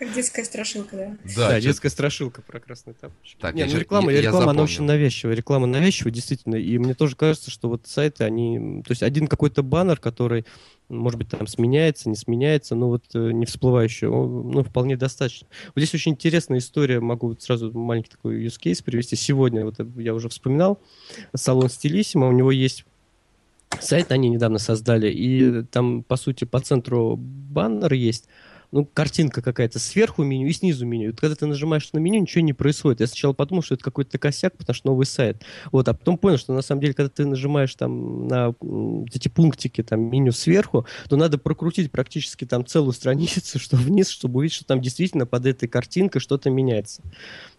как 0.00 0.14
детская 0.14 0.44
страшилка, 0.44 0.96
да? 0.96 1.16
Да, 1.36 1.48
да 1.50 1.60
детская 1.60 1.90
страшилка 1.90 2.40
про 2.40 2.58
красный 2.58 2.94
тапочек. 2.94 3.38
Так, 3.38 3.54
Не, 3.54 3.66
ну, 3.66 3.78
реклама, 3.78 4.10
я, 4.10 4.22
реклама, 4.22 4.46
я 4.46 4.50
она 4.52 4.62
очень 4.62 4.84
навязчивая. 4.84 5.34
Реклама 5.34 5.66
навязчивая, 5.66 6.10
действительно. 6.10 6.54
И 6.54 6.78
мне 6.78 6.94
тоже 6.94 7.16
кажется, 7.16 7.50
что 7.50 7.68
вот 7.68 7.86
сайты, 7.86 8.24
они... 8.24 8.82
То 8.82 8.92
есть 8.92 9.02
один 9.02 9.26
какой-то 9.26 9.62
баннер, 9.62 9.98
который, 10.00 10.46
может 10.88 11.18
быть, 11.18 11.28
там 11.28 11.46
сменяется, 11.46 12.08
не 12.08 12.16
сменяется, 12.16 12.74
но 12.74 12.88
вот 12.88 13.04
э, 13.12 13.30
не 13.32 13.44
всплывающий, 13.44 14.06
ну, 14.06 14.64
вполне 14.64 14.96
достаточно. 14.96 15.46
Вот 15.74 15.82
здесь 15.82 15.94
очень 15.94 16.12
интересная 16.12 16.60
история, 16.60 16.98
могу 17.00 17.28
вот 17.28 17.42
сразу 17.42 17.70
маленький 17.70 18.12
такой 18.12 18.42
use 18.42 18.58
case 18.58 18.82
привести. 18.82 19.16
Сегодня, 19.16 19.66
вот 19.66 19.76
я 19.96 20.14
уже 20.14 20.30
вспоминал, 20.30 20.80
салон 21.36 21.68
Стилиссимо, 21.68 22.26
у 22.26 22.32
него 22.32 22.50
есть 22.52 22.86
сайт, 23.80 24.12
они 24.12 24.30
недавно 24.30 24.58
создали, 24.58 25.10
и 25.10 25.62
там, 25.64 26.04
по 26.04 26.16
сути, 26.16 26.44
по 26.44 26.58
центру 26.60 27.16
баннер 27.16 27.92
есть, 27.92 28.28
ну, 28.72 28.84
картинка 28.84 29.42
какая-то 29.42 29.78
сверху 29.78 30.22
меню 30.22 30.46
и 30.46 30.52
снизу 30.52 30.86
меню. 30.86 31.10
Вот 31.10 31.20
когда 31.20 31.34
ты 31.34 31.46
нажимаешь 31.46 31.92
на 31.92 31.98
меню, 31.98 32.20
ничего 32.20 32.42
не 32.42 32.52
происходит. 32.52 33.00
Я 33.00 33.06
сначала 33.06 33.32
подумал, 33.32 33.62
что 33.62 33.74
это 33.74 33.82
какой-то 33.82 34.18
косяк, 34.18 34.56
потому 34.56 34.74
что 34.74 34.88
новый 34.88 35.06
сайт. 35.06 35.42
Вот, 35.72 35.88
а 35.88 35.94
потом 35.94 36.16
понял, 36.18 36.38
что 36.38 36.52
на 36.52 36.62
самом 36.62 36.80
деле, 36.80 36.94
когда 36.94 37.10
ты 37.10 37.26
нажимаешь 37.26 37.74
там 37.74 38.28
на 38.28 38.54
эти 39.12 39.28
пунктики, 39.28 39.82
там, 39.82 40.02
меню 40.02 40.32
сверху, 40.32 40.86
то 41.08 41.16
надо 41.16 41.38
прокрутить 41.38 41.90
практически 41.90 42.44
там 42.44 42.64
целую 42.64 42.92
страницу, 42.92 43.58
что 43.58 43.76
вниз, 43.76 44.08
чтобы 44.08 44.38
увидеть, 44.38 44.56
что 44.56 44.66
там 44.66 44.80
действительно 44.80 45.26
под 45.26 45.46
этой 45.46 45.68
картинкой 45.68 46.20
что-то 46.20 46.50
меняется. 46.50 47.02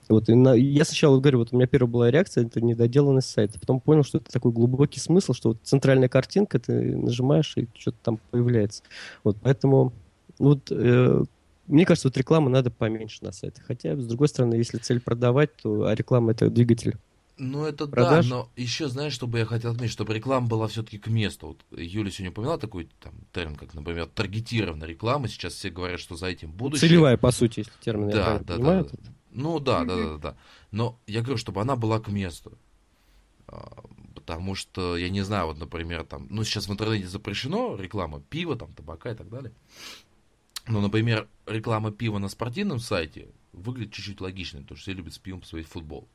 Вот, 0.07 0.29
и 0.29 0.33
на, 0.33 0.53
я 0.53 0.83
сначала 0.83 1.19
говорю, 1.19 1.39
вот 1.39 1.49
у 1.51 1.55
меня 1.55 1.67
первая 1.67 1.91
была 1.91 2.11
реакция, 2.11 2.45
это 2.45 2.59
недоделанность 2.61 3.29
сайта. 3.29 3.59
Потом 3.59 3.79
понял, 3.79 4.03
что 4.03 4.17
это 4.17 4.31
такой 4.31 4.51
глубокий 4.51 4.99
смысл, 4.99 5.33
что 5.33 5.49
вот 5.49 5.59
центральная 5.63 6.09
картинка, 6.09 6.59
ты 6.59 6.97
нажимаешь, 6.97 7.53
и 7.55 7.67
что-то 7.77 7.97
там 8.03 8.19
появляется. 8.31 8.83
Вот, 9.23 9.37
поэтому 9.41 9.93
вот 10.41 10.71
э, 10.71 11.23
мне 11.67 11.85
кажется, 11.85 12.09
вот 12.09 12.17
рекламу 12.17 12.49
надо 12.49 12.69
поменьше 12.69 13.23
на 13.23 13.31
сайтах. 13.31 13.63
Хотя, 13.65 13.95
с 13.95 14.05
другой 14.05 14.27
стороны, 14.27 14.55
если 14.55 14.77
цель 14.77 14.99
продавать, 14.99 15.55
то 15.55 15.85
а 15.85 15.95
реклама 15.95 16.31
это 16.31 16.49
двигатель. 16.49 16.97
Ну, 17.37 17.65
это 17.65 17.87
продаж. 17.87 18.27
да, 18.29 18.35
но 18.35 18.49
еще, 18.55 18.87
знаешь, 18.87 19.13
что 19.13 19.25
бы 19.25 19.39
я 19.39 19.45
хотел 19.45 19.71
отметить, 19.71 19.93
чтобы 19.93 20.13
реклама 20.13 20.47
была 20.47 20.67
все-таки 20.67 20.99
к 20.99 21.07
месту. 21.07 21.47
Вот 21.47 21.79
Юля 21.79 22.11
сегодня 22.11 22.31
упоминала 22.31 22.59
такой 22.59 22.89
там, 22.99 23.13
термин, 23.31 23.55
как, 23.55 23.73
например, 23.73 24.07
таргетированная 24.07 24.87
реклама. 24.87 25.27
Сейчас 25.27 25.53
все 25.53 25.69
говорят, 25.69 25.99
что 25.99 26.15
за 26.15 26.27
этим 26.27 26.51
будущее. 26.51 26.89
Целевая, 26.89 27.17
по 27.17 27.31
сути, 27.31 27.59
если 27.59 27.71
термин 27.81 28.09
да, 28.09 28.33
я 28.33 28.39
да, 28.39 28.55
понимаю. 28.55 28.83
Да, 28.83 28.89
да. 28.91 29.11
Ну 29.31 29.59
да, 29.59 29.85
да, 29.85 29.95
да, 29.95 30.17
да. 30.17 30.37
Но 30.71 30.99
я 31.07 31.21
говорю, 31.21 31.37
чтобы 31.37 31.61
она 31.61 31.75
была 31.75 31.99
к 31.99 32.09
месту. 32.09 32.57
А, 33.47 33.83
потому 34.13 34.55
что, 34.55 34.97
я 34.97 35.09
не 35.09 35.21
знаю, 35.21 35.47
вот, 35.47 35.57
например, 35.57 36.03
там, 36.03 36.27
ну, 36.29 36.43
сейчас 36.43 36.67
в 36.67 36.71
интернете 36.71 37.07
запрещено 37.07 37.75
реклама 37.75 38.19
пива, 38.19 38.55
там, 38.55 38.73
табака 38.73 39.11
и 39.11 39.15
так 39.15 39.29
далее. 39.29 39.51
Ну, 40.67 40.81
например, 40.81 41.27
реклама 41.45 41.91
пива 41.91 42.17
на 42.19 42.29
спортивном 42.29 42.79
сайте 42.79 43.29
выглядит 43.53 43.93
чуть-чуть 43.93 44.21
логичной, 44.21 44.61
потому 44.61 44.77
что 44.77 44.83
все 44.83 44.93
любят 44.93 45.13
с 45.13 45.17
пивом 45.17 45.41
посмотреть 45.41 45.67
футбол. 45.67 46.07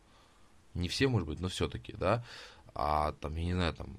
Не 0.74 0.89
все, 0.89 1.09
может 1.09 1.27
быть, 1.27 1.40
но 1.40 1.48
все-таки, 1.48 1.93
да. 1.93 2.24
А 2.74 3.12
там, 3.12 3.35
я 3.36 3.44
не 3.44 3.55
знаю, 3.55 3.74
там, 3.74 3.97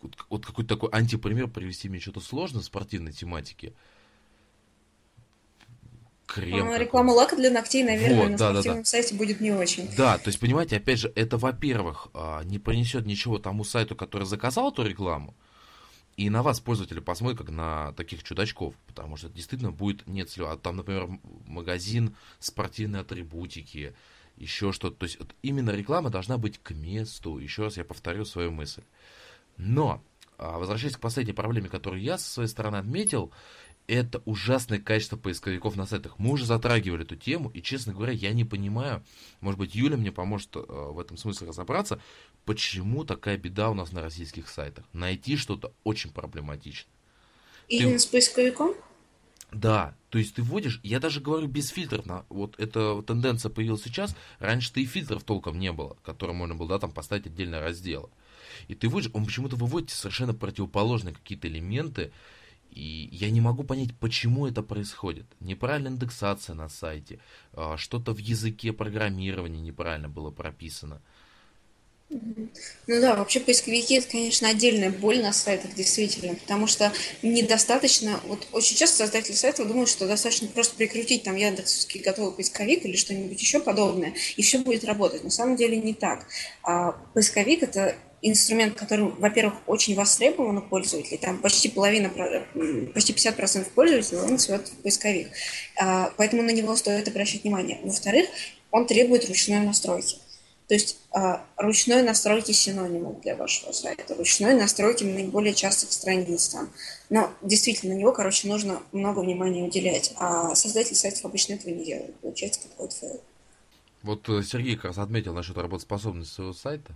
вот, 0.00 0.16
вот 0.28 0.46
какой-то 0.46 0.74
такой 0.74 0.90
антипример 0.90 1.48
привести 1.48 1.88
мне 1.88 2.00
что-то 2.00 2.20
сложно 2.20 2.60
в 2.60 2.64
спортивной 2.64 3.12
тематике. 3.12 3.72
Крем. 6.26 6.70
А, 6.70 6.78
реклама 6.78 7.12
лака 7.12 7.36
для 7.36 7.50
ногтей, 7.50 7.84
наверное, 7.84 8.16
вот, 8.16 8.30
на 8.30 8.36
да, 8.36 8.50
спортивном 8.52 8.78
да, 8.78 8.82
да. 8.82 8.84
сайте 8.84 9.14
будет 9.14 9.40
не 9.40 9.52
очень. 9.52 9.88
Да, 9.96 10.18
то 10.18 10.28
есть, 10.28 10.40
понимаете, 10.40 10.76
опять 10.76 10.98
же, 10.98 11.12
это, 11.14 11.36
во-первых, 11.36 12.08
а, 12.14 12.42
не 12.44 12.58
принесет 12.58 13.06
ничего 13.06 13.38
тому 13.38 13.64
сайту, 13.64 13.94
который 13.94 14.24
заказал 14.24 14.72
эту 14.72 14.82
рекламу, 14.82 15.34
и 16.16 16.28
на 16.30 16.42
вас 16.42 16.60
пользователи 16.60 17.00
посмотрят 17.00 17.38
как 17.38 17.50
на 17.50 17.92
таких 17.92 18.22
чудачков, 18.22 18.74
потому 18.86 19.16
что 19.16 19.28
действительно 19.28 19.72
будет 19.72 20.06
нет 20.06 20.28
целевого. 20.28 20.54
А 20.54 20.58
там, 20.58 20.76
например, 20.76 21.08
магазин 21.46 22.14
спортивной 22.38 23.00
атрибутики, 23.00 23.94
еще 24.36 24.72
что-то. 24.72 24.96
То 24.96 25.04
есть 25.04 25.18
вот 25.18 25.34
именно 25.42 25.70
реклама 25.70 26.10
должна 26.10 26.38
быть 26.38 26.58
к 26.62 26.72
месту. 26.72 27.38
Еще 27.38 27.64
раз 27.64 27.76
я 27.76 27.84
повторю 27.84 28.24
свою 28.24 28.50
мысль. 28.50 28.82
Но, 29.56 30.02
а, 30.38 30.58
возвращаясь 30.58 30.96
к 30.96 31.00
последней 31.00 31.32
проблеме, 31.32 31.68
которую 31.68 32.02
я 32.02 32.18
со 32.18 32.28
своей 32.28 32.48
стороны 32.48 32.76
отметил, 32.76 33.32
это 33.86 34.22
ужасное 34.24 34.78
качество 34.78 35.16
поисковиков 35.16 35.76
на 35.76 35.86
сайтах. 35.86 36.18
Мы 36.18 36.32
уже 36.32 36.46
затрагивали 36.46 37.02
эту 37.04 37.16
тему, 37.16 37.50
и, 37.50 37.62
честно 37.62 37.92
говоря, 37.92 38.12
я 38.12 38.32
не 38.32 38.44
понимаю, 38.44 39.02
может 39.40 39.58
быть, 39.58 39.74
Юля 39.74 39.96
мне 39.96 40.12
поможет 40.12 40.54
э, 40.54 40.60
в 40.60 40.98
этом 40.98 41.16
смысле 41.16 41.48
разобраться, 41.48 42.00
почему 42.44 43.04
такая 43.04 43.36
беда 43.36 43.70
у 43.70 43.74
нас 43.74 43.92
на 43.92 44.02
российских 44.02 44.48
сайтах. 44.48 44.84
Найти 44.92 45.36
что-то 45.36 45.72
очень 45.84 46.10
проблематично. 46.10 46.90
Именно 47.68 47.92
ты... 47.92 47.98
с 47.98 48.06
поисковиком? 48.06 48.74
Да, 49.52 49.94
то 50.08 50.18
есть 50.18 50.34
ты 50.34 50.42
вводишь, 50.42 50.80
я 50.82 50.98
даже 50.98 51.20
говорю 51.20 51.46
без 51.46 51.68
фильтров, 51.68 52.06
на, 52.06 52.24
вот 52.30 52.58
эта 52.58 53.02
тенденция 53.02 53.50
появилась 53.50 53.82
сейчас, 53.82 54.16
раньше-то 54.38 54.80
и 54.80 54.86
фильтров 54.86 55.24
толком 55.24 55.58
не 55.58 55.72
было, 55.72 55.96
которые 56.02 56.34
можно 56.34 56.54
было, 56.54 56.70
да, 56.70 56.78
там 56.78 56.90
поставить 56.90 57.26
отдельно 57.26 57.60
разделы. 57.60 58.08
И 58.68 58.74
ты 58.74 58.88
вводишь, 58.88 59.10
он 59.12 59.26
почему-то 59.26 59.56
выводит 59.56 59.90
совершенно 59.90 60.32
противоположные 60.32 61.14
какие-то 61.14 61.48
элементы, 61.48 62.12
и 62.70 63.10
я 63.12 63.30
не 63.30 63.42
могу 63.42 63.62
понять, 63.64 63.94
почему 63.98 64.46
это 64.46 64.62
происходит. 64.62 65.26
Неправильная 65.40 65.92
индексация 65.92 66.54
на 66.54 66.70
сайте, 66.70 67.18
а, 67.52 67.76
что-то 67.76 68.14
в 68.14 68.18
языке 68.18 68.72
программирования 68.72 69.60
неправильно 69.60 70.08
было 70.08 70.30
прописано. 70.30 71.02
Ну 72.86 73.00
да, 73.00 73.16
вообще 73.16 73.40
поисковики 73.40 73.94
это, 73.94 74.08
конечно, 74.08 74.48
отдельная 74.48 74.90
боль 74.90 75.22
на 75.22 75.32
сайтах, 75.32 75.74
действительно, 75.74 76.34
потому 76.34 76.66
что 76.66 76.92
недостаточно, 77.22 78.20
вот 78.26 78.46
очень 78.52 78.76
часто 78.76 78.98
создатели 78.98 79.34
сайтов 79.34 79.68
думают, 79.68 79.88
что 79.88 80.06
достаточно 80.06 80.48
просто 80.48 80.76
прикрутить 80.76 81.22
там 81.22 81.36
Яндексовский 81.36 82.00
готовый 82.00 82.32
поисковик 82.32 82.84
или 82.84 82.96
что-нибудь 82.96 83.40
еще 83.40 83.60
подобное, 83.60 84.14
и 84.36 84.42
все 84.42 84.58
будет 84.58 84.84
работать. 84.84 85.24
На 85.24 85.30
самом 85.30 85.56
деле 85.56 85.78
не 85.78 85.94
так. 85.94 86.26
А 86.62 86.92
поисковик 87.14 87.62
это 87.62 87.96
инструмент, 88.20 88.74
который, 88.74 89.06
во-первых, 89.18 89.54
очень 89.66 89.94
востребован 89.94 90.58
у 90.58 90.62
пользователей, 90.62 91.18
там 91.18 91.38
почти 91.38 91.68
половина, 91.68 92.10
почти 92.94 93.12
50% 93.12 93.70
пользователей 93.74 94.20
он 94.20 94.32
называют 94.32 94.70
поисковик, 94.82 95.28
а, 95.76 96.12
поэтому 96.16 96.42
на 96.42 96.50
него 96.50 96.76
стоит 96.76 97.08
обращать 97.08 97.42
внимание. 97.42 97.80
Во-вторых, 97.82 98.28
он 98.70 98.86
требует 98.86 99.28
ручной 99.28 99.60
настройки. 99.60 100.21
То 100.72 100.76
есть 100.76 100.96
а, 101.12 101.44
ручной 101.58 102.02
настройки 102.02 102.52
синонимов 102.52 103.20
для 103.20 103.36
вашего 103.36 103.72
сайта, 103.72 104.14
ручной 104.14 104.54
настройки 104.54 105.04
наиболее 105.04 105.52
частых 105.52 105.92
страниц 105.92 106.48
там. 106.48 106.70
Но 107.10 107.30
действительно, 107.42 107.94
на 107.94 107.98
него, 107.98 108.10
короче, 108.12 108.48
нужно 108.48 108.80
много 108.90 109.18
внимания 109.20 109.62
уделять. 109.62 110.14
А 110.16 110.54
создатели 110.54 110.94
сайтов 110.94 111.26
обычно 111.26 111.52
этого 111.52 111.74
не 111.74 111.84
делают. 111.84 112.16
Получается 112.20 112.60
какой-то 112.70 112.94
fail. 112.94 113.20
Вот 114.02 114.26
э, 114.30 114.42
Сергей 114.42 114.76
как 114.76 114.86
раз 114.86 114.96
отметил 114.96 115.34
насчет 115.34 115.58
работоспособности 115.58 116.32
своего 116.32 116.54
сайта. 116.54 116.94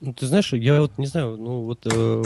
Ну, 0.00 0.12
ты 0.12 0.26
знаешь, 0.26 0.52
я 0.52 0.80
вот 0.80 0.98
не 0.98 1.06
знаю, 1.06 1.36
ну 1.36 1.60
вот 1.60 1.86
э, 1.86 2.22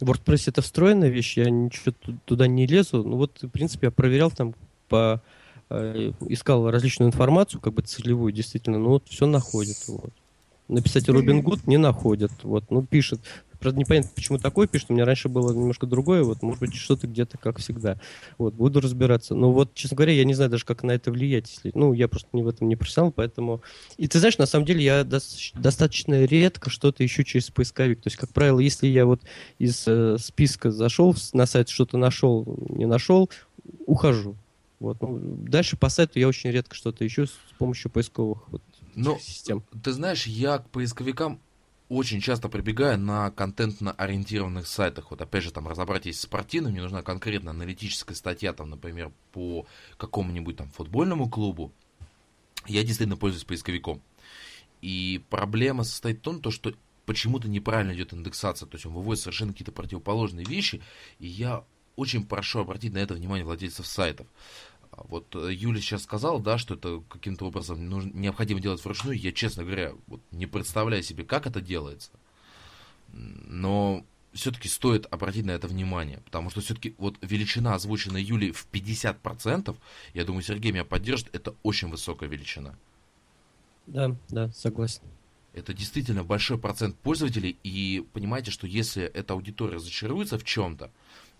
WordPress 0.00 0.48
это 0.48 0.60
встроенная 0.60 1.08
вещь, 1.08 1.36
я 1.36 1.48
ничего 1.48 1.94
туда 2.24 2.48
не 2.48 2.66
лезу. 2.66 3.04
Ну 3.04 3.16
вот, 3.16 3.40
в 3.42 3.48
принципе, 3.48 3.86
я 3.86 3.90
проверял 3.92 4.32
там 4.32 4.56
по 4.88 5.22
искал 6.28 6.70
различную 6.70 7.08
информацию, 7.08 7.60
как 7.60 7.74
бы 7.74 7.82
целевую, 7.82 8.32
действительно, 8.32 8.78
ну 8.78 8.90
вот 8.90 9.04
все 9.08 9.26
находит. 9.26 9.76
Вот. 9.88 10.12
Написать 10.68 11.08
Робин 11.08 11.42
Гуд 11.42 11.66
не 11.66 11.76
находит. 11.76 12.32
Вот, 12.42 12.64
ну, 12.70 12.82
пишет. 12.82 13.20
Правда, 13.60 13.78
непонятно, 13.78 14.10
почему 14.14 14.38
такое 14.38 14.66
пишет. 14.66 14.90
У 14.90 14.94
меня 14.94 15.04
раньше 15.04 15.28
было 15.28 15.52
немножко 15.52 15.86
другое. 15.86 16.22
Вот, 16.22 16.42
может 16.42 16.60
быть, 16.60 16.74
что-то 16.74 17.06
где-то, 17.06 17.36
как 17.36 17.58
всегда. 17.58 17.98
Вот, 18.38 18.54
буду 18.54 18.80
разбираться. 18.80 19.34
Но 19.34 19.52
вот, 19.52 19.74
честно 19.74 19.96
говоря, 19.96 20.12
я 20.12 20.24
не 20.24 20.32
знаю 20.32 20.50
даже, 20.50 20.64
как 20.64 20.82
на 20.82 20.92
это 20.92 21.10
влиять. 21.10 21.50
Если... 21.50 21.70
Ну, 21.74 21.92
я 21.92 22.08
просто 22.08 22.28
не 22.32 22.42
в 22.42 22.48
этом 22.48 22.68
не 22.68 22.76
профессионал, 22.76 23.12
поэтому... 23.12 23.60
И 23.98 24.08
ты 24.08 24.18
знаешь, 24.18 24.38
на 24.38 24.46
самом 24.46 24.64
деле, 24.64 24.82
я 24.82 25.04
до... 25.04 25.20
достаточно 25.54 26.24
редко 26.24 26.70
что-то 26.70 27.04
ищу 27.04 27.24
через 27.24 27.50
поисковик. 27.50 28.00
То 28.00 28.08
есть, 28.08 28.16
как 28.16 28.30
правило, 28.30 28.58
если 28.58 28.86
я 28.86 29.04
вот 29.04 29.20
из 29.58 29.84
э, 29.86 30.16
списка 30.18 30.70
зашел 30.70 31.14
на 31.34 31.44
сайт, 31.44 31.68
что-то 31.68 31.98
нашел, 31.98 32.44
не 32.70 32.86
нашел, 32.86 33.30
ухожу. 33.86 34.36
Вот. 34.80 35.00
Ну, 35.00 35.18
дальше 35.20 35.76
по 35.76 35.88
сайту 35.88 36.18
я 36.18 36.28
очень 36.28 36.50
редко 36.50 36.74
что-то 36.74 37.06
ищу 37.06 37.26
с 37.26 37.38
помощью 37.58 37.90
поисковых 37.90 38.48
вот, 38.48 38.62
Но, 38.94 39.18
систем. 39.18 39.62
Ты 39.82 39.92
знаешь, 39.92 40.26
я 40.26 40.58
к 40.58 40.68
поисковикам 40.70 41.40
очень 41.88 42.20
часто 42.20 42.48
прибегаю 42.48 42.98
на 42.98 43.30
контентно-ориентированных 43.30 44.66
сайтах. 44.66 45.10
Вот 45.10 45.20
опять 45.20 45.44
же, 45.44 45.52
там 45.52 45.68
разобрать 45.68 46.06
есть 46.06 46.20
спортивным, 46.20 46.72
мне 46.72 46.82
нужна 46.82 47.02
конкретно 47.02 47.50
аналитическая 47.50 48.14
статья, 48.14 48.52
там, 48.52 48.70
например, 48.70 49.12
по 49.32 49.66
какому-нибудь 49.96 50.56
там 50.56 50.68
футбольному 50.70 51.28
клубу. 51.28 51.72
Я 52.66 52.82
действительно 52.82 53.16
пользуюсь 53.16 53.44
поисковиком. 53.44 54.02
И 54.80 55.22
проблема 55.30 55.84
состоит 55.84 56.18
в 56.18 56.22
том, 56.22 56.40
то, 56.40 56.50
что 56.50 56.72
почему-то 57.06 57.48
неправильно 57.48 57.92
идет 57.92 58.14
индексация, 58.14 58.66
то 58.66 58.76
есть 58.76 58.86
он 58.86 58.94
выводит 58.94 59.22
совершенно 59.22 59.52
какие-то 59.52 59.72
противоположные 59.72 60.46
вещи, 60.46 60.82
и 61.18 61.26
я 61.26 61.64
очень 61.96 62.26
прошу 62.26 62.60
обратить 62.60 62.92
на 62.92 62.98
это 62.98 63.14
внимание 63.14 63.44
владельцев 63.44 63.86
сайтов. 63.86 64.26
А 64.90 65.02
вот 65.08 65.34
э, 65.34 65.52
Юля 65.52 65.80
сейчас 65.80 66.02
сказала, 66.02 66.40
да, 66.40 66.56
что 66.58 66.74
это 66.74 67.02
каким-то 67.08 67.46
образом 67.46 67.88
нужно, 67.88 68.10
необходимо 68.12 68.60
делать 68.60 68.84
вручную. 68.84 69.18
Я, 69.18 69.32
честно 69.32 69.64
говоря, 69.64 69.92
вот 70.06 70.20
не 70.30 70.46
представляю 70.46 71.02
себе, 71.02 71.24
как 71.24 71.46
это 71.46 71.60
делается. 71.60 72.10
Но 73.12 74.04
все-таки 74.32 74.68
стоит 74.68 75.06
обратить 75.12 75.46
на 75.46 75.52
это 75.52 75.68
внимание, 75.68 76.20
потому 76.24 76.50
что 76.50 76.60
все-таки 76.60 76.94
вот 76.98 77.16
величина, 77.22 77.74
озвученная 77.74 78.20
Юлей 78.20 78.52
в 78.52 78.66
50%, 78.72 79.76
я 80.12 80.24
думаю, 80.24 80.42
Сергей 80.42 80.72
меня 80.72 80.84
поддержит, 80.84 81.34
это 81.34 81.54
очень 81.62 81.88
высокая 81.88 82.28
величина. 82.28 82.76
Да, 83.86 84.16
да, 84.28 84.50
согласен. 84.50 85.02
Это 85.52 85.72
действительно 85.72 86.24
большой 86.24 86.58
процент 86.58 86.96
пользователей, 86.96 87.56
и 87.62 88.04
понимаете, 88.12 88.50
что 88.50 88.66
если 88.66 89.04
эта 89.04 89.34
аудитория 89.34 89.76
разочаруется 89.76 90.36
в 90.36 90.44
чем-то, 90.44 90.90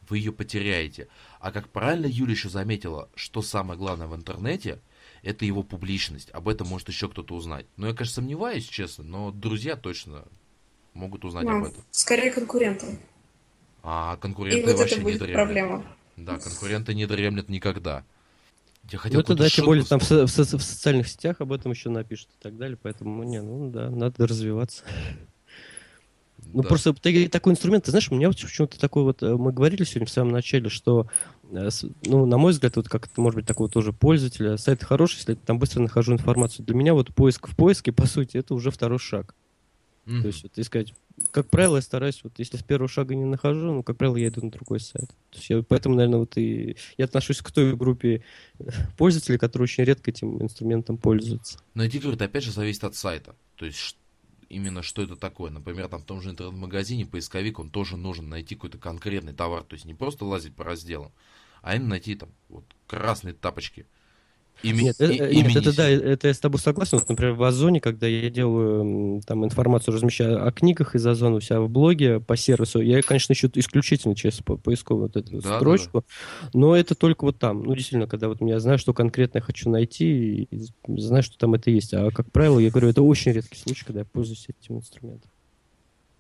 вы 0.09 0.19
ее 0.19 0.33
потеряете. 0.33 1.09
А 1.41 1.53
как 1.53 1.69
правильно 1.69 2.07
Юля 2.07 2.33
еще 2.33 2.49
заметила, 2.49 3.09
что 3.15 3.43
самое 3.43 3.79
главное 3.79 4.07
в 4.07 4.15
интернете, 4.15 4.81
это 5.23 5.45
его 5.45 5.63
публичность. 5.63 6.31
Об 6.31 6.49
этом 6.49 6.69
может 6.69 6.89
еще 6.89 7.09
кто-то 7.09 7.35
узнать. 7.35 7.67
Но 7.77 7.89
я, 7.89 7.95
конечно, 7.95 8.17
сомневаюсь, 8.17 8.65
честно, 8.65 9.05
но 9.05 9.31
друзья 9.31 9.77
точно 9.77 10.25
могут 10.93 11.25
узнать 11.25 11.45
ну, 11.45 11.59
об 11.59 11.65
этом. 11.65 11.85
Скорее 11.91 12.31
конкуренты. 12.31 12.99
А 13.83 14.17
конкуренты 14.17 14.61
И 14.61 14.65
вот 14.65 14.79
вообще 14.79 14.97
это 14.97 15.05
будет 15.05 15.21
не 15.21 15.27
дремлят. 15.27 15.45
проблема. 15.45 15.97
Да, 16.17 16.39
конкуренты 16.39 16.95
не 16.95 17.07
дремлят 17.07 17.49
никогда. 17.49 18.05
Я 18.91 18.99
хотел 18.99 19.19
ну, 19.19 19.23
это 19.23 19.35
да, 19.35 19.49
тем 19.49 19.65
более 19.65 19.85
там 19.85 19.99
в, 19.99 20.11
в, 20.11 20.27
в 20.27 20.29
социальных 20.29 21.09
сетях 21.09 21.41
об 21.41 21.53
этом 21.53 21.73
еще 21.73 21.89
напишут 21.89 22.29
и 22.39 22.43
так 22.43 22.57
далее, 22.57 22.79
поэтому, 22.81 23.23
не, 23.23 23.41
ну 23.41 23.71
да, 23.71 23.89
надо 23.91 24.27
развиваться. 24.27 24.85
Ну, 26.53 26.63
да. 26.63 26.69
просто 26.69 26.93
такой 26.95 27.53
инструмент, 27.53 27.85
ты 27.85 27.91
знаешь, 27.91 28.11
у 28.11 28.15
меня 28.15 28.29
почему-то 28.29 28.79
такой 28.79 29.03
вот, 29.03 29.23
э, 29.23 29.35
мы 29.37 29.53
говорили 29.53 29.85
сегодня 29.85 30.07
в 30.07 30.11
самом 30.11 30.33
начале, 30.33 30.69
что, 30.69 31.09
э, 31.51 31.69
ну, 32.05 32.27
на 32.27 32.39
мой 32.39 32.53
взгляд, 32.53 32.77
вот 32.77 32.89
как 32.89 33.09
может 33.17 33.37
быть 33.37 33.47
такого 33.47 33.69
тоже 33.69 33.93
пользователя, 33.93 34.57
сайт 34.57 34.83
хороший, 34.83 35.17
если 35.17 35.33
я 35.33 35.39
там 35.39 35.59
быстро 35.59 35.81
нахожу 35.81 36.13
информацию. 36.13 36.65
Для 36.67 36.75
меня 36.77 36.95
вот 36.95 37.15
поиск 37.15 37.49
в 37.49 37.57
поиске, 37.57 37.93
по 37.93 38.07
сути, 38.07 38.37
это 38.37 38.55
уже 38.55 38.71
второй 38.71 38.99
шаг. 38.99 39.35
Mm-hmm. 40.07 40.21
То 40.21 40.27
есть 40.27 40.43
вот 40.43 40.59
искать, 40.59 40.95
как 41.31 41.49
правило, 41.49 41.77
я 41.77 41.83
стараюсь, 41.83 42.21
вот 42.23 42.35
если 42.37 42.57
с 42.57 42.63
первого 42.63 42.89
шага 42.89 43.15
не 43.15 43.25
нахожу, 43.25 43.73
ну, 43.73 43.83
как 43.83 43.97
правило, 43.97 44.17
я 44.17 44.29
иду 44.29 44.45
на 44.45 44.51
другой 44.51 44.81
сайт. 44.81 45.09
То 45.31 45.39
есть 45.39 45.51
я, 45.51 45.63
поэтому, 45.63 45.95
наверное, 45.95 46.19
вот 46.19 46.37
и 46.37 46.77
я 46.99 47.07
отношусь 47.07 47.41
к 47.41 47.51
той 47.51 47.75
группе 47.75 48.23
пользователей, 48.99 49.39
которые 49.39 49.65
очень 49.65 49.85
редко 49.85 50.11
этим 50.11 50.43
инструментом 50.43 50.99
пользуются. 50.99 51.59
Но 51.75 51.85
эти 51.85 51.99
говорят, 51.99 52.21
опять 52.21 52.45
же, 52.45 52.53
зависит 52.53 52.85
от 52.85 52.95
сайта. 52.97 53.35
То 53.57 53.65
есть 53.65 53.97
именно 54.49 54.83
что 54.83 55.03
это 55.03 55.17
такое. 55.17 55.51
Например, 55.51 55.89
там 55.89 56.01
в 56.01 56.05
том 56.05 56.21
же 56.21 56.31
интернет-магазине 56.31 57.07
поисковик, 57.07 57.59
он 57.59 57.71
тоже 57.71 57.97
нужен 57.97 58.29
найти 58.29 58.55
какой-то 58.55 58.79
конкретный 58.79 59.33
товар. 59.33 59.65
То 59.65 59.75
есть 59.75 59.85
не 59.85 59.95
просто 59.95 60.25
лазить 60.25 60.55
по 60.55 60.65
разделам, 60.65 61.13
а 61.63 61.77
именно 61.77 61.91
найти 61.91 62.15
там 62.15 62.31
вот 62.49 62.65
красные 62.87 63.35
тапочки. 63.35 63.87
Ими, 64.63 64.83
нет, 64.83 65.01
и, 65.01 65.05
это, 65.05 65.35
нет, 65.35 65.57
это 65.57 65.77
да, 65.77 65.89
это 65.89 66.29
я 66.29 66.35
с 66.35 66.39
тобой 66.39 66.59
согласен. 66.59 66.99
Вот, 66.99 67.09
например, 67.09 67.35
в 67.35 67.43
Озоне, 67.43 67.81
когда 67.81 68.07
я 68.07 68.31
делаю 68.31 69.21
там 69.27 69.45
информацию, 69.45 69.95
размещаю 69.95 70.47
о 70.47 70.53
книгах 70.53 70.95
из 70.95 71.07
Озона 71.07 71.37
у 71.37 71.41
себя 71.41 71.61
в 71.61 71.69
блоге 71.69 72.21
по 72.21 72.37
сервису, 72.37 72.81
я, 72.81 73.03
конечно, 73.03 73.33
ищу 73.33 73.51
исключительно 73.55 74.15
через 74.15 74.39
по 74.39 74.57
поисковую 74.57 75.09
вот 75.09 75.17
эту 75.17 75.41
да, 75.41 75.57
строчку, 75.57 76.01
да, 76.01 76.05
да. 76.43 76.51
но 76.59 76.77
это 76.77 76.95
только 76.95 77.25
вот 77.25 77.39
там. 77.39 77.63
Ну, 77.63 77.75
действительно, 77.75 78.07
когда 78.07 78.29
вот 78.29 78.41
я 78.41 78.61
знаю, 78.61 78.79
что 78.79 78.95
конкретно 78.95 79.39
я 79.39 79.43
хочу 79.43 79.69
найти, 79.69 80.45
и 80.51 80.67
знаю, 80.87 81.23
что 81.23 81.37
там 81.37 81.55
это 81.55 81.71
есть. 81.71 81.93
А, 81.93 82.11
как 82.11 82.31
правило, 82.31 82.59
я 82.59 82.71
говорю, 82.71 82.89
это 82.89 83.03
очень 83.03 83.33
редкий 83.33 83.59
случай, 83.59 83.85
когда 83.85 84.01
я 84.01 84.07
пользуюсь 84.07 84.47
этим 84.49 84.79
инструментом. 84.79 85.31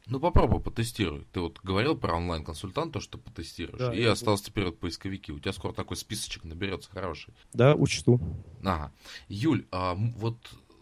Ну 0.07 0.21
попробуй, 0.21 0.61
потестируй. 0.61 1.27
Ты 1.33 1.41
вот 1.41 1.61
говорил 1.63 1.97
про 1.97 2.15
онлайн-консультанта, 2.15 3.01
что 3.01 3.17
потестируешь. 3.17 3.79
Да, 3.79 3.95
и 3.95 4.05
остался 4.05 4.45
теперь 4.45 4.67
вот 4.67 4.79
поисковики. 4.79 5.33
У 5.33 5.39
тебя 5.39 5.53
скоро 5.53 5.73
такой 5.73 5.97
списочек 5.97 6.45
наберется 6.45 6.91
хороший. 6.91 7.33
Да, 7.55 7.75
учту. 7.75 8.21
Ага. 8.63 8.93
Юль, 9.29 9.67
а 9.71 9.95
вот 9.95 10.37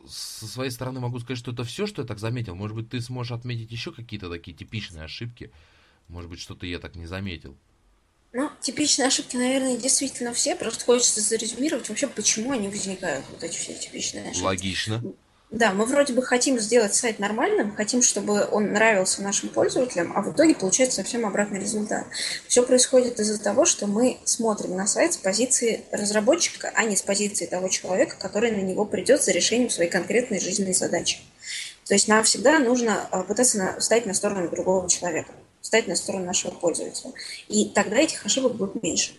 со 0.09 0.49
своей 0.49 0.71
стороны 0.71 0.99
могу 0.99 1.21
сказать, 1.21 1.39
что 1.39 1.53
это 1.53 1.63
все, 1.63 1.87
что 1.87 2.03
я 2.03 2.09
так 2.09 2.19
заметил. 2.19 2.57
Может 2.57 2.77
быть, 2.77 2.91
ты 2.91 3.01
сможешь 3.01 3.33
отметить 3.33 3.71
еще 3.71 3.93
какие-то 3.93 4.29
такие 4.29 4.57
типичные 4.57 5.05
ошибки. 5.05 5.53
Может 6.09 6.29
быть, 6.29 6.41
что-то 6.41 6.67
я 6.67 6.81
так 6.81 6.97
не 6.97 7.07
заметил. 7.07 7.57
Ну, 8.33 8.51
типичные 8.61 9.09
ошибки, 9.09 9.37
наверное, 9.37 9.77
действительно 9.77 10.33
все. 10.33 10.57
Просто 10.57 10.85
хочется 10.85 11.21
зарезюмировать 11.21 11.89
вообще, 11.89 12.09
почему 12.09 12.53
они 12.53 12.69
возникают, 12.69 13.27
вот 13.31 13.43
эти 13.45 13.57
все 13.57 13.75
типичные 13.75 14.31
ошибки. 14.31 14.43
Логично. 14.43 15.03
Да, 15.53 15.75
мы 15.75 15.85
вроде 15.85 16.15
бы 16.15 16.23
хотим 16.23 16.59
сделать 16.59 16.95
сайт 16.95 17.19
нормальным, 17.19 17.77
хотим, 17.77 18.01
чтобы 18.01 18.49
он 18.51 18.73
нравился 18.73 19.23
нашим 19.23 19.51
пользователям, 19.51 20.11
а 20.17 20.23
в 20.23 20.33
итоге 20.33 20.55
получается 20.55 20.97
совсем 20.97 21.27
обратный 21.27 21.61
результат. 21.61 22.07
Все 22.49 22.63
происходит 22.63 23.21
из-за 23.21 23.39
того, 23.39 23.67
что 23.67 23.87
мы 23.87 24.17
смотрим 24.25 24.75
на 24.75 24.87
сайт 24.87 25.13
с 25.13 25.19
позиции 25.19 25.85
разработчика, 25.93 26.73
а 26.75 26.85
не 26.85 26.97
с 26.97 27.03
позиции 27.03 27.45
того 27.45 27.69
человека, 27.69 28.17
который 28.19 28.51
на 28.51 28.63
него 28.63 28.87
придет 28.87 29.23
за 29.23 29.33
решением 29.33 29.69
своей 29.69 29.91
конкретной 29.91 30.41
жизненной 30.41 30.73
задачи. 30.73 31.19
То 31.87 31.93
есть 31.93 32.09
нам 32.09 32.25
всегда 32.25 32.59
нужно 32.59 33.07
а, 33.11 33.23
пытаться 33.23 33.77
встать 33.79 34.07
на 34.07 34.15
сторону 34.15 34.49
другого 34.49 34.89
человека, 34.89 35.33
встать 35.61 35.87
на 35.87 35.97
сторону 35.97 36.25
нашего 36.25 36.53
пользователя. 36.53 37.13
И 37.49 37.67
тогда 37.67 37.99
этих 37.99 38.25
ошибок 38.25 38.55
будет 38.55 38.83
меньше. 38.83 39.13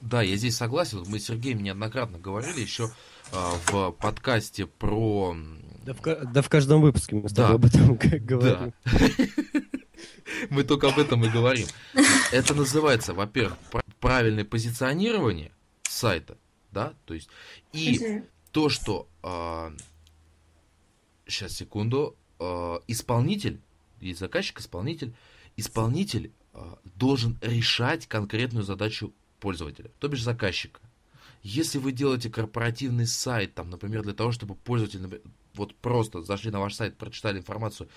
Да, 0.00 0.22
я 0.22 0.36
здесь 0.36 0.56
согласен. 0.56 1.02
Мы 1.08 1.18
с 1.18 1.26
Сергеем 1.26 1.64
неоднократно 1.64 2.18
говорили 2.18 2.60
еще 2.60 2.92
э, 3.32 3.36
в 3.66 3.90
подкасте 3.90 4.66
про... 4.66 5.34
Да 5.84 5.92
в, 5.92 6.32
да 6.32 6.42
в 6.42 6.48
каждом 6.48 6.80
выпуске 6.80 7.16
мы 7.16 7.28
с 7.28 7.32
тобой 7.32 7.50
да. 7.50 7.54
об 7.54 7.64
этом 7.64 7.96
говорим. 8.24 8.72
Да. 8.84 8.90
Мы 10.50 10.64
только 10.64 10.88
об 10.88 10.98
этом 10.98 11.24
и 11.24 11.28
говорим. 11.28 11.66
Это 12.32 12.54
называется, 12.54 13.14
во-первых, 13.14 13.56
правильное 14.00 14.44
позиционирование 14.44 15.52
сайта, 15.82 16.36
да, 16.72 16.94
то 17.04 17.14
есть 17.14 17.28
и 17.72 18.22
то, 18.50 18.68
что 18.68 19.08
сейчас 21.26 21.52
а, 21.52 21.54
секунду, 21.54 22.16
а, 22.38 22.80
исполнитель, 22.86 23.60
есть 24.00 24.20
заказчик, 24.20 24.60
исполнитель, 24.60 25.14
исполнитель 25.56 26.32
а, 26.52 26.78
должен 26.96 27.38
решать 27.40 28.06
конкретную 28.06 28.64
задачу 28.64 29.12
пользователя, 29.40 29.90
то 29.98 30.08
бишь 30.08 30.22
заказчика. 30.22 30.80
Если 31.42 31.78
вы 31.78 31.92
делаете 31.92 32.30
корпоративный 32.30 33.06
сайт, 33.06 33.54
там, 33.54 33.70
например, 33.70 34.02
для 34.02 34.14
того, 34.14 34.32
чтобы 34.32 34.54
пользователь 34.54 35.20
вот 35.54 35.74
просто 35.76 36.22
зашли 36.22 36.50
на 36.50 36.60
ваш 36.60 36.74
сайт, 36.74 36.96
прочитали 36.96 37.38
информацию 37.38 37.88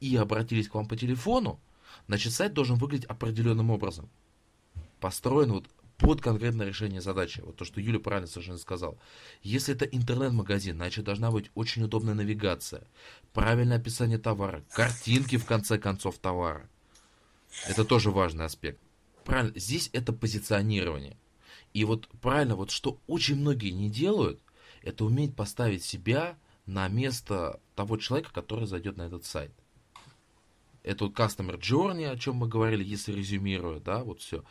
и 0.00 0.16
обратились 0.16 0.68
к 0.68 0.74
вам 0.74 0.86
по 0.86 0.96
телефону, 0.96 1.60
значит 2.06 2.32
сайт 2.32 2.52
должен 2.52 2.76
выглядеть 2.76 3.06
определенным 3.06 3.70
образом. 3.70 4.10
Построен 5.00 5.52
вот 5.52 5.68
под 5.98 6.20
конкретное 6.20 6.66
решение 6.66 7.00
задачи. 7.00 7.40
Вот 7.40 7.56
то, 7.56 7.64
что 7.64 7.80
Юля 7.80 8.00
правильно 8.00 8.26
совершенно 8.26 8.58
сказал. 8.58 8.98
Если 9.42 9.74
это 9.74 9.84
интернет-магазин, 9.84 10.76
значит 10.76 11.04
должна 11.04 11.30
быть 11.30 11.50
очень 11.54 11.84
удобная 11.84 12.14
навигация, 12.14 12.86
правильное 13.32 13.78
описание 13.78 14.18
товара, 14.18 14.64
картинки 14.70 15.36
в 15.36 15.44
конце 15.44 15.78
концов 15.78 16.18
товара. 16.18 16.68
Это 17.68 17.84
тоже 17.84 18.10
важный 18.10 18.44
аспект. 18.44 18.80
Правильно, 19.24 19.58
здесь 19.58 19.88
это 19.92 20.12
позиционирование. 20.12 21.16
И 21.72 21.84
вот 21.84 22.08
правильно, 22.20 22.56
вот 22.56 22.70
что 22.70 23.00
очень 23.06 23.36
многие 23.36 23.70
не 23.70 23.88
делают, 23.88 24.40
это 24.82 25.04
уметь 25.04 25.34
поставить 25.34 25.82
себя 25.82 26.36
на 26.66 26.88
место 26.88 27.60
того 27.74 27.96
человека, 27.96 28.32
который 28.32 28.66
зайдет 28.66 28.96
на 28.96 29.02
этот 29.02 29.24
сайт. 29.24 29.52
Это 30.82 31.04
вот 31.06 31.14
Customer 31.14 31.58
Journey, 31.58 32.06
о 32.06 32.18
чем 32.18 32.36
мы 32.36 32.48
говорили, 32.48 32.84
если 32.84 33.12
резюмируя, 33.12 33.80
да, 33.80 34.04
вот 34.04 34.20
все. 34.20 34.44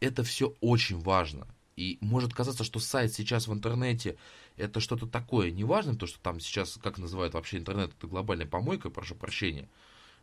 Это 0.00 0.24
все 0.24 0.54
очень 0.60 0.98
важно. 0.98 1.46
И 1.76 1.98
может 2.00 2.34
казаться, 2.34 2.64
что 2.64 2.80
сайт 2.80 3.12
сейчас 3.12 3.46
в 3.46 3.52
интернете 3.54 4.18
это 4.56 4.80
что-то 4.80 5.06
такое 5.06 5.50
неважное, 5.50 5.94
то, 5.94 6.06
что 6.06 6.18
там 6.20 6.40
сейчас, 6.40 6.78
как 6.82 6.98
называют 6.98 7.34
вообще 7.34 7.58
интернет, 7.58 7.92
это 7.96 8.06
глобальная 8.06 8.46
помойка, 8.46 8.90
прошу 8.90 9.14
прощения, 9.14 9.68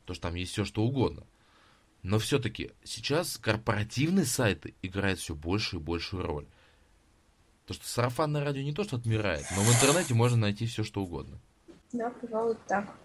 то, 0.06 0.14
что 0.14 0.24
там 0.24 0.36
есть 0.36 0.52
все, 0.52 0.66
что 0.66 0.84
угодно. 0.84 1.26
Но 2.04 2.20
все-таки 2.20 2.72
сейчас 2.84 3.38
корпоративные 3.38 4.26
сайты 4.26 4.76
играют 4.82 5.20
все 5.20 5.36
большую 5.36 5.82
и 5.82 5.84
большую 5.84 6.24
роль. 6.24 6.48
То, 7.68 7.74
что 7.74 7.86
сарафанное 7.86 8.46
радио 8.46 8.62
не 8.62 8.74
то, 8.74 8.86
что 8.86 8.96
отмирает, 8.96 9.46
но 9.54 9.62
в 9.62 9.70
интернете 9.70 10.14
можно 10.14 10.38
найти 10.38 10.66
все, 10.66 10.84
что 10.84 11.04
угодно. 11.04 11.38
Да, 11.92 12.10
пожалуй, 12.22 12.56
так. 12.66 12.96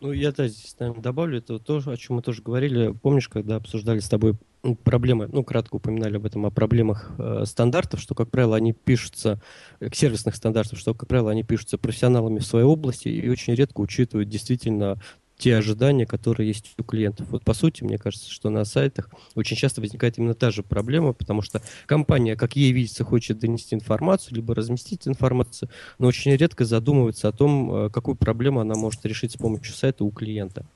Ну, 0.00 0.10
я 0.10 0.32
да, 0.32 0.48
здесь, 0.48 0.74
наверное, 0.80 1.02
добавлю, 1.02 1.38
это 1.38 1.60
то, 1.60 1.80
о 1.84 1.96
чем 1.96 2.16
мы 2.16 2.22
тоже 2.22 2.42
говорили. 2.42 2.92
Помнишь, 2.92 3.28
когда 3.28 3.56
обсуждали 3.56 4.00
с 4.00 4.08
тобой 4.08 4.34
проблемы, 4.82 5.28
ну, 5.30 5.44
кратко 5.44 5.76
упоминали 5.76 6.16
об 6.16 6.26
этом, 6.26 6.46
о 6.46 6.50
проблемах 6.50 7.12
э, 7.18 7.44
стандартов, 7.46 8.00
что, 8.00 8.16
как 8.16 8.28
правило, 8.28 8.56
они 8.56 8.72
пишутся, 8.72 9.40
э, 9.78 9.88
сервисных 9.92 10.34
стандартов, 10.34 10.78
что, 10.78 10.92
как 10.92 11.08
правило, 11.08 11.30
они 11.30 11.44
пишутся 11.44 11.78
профессионалами 11.78 12.40
в 12.40 12.46
своей 12.46 12.66
области 12.66 13.08
и 13.08 13.28
очень 13.28 13.54
редко 13.54 13.80
учитывают 13.80 14.28
действительно 14.28 15.00
те 15.40 15.56
ожидания, 15.56 16.06
которые 16.06 16.48
есть 16.48 16.74
у 16.78 16.84
клиентов. 16.84 17.28
Вот 17.30 17.42
по 17.42 17.54
сути, 17.54 17.82
мне 17.82 17.98
кажется, 17.98 18.30
что 18.30 18.50
на 18.50 18.64
сайтах 18.64 19.08
очень 19.34 19.56
часто 19.56 19.80
возникает 19.80 20.18
именно 20.18 20.34
та 20.34 20.50
же 20.50 20.62
проблема, 20.62 21.14
потому 21.14 21.40
что 21.40 21.62
компания, 21.86 22.36
как 22.36 22.56
ей 22.56 22.72
видится, 22.72 23.04
хочет 23.04 23.38
донести 23.38 23.74
информацию, 23.74 24.36
либо 24.36 24.54
разместить 24.54 25.08
информацию, 25.08 25.70
но 25.98 26.06
очень 26.08 26.36
редко 26.36 26.64
задумывается 26.64 27.28
о 27.28 27.32
том, 27.32 27.74
э, 27.86 27.90
какую 27.90 28.16
проблему 28.16 28.60
она 28.60 28.74
может 28.74 29.04
решить 29.06 29.32
с 29.32 29.36
помощью 29.36 29.74
сайта 29.74 30.04
у 30.04 30.10
клиента. 30.10 30.66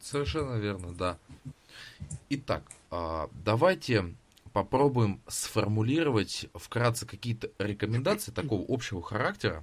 Совершенно 0.00 0.56
верно, 0.56 0.94
да. 0.98 1.18
Итак, 2.30 2.62
а, 2.90 3.28
давайте 3.44 4.14
попробуем 4.52 5.20
сформулировать 5.28 6.46
вкратце 6.54 7.04
какие-то 7.06 7.50
рекомендации 7.58 8.32
такого 8.32 8.64
общего 8.66 9.02
характера 9.02 9.62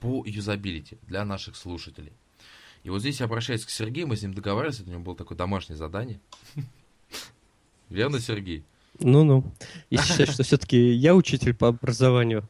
по 0.00 0.24
юзабилити 0.24 0.98
для 1.08 1.24
наших 1.24 1.56
слушателей. 1.56 2.12
И 2.84 2.90
вот 2.90 3.00
здесь 3.00 3.20
я 3.20 3.26
обращаюсь 3.26 3.64
к 3.64 3.70
Сергею, 3.70 4.08
мы 4.08 4.16
с 4.16 4.22
ним 4.22 4.34
договаривались, 4.34 4.80
это 4.80 4.90
у 4.90 4.92
него 4.92 5.02
было 5.02 5.16
такое 5.16 5.38
домашнее 5.38 5.76
задание. 5.76 6.20
Верно, 7.88 8.18
Сергей? 8.18 8.64
Ну-ну. 8.98 9.44
И 9.90 9.96
считаю, 9.96 10.30
что 10.30 10.42
все-таки 10.42 10.92
я 10.92 11.14
учитель 11.14 11.54
по 11.54 11.68
образованию, 11.68 12.48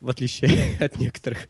в 0.00 0.08
отличие 0.08 0.76
от 0.80 0.98
некоторых. 0.98 1.48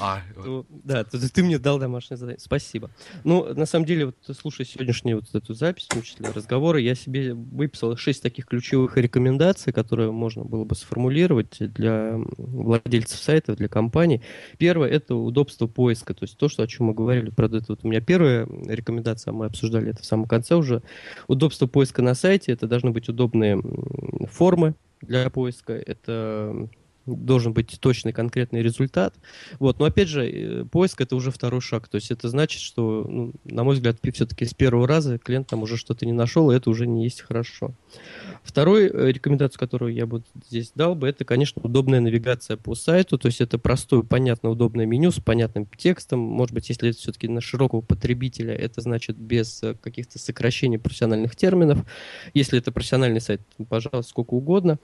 А, 0.00 0.22
то, 0.34 0.66
да, 0.68 1.04
то, 1.04 1.18
ты 1.32 1.42
мне 1.42 1.58
дал 1.58 1.78
домашнее 1.78 2.16
задание. 2.16 2.40
Спасибо. 2.40 2.90
Ну, 3.24 3.52
на 3.54 3.66
самом 3.66 3.84
деле, 3.84 4.06
вот 4.06 4.16
слушая 4.36 4.66
сегодняшнюю 4.66 5.18
вот 5.18 5.34
эту 5.34 5.54
запись, 5.54 5.88
учителя 5.96 6.32
разговора, 6.32 6.78
я 6.80 6.94
себе 6.94 7.34
выписал 7.34 7.96
шесть 7.96 8.22
таких 8.22 8.46
ключевых 8.46 8.96
рекомендаций, 8.96 9.72
которые 9.72 10.12
можно 10.12 10.44
было 10.44 10.64
бы 10.64 10.74
сформулировать 10.74 11.56
для 11.58 12.18
владельцев 12.38 13.18
сайтов, 13.18 13.56
для 13.56 13.68
компаний. 13.68 14.22
Первое– 14.58 14.88
это 14.90 15.14
удобство 15.14 15.66
поиска, 15.66 16.14
то 16.14 16.24
есть 16.24 16.36
то, 16.38 16.48
что, 16.48 16.62
о 16.62 16.66
чем 16.66 16.86
мы 16.86 16.94
говорили, 16.94 17.30
правда, 17.30 17.58
это 17.58 17.66
вот 17.70 17.80
у 17.82 17.88
меня 17.88 18.00
первая 18.00 18.46
рекомендация, 18.66 19.32
мы 19.32 19.46
обсуждали 19.46 19.90
это 19.90 20.02
в 20.02 20.06
самом 20.06 20.26
конце 20.26 20.54
уже. 20.54 20.82
Удобство 21.26 21.66
поиска 21.66 22.02
на 22.02 22.14
сайте– 22.14 22.52
это 22.52 22.66
должны 22.66 22.90
быть 22.90 23.08
удобные 23.08 23.60
формы 24.30 24.74
для 25.00 25.28
поиска, 25.30 25.74
это 25.74 26.68
должен 27.06 27.52
быть 27.52 27.78
точный 27.80 28.12
конкретный 28.12 28.62
результат. 28.62 29.14
Вот. 29.58 29.78
Но 29.78 29.84
опять 29.84 30.08
же, 30.08 30.28
э, 30.28 30.64
поиск 30.64 31.00
это 31.00 31.16
уже 31.16 31.30
второй 31.30 31.60
шаг. 31.60 31.88
То 31.88 31.96
есть 31.96 32.10
это 32.10 32.28
значит, 32.28 32.60
что, 32.60 33.06
ну, 33.08 33.32
на 33.44 33.64
мой 33.64 33.74
взгляд, 33.74 33.96
все-таки 34.12 34.44
с 34.44 34.54
первого 34.54 34.86
раза 34.86 35.18
клиент 35.18 35.46
там 35.48 35.62
уже 35.62 35.76
что-то 35.76 36.06
не 36.06 36.12
нашел, 36.12 36.50
и 36.50 36.56
это 36.56 36.70
уже 36.70 36.86
не 36.86 37.04
есть 37.04 37.20
хорошо. 37.20 37.74
Второй 38.42 38.88
э, 38.88 39.12
рекомендацию, 39.12 39.58
которую 39.58 39.94
я 39.94 40.06
бы 40.06 40.22
здесь 40.48 40.72
дал 40.74 40.94
бы, 40.94 41.08
это, 41.08 41.24
конечно, 41.24 41.62
удобная 41.62 42.00
навигация 42.00 42.56
по 42.56 42.74
сайту. 42.74 43.18
То 43.18 43.26
есть 43.26 43.40
это 43.40 43.58
простое, 43.58 44.02
понятно, 44.02 44.50
удобное 44.50 44.86
меню 44.86 45.10
с 45.10 45.20
понятным 45.20 45.66
текстом. 45.76 46.20
Может 46.20 46.54
быть, 46.54 46.68
если 46.68 46.90
это 46.90 46.98
все-таки 46.98 47.28
на 47.28 47.40
широкого 47.40 47.80
потребителя, 47.80 48.54
это 48.54 48.80
значит 48.80 49.16
без 49.16 49.62
э, 49.62 49.74
каких-то 49.74 50.18
сокращений 50.18 50.78
профессиональных 50.78 51.36
терминов. 51.36 51.78
Если 52.34 52.58
это 52.58 52.72
профессиональный 52.72 53.20
сайт, 53.20 53.42
пожалуйста, 53.68 54.10
сколько 54.10 54.34
угодно. 54.34 54.78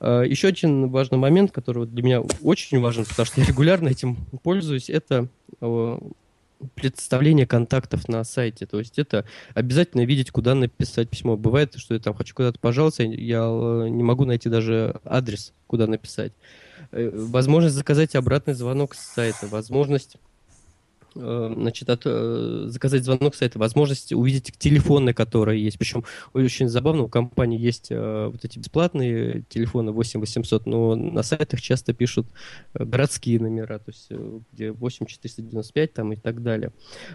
Еще 0.00 0.48
один 0.48 0.88
важный 0.90 1.18
момент, 1.18 1.52
который 1.52 1.63
для 1.72 2.02
меня 2.02 2.22
очень 2.42 2.80
важен, 2.80 3.04
потому 3.04 3.26
что 3.26 3.40
я 3.40 3.46
регулярно 3.46 3.88
этим 3.88 4.16
пользуюсь, 4.42 4.90
это 4.90 5.28
э, 5.60 5.98
представление 6.74 7.46
контактов 7.46 8.08
на 8.08 8.24
сайте. 8.24 8.66
То 8.66 8.78
есть 8.78 8.98
это 8.98 9.24
обязательно 9.54 10.04
видеть, 10.04 10.30
куда 10.30 10.54
написать 10.54 11.08
письмо. 11.08 11.36
Бывает, 11.36 11.74
что 11.76 11.94
я 11.94 12.00
там 12.00 12.14
хочу 12.14 12.34
куда-то 12.34 12.58
пожаловаться, 12.58 13.02
я 13.02 13.40
э, 13.40 13.88
не 13.88 14.02
могу 14.02 14.24
найти 14.24 14.48
даже 14.48 15.00
адрес, 15.04 15.52
куда 15.66 15.86
написать. 15.86 16.32
Э, 16.92 17.10
возможность 17.12 17.74
заказать 17.74 18.14
обратный 18.14 18.54
звонок 18.54 18.94
с 18.94 19.00
сайта, 19.00 19.46
возможность 19.46 20.16
значит, 21.14 21.88
от, 21.90 22.02
э, 22.04 22.64
заказать 22.66 23.04
звонок 23.04 23.34
с 23.34 23.38
сайта, 23.38 23.58
возможность 23.58 24.12
увидеть 24.12 24.52
телефоны, 24.58 25.12
которые 25.12 25.62
есть. 25.62 25.78
Причем 25.78 26.04
очень 26.32 26.68
забавно, 26.68 27.04
у 27.04 27.08
компании 27.08 27.58
есть 27.58 27.88
э, 27.90 28.28
вот 28.30 28.44
эти 28.44 28.58
бесплатные 28.58 29.44
телефоны 29.48 29.92
8800, 29.92 30.66
но 30.66 30.94
на 30.96 31.22
сайтах 31.22 31.60
часто 31.60 31.92
пишут 31.92 32.26
городские 32.74 33.40
номера, 33.40 33.78
то 33.78 33.90
есть 33.90 34.10
где 34.52 34.72
8495 34.72 35.92
там 35.92 36.12
и 36.12 36.16
так 36.16 36.42
далее. 36.42 36.72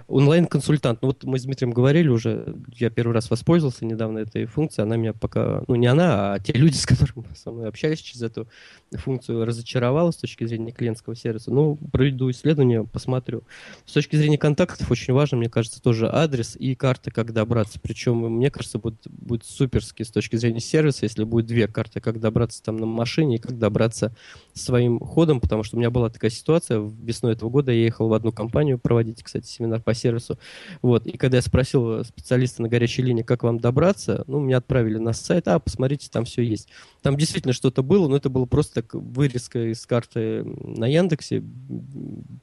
Онлайн-консультант. 0.08 1.02
Ну 1.02 1.10
вот 1.10 1.24
мы 1.24 1.40
с 1.40 1.44
Дмитрием 1.44 1.72
говорили 1.72 2.08
уже, 2.08 2.56
я 2.76 2.90
первый 2.90 3.14
раз 3.14 3.30
воспользовался 3.30 3.86
недавно 3.86 4.20
этой 4.20 4.46
функцией, 4.46 4.86
она 4.86 4.96
меня 4.96 5.14
пока, 5.14 5.64
ну 5.68 5.76
не 5.76 5.88
она, 5.88 6.34
а 6.34 6.40
те 6.40 6.54
люди, 6.54 6.76
с 6.76 6.86
которыми 6.86 7.26
со 7.36 7.52
мной 7.52 7.68
общались 7.68 8.00
через 8.00 8.22
эту 8.22 8.48
функцию, 8.92 9.46
разочаровала 9.46 10.12
с 10.12 10.18
точки 10.18 10.46
зрения 10.46 10.72
клиентского 10.72 11.16
сервиса. 11.16 11.52
Ну, 11.52 11.78
проведу 11.92 12.30
исследование, 12.32 12.84
посмотрю. 12.86 13.44
С 13.90 13.92
точки 13.92 14.18
зрения 14.18 14.38
контактов 14.38 14.92
очень 14.92 15.16
важно, 15.16 15.38
мне 15.38 15.50
кажется, 15.50 15.82
тоже 15.82 16.08
адрес 16.14 16.56
и 16.56 16.76
карта, 16.76 17.10
как 17.10 17.34
добраться. 17.34 17.80
Причем, 17.82 18.18
мне 18.18 18.52
кажется, 18.52 18.78
будет, 18.78 19.00
будет 19.08 19.44
суперски 19.44 20.04
с 20.04 20.12
точки 20.12 20.36
зрения 20.36 20.60
сервиса, 20.60 21.06
если 21.06 21.24
будет 21.24 21.48
две 21.48 21.68
карты, 21.68 22.00
как 22.00 22.20
добраться 22.20 22.62
там 22.62 22.78
на 22.78 22.86
машине 22.86 23.38
и 23.38 23.40
как 23.40 23.58
добраться 23.58 24.16
своим 24.54 25.00
ходом, 25.00 25.40
потому 25.40 25.64
что 25.64 25.76
у 25.76 25.80
меня 25.80 25.90
была 25.90 26.12
такая 26.12 26.30
ситуация, 26.30 26.80
весной 26.80 27.34
этого 27.34 27.50
года 27.50 27.72
я 27.72 27.84
ехал 27.84 28.10
в 28.10 28.14
одну 28.14 28.32
компанию 28.32 28.78
проводить, 28.78 29.24
кстати, 29.24 29.48
семинар 29.48 29.82
по 29.82 29.96
сервису, 29.96 30.38
вот, 30.84 31.08
и 31.08 31.18
когда 31.18 31.38
я 31.38 31.42
спросил 31.42 32.04
специалиста 32.04 32.62
на 32.62 32.70
горячей 32.70 33.02
линии, 33.02 33.24
как 33.24 33.42
вам 33.42 33.60
добраться, 33.60 34.24
ну, 34.28 34.40
меня 34.40 34.58
отправили 34.58 35.00
на 35.00 35.14
сайт, 35.14 35.48
а, 35.48 35.58
посмотрите, 35.58 36.10
там 36.12 36.26
все 36.26 36.44
есть. 36.44 36.68
Там 37.02 37.18
действительно 37.18 37.54
что-то 37.54 37.82
было, 37.82 38.08
но 38.08 38.18
это 38.18 38.30
было 38.30 38.46
просто 38.46 38.84
так 38.84 38.94
вырезка 38.94 39.72
из 39.72 39.84
карты 39.88 40.44
на 40.44 40.86
Яндексе, 40.86 41.44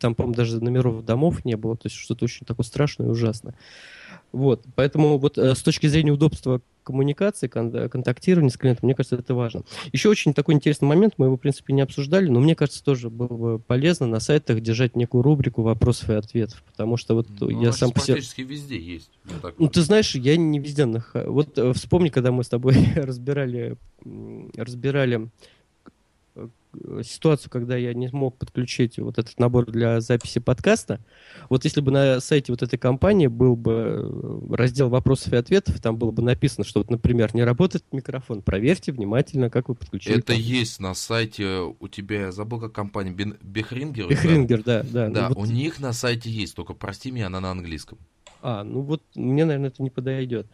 там, 0.00 0.16
по-моему, 0.16 0.34
даже 0.34 0.60
номеров 0.60 1.04
домов 1.04 1.35
не 1.44 1.56
было, 1.56 1.76
то 1.76 1.86
есть 1.86 1.96
что-то 1.96 2.24
очень 2.24 2.46
такое 2.46 2.64
страшное 2.64 3.08
и 3.08 3.10
ужасное. 3.10 3.54
Вот, 4.32 4.64
поэтому 4.74 5.18
вот 5.18 5.38
э, 5.38 5.54
с 5.54 5.62
точки 5.62 5.86
зрения 5.86 6.10
удобства 6.10 6.60
коммуникации, 6.82 7.48
кон- 7.48 7.88
контактирования 7.88 8.50
с 8.50 8.56
клиентом, 8.56 8.86
мне 8.86 8.94
кажется, 8.94 9.16
это 9.16 9.34
важно. 9.34 9.62
Еще 9.92 10.08
очень 10.08 10.34
такой 10.34 10.54
интересный 10.54 10.86
момент, 10.86 11.14
мы 11.16 11.26
его, 11.26 11.36
в 11.36 11.40
принципе, 11.40 11.72
не 11.72 11.80
обсуждали, 11.80 12.28
но 12.28 12.38
мне 12.38 12.54
кажется, 12.54 12.84
тоже 12.84 13.10
было 13.10 13.26
бы 13.28 13.58
полезно 13.58 14.06
на 14.06 14.20
сайтах 14.20 14.60
держать 14.60 14.94
некую 14.94 15.22
рубрику 15.22 15.62
вопросов 15.62 16.10
и 16.10 16.14
ответов, 16.14 16.62
потому 16.64 16.96
что 16.96 17.14
вот 17.14 17.28
ну, 17.40 17.48
я 17.48 17.72
сам 17.72 17.90
по 17.90 18.00
себе... 18.00 18.20
везде 18.44 18.78
есть. 18.78 19.10
Ну, 19.58 19.68
ты 19.68 19.82
знаешь, 19.82 20.14
я 20.14 20.36
не 20.36 20.58
везде 20.58 20.84
нахожу. 20.86 21.32
Вот 21.32 21.58
э, 21.58 21.72
вспомни, 21.72 22.08
когда 22.08 22.30
мы 22.30 22.44
с 22.44 22.48
тобой 22.48 22.76
разбирали, 22.96 23.76
разбирали 24.56 25.28
ситуацию, 27.02 27.50
когда 27.50 27.76
я 27.76 27.94
не 27.94 28.08
смог 28.08 28.36
подключить 28.36 28.98
вот 28.98 29.18
этот 29.18 29.38
набор 29.38 29.70
для 29.70 30.00
записи 30.00 30.38
подкаста. 30.38 31.00
Вот 31.48 31.64
если 31.64 31.80
бы 31.80 31.90
на 31.90 32.20
сайте 32.20 32.52
вот 32.52 32.62
этой 32.62 32.78
компании 32.78 33.26
был 33.26 33.56
бы 33.56 33.72
э, 33.72 34.54
раздел 34.54 34.88
вопросов 34.88 35.32
и 35.32 35.36
ответов, 35.36 35.80
там 35.80 35.96
было 35.96 36.10
бы 36.10 36.22
написано, 36.22 36.64
что 36.64 36.80
вот, 36.80 36.90
например, 36.90 37.34
не 37.34 37.44
работает 37.44 37.84
микрофон, 37.92 38.42
проверьте 38.42 38.92
внимательно, 38.92 39.50
как 39.50 39.68
вы 39.68 39.74
подключили. 39.74 40.18
Это 40.18 40.32
есть 40.32 40.80
на 40.80 40.94
сайте 40.94 41.74
у 41.78 41.88
тебя, 41.88 42.26
я 42.26 42.32
забыл, 42.32 42.60
как 42.60 42.72
компания, 42.72 43.12
Бехрингер? 43.12 44.08
Бехрингер, 44.08 44.62
да, 44.62 44.82
да. 44.82 45.08
Да, 45.08 45.28
ну, 45.28 45.34
вот... 45.34 45.48
у 45.48 45.50
них 45.50 45.80
на 45.80 45.92
сайте 45.92 46.30
есть, 46.30 46.54
только 46.54 46.74
прости 46.74 47.10
меня, 47.10 47.26
она 47.26 47.40
на 47.40 47.50
английском. 47.50 47.98
А, 48.48 48.62
ну 48.62 48.82
вот 48.82 49.02
мне, 49.16 49.44
наверное, 49.44 49.70
это 49.70 49.82
не 49.82 49.90
подойдет. 49.90 50.46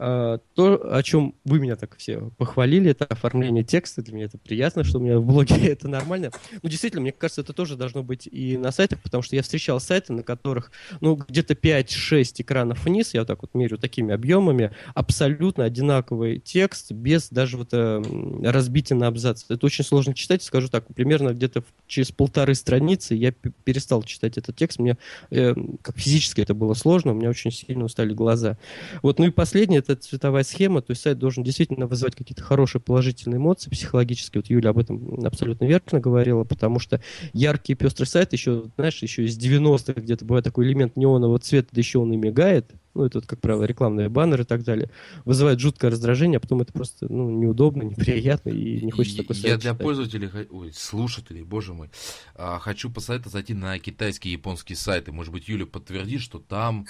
А, 0.00 0.40
то, 0.56 0.96
о 0.96 1.00
чем 1.04 1.36
вы 1.44 1.60
меня 1.60 1.76
так 1.76 1.96
все 1.96 2.32
похвалили, 2.36 2.90
это 2.90 3.04
оформление 3.04 3.62
текста. 3.62 4.02
Для 4.02 4.14
меня 4.14 4.24
это 4.24 4.36
приятно, 4.36 4.82
что 4.82 4.98
у 4.98 5.00
меня 5.00 5.16
в 5.20 5.24
блоге 5.24 5.54
это 5.68 5.86
нормально. 5.86 6.32
Ну, 6.60 6.68
действительно, 6.68 7.02
мне 7.02 7.12
кажется, 7.12 7.42
это 7.42 7.52
тоже 7.52 7.76
должно 7.76 8.02
быть 8.02 8.26
и 8.26 8.56
на 8.56 8.72
сайтах, 8.72 9.00
потому 9.00 9.22
что 9.22 9.36
я 9.36 9.42
встречал 9.42 9.78
сайты, 9.78 10.12
на 10.12 10.24
которых, 10.24 10.72
ну, 11.00 11.14
где-то 11.14 11.54
5-6 11.54 12.42
экранов 12.42 12.84
вниз, 12.84 13.14
я 13.14 13.20
вот 13.20 13.28
так 13.28 13.42
вот 13.42 13.54
мерю 13.54 13.78
такими 13.78 14.12
объемами, 14.12 14.72
абсолютно 14.96 15.62
одинаковый 15.62 16.40
текст, 16.40 16.90
без 16.90 17.30
даже 17.30 17.58
вот 17.58 17.68
э, 17.70 18.02
разбития 18.42 18.96
на 18.96 19.06
абзац. 19.06 19.44
Это 19.48 19.64
очень 19.64 19.84
сложно 19.84 20.14
читать, 20.14 20.42
скажу 20.42 20.66
так, 20.66 20.92
примерно 20.92 21.32
где-то 21.32 21.62
через 21.86 22.10
полторы 22.10 22.56
страницы 22.56 23.14
я 23.14 23.30
перестал 23.30 24.02
читать 24.02 24.36
этот 24.36 24.56
текст. 24.56 24.80
Мне 24.80 24.98
э, 25.30 25.54
как 25.80 25.96
физически 25.96 26.40
это 26.40 26.54
было 26.54 26.74
сложно, 26.74 27.19
меня 27.20 27.30
очень 27.30 27.50
сильно 27.50 27.84
устали 27.84 28.12
глаза. 28.12 28.58
Вот, 29.02 29.18
ну 29.18 29.26
и 29.26 29.30
последнее, 29.30 29.80
это 29.80 29.96
цветовая 29.96 30.42
схема, 30.42 30.82
то 30.82 30.92
есть 30.92 31.02
сайт 31.02 31.18
должен 31.18 31.44
действительно 31.44 31.86
вызывать 31.86 32.16
какие-то 32.16 32.42
хорошие 32.42 32.80
положительные 32.80 33.38
эмоции 33.38 33.70
психологические. 33.70 34.40
Вот 34.40 34.50
Юля 34.50 34.70
об 34.70 34.78
этом 34.78 35.24
абсолютно 35.24 35.64
верно 35.64 36.00
говорила, 36.00 36.44
потому 36.44 36.78
что 36.78 37.00
яркий 37.32 37.74
пестрый 37.74 38.06
сайт 38.06 38.32
еще, 38.32 38.64
знаешь, 38.76 39.02
еще 39.02 39.24
из 39.24 39.38
90-х 39.38 40.00
где-то 40.00 40.24
бывает 40.24 40.44
такой 40.44 40.66
элемент 40.66 40.96
неонового 40.96 41.38
цвета, 41.38 41.68
да 41.72 41.80
еще 41.80 41.98
он 41.98 42.12
и 42.12 42.16
мигает, 42.16 42.70
ну, 42.94 43.04
это, 43.04 43.18
вот, 43.18 43.26
как 43.26 43.40
правило, 43.40 43.64
рекламные 43.64 44.08
баннеры 44.08 44.42
и 44.42 44.46
так 44.46 44.64
далее, 44.64 44.90
вызывает 45.24 45.60
жуткое 45.60 45.90
раздражение, 45.90 46.38
а 46.38 46.40
потом 46.40 46.60
это 46.62 46.72
просто 46.72 47.06
ну, 47.12 47.30
неудобно, 47.30 47.82
неприятно 47.82 48.50
и 48.50 48.84
не 48.84 48.90
хочется 48.90 49.18
такой 49.18 49.36
Я 49.36 49.56
для 49.56 49.72
читать. 49.72 49.78
пользователей, 49.78 50.30
ой, 50.50 50.72
слушателей, 50.72 51.42
боже 51.42 51.72
мой, 51.72 51.90
а, 52.34 52.58
хочу 52.58 52.90
посоветовать 52.90 53.32
зайти 53.32 53.54
на 53.54 53.78
китайские 53.78 54.32
и 54.32 54.36
японские 54.36 54.76
сайты. 54.76 55.12
Может 55.12 55.32
быть, 55.32 55.48
Юля 55.48 55.66
подтвердит, 55.66 56.20
что 56.20 56.38
там 56.40 56.86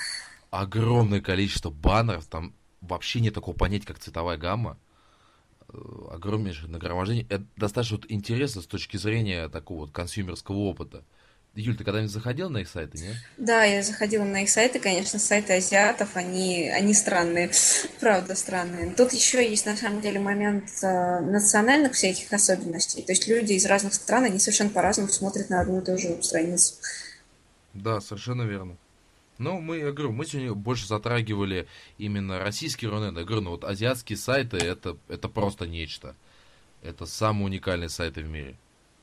огромное 0.50 1.20
количество 1.20 1.70
баннеров, 1.70 2.26
там 2.26 2.54
вообще 2.80 3.20
нет 3.20 3.34
такого 3.34 3.54
понятия, 3.54 3.86
как 3.86 3.98
цветовая 3.98 4.38
гамма 4.38 4.78
э, 5.68 5.78
огромнейшее 6.12 6.70
нагромождение. 6.70 7.26
Это 7.28 7.44
достаточно 7.56 7.98
вот 7.98 8.06
интересно 8.08 8.62
с 8.62 8.66
точки 8.66 8.96
зрения 8.96 9.48
такого 9.48 9.80
вот 9.80 9.90
консюмерского 9.90 10.56
опыта. 10.56 11.04
Юль, 11.54 11.76
ты 11.76 11.82
когда-нибудь 11.82 12.12
заходил 12.12 12.48
на 12.48 12.58
их 12.58 12.68
сайты, 12.68 12.98
нет? 12.98 13.16
Да, 13.36 13.64
я 13.64 13.82
заходила 13.82 14.22
на 14.22 14.42
их 14.42 14.50
сайты, 14.50 14.78
конечно, 14.78 15.18
сайты 15.18 15.54
азиатов, 15.54 16.10
они, 16.14 16.68
они 16.68 16.94
странные, 16.94 17.50
правда 18.00 18.36
странные. 18.36 18.94
Тут 18.94 19.12
еще 19.12 19.48
есть 19.48 19.66
на 19.66 19.76
самом 19.76 20.00
деле 20.00 20.20
момент 20.20 20.70
э, 20.82 21.20
национальных 21.20 21.94
всяких 21.94 22.32
особенностей. 22.32 23.02
То 23.02 23.12
есть 23.12 23.26
люди 23.26 23.54
из 23.54 23.66
разных 23.66 23.94
стран, 23.94 24.24
они 24.24 24.38
совершенно 24.38 24.70
по-разному 24.70 25.08
смотрят 25.08 25.50
на 25.50 25.60
одну 25.60 25.80
и 25.80 25.84
ту 25.84 25.98
же 25.98 26.22
страницу. 26.22 26.74
Да, 27.74 28.00
совершенно 28.00 28.42
верно. 28.42 28.76
Ну, 29.38 29.58
мы, 29.58 29.78
я 29.78 29.90
говорю, 29.90 30.12
мы 30.12 30.26
сегодня 30.26 30.52
больше 30.54 30.86
затрагивали 30.86 31.66
именно 31.98 32.38
российский 32.38 32.86
Рунет. 32.86 33.16
Я 33.16 33.24
говорю, 33.24 33.40
ну 33.40 33.50
вот 33.50 33.64
азиатские 33.64 34.18
сайты 34.18 34.58
это, 34.58 34.98
это 35.08 35.28
просто 35.28 35.66
нечто. 35.66 36.14
Это 36.82 37.06
самые 37.06 37.46
уникальные 37.46 37.88
сайты 37.88 38.22
в 38.22 38.28
мире. 38.28 38.56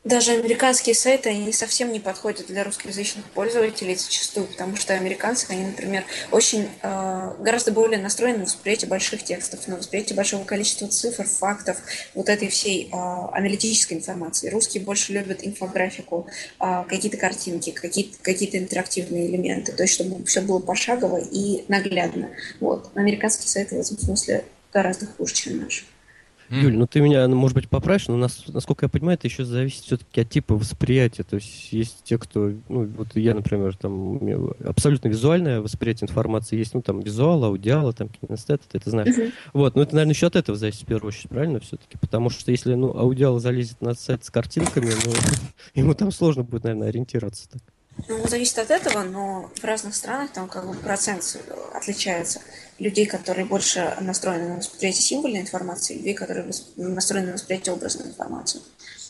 Даже 0.07 0.31
американские 0.31 0.95
сайты, 0.95 1.27
они 1.27 1.51
совсем 1.51 1.91
не 1.91 1.99
подходят 1.99 2.47
для 2.47 2.63
русскоязычных 2.63 3.25
пользователей 3.31 3.93
зачастую, 3.93 4.47
потому 4.47 4.77
что 4.77 4.93
американцы, 4.93 5.47
они, 5.49 5.65
например, 5.65 6.05
очень 6.31 6.69
э, 6.81 7.33
гораздо 7.39 7.73
более 7.73 7.99
настроены 7.99 8.37
на 8.37 8.43
восприятие 8.45 8.87
больших 8.87 9.23
текстов, 9.23 9.67
на 9.67 9.75
восприятие 9.75 10.15
большого 10.15 10.45
количества 10.45 10.87
цифр, 10.87 11.25
фактов, 11.25 11.81
вот 12.13 12.29
этой 12.29 12.47
всей 12.47 12.85
э, 12.85 12.95
аналитической 12.95 13.95
информации. 13.95 14.47
Русские 14.47 14.81
больше 14.81 15.11
любят 15.11 15.39
инфографику, 15.41 16.27
э, 16.61 16.85
какие-то 16.87 17.17
картинки, 17.17 17.71
какие-то 17.71 18.17
какие 18.21 18.57
интерактивные 18.57 19.27
элементы, 19.27 19.73
то 19.73 19.83
есть 19.83 19.95
чтобы 19.95 20.23
все 20.23 20.39
было 20.39 20.59
пошагово 20.59 21.17
и 21.17 21.65
наглядно. 21.67 22.29
Вот. 22.61 22.91
Американские 22.95 23.49
сайты 23.49 23.75
в 23.75 23.79
этом 23.81 23.99
смысле 23.99 24.45
гораздо 24.71 25.05
хуже, 25.07 25.33
чем 25.33 25.57
наши. 25.57 25.83
Mm. 26.49 26.61
Юль, 26.61 26.77
ну 26.77 26.87
ты 26.87 27.01
меня, 27.01 27.27
ну, 27.27 27.35
может 27.35 27.55
быть, 27.55 27.67
поправишь, 27.67 28.07
но 28.07 28.15
нас, 28.15 28.43
насколько 28.47 28.85
я 28.85 28.89
понимаю, 28.89 29.17
это 29.17 29.27
еще 29.27 29.43
зависит 29.43 29.83
все-таки 29.83 30.21
от 30.21 30.29
типа 30.29 30.55
восприятия. 30.55 31.23
То 31.23 31.35
есть 31.35 31.73
есть 31.73 32.03
те, 32.03 32.17
кто, 32.17 32.51
ну 32.69 32.85
вот 32.85 33.15
я, 33.15 33.33
например, 33.33 33.75
там 33.75 34.19
абсолютно 34.65 35.09
визуальное 35.09 35.61
восприятие 35.61 36.09
информации 36.09 36.57
есть, 36.57 36.73
ну 36.73 36.81
там 36.81 37.01
визуал, 37.01 37.43
аудиал, 37.43 37.91
там 37.93 38.09
кинестет, 38.09 38.61
ты 38.71 38.77
это 38.77 38.89
знаешь. 38.89 39.15
Mm-hmm. 39.15 39.33
Вот, 39.53 39.75
ну 39.75 39.81
это, 39.81 39.95
наверное, 39.95 40.13
еще 40.13 40.27
от 40.27 40.35
этого 40.35 40.57
зависит 40.57 40.83
в 40.83 40.85
первую 40.85 41.09
очередь, 41.09 41.29
правильно 41.29 41.59
все-таки? 41.59 41.97
Потому 41.99 42.29
что 42.29 42.51
если, 42.51 42.73
ну, 42.75 42.97
аудиал 42.97 43.39
залезет 43.39 43.81
на 43.81 43.93
сайт 43.93 44.23
с 44.23 44.29
картинками, 44.29 44.91
ну, 45.05 45.13
ему 45.75 45.93
там 45.93 46.11
сложно 46.11 46.43
будет, 46.43 46.63
наверное, 46.63 46.89
ориентироваться 46.89 47.49
так. 47.49 47.61
Ну, 48.07 48.27
зависит 48.27 48.59
от 48.59 48.69
этого, 48.69 49.03
но 49.03 49.49
в 49.55 49.63
разных 49.63 49.95
странах 49.95 50.31
там 50.31 50.47
как 50.47 50.67
бы 50.67 50.75
процент 50.75 51.23
отличается. 51.73 52.41
Людей, 52.79 53.05
которые 53.05 53.45
больше 53.45 53.95
настроены 54.01 54.49
на 54.49 54.55
восприятие 54.57 55.01
символьной 55.01 55.41
информации, 55.41 55.95
и 55.95 55.99
людей, 55.99 56.13
которые 56.13 56.51
настроены 56.75 57.27
на 57.27 57.33
восприятие 57.33 57.73
образной 57.73 58.07
информации. 58.07 58.61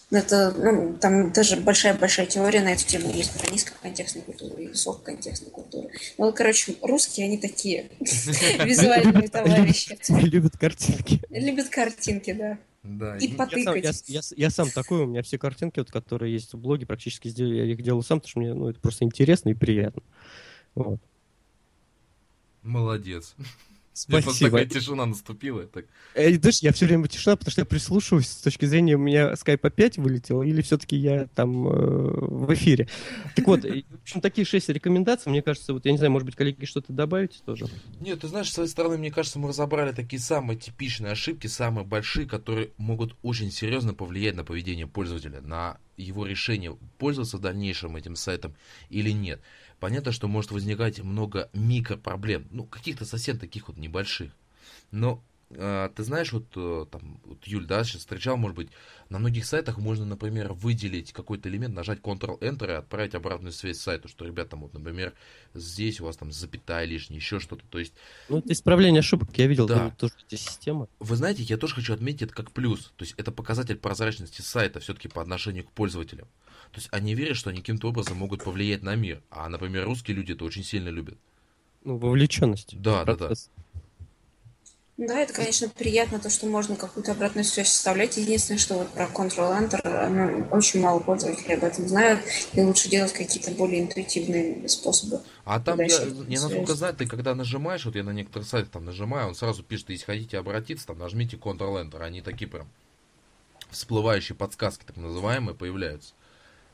Это, 0.09 0.53
ну, 0.57 0.93
там 0.93 1.33
даже 1.33 1.57
большая-большая 1.57 2.27
теория 2.27 2.61
на 2.61 2.69
эту 2.69 2.85
тему 2.85 3.11
есть 3.11 3.37
про 3.37 3.51
низкоконтекстную 3.51 4.23
культуру 4.23 4.55
и 4.55 4.67
высококонтекстную 4.67 5.51
культуру. 5.51 5.89
Ну, 6.17 6.31
короче, 6.31 6.75
русские, 6.81 7.25
они 7.25 7.37
такие 7.37 7.89
визуальные 7.99 9.27
товарищи. 9.27 9.97
Любят 10.07 10.55
картинки. 10.57 11.21
Любят 11.29 11.67
картинки, 11.67 12.31
да. 12.31 12.57
Да. 12.83 13.17
И 13.17 13.27
потыкать. 13.33 13.83
Я, 13.83 13.91
я, 14.07 14.21
я, 14.21 14.21
я 14.37 14.49
сам 14.49 14.69
такой, 14.71 15.01
у 15.01 15.07
меня 15.07 15.23
все 15.23 15.37
картинки, 15.37 15.79
вот, 15.79 15.91
которые 15.91 16.31
есть 16.31 16.53
в 16.53 16.57
блоге, 16.57 16.85
практически 16.85 17.27
я 17.27 17.65
их 17.65 17.81
делаю 17.81 18.03
сам, 18.03 18.21
потому 18.21 18.29
что 18.29 18.39
мне 18.39 18.53
ну, 18.53 18.69
это 18.69 18.79
просто 18.79 19.03
интересно 19.03 19.49
и 19.49 19.55
приятно. 19.55 20.03
Вот. 20.73 21.01
Молодец. 22.67 23.35
Спасибо. 23.97 24.51
Такая 24.51 24.65
тишина 24.67 25.07
наступила. 25.07 25.65
Так. 25.65 25.85
Э, 26.13 26.31
знаешь, 26.35 26.59
я 26.59 26.71
все 26.71 26.85
время 26.85 27.07
тишина, 27.07 27.35
потому 27.35 27.51
что 27.51 27.61
я 27.61 27.65
прислушиваюсь 27.65 28.27
с 28.27 28.41
точки 28.41 28.65
зрения, 28.65 28.95
у 28.95 28.99
меня 28.99 29.35
скайп 29.35 29.65
опять 29.65 29.97
вылетел, 29.97 30.43
или 30.43 30.61
все-таки 30.61 30.95
я 30.95 31.25
там 31.33 31.67
э, 31.67 31.71
в 31.71 32.53
эфире. 32.53 32.87
Так 33.35 33.47
вот, 33.47 33.63
в 33.63 34.01
общем, 34.03 34.21
такие 34.21 34.45
шесть 34.45 34.69
рекомендаций, 34.69 35.31
мне 35.31 35.41
кажется, 35.41 35.73
вот 35.73 35.83
я 35.85 35.91
не 35.91 35.97
знаю, 35.97 36.11
может 36.11 36.27
быть, 36.27 36.35
коллеги 36.35 36.65
что-то 36.65 36.93
добавите 36.93 37.39
тоже? 37.43 37.65
Нет, 37.99 38.21
ты 38.21 38.27
знаешь, 38.27 38.51
с 38.51 38.53
своей 38.53 38.69
стороны, 38.69 38.99
мне 38.99 39.09
кажется, 39.09 39.39
мы 39.39 39.49
разобрали 39.49 39.93
такие 39.93 40.21
самые 40.21 40.59
типичные 40.59 41.13
ошибки, 41.13 41.47
самые 41.47 41.83
большие, 41.83 42.27
которые 42.27 42.69
могут 42.77 43.15
очень 43.23 43.51
серьезно 43.51 43.95
повлиять 43.95 44.35
на 44.35 44.43
поведение 44.43 44.85
пользователя, 44.85 45.41
на 45.41 45.79
его 45.97 46.27
решение, 46.27 46.77
пользоваться 46.99 47.37
в 47.37 47.41
дальнейшем 47.41 47.95
этим 47.95 48.15
сайтом 48.15 48.55
или 48.89 49.09
нет. 49.09 49.41
Понятно, 49.79 50.11
что 50.11 50.27
может 50.27 50.51
возникать 50.51 50.99
много 50.99 51.49
микропроблем, 51.53 52.47
ну, 52.49 52.65
каких-то 52.65 53.05
совсем 53.05 53.37
таких 53.37 53.67
вот 53.67 53.77
небольших. 53.77 54.31
Но 54.91 55.23
ты 55.49 56.03
знаешь, 56.03 56.33
вот 56.33 56.45
э, 56.55 56.85
там, 56.91 57.21
вот 57.23 57.45
Юль, 57.45 57.65
да, 57.65 57.83
сейчас 57.85 58.01
встречал, 58.01 58.35
может 58.35 58.57
быть, 58.57 58.69
на 59.09 59.17
многих 59.17 59.45
сайтах 59.45 59.77
можно, 59.77 60.05
например, 60.05 60.51
выделить 60.51 61.13
какой-то 61.13 61.47
элемент, 61.47 61.73
нажать 61.73 61.99
Ctrl-Enter 61.99 62.69
и 62.69 62.73
отправить 62.73 63.15
обратную 63.15 63.53
связь 63.53 63.79
сайту, 63.79 64.09
что, 64.09 64.25
ребята, 64.25 64.51
там, 64.51 64.61
вот, 64.63 64.73
например, 64.73 65.13
здесь 65.53 66.01
у 66.01 66.05
вас 66.05 66.17
там 66.17 66.33
запятая 66.33 66.83
лишняя, 66.85 67.17
еще 67.17 67.39
что-то, 67.39 67.63
то 67.69 67.79
есть... 67.79 67.93
Ну, 68.27 68.39
это 68.39 68.51
исправление 68.51 68.99
ошибок, 68.99 69.29
я 69.37 69.47
видел, 69.47 69.67
Да. 69.67 69.77
там 69.77 69.91
тоже 69.91 70.13
эти 70.27 70.35
системы. 70.35 70.89
Вы 70.99 71.15
знаете, 71.15 71.43
я 71.43 71.55
тоже 71.55 71.75
хочу 71.75 71.93
отметить 71.93 72.23
это 72.23 72.33
как 72.33 72.51
плюс, 72.51 72.91
то 72.97 73.05
есть 73.05 73.15
это 73.17 73.31
показатель 73.31 73.77
прозрачности 73.77 74.41
сайта 74.41 74.81
все-таки 74.81 75.07
по 75.07 75.21
отношению 75.21 75.63
к 75.63 75.71
пользователям. 75.71 76.27
То 76.71 76.79
есть 76.79 76.89
они 76.91 77.15
верят, 77.15 77.37
что 77.37 77.51
они 77.51 77.59
каким-то 77.59 77.87
образом 77.87 78.17
могут 78.17 78.43
повлиять 78.43 78.83
на 78.83 78.95
мир, 78.95 79.21
а, 79.29 79.47
например, 79.47 79.85
русские 79.85 80.17
люди 80.17 80.33
это 80.33 80.43
очень 80.43 80.63
сильно 80.63 80.89
любят. 80.89 81.17
Ну, 81.85 81.97
вовлеченность. 81.97 82.77
Да, 82.81 83.05
да, 83.05 83.15
да. 83.15 83.33
Да, 84.97 85.19
это, 85.19 85.31
конечно, 85.31 85.69
приятно, 85.69 86.17
то, 86.17 86.31
что 86.31 86.47
можно 86.47 86.75
какую-то 86.75 87.11
обратную 87.11 87.45
связь 87.45 87.67
вставлять. 87.67 88.17
Единственное, 88.17 88.57
что 88.57 88.73
вот 88.79 88.89
про 88.89 89.05
Control-Enter, 89.05 90.09
ну, 90.09 90.47
очень 90.49 90.81
мало 90.81 90.99
пользователей 90.99 91.53
об 91.53 91.63
этом 91.63 91.87
знают, 91.87 92.21
и 92.53 92.61
лучше 92.61 92.89
делать 92.89 93.13
какие-то 93.13 93.51
более 93.51 93.81
интуитивные 93.81 94.67
способы. 94.67 95.21
А 95.45 95.59
там, 95.59 95.79
я, 95.81 95.99
я 96.27 96.41
насколько 96.41 96.73
знаю, 96.73 96.95
ты 96.95 97.05
когда 97.05 97.35
нажимаешь, 97.35 97.85
вот 97.85 97.95
я 97.95 98.03
на 98.03 98.09
некоторых 98.09 98.47
сайтах 98.47 98.71
там 98.71 98.85
нажимаю, 98.85 99.27
он 99.27 99.35
сразу 99.35 99.63
пишет, 99.63 99.89
если 99.89 100.05
хотите 100.05 100.39
обратиться, 100.39 100.87
там 100.87 100.97
нажмите 100.97 101.37
Ctrl-Enter, 101.37 102.01
они 102.01 102.21
такие 102.23 102.49
прям 102.49 102.67
всплывающие 103.69 104.35
подсказки, 104.35 104.83
так 104.83 104.97
называемые, 104.97 105.53
появляются. 105.53 106.13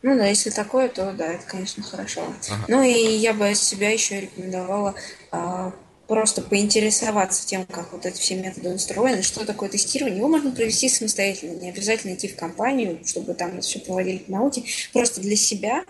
Ну 0.01 0.17
да, 0.17 0.27
если 0.27 0.49
такое, 0.49 0.87
то 0.87 1.11
да, 1.11 1.33
это, 1.33 1.45
конечно, 1.45 1.83
хорошо. 1.83 2.21
Ага. 2.49 2.65
Ну 2.69 2.83
и 2.83 3.15
я 3.15 3.33
бы 3.33 3.53
себя 3.53 3.89
еще 3.89 4.21
рекомендовала 4.21 4.95
а, 5.31 5.73
просто 6.07 6.41
поинтересоваться 6.41 7.47
тем, 7.47 7.65
как 7.65 7.93
вот 7.93 8.05
эти 8.05 8.19
все 8.19 8.35
методы 8.35 8.69
устроены, 8.69 9.21
что 9.23 9.45
такое 9.45 9.69
тестирование. 9.69 10.19
Его 10.19 10.27
можно 10.27 10.51
провести 10.51 10.89
самостоятельно, 10.89 11.59
не 11.59 11.69
обязательно 11.69 12.13
идти 12.15 12.27
в 12.27 12.35
компанию, 12.35 12.99
чтобы 13.05 13.33
там 13.33 13.61
все 13.61 13.79
проводили 13.79 14.17
по 14.19 14.31
науке. 14.31 14.63
Просто 14.91 15.21
для 15.21 15.35
себя 15.35 15.85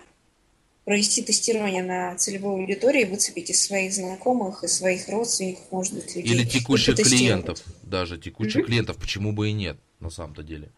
провести 0.86 1.22
тестирование 1.22 1.82
на 1.82 2.16
целевой 2.16 2.62
аудитории, 2.62 3.06
выцепить 3.06 3.50
из 3.50 3.62
своих 3.62 3.94
знакомых, 3.94 4.64
из 4.64 4.74
своих 4.74 5.08
родственников, 5.08 5.64
может 5.72 5.94
быть, 5.94 6.16
людей. 6.16 6.34
Или 6.34 6.46
текущих 6.46 6.96
клиентов, 6.96 7.62
даже 7.84 8.18
текущих 8.18 8.58
Мгм. 8.58 8.66
клиентов, 8.66 8.98
почему 8.98 9.32
бы 9.32 9.50
и 9.50 9.54
нет, 9.54 9.78
на 10.00 10.10
самом-то 10.10 10.44
деле. 10.44 10.70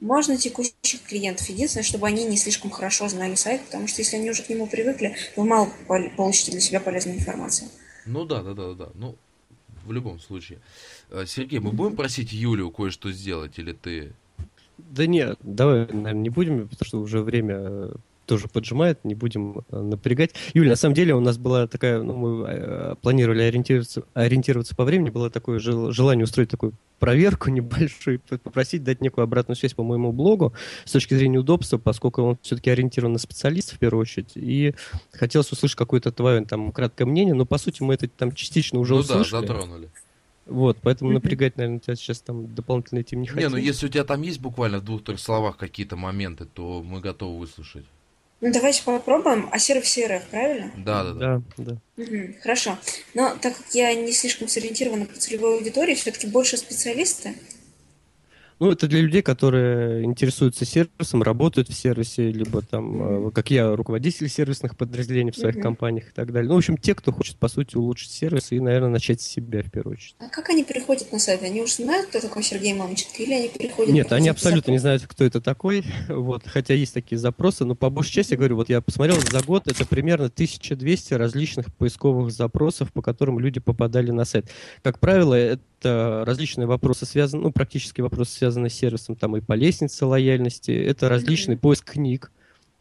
Можно 0.00 0.36
текущих 0.36 1.02
клиентов. 1.08 1.48
Единственное, 1.48 1.84
чтобы 1.84 2.06
они 2.06 2.24
не 2.24 2.36
слишком 2.36 2.70
хорошо 2.70 3.08
знали 3.08 3.34
сайт, 3.36 3.62
потому 3.62 3.88
что 3.88 4.02
если 4.02 4.16
они 4.16 4.30
уже 4.30 4.42
к 4.42 4.48
нему 4.48 4.66
привыкли, 4.66 5.16
вы 5.34 5.44
мало 5.44 5.68
пол- 5.88 6.10
получите 6.16 6.52
для 6.52 6.60
себя 6.60 6.78
полезной 6.80 7.14
информации. 7.14 7.68
Ну 8.06 8.24
да, 8.24 8.42
да, 8.42 8.54
да, 8.54 8.74
да, 8.74 8.88
ну, 8.94 9.16
в 9.84 9.92
любом 9.92 10.18
случае. 10.18 10.58
Э, 11.10 11.24
Сергей, 11.26 11.58
мы 11.58 11.72
будем 11.72 11.96
просить 11.96 12.32
Юлю 12.32 12.70
кое-что 12.70 13.12
сделать, 13.12 13.58
или 13.58 13.72
ты... 13.72 14.12
Да 14.78 15.06
нет, 15.06 15.38
давай, 15.42 15.80
наверное, 15.86 16.12
не 16.12 16.30
будем, 16.30 16.68
потому 16.68 16.86
что 16.86 17.00
уже 17.00 17.20
время 17.20 17.56
э, 17.58 17.94
тоже 18.26 18.48
поджимает, 18.48 19.04
не 19.04 19.14
будем 19.14 19.64
э, 19.70 19.80
напрягать. 19.80 20.30
Юля, 20.54 20.70
на 20.70 20.76
самом 20.76 20.94
деле 20.94 21.14
у 21.14 21.20
нас 21.20 21.38
была 21.38 21.66
такая, 21.66 22.02
ну, 22.02 22.14
мы 22.14 22.46
э, 22.48 22.94
планировали 23.02 23.42
ориентироваться, 23.42 24.04
ориентироваться 24.14 24.74
по 24.74 24.84
времени, 24.84 25.10
было 25.10 25.30
такое 25.30 25.58
жел- 25.58 25.92
желание 25.92 26.24
устроить 26.24 26.48
такую 26.50 26.72
проверку 26.98 27.50
небольшую, 27.50 28.20
попросить 28.20 28.84
дать 28.84 29.00
некую 29.00 29.24
обратную 29.24 29.56
связь 29.56 29.74
по 29.74 29.82
моему 29.82 30.12
блогу 30.12 30.54
с 30.84 30.92
точки 30.92 31.14
зрения 31.14 31.38
удобства, 31.38 31.78
поскольку 31.78 32.22
он 32.22 32.38
все-таки 32.42 32.70
ориентирован 32.70 33.12
на 33.12 33.18
специалистов 33.18 33.76
в 33.76 33.78
первую 33.80 34.02
очередь, 34.02 34.32
и 34.34 34.74
хотелось 35.12 35.50
услышать 35.52 35.76
какое-то 35.76 36.12
твое 36.12 36.44
там 36.44 36.72
краткое 36.72 37.04
мнение, 37.04 37.34
но 37.34 37.44
по 37.46 37.58
сути 37.58 37.82
мы 37.82 37.94
это 37.94 38.08
там 38.08 38.32
частично 38.32 38.78
уже 38.78 38.94
ну 38.94 39.02
да, 39.02 39.20
услышали. 39.20 39.40
затронули. 39.46 39.90
Вот, 40.46 40.76
поэтому 40.82 41.10
напрягать, 41.10 41.56
наверное, 41.56 41.80
тебя 41.80 41.96
сейчас 41.96 42.20
там 42.20 42.54
дополнительно 42.54 42.98
этим 42.98 43.22
не 43.22 43.28
Не, 43.28 43.32
хотим. 43.32 43.50
ну 43.52 43.56
если 43.56 43.86
у 43.86 43.88
тебя 43.88 44.04
там 44.04 44.20
есть 44.20 44.40
буквально 44.40 44.78
в 44.78 44.84
двух-трех 44.84 45.18
словах 45.18 45.56
какие-то 45.56 45.96
моменты, 45.96 46.44
то 46.44 46.82
мы 46.82 47.00
готовы 47.00 47.38
выслушать. 47.40 47.86
Ну, 48.40 48.52
давайте 48.52 48.82
попробуем. 48.82 49.48
А 49.52 49.58
сервис 49.58 49.96
РФ, 49.98 50.24
правильно? 50.30 50.72
Да, 50.76 51.04
да, 51.04 51.12
да. 51.12 51.42
Да, 51.56 51.64
да. 51.64 51.76
Мгм, 51.96 52.36
хорошо. 52.42 52.78
Но 53.14 53.36
так 53.36 53.56
как 53.56 53.66
я 53.74 53.94
не 53.94 54.12
слишком 54.12 54.48
сориентирована 54.48 55.06
по 55.06 55.14
целевой 55.14 55.56
аудитории, 55.56 55.94
все-таки 55.94 56.26
больше 56.26 56.56
специалисты. 56.56 57.34
Ну, 58.64 58.70
это 58.70 58.86
для 58.86 59.02
людей, 59.02 59.20
которые 59.20 60.04
интересуются 60.04 60.64
сервисом, 60.64 61.22
работают 61.22 61.68
в 61.68 61.74
сервисе, 61.74 62.32
либо 62.32 62.62
там, 62.62 63.26
э, 63.26 63.30
как 63.30 63.50
я, 63.50 63.76
руководитель 63.76 64.26
сервисных 64.26 64.74
подразделений 64.78 65.32
в 65.32 65.36
своих 65.36 65.56
Мгм. 65.56 65.62
компаниях 65.62 66.08
и 66.08 66.12
так 66.14 66.32
далее. 66.32 66.48
Ну, 66.48 66.54
в 66.54 66.58
общем, 66.58 66.78
те, 66.78 66.94
кто 66.94 67.12
хочет, 67.12 67.36
по 67.36 67.48
сути, 67.48 67.76
улучшить 67.76 68.10
сервис 68.12 68.52
и, 68.52 68.60
наверное, 68.60 68.88
начать 68.88 69.20
с 69.20 69.26
себя 69.26 69.62
в 69.62 69.70
первую 69.70 69.98
очередь. 69.98 70.16
А 70.18 70.30
как 70.30 70.48
они 70.48 70.64
приходят 70.64 71.12
на 71.12 71.18
сайт? 71.18 71.42
Они 71.42 71.60
уже 71.60 71.74
знают, 71.74 72.06
кто 72.06 72.20
такой 72.20 72.42
Сергей 72.42 72.72
Мамченко, 72.72 73.22
или 73.22 73.34
они 73.34 73.48
приходят... 73.50 73.92
Нет, 73.92 74.10
они 74.14 74.30
абсолютно 74.30 74.70
не 74.70 74.78
знают, 74.78 75.02
кто 75.06 75.24
это 75.24 75.42
такой, 75.42 75.84
вот, 76.08 76.44
хотя 76.46 76.72
есть 76.72 76.94
такие 76.94 77.18
запросы, 77.18 77.66
но 77.66 77.74
по 77.74 77.90
большей 77.90 78.12
части, 78.12 78.32
я 78.32 78.38
говорю, 78.38 78.56
вот 78.56 78.70
я 78.70 78.80
посмотрел 78.80 79.20
за 79.20 79.42
год, 79.42 79.66
это 79.66 79.84
примерно 79.84 80.28
1200 80.28 81.12
различных 81.12 81.66
поисковых 81.74 82.32
запросов, 82.32 82.94
по 82.94 83.02
которым 83.02 83.38
люди 83.40 83.60
попадали 83.60 84.10
на 84.10 84.24
сайт. 84.24 84.48
Как 84.82 85.00
правило, 85.00 85.34
это 85.34 85.60
различные 85.84 86.66
вопросы 86.66 87.06
связаны, 87.06 87.42
ну, 87.44 87.52
практически 87.52 88.00
вопросы 88.00 88.32
связаны 88.32 88.68
с 88.70 88.74
сервисом, 88.74 89.16
там 89.16 89.36
и 89.36 89.40
по 89.40 89.52
лестнице 89.54 90.04
лояльности, 90.06 90.70
это 90.70 91.08
различный 91.08 91.56
поиск 91.56 91.92
книг 91.92 92.30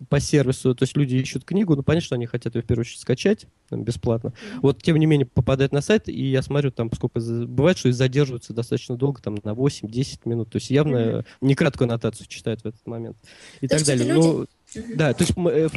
по 0.10 0.20
сервису, 0.20 0.76
то 0.76 0.84
есть 0.84 0.98
люди 0.98 1.16
ищут 1.16 1.46
книгу, 1.46 1.76
ну, 1.78 1.84
понятно, 1.84 2.06
что 2.06 2.16
они 2.16 2.26
хотят 2.26 2.56
ее 2.56 2.62
в 2.62 2.66
первую 2.66 2.82
очередь 2.82 3.00
скачать 3.00 3.46
там, 3.70 3.84
бесплатно, 3.84 4.34
вот, 4.62 4.82
тем 4.84 4.98
не 4.98 5.06
менее, 5.06 5.26
попадает 5.26 5.72
на 5.72 5.80
сайт, 5.82 6.10
и 6.10 6.26
я 6.26 6.42
смотрю, 6.42 6.72
там, 6.72 6.92
сколько... 6.94 7.20
Бывает, 7.22 7.78
что 7.78 7.88
и 7.88 7.94
задерживаются 7.94 8.54
достаточно 8.54 8.98
долго, 8.98 9.22
там, 9.22 9.36
на 9.44 9.52
8-10 9.52 10.22
минут. 10.26 10.50
То 10.50 10.58
есть 10.58 10.70
явно 10.72 11.24
не 11.40 11.56
краткую 11.56 11.86
аннотацию 11.88 12.28
читают 12.28 12.62
в 12.64 12.66
этот 12.66 12.86
момент. 12.86 13.16
И 13.62 13.68
То 13.68 13.78
так 13.78 13.82
это 13.82 13.88
далее. 13.98 14.14
люди- 14.14 14.18
Ну, 14.28 14.48
Мгм. 14.76 14.98
да, 14.98 15.14
то 15.14 15.24
есть 15.24 15.34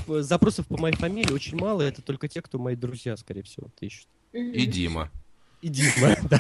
э, 0.09 0.23
запросов 0.23 0.67
по 0.67 0.77
моей 0.79 0.97
фамилии 0.97 1.33
очень 1.33 1.57
мало, 1.59 1.83
это 1.83 2.03
только 2.03 2.27
те, 2.29 2.41
кто 2.43 2.59
мои 2.59 2.75
друзья, 2.75 3.17
скорее 3.17 3.43
всего, 3.43 3.67
вот 3.69 3.75
ищут. 3.83 4.09
И 4.33 4.67
Дима. 4.67 5.11
И 5.63 5.69
Дима, 5.69 6.17
да. 6.31 6.39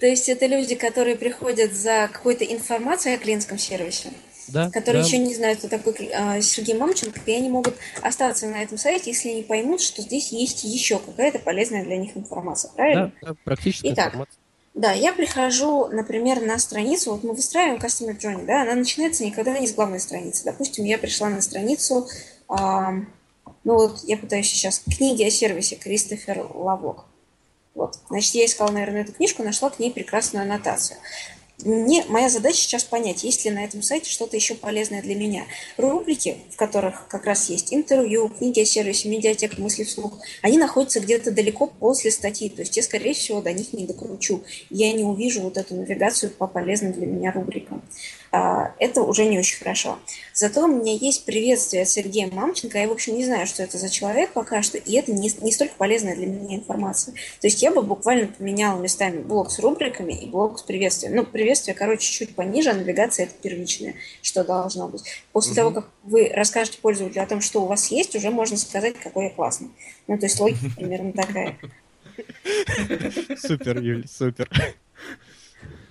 То 0.00 0.06
есть 0.06 0.28
это 0.28 0.46
люди, 0.46 0.74
которые 0.74 1.16
приходят 1.16 1.72
за 1.74 2.08
какой-то 2.12 2.44
информацией 2.44 3.16
о 3.16 3.18
клиентском 3.18 3.58
сервисе, 3.58 4.10
Да, 4.48 4.70
которые 4.70 5.02
да. 5.02 5.08
еще 5.08 5.18
не 5.18 5.34
знают, 5.34 5.58
кто 5.58 5.68
такой 5.68 6.10
а, 6.14 6.40
Сергей 6.40 6.74
Мамченко, 6.74 7.20
и 7.26 7.32
они 7.32 7.48
могут 7.48 7.74
остаться 8.02 8.46
на 8.46 8.62
этом 8.62 8.78
сайте, 8.78 9.10
если 9.10 9.30
они 9.30 9.42
поймут, 9.42 9.80
что 9.80 10.02
здесь 10.02 10.32
есть 10.32 10.64
еще 10.64 10.98
какая-то 10.98 11.38
полезная 11.38 11.84
для 11.84 11.96
них 11.96 12.16
информация, 12.16 12.70
правильно? 12.72 13.12
Да, 13.20 13.28
да, 13.28 13.36
практическая 13.44 13.92
Итак, 13.92 14.06
информация. 14.08 14.38
Да, 14.74 14.92
я 14.92 15.12
прихожу, 15.12 15.88
например, 15.88 16.40
на 16.40 16.58
страницу, 16.58 17.12
вот 17.12 17.24
мы 17.24 17.34
выстраиваем 17.34 17.78
Customer 17.78 18.16
Journey, 18.16 18.46
да, 18.46 18.62
она 18.62 18.74
начинается 18.74 19.22
никогда 19.24 19.58
не 19.58 19.66
с 19.66 19.74
главной 19.74 20.00
страницы. 20.00 20.44
Допустим, 20.44 20.86
я 20.86 20.96
пришла 20.96 21.28
на 21.28 21.42
страницу, 21.42 22.08
ну 22.48 23.04
вот 23.64 24.02
я 24.04 24.16
пытаюсь 24.16 24.48
сейчас, 24.48 24.82
книги 24.96 25.22
о 25.24 25.30
сервисе 25.30 25.76
Кристофер 25.76 26.46
Лавок. 26.54 27.04
Вот, 27.74 27.98
значит, 28.08 28.34
я 28.34 28.44
искала, 28.44 28.70
наверное, 28.70 29.02
эту 29.02 29.12
книжку, 29.12 29.42
нашла 29.42 29.70
к 29.70 29.78
ней 29.78 29.90
прекрасную 29.90 30.42
аннотацию. 30.42 30.98
Мне, 31.64 32.04
моя 32.08 32.28
задача 32.28 32.56
сейчас 32.56 32.82
понять, 32.82 33.22
есть 33.22 33.44
ли 33.44 33.50
на 33.52 33.64
этом 33.64 33.82
сайте 33.82 34.10
что-то 34.10 34.36
еще 34.36 34.54
полезное 34.54 35.00
для 35.00 35.14
меня. 35.14 35.44
Рубрики, 35.76 36.38
в 36.50 36.56
которых 36.56 37.06
как 37.08 37.24
раз 37.24 37.48
есть 37.50 37.72
интервью, 37.72 38.28
книги 38.30 38.60
о 38.60 38.64
сервисе, 38.64 39.08
медиатека, 39.08 39.60
мысли 39.60 39.84
вслух, 39.84 40.18
они 40.42 40.58
находятся 40.58 40.98
где-то 40.98 41.30
далеко 41.30 41.68
после 41.68 42.10
статьи. 42.10 42.48
То 42.48 42.62
есть 42.62 42.76
я, 42.76 42.82
скорее 42.82 43.14
всего, 43.14 43.40
до 43.40 43.52
них 43.52 43.72
не 43.72 43.86
докручу. 43.86 44.42
Я 44.70 44.92
не 44.92 45.04
увижу 45.04 45.42
вот 45.42 45.56
эту 45.56 45.76
навигацию 45.76 46.32
по 46.32 46.48
полезным 46.48 46.92
для 46.92 47.06
меня 47.06 47.30
рубрикам. 47.30 47.82
А, 48.34 48.74
Это 48.78 49.02
уже 49.02 49.26
не 49.26 49.38
очень 49.38 49.58
хорошо. 49.58 49.98
Зато 50.32 50.64
у 50.64 50.66
меня 50.66 50.94
есть 50.94 51.26
приветствие 51.26 51.82
от 51.82 51.88
Сергея 51.90 52.30
Мамченко. 52.32 52.78
Я, 52.78 52.88
в 52.88 52.92
общем, 52.92 53.14
не 53.14 53.26
знаю, 53.26 53.46
что 53.46 53.62
это 53.62 53.76
за 53.76 53.90
человек 53.90 54.32
пока 54.32 54.62
что, 54.62 54.78
и 54.78 54.94
это 54.96 55.12
не, 55.12 55.30
не 55.42 55.52
столько 55.52 55.74
полезная 55.76 56.16
для 56.16 56.26
меня 56.26 56.56
информация. 56.56 57.12
То 57.40 57.46
есть 57.46 57.62
я 57.62 57.70
бы 57.70 57.82
буквально 57.82 58.28
поменяла 58.28 58.80
местами 58.80 59.18
блок 59.18 59.50
с 59.50 59.58
рубриками 59.58 60.14
и 60.14 60.26
блок 60.26 60.58
с 60.58 60.62
приветствием. 60.62 61.14
Ну, 61.14 61.26
приветствие, 61.26 61.74
короче, 61.74 62.10
чуть 62.10 62.34
пониже, 62.34 62.70
а 62.70 62.74
навигация 62.74 63.26
это 63.26 63.34
первичное, 63.42 63.96
что 64.22 64.44
должно 64.44 64.88
быть. 64.88 65.02
После 65.32 65.50
Мгм. 65.50 65.56
того, 65.56 65.70
как 65.72 65.90
вы 66.04 66.30
расскажете 66.34 66.78
пользователю 66.80 67.22
о 67.22 67.26
том, 67.26 67.42
что 67.42 67.62
у 67.62 67.66
вас 67.66 67.90
есть, 67.90 68.16
уже 68.16 68.30
можно 68.30 68.56
сказать, 68.56 68.98
какой 68.98 69.24
я 69.24 69.30
классный. 69.30 69.68
Ну, 70.06 70.16
то 70.16 70.24
есть 70.24 70.40
логика 70.40 70.70
примерно 70.74 71.12
такая. 71.12 71.58
Супер, 73.38 73.78
Юль, 73.78 74.06
супер. 74.08 74.48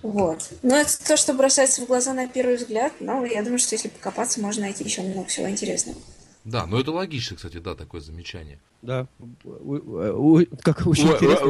Вот. 0.02 0.48
Но 0.62 0.76
это 0.76 0.98
то, 1.04 1.16
что 1.16 1.32
бросается 1.32 1.82
в 1.82 1.86
глаза 1.86 2.12
на 2.12 2.26
первый 2.26 2.56
взгляд. 2.56 2.92
Но 3.00 3.24
я 3.24 3.42
думаю, 3.42 3.58
что 3.58 3.74
если 3.74 3.88
покопаться, 3.88 4.40
можно 4.40 4.62
найти 4.62 4.84
еще 4.84 5.02
много 5.02 5.28
всего 5.28 5.48
интересного. 5.48 5.98
Да, 6.44 6.66
но 6.66 6.80
это 6.80 6.90
логично, 6.90 7.36
кстати, 7.36 7.58
да, 7.58 7.74
такое 7.74 8.00
замечание. 8.00 8.58
Да. 8.82 9.06
У- 9.44 9.76
у- 9.76 10.38
у- 10.40 10.46
Как 10.62 10.84
очень 10.86 11.06
интересно. 11.06 11.48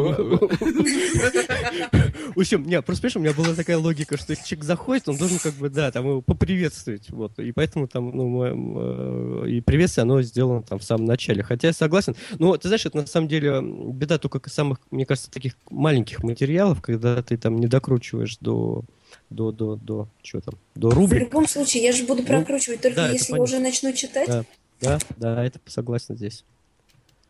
В 2.34 2.38
общем, 2.38 2.62
не, 2.64 2.80
просто 2.82 3.02
понимаешь, 3.02 3.16
у 3.16 3.20
меня 3.20 3.32
была 3.32 3.54
такая 3.54 3.78
логика, 3.78 4.16
что 4.18 4.32
если 4.32 4.44
человек 4.46 4.64
заходит, 4.64 5.08
он 5.08 5.16
должен 5.16 5.38
как 5.38 5.54
бы, 5.54 5.70
да, 5.70 5.90
там 5.90 6.06
его 6.06 6.20
поприветствовать, 6.22 7.08
вот, 7.10 7.38
и 7.38 7.52
поэтому 7.52 7.88
там, 7.88 8.10
ну, 8.14 9.44
и 9.46 9.60
приветствие, 9.60 10.02
оно 10.02 10.20
сделано 10.22 10.62
там 10.62 10.78
в 10.78 10.84
самом 10.84 11.06
начале. 11.06 11.42
Хотя 11.42 11.68
я 11.68 11.72
согласен, 11.72 12.14
но 12.38 12.56
ты 12.56 12.68
знаешь, 12.68 12.84
это 12.86 12.98
на 12.98 13.06
самом 13.06 13.28
деле 13.28 13.60
беда 13.62 14.18
только 14.18 14.48
самых, 14.50 14.78
мне 14.90 15.06
кажется, 15.06 15.30
таких 15.30 15.54
маленьких 15.70 16.22
материалов, 16.22 16.80
когда 16.82 17.22
ты 17.22 17.36
там 17.36 17.56
не 17.58 17.66
докручиваешь 17.66 18.36
до, 18.40 18.84
до, 19.30 19.52
до, 19.52 19.76
до, 19.76 20.08
что 20.22 20.40
там, 20.40 20.54
до 20.74 20.90
В 20.90 20.94
рубрик. 20.94 21.22
любом 21.22 21.48
случае, 21.48 21.82
я 21.84 21.92
же 21.92 22.04
буду 22.04 22.22
Ну, 22.22 22.28
прокручивать 22.28 22.80
только 22.82 22.96
да, 22.96 23.10
если 23.10 23.34
я 23.34 23.40
уже 23.42 23.58
начну 23.58 23.92
читать. 23.92 24.28
Да. 24.28 24.44
Да, 24.82 24.98
да, 25.16 25.44
это 25.44 25.60
согласен 25.66 26.16
здесь. 26.16 26.44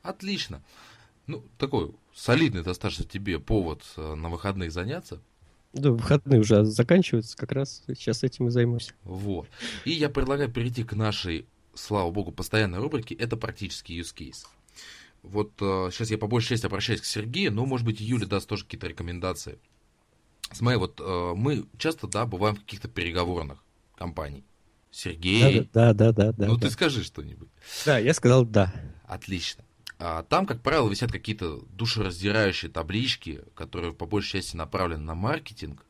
Отлично. 0.02 0.62
Ну, 1.26 1.44
такой 1.58 1.94
солидный 2.14 2.62
достаточно 2.62 3.04
тебе 3.04 3.38
повод 3.38 3.84
э, 3.96 4.14
на 4.14 4.28
выходных 4.28 4.72
заняться. 4.72 5.20
Да, 5.72 5.92
выходные 5.92 6.40
уже 6.40 6.64
заканчиваются, 6.64 7.36
как 7.36 7.52
раз 7.52 7.84
сейчас 7.86 8.24
этим 8.24 8.48
и 8.48 8.50
займусь. 8.50 8.92
Вот. 9.04 9.48
И 9.84 9.92
я 9.92 10.08
предлагаю 10.08 10.50
перейти 10.50 10.82
к 10.82 10.94
нашей, 10.94 11.46
слава 11.74 12.10
богу, 12.10 12.32
постоянной 12.32 12.78
рубрике. 12.78 13.14
Это 13.14 13.36
практически 13.36 13.92
use 13.92 14.14
case. 14.14 14.46
Вот 15.22 15.52
сейчас 15.58 16.10
я 16.10 16.18
по 16.18 16.26
большей 16.26 16.48
части 16.48 16.66
обращаюсь 16.66 17.00
к 17.00 17.04
Сергею, 17.04 17.52
но, 17.52 17.64
может 17.64 17.86
быть, 17.86 18.00
Юля 18.00 18.26
даст 18.26 18.48
тоже 18.48 18.64
какие-то 18.64 18.88
рекомендации. 18.88 19.58
Смотри, 20.50 20.78
вот 20.78 21.00
э, 21.00 21.32
мы 21.36 21.66
часто, 21.78 22.06
да, 22.06 22.26
бываем 22.26 22.56
в 22.56 22.60
каких-то 22.60 22.88
переговорных 22.88 23.62
компаний. 23.96 24.44
Сергей, 24.92 25.68
Да, 25.72 25.92
да, 25.94 26.12
да, 26.12 26.26
да, 26.26 26.32
да. 26.32 26.46
ну 26.46 26.56
да. 26.56 26.66
ты 26.66 26.70
скажи 26.72 27.02
что-нибудь. 27.02 27.48
Да, 27.86 27.98
я 27.98 28.12
сказал 28.14 28.44
да. 28.44 28.72
Отлично. 29.06 29.64
А, 29.98 30.22
Там, 30.22 30.46
как 30.46 30.60
правило, 30.62 30.88
висят 30.88 31.10
какие-то 31.10 31.60
душераздирающие 31.70 32.70
таблички, 32.70 33.40
которые 33.54 33.92
по 33.94 34.04
большей 34.06 34.40
части 34.40 34.54
направлены 34.54 35.02
на 35.02 35.14
маркетинг, 35.14 35.84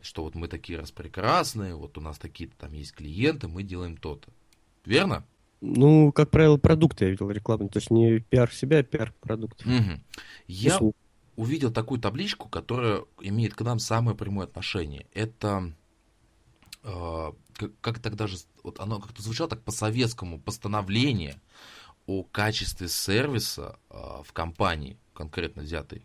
что 0.00 0.22
вот 0.22 0.34
мы 0.36 0.46
такие 0.48 0.78
распрекрасные, 0.78 1.74
вот 1.74 1.98
у 1.98 2.00
нас 2.00 2.18
такие-то 2.18 2.54
там 2.56 2.72
есть 2.72 2.92
клиенты, 2.94 3.48
мы 3.48 3.62
делаем 3.64 3.96
то-то. 3.96 4.28
Верно? 4.84 5.24
Ну, 5.60 6.10
как 6.12 6.30
правило, 6.30 6.56
продукты 6.56 7.04
я 7.06 7.10
видел 7.10 7.30
рекламные. 7.30 7.68
То 7.68 7.78
есть 7.80 7.90
не 7.90 8.20
пиар 8.20 8.50
себя, 8.52 8.78
а 8.78 8.82
пиар 8.82 9.12
продуктов. 9.20 9.66
Мгм. 9.66 10.02
Я 10.46 10.76
Услуг. 10.76 10.96
увидел 11.36 11.70
такую 11.70 12.00
табличку, 12.00 12.48
которая 12.48 13.02
имеет 13.20 13.54
к 13.54 13.60
нам 13.62 13.78
самое 13.78 14.16
прямое 14.16 14.46
отношение. 14.46 15.06
Это 15.12 15.72
как, 16.82 17.70
как 17.80 17.98
тогда 17.98 18.26
же, 18.26 18.38
вот 18.62 18.80
оно 18.80 19.00
как-то 19.00 19.22
звучало 19.22 19.50
так 19.50 19.62
по-советскому, 19.62 20.40
постановление 20.40 21.40
о 22.06 22.22
качестве 22.22 22.88
сервиса 22.88 23.78
э, 23.90 24.22
в 24.24 24.32
компании, 24.32 24.96
конкретно 25.14 25.62
взятой. 25.62 26.02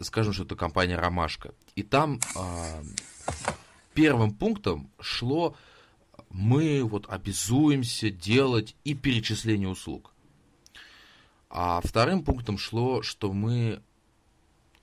Скажем, 0.00 0.32
что 0.32 0.44
это 0.44 0.56
компания 0.56 0.96
«Ромашка». 0.96 1.52
И 1.74 1.82
там 1.82 2.20
э, 2.36 2.82
первым 3.92 4.32
пунктом 4.32 4.90
шло 5.00 5.56
мы 6.30 6.82
вот 6.82 7.06
обязуемся 7.08 8.10
делать 8.10 8.76
и 8.84 8.94
перечисление 8.94 9.68
услуг. 9.68 10.12
А 11.50 11.80
вторым 11.84 12.24
пунктом 12.24 12.58
шло, 12.58 13.02
что 13.02 13.32
мы 13.32 13.82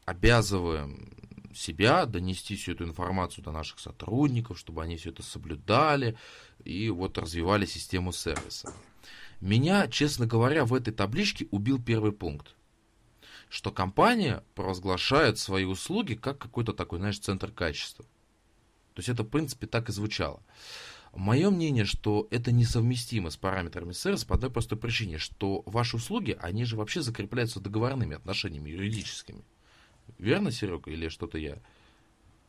обязываем 0.06 1.10
себя 1.54 2.06
донести 2.06 2.56
всю 2.56 2.74
эту 2.74 2.86
информацию 2.86 3.44
до 3.44 3.52
наших 3.52 3.80
сотрудников, 3.80 4.60
чтобы 4.60 4.84
они 4.84 4.98
все 4.98 5.10
это 5.10 5.24
соблюдали 5.24 6.18
и 6.64 6.90
вот 6.90 7.18
развивали 7.18 7.66
систему 7.66 8.12
сервиса. 8.12 8.74
Меня, 9.40 9.88
честно 9.88 10.28
говоря, 10.28 10.66
в 10.66 10.74
этой 10.74 10.94
табличке 10.94 11.48
убил 11.52 11.82
первый 11.82 12.12
пункт, 12.12 12.56
что 13.50 13.72
компания 13.72 14.44
провозглашает 14.56 15.40
свои 15.40 15.66
услуги 15.66 16.14
как 16.14 16.38
какой-то 16.38 16.74
такой, 16.74 17.00
знаешь, 17.00 17.20
центр 17.20 17.52
качества. 17.52 18.06
То 18.94 19.00
есть 19.00 19.10
это, 19.10 19.24
в 19.24 19.30
принципе, 19.30 19.68
так 19.68 19.90
и 19.90 19.92
звучало. 19.92 20.42
Мое 21.14 21.50
мнение, 21.50 21.84
что 21.84 22.28
это 22.32 22.52
несовместимо 22.52 23.32
с 23.32 23.38
параметрами 23.38 23.92
сервиса 23.92 24.26
по 24.26 24.36
одной 24.36 24.50
простой 24.50 24.78
причине, 24.78 25.18
что 25.18 25.62
ваши 25.66 25.98
услуги, 25.98 26.38
они 26.40 26.64
же 26.64 26.78
вообще 26.78 27.02
закрепляются 27.02 27.60
договорными 27.60 28.16
отношениями 28.16 28.70
юридическими. 28.70 29.44
Верно, 30.18 30.52
Серега, 30.52 30.92
или 30.92 31.08
что-то 31.10 31.38
я? 31.38 31.58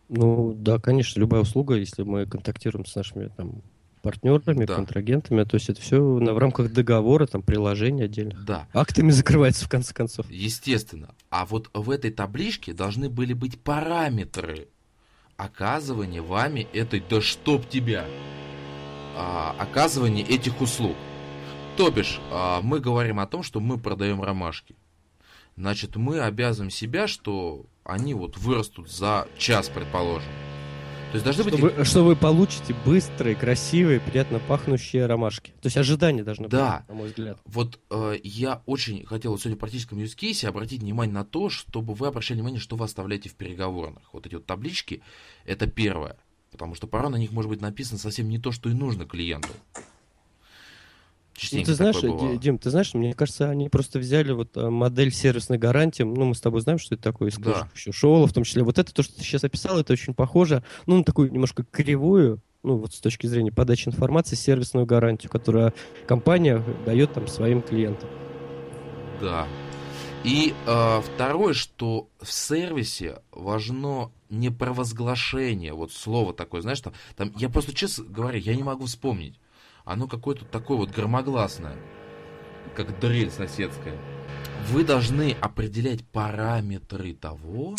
Ну, 0.08 0.52
да, 0.54 0.78
конечно, 0.78 1.18
любая 1.20 1.40
услуга, 1.42 1.74
если 1.76 2.02
мы 2.02 2.26
контактируем 2.26 2.84
с 2.84 2.94
нашими 2.94 3.28
там 3.28 3.62
партнерами, 4.02 4.64
Да. 4.66 4.74
контрагентами, 4.74 5.44
то 5.44 5.54
есть 5.56 5.70
это 5.70 5.80
все 5.80 6.00
в 6.02 6.38
рамках 6.38 6.72
договора, 6.72 7.26
там, 7.26 7.40
приложений 7.42 8.04
отдельных. 8.04 8.44
Да, 8.44 8.68
Актами 8.74 9.10
закрывается, 9.10 9.64
в 9.64 9.68
конце 9.68 9.94
концов. 9.94 10.28
естественно. 10.30 11.14
А 11.30 11.46
вот 11.46 11.70
в 11.72 11.88
этой 11.88 12.10
табличке 12.10 12.74
должны 12.74 13.08
были 13.08 13.32
быть 13.32 13.60
параметры 13.60 14.68
оказывания 15.36 16.20
вами 16.20 16.66
этой, 16.72 17.02
да 17.08 17.20
чтоб 17.20 17.66
тебя, 17.68 18.04
а, 19.16 19.54
оказывания 19.58 20.22
этих 20.24 20.60
услуг. 20.60 20.96
То 21.76 21.90
бишь, 21.90 22.20
а, 22.30 22.60
мы 22.60 22.80
говорим 22.80 23.18
о 23.20 23.26
том, 23.26 23.42
что 23.42 23.60
мы 23.60 23.78
продаем 23.78 24.22
ромашки. 24.22 24.74
Значит, 25.56 25.96
мы 25.96 26.20
обязываем 26.20 26.70
себя, 26.70 27.06
что 27.06 27.66
они 27.84 28.14
вот 28.14 28.36
вырастут 28.38 28.90
за 28.90 29.28
час, 29.38 29.68
предположим. 29.68 30.30
То 31.12 31.16
есть 31.16 31.24
должны 31.26 31.42
Что 31.42 31.50
быть... 31.52 31.76
вы, 31.76 31.84
что 31.84 32.04
вы 32.04 32.16
получите 32.16 32.74
быстрые, 32.86 33.36
красивые, 33.36 34.00
приятно 34.00 34.38
пахнущие 34.38 35.04
ромашки. 35.04 35.50
То 35.60 35.66
есть 35.66 35.76
ожидания 35.76 36.24
должны 36.24 36.48
Да. 36.48 36.78
быть, 36.78 36.88
на 36.88 36.94
мой 36.94 37.08
взгляд. 37.08 37.38
Вот 37.44 37.78
э, 37.90 38.16
я 38.24 38.62
очень 38.64 39.04
хотел 39.04 39.32
вот 39.32 39.40
сегодня 39.42 39.56
в 39.56 39.60
практическом 39.60 39.98
case 39.98 40.46
обратить 40.46 40.80
внимание 40.80 41.12
на 41.12 41.26
то, 41.26 41.50
чтобы 41.50 41.92
вы 41.92 42.06
обращали 42.06 42.38
внимание, 42.38 42.60
что 42.60 42.76
вы 42.76 42.86
оставляете 42.86 43.28
в 43.28 43.34
переговорных. 43.34 44.04
Вот 44.14 44.26
эти 44.26 44.36
вот 44.36 44.46
таблички, 44.46 45.02
это 45.44 45.66
первое. 45.66 46.16
Потому 46.50 46.74
что 46.74 46.86
порой 46.86 47.10
на 47.10 47.16
них 47.16 47.30
может 47.30 47.50
быть 47.50 47.60
написано 47.60 47.98
совсем 47.98 48.30
не 48.30 48.38
то, 48.38 48.50
что 48.50 48.70
и 48.70 48.72
нужно 48.72 49.04
клиенту. 49.04 49.50
Ну, 51.52 51.64
ты 51.64 51.74
знаешь, 51.74 52.00
бывало. 52.00 52.32
Ди- 52.32 52.38
Дим, 52.38 52.58
ты 52.58 52.70
знаешь, 52.70 52.94
мне 52.94 53.14
кажется, 53.14 53.48
они 53.48 53.68
просто 53.68 53.98
взяли 53.98 54.32
вот 54.32 54.56
э, 54.56 54.68
модель 54.68 55.12
сервисной 55.12 55.58
гарантии. 55.58 56.02
Ну, 56.02 56.26
мы 56.26 56.34
с 56.34 56.40
тобой 56.40 56.60
знаем, 56.60 56.78
что 56.78 56.94
это 56.94 57.04
такое, 57.04 57.30
из 57.30 57.38
Да. 57.38 57.68
Шоула 57.74 58.26
в 58.26 58.32
том 58.32 58.44
числе. 58.44 58.62
Вот 58.62 58.78
это 58.78 58.92
то, 58.92 59.02
что 59.02 59.16
ты 59.16 59.22
сейчас 59.22 59.44
описал, 59.44 59.78
это 59.78 59.92
очень 59.92 60.14
похоже, 60.14 60.62
ну, 60.86 60.98
на 60.98 61.04
такую 61.04 61.32
немножко 61.32 61.64
кривую, 61.64 62.40
ну, 62.62 62.76
вот 62.76 62.94
с 62.94 63.00
точки 63.00 63.26
зрения 63.26 63.50
подачи 63.50 63.88
информации, 63.88 64.36
сервисную 64.36 64.86
гарантию, 64.86 65.30
которую 65.30 65.72
компания 66.06 66.62
дает 66.86 67.12
там 67.12 67.26
своим 67.26 67.62
клиентам. 67.62 68.08
Да. 69.20 69.46
И 70.24 70.54
э, 70.66 71.00
второе, 71.00 71.52
что 71.52 72.08
в 72.20 72.32
сервисе 72.32 73.22
важно 73.32 74.12
не 74.30 74.50
провозглашение, 74.50 75.72
вот 75.72 75.92
слово 75.92 76.32
такое, 76.32 76.62
знаешь, 76.62 76.80
там, 76.80 76.92
там 77.16 77.32
я 77.36 77.48
просто, 77.48 77.74
честно 77.74 78.04
говоря, 78.04 78.38
я 78.38 78.54
не 78.54 78.62
могу 78.62 78.86
вспомнить. 78.86 79.38
Оно 79.84 80.06
какое-то 80.06 80.44
такое 80.44 80.76
вот 80.76 80.90
громогласное, 80.90 81.76
как 82.76 82.98
дрель 83.00 83.30
соседская. 83.30 83.98
Вы 84.68 84.84
должны 84.84 85.36
определять 85.40 86.06
параметры 86.06 87.14
того, 87.14 87.76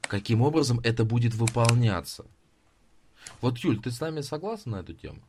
каким 0.00 0.40
образом 0.42 0.80
это 0.82 1.04
будет 1.04 1.34
выполняться. 1.34 2.24
Вот, 3.42 3.58
Юль, 3.58 3.80
ты 3.80 3.90
с 3.90 4.00
нами 4.00 4.22
согласна 4.22 4.78
на 4.78 4.80
эту 4.80 4.94
тему? 4.94 5.20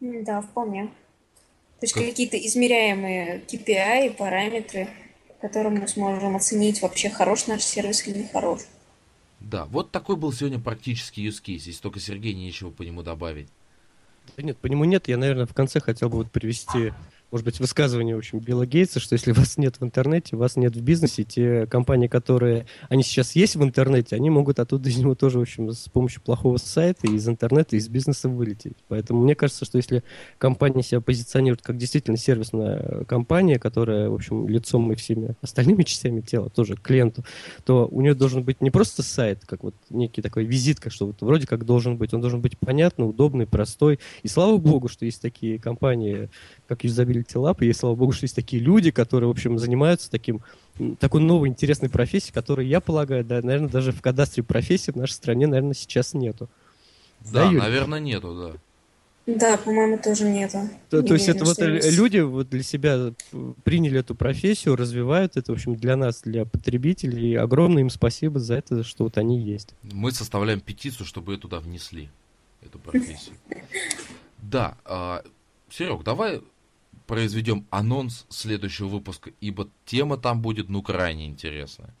Да, 0.00 0.40
вполне. 0.40 0.86
То 1.80 1.84
есть 1.84 1.94
Как- 1.94 2.04
какие-то 2.04 2.36
измеряемые 2.36 3.40
KPI, 3.46 4.14
параметры, 4.16 4.88
которым 5.40 5.74
мы 5.74 5.88
сможем 5.88 6.36
оценить, 6.36 6.80
вообще 6.80 7.10
хорош 7.10 7.46
наш 7.46 7.62
сервис 7.62 8.06
или 8.06 8.18
не 8.18 8.28
хорош. 8.28 8.62
Да, 9.40 9.66
вот 9.66 9.90
такой 9.90 10.16
был 10.16 10.32
сегодня 10.32 10.58
практический 10.58 11.26
use 11.26 11.42
case, 11.42 11.66
если 11.66 11.80
только 11.80 12.00
Сергей 12.00 12.34
нечего 12.34 12.70
по 12.70 12.82
нему 12.82 13.02
добавить. 13.02 13.48
Да 14.36 14.42
нет, 14.42 14.58
по 14.58 14.66
нему 14.66 14.84
нет. 14.84 15.08
Я, 15.08 15.16
наверное, 15.16 15.46
в 15.46 15.54
конце 15.54 15.80
хотел 15.80 16.08
бы 16.08 16.18
вот 16.18 16.30
привести, 16.30 16.92
может 17.30 17.44
быть, 17.44 17.60
высказывание, 17.60 18.14
в 18.14 18.18
общем, 18.18 18.38
Билла 18.38 18.64
Гейтса, 18.64 19.00
что 19.00 19.12
если 19.12 19.32
вас 19.32 19.58
нет 19.58 19.76
в 19.78 19.84
интернете, 19.84 20.36
вас 20.36 20.56
нет 20.56 20.74
в 20.74 20.80
бизнесе, 20.80 21.24
те 21.24 21.66
компании, 21.66 22.08
которые, 22.08 22.66
они 22.88 23.02
сейчас 23.02 23.36
есть 23.36 23.56
в 23.56 23.62
интернете, 23.62 24.16
они 24.16 24.30
могут 24.30 24.58
оттуда 24.58 24.88
из 24.88 24.96
него 24.96 25.14
тоже, 25.14 25.38
в 25.38 25.42
общем, 25.42 25.70
с 25.70 25.88
помощью 25.90 26.22
плохого 26.22 26.56
сайта 26.56 27.06
из 27.06 27.28
интернета, 27.28 27.76
из 27.76 27.88
бизнеса 27.88 28.30
вылететь. 28.30 28.76
Поэтому 28.88 29.22
мне 29.22 29.34
кажется, 29.34 29.66
что 29.66 29.76
если 29.76 30.02
компания 30.38 30.82
себя 30.82 31.02
позиционирует 31.02 31.60
как 31.60 31.76
действительно 31.76 32.16
сервисная 32.16 33.04
компания, 33.04 33.58
которая, 33.58 34.08
в 34.08 34.14
общем, 34.14 34.48
лицом 34.48 34.90
и 34.92 34.96
всеми 34.96 35.34
остальными 35.42 35.82
частями 35.82 36.22
тела 36.22 36.48
тоже 36.48 36.76
клиенту, 36.76 37.24
то 37.64 37.86
у 37.90 38.00
нее 38.00 38.14
должен 38.14 38.42
быть 38.42 38.62
не 38.62 38.70
просто 38.70 39.02
сайт, 39.02 39.44
как 39.44 39.64
вот 39.64 39.74
некий 39.90 40.22
такой 40.22 40.44
визитка, 40.44 40.88
что 40.88 41.06
вот 41.06 41.20
вроде 41.20 41.46
как 41.46 41.66
должен 41.66 41.98
быть, 41.98 42.14
он 42.14 42.22
должен 42.22 42.40
быть 42.40 42.58
понятный, 42.58 43.08
удобный, 43.08 43.46
простой. 43.46 43.98
И 44.22 44.28
слава 44.28 44.56
богу, 44.56 44.88
что 44.88 45.04
есть 45.04 45.20
такие 45.20 45.58
компании, 45.58 46.30
как 46.66 46.84
Usability 47.18 47.34
Lab, 47.34 47.64
и 47.64 47.72
слава 47.72 47.94
богу, 47.94 48.12
что 48.12 48.24
есть 48.24 48.36
такие 48.36 48.62
люди, 48.62 48.90
которые, 48.90 49.28
в 49.28 49.30
общем, 49.30 49.58
занимаются 49.58 50.10
таким, 50.10 50.40
такой 50.98 51.20
новой 51.20 51.48
интересной 51.48 51.88
профессией, 51.88 52.32
которой, 52.32 52.66
я 52.66 52.80
полагаю, 52.80 53.24
да, 53.24 53.40
наверное, 53.42 53.68
даже 53.68 53.92
в 53.92 54.00
кадастре 54.00 54.42
профессий 54.42 54.92
в 54.92 54.96
нашей 54.96 55.12
стране, 55.12 55.46
наверное, 55.46 55.74
сейчас 55.74 56.14
нету. 56.14 56.48
Да, 57.20 57.44
Да, 57.44 57.50
наверное, 57.50 58.00
нету, 58.00 58.34
да. 58.34 58.60
Да, 59.34 59.58
по-моему, 59.58 59.98
тоже 60.02 60.24
нету. 60.24 60.70
То, 60.88 61.02
то 61.02 61.12
есть 61.12 61.28
это 61.28 61.44
вот 61.44 61.58
есть. 61.58 61.92
люди 61.98 62.18
вот 62.18 62.48
для 62.48 62.62
себя 62.62 63.12
приняли 63.62 64.00
эту 64.00 64.14
профессию, 64.14 64.74
развивают 64.74 65.36
это, 65.36 65.52
в 65.52 65.56
общем, 65.56 65.76
для 65.76 65.96
нас, 65.96 66.22
для 66.22 66.46
потребителей. 66.46 67.32
И 67.32 67.34
огромное 67.34 67.82
им 67.82 67.90
спасибо 67.90 68.40
за 68.40 68.54
это, 68.54 68.82
что 68.82 69.04
вот 69.04 69.18
они 69.18 69.38
есть. 69.38 69.74
Мы 69.82 70.12
составляем 70.12 70.60
петицию, 70.60 71.04
чтобы 71.04 71.34
ее 71.34 71.38
туда 71.38 71.60
внесли, 71.60 72.08
эту 72.62 72.78
профессию. 72.78 73.36
Да, 74.40 74.78
Серег, 75.68 76.04
давай 76.04 76.40
произведем 77.08 77.66
анонс 77.70 78.26
следующего 78.28 78.86
выпуска, 78.86 79.30
ибо 79.40 79.68
тема 79.84 80.18
там 80.18 80.40
будет, 80.40 80.68
ну, 80.68 80.82
крайне 80.82 81.26
интересная. 81.26 81.94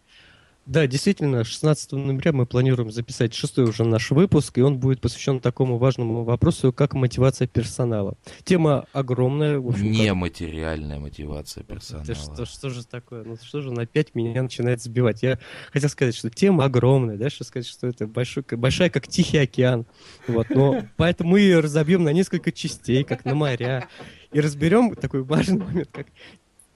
Да, 0.66 0.86
действительно, 0.86 1.44
16 1.44 1.92
ноября 1.92 2.32
мы 2.32 2.44
планируем 2.44 2.90
записать 2.92 3.32
шестой 3.32 3.64
уже 3.64 3.84
наш 3.84 4.10
выпуск, 4.10 4.58
и 4.58 4.60
он 4.60 4.78
будет 4.78 5.00
посвящен 5.00 5.40
такому 5.40 5.78
важному 5.78 6.24
вопросу, 6.24 6.74
как 6.74 6.92
мотивация 6.92 7.48
персонала. 7.48 8.18
Тема 8.44 8.84
огромная. 8.92 9.58
В 9.60 9.68
общем, 9.68 9.84
как- 9.94 9.96
Нематериальная 10.04 10.98
мотивация 10.98 11.64
персонала. 11.64 12.04
Да 12.06 12.14
что, 12.14 12.44
что 12.44 12.68
же 12.68 12.84
такое? 12.86 13.24
Ну 13.24 13.38
что 13.42 13.62
же 13.62 13.72
на 13.72 13.82
опять 13.84 14.14
меня 14.14 14.42
начинает 14.42 14.82
сбивать? 14.82 15.22
Я 15.22 15.38
хотел 15.72 15.88
сказать, 15.88 16.14
что 16.14 16.28
тема 16.28 16.64
огромная, 16.64 17.16
да, 17.16 17.30
что 17.30 17.44
сказать, 17.44 17.66
что 17.66 17.86
это 17.86 18.06
большой, 18.06 18.44
большая, 18.50 18.90
как 18.90 19.08
Тихий 19.08 19.38
океан. 19.38 19.86
Вот, 20.26 20.50
но 20.50 20.82
поэтому 20.98 21.30
мы 21.30 21.40
ее 21.40 21.60
разобьем 21.60 22.04
на 22.04 22.12
несколько 22.12 22.52
частей, 22.52 23.04
как 23.04 23.24
на 23.24 23.34
моря, 23.34 23.88
и 24.32 24.40
разберем 24.40 24.94
такой 24.94 25.22
важный 25.22 25.58
момент, 25.64 25.88
как 25.92 26.06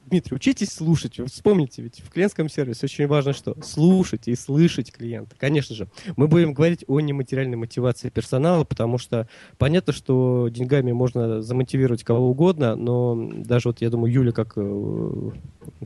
Дмитрий, 0.06 0.34
учитесь 0.34 0.72
слушать. 0.72 1.18
Вспомните, 1.26 1.80
ведь 1.80 2.00
в 2.00 2.10
клиентском 2.10 2.48
сервисе 2.48 2.84
очень 2.84 3.06
важно 3.06 3.32
что? 3.32 3.56
Слушать 3.62 4.26
и 4.26 4.34
слышать 4.34 4.92
клиента. 4.92 5.36
Конечно 5.38 5.74
же, 5.74 5.88
мы 6.16 6.28
будем 6.28 6.54
говорить 6.54 6.84
о 6.88 7.00
нематериальной 7.00 7.56
мотивации 7.56 8.10
персонала, 8.10 8.64
потому 8.64 8.98
что 8.98 9.28
понятно, 9.58 9.92
что 9.92 10.48
деньгами 10.50 10.92
можно 10.92 11.40
замотивировать 11.40 12.04
кого 12.04 12.30
угодно, 12.30 12.74
но 12.74 13.30
даже 13.32 13.68
вот 13.68 13.80
я 13.80 13.90
думаю, 13.90 14.12
Юля 14.12 14.32
как, 14.32 14.54
э, 14.56 15.30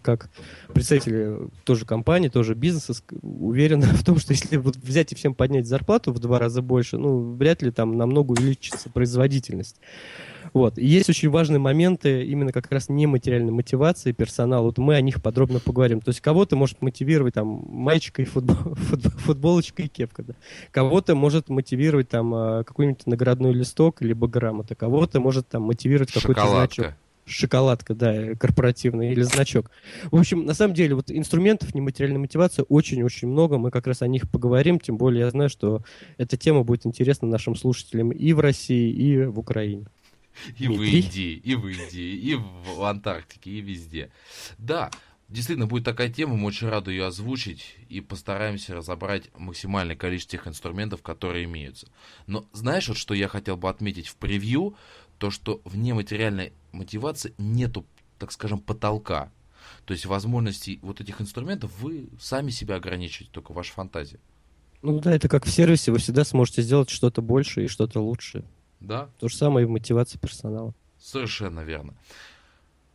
как 0.02 0.30
представитель 0.72 1.48
тоже 1.64 1.84
компании, 1.84 2.28
тоже 2.28 2.54
бизнеса, 2.54 2.94
уверена 3.22 3.86
в 3.86 4.02
том, 4.02 4.18
что 4.18 4.32
если 4.32 4.56
вот 4.56 4.76
взять 4.76 5.12
и 5.12 5.14
всем 5.14 5.34
поднять 5.34 5.66
зарплату 5.66 6.12
в 6.12 6.18
два 6.18 6.38
раза 6.38 6.62
больше, 6.62 6.96
ну, 6.96 7.34
вряд 7.34 7.62
ли 7.62 7.70
там 7.70 7.96
намного 7.96 8.32
увеличится 8.32 8.88
производительность. 8.90 9.76
Вот. 10.56 10.78
И 10.78 10.86
есть 10.86 11.10
очень 11.10 11.28
важные 11.28 11.58
моменты 11.58 12.24
именно 12.24 12.50
как 12.50 12.72
раз 12.72 12.88
нематериальной 12.88 13.52
мотивации 13.52 14.12
персонала. 14.12 14.62
Вот 14.62 14.78
мы 14.78 14.94
о 14.94 15.02
них 15.02 15.22
подробно 15.22 15.60
поговорим. 15.60 16.00
То 16.00 16.08
есть 16.08 16.22
кого-то 16.22 16.56
может 16.56 16.80
мотивировать 16.80 17.34
там 17.34 17.66
маечка 17.68 18.22
и 18.22 18.24
футбол, 18.24 18.56
футбол- 18.74 19.18
футболочка 19.18 19.82
и 19.82 19.88
кепка. 19.88 20.22
Да. 20.22 20.34
Кого-то 20.70 21.14
может 21.14 21.50
мотивировать 21.50 22.08
там 22.08 22.32
а, 22.34 22.64
какой-нибудь 22.64 23.06
наградной 23.06 23.52
листок 23.52 24.00
либо 24.00 24.28
грамота. 24.28 24.74
Кого-то 24.74 25.20
может 25.20 25.46
там 25.46 25.64
мотивировать 25.64 26.10
какой-то 26.10 26.48
значок 26.48 26.94
Шоколадка. 27.26 27.94
да, 27.94 28.34
корпоративная 28.36 29.12
или 29.12 29.22
значок. 29.22 29.70
В 30.10 30.16
общем, 30.18 30.46
на 30.46 30.54
самом 30.54 30.72
деле, 30.72 30.94
вот 30.94 31.10
инструментов 31.10 31.74
нематериальной 31.74 32.20
мотивации 32.20 32.64
очень-очень 32.66 33.28
много. 33.28 33.58
Мы 33.58 33.70
как 33.70 33.86
раз 33.86 34.00
о 34.00 34.06
них 34.06 34.30
поговорим. 34.30 34.80
Тем 34.80 34.96
более 34.96 35.24
я 35.24 35.30
знаю, 35.30 35.50
что 35.50 35.82
эта 36.16 36.38
тема 36.38 36.62
будет 36.62 36.86
интересна 36.86 37.28
нашим 37.28 37.56
слушателям 37.56 38.10
и 38.10 38.32
в 38.32 38.40
России, 38.40 38.90
и 38.90 39.26
в 39.26 39.38
Украине. 39.38 39.86
И 40.58 40.68
в 40.68 40.76
Дмитрий? 40.76 41.00
Индии, 41.00 41.32
и 41.34 41.54
в 41.54 41.68
Индии, 41.68 42.16
и 42.16 42.34
в 42.34 42.82
Антарктике, 42.84 43.50
и 43.50 43.60
везде. 43.60 44.10
Да, 44.58 44.90
действительно 45.28 45.66
будет 45.66 45.84
такая 45.84 46.08
тема, 46.08 46.36
мы 46.36 46.46
очень 46.46 46.68
рады 46.68 46.92
ее 46.92 47.06
озвучить 47.06 47.76
и 47.88 48.00
постараемся 48.00 48.74
разобрать 48.74 49.30
максимальное 49.36 49.96
количество 49.96 50.38
тех 50.38 50.46
инструментов, 50.46 51.02
которые 51.02 51.44
имеются. 51.44 51.88
Но 52.26 52.46
знаешь, 52.52 52.88
вот 52.88 52.96
что 52.96 53.14
я 53.14 53.28
хотел 53.28 53.56
бы 53.56 53.68
отметить 53.68 54.08
в 54.08 54.16
превью, 54.16 54.76
то 55.18 55.30
что 55.30 55.60
в 55.64 55.76
нематериальной 55.76 56.52
мотивации 56.72 57.34
нету, 57.38 57.86
так 58.18 58.32
скажем, 58.32 58.58
потолка. 58.58 59.32
То 59.84 59.92
есть 59.92 60.06
возможностей 60.06 60.78
вот 60.82 61.00
этих 61.00 61.20
инструментов 61.20 61.72
вы 61.80 62.08
сами 62.20 62.50
себя 62.50 62.76
ограничиваете, 62.76 63.32
только 63.32 63.52
ваша 63.52 63.72
фантазия. 63.72 64.20
Ну 64.82 65.00
да, 65.00 65.14
это 65.14 65.28
как 65.28 65.46
в 65.46 65.50
сервисе, 65.50 65.90
вы 65.90 65.98
всегда 65.98 66.24
сможете 66.24 66.62
сделать 66.62 66.90
что-то 66.90 67.22
больше 67.22 67.64
и 67.64 67.68
что-то 67.68 68.00
лучше. 68.00 68.44
Да? 68.80 69.08
То 69.18 69.28
же 69.28 69.36
самое 69.36 69.64
и 69.64 69.66
в 69.66 69.70
мотивации 69.70 70.18
персонала. 70.18 70.74
Совершенно 70.98 71.60
верно. 71.60 71.94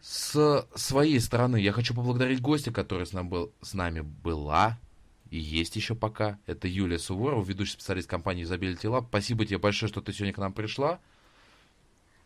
С 0.02 0.68
своей 0.76 1.20
стороны 1.20 1.58
я 1.58 1.72
хочу 1.72 1.94
поблагодарить 1.94 2.42
гостя, 2.42 2.72
который 2.72 3.06
с, 3.06 3.14
нам 3.14 3.30
был, 3.30 3.52
с 3.62 3.74
нами 3.74 4.02
была 4.02 4.80
и 5.30 5.38
есть 5.38 5.76
еще 5.76 5.96
пока. 5.96 6.38
Это 6.46 6.68
Юлия 6.68 7.00
Суворова, 7.00 7.44
ведущий 7.44 7.74
специалист 7.74 8.10
компании 8.10 8.44
Usability 8.44 8.88
Lab. 8.88 9.06
Спасибо 9.08 9.46
тебе 9.46 9.60
большое, 9.60 9.90
что 9.90 10.02
ты 10.02 10.12
сегодня 10.12 10.34
к 10.34 10.38
нам 10.38 10.52
пришла. 10.52 11.00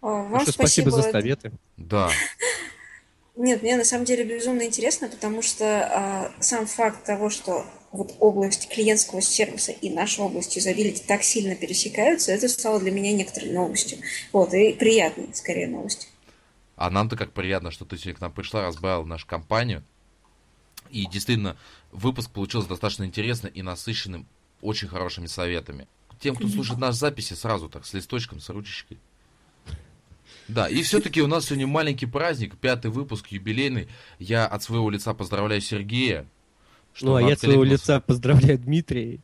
А, 0.02 0.08
Вам 0.08 0.32
Большое 0.32 0.54
спасибо 0.54 0.92
за 0.92 1.04
советы. 1.04 1.52
Да, 1.78 2.10
Нет, 3.36 3.62
мне 3.62 3.76
на 3.76 3.84
самом 3.84 4.06
деле 4.06 4.24
безумно 4.24 4.64
интересно, 4.64 5.10
потому 5.10 5.42
что 5.42 5.66
а, 5.66 6.32
сам 6.40 6.66
факт 6.66 7.04
того, 7.04 7.30
что 7.30 7.66
вот 7.96 8.16
область 8.20 8.70
клиентского 8.70 9.22
сервиса 9.22 9.72
и 9.72 9.90
наша 9.90 10.22
область 10.22 10.56
юзабилити 10.56 11.04
так 11.08 11.24
сильно 11.24 11.56
пересекаются, 11.56 12.32
это 12.32 12.48
стало 12.50 12.80
для 12.80 12.92
меня 12.92 13.12
некоторой 13.14 13.52
новостью. 13.52 13.98
Вот, 14.32 14.54
и 14.54 14.74
приятной, 14.74 15.30
скорее, 15.34 15.68
новостью. 15.68 16.10
а 16.76 16.90
нам-то 16.90 17.16
как 17.16 17.32
приятно, 17.32 17.72
что 17.72 17.86
ты 17.86 17.98
сегодня 17.98 18.16
к 18.16 18.22
нам 18.22 18.32
пришла, 18.32 18.66
разбавила 18.66 19.06
нашу 19.06 19.28
компанию. 19.28 19.84
И 20.92 21.06
действительно, 21.08 21.58
выпуск 21.92 22.32
получился 22.32 22.70
достаточно 22.70 23.06
интересным 23.06 23.52
и 23.52 23.62
насыщенным 23.62 24.28
очень 24.62 24.88
хорошими 24.88 25.28
советами. 25.28 25.88
Тем, 26.20 26.36
кто 26.36 26.48
слушает 26.48 26.80
наши 26.80 26.98
записи, 26.98 27.34
сразу 27.34 27.70
так, 27.70 27.86
с 27.86 27.94
листочком, 27.94 28.40
с 28.40 28.50
ручечкой. 28.50 28.98
Да, 30.48 30.70
и 30.70 30.82
все-таки 30.84 31.22
у 31.22 31.28
нас 31.28 31.46
сегодня 31.46 31.68
маленький 31.68 32.06
праздник, 32.06 32.58
пятый 32.58 32.92
выпуск, 32.92 33.28
юбилейный. 33.28 33.88
Я 34.20 34.46
от 34.46 34.62
своего 34.64 34.90
лица 34.90 35.14
поздравляю 35.14 35.62
Сергея. 35.62 36.28
Что 36.96 37.08
Ну, 37.08 37.16
а 37.16 37.22
я 37.22 37.34
от 37.34 37.40
своего 37.42 37.64
лица 37.64 38.00
поздравляю 38.00 38.58
Дмитрия 38.58 39.20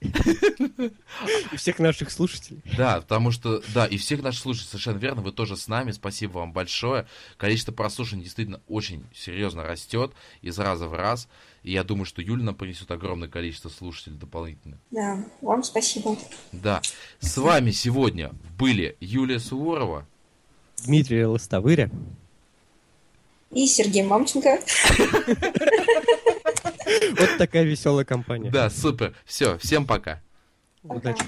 и 1.52 1.56
всех 1.56 1.80
наших 1.80 2.11
слушателей. 2.11 2.61
Да, 2.77 2.99
потому 2.99 3.31
что, 3.31 3.64
да, 3.73 3.85
и 3.85 3.95
всех 3.98 4.22
наших 4.22 4.41
слушателей, 4.41 4.69
совершенно 4.72 4.98
верно, 4.98 5.22
вы 5.22 5.31
тоже 5.31 5.56
с 5.56 5.69
нами, 5.69 5.91
спасибо 5.91 6.39
вам 6.39 6.52
большое. 6.52 7.07
Количество 7.38 7.72
прослушиваний 7.72 8.26
действительно 8.26 8.60
очень 8.68 9.06
серьезно 9.15 9.64
растет 9.64 10.11
из 10.41 10.60
раза 10.60 10.88
в 10.88 10.93
раз. 10.93 11.30
И 11.64 11.72
я 11.72 11.85
думаю, 11.85 12.06
что 12.06 12.22
Юля 12.22 12.43
нам 12.43 12.56
принесет 12.56 12.91
огромное 12.91 13.30
количество 13.30 13.69
слушателей 13.69 14.18
дополнительно. 14.18 14.77
Да, 14.91 15.23
вам 15.41 15.64
спасибо. 15.64 16.18
Да, 16.52 16.81
с 17.19 17.38
вами 17.38 17.72
сегодня 17.72 18.31
были 18.57 18.98
Юлия 18.99 19.39
Суворова. 19.39 20.06
Дмитрий 20.84 21.26
Лостовыря. 21.26 21.89
И 23.52 23.68
Сергей 23.68 24.03
Мамченко. 24.03 24.60
Вот 27.18 27.38
такая 27.38 27.63
веселая 27.63 28.05
компания. 28.05 28.49
Да, 28.49 28.69
супер. 28.69 29.13
Все, 29.26 29.57
всем 29.57 29.85
пока. 29.85 30.22
Удачи. 30.84 31.23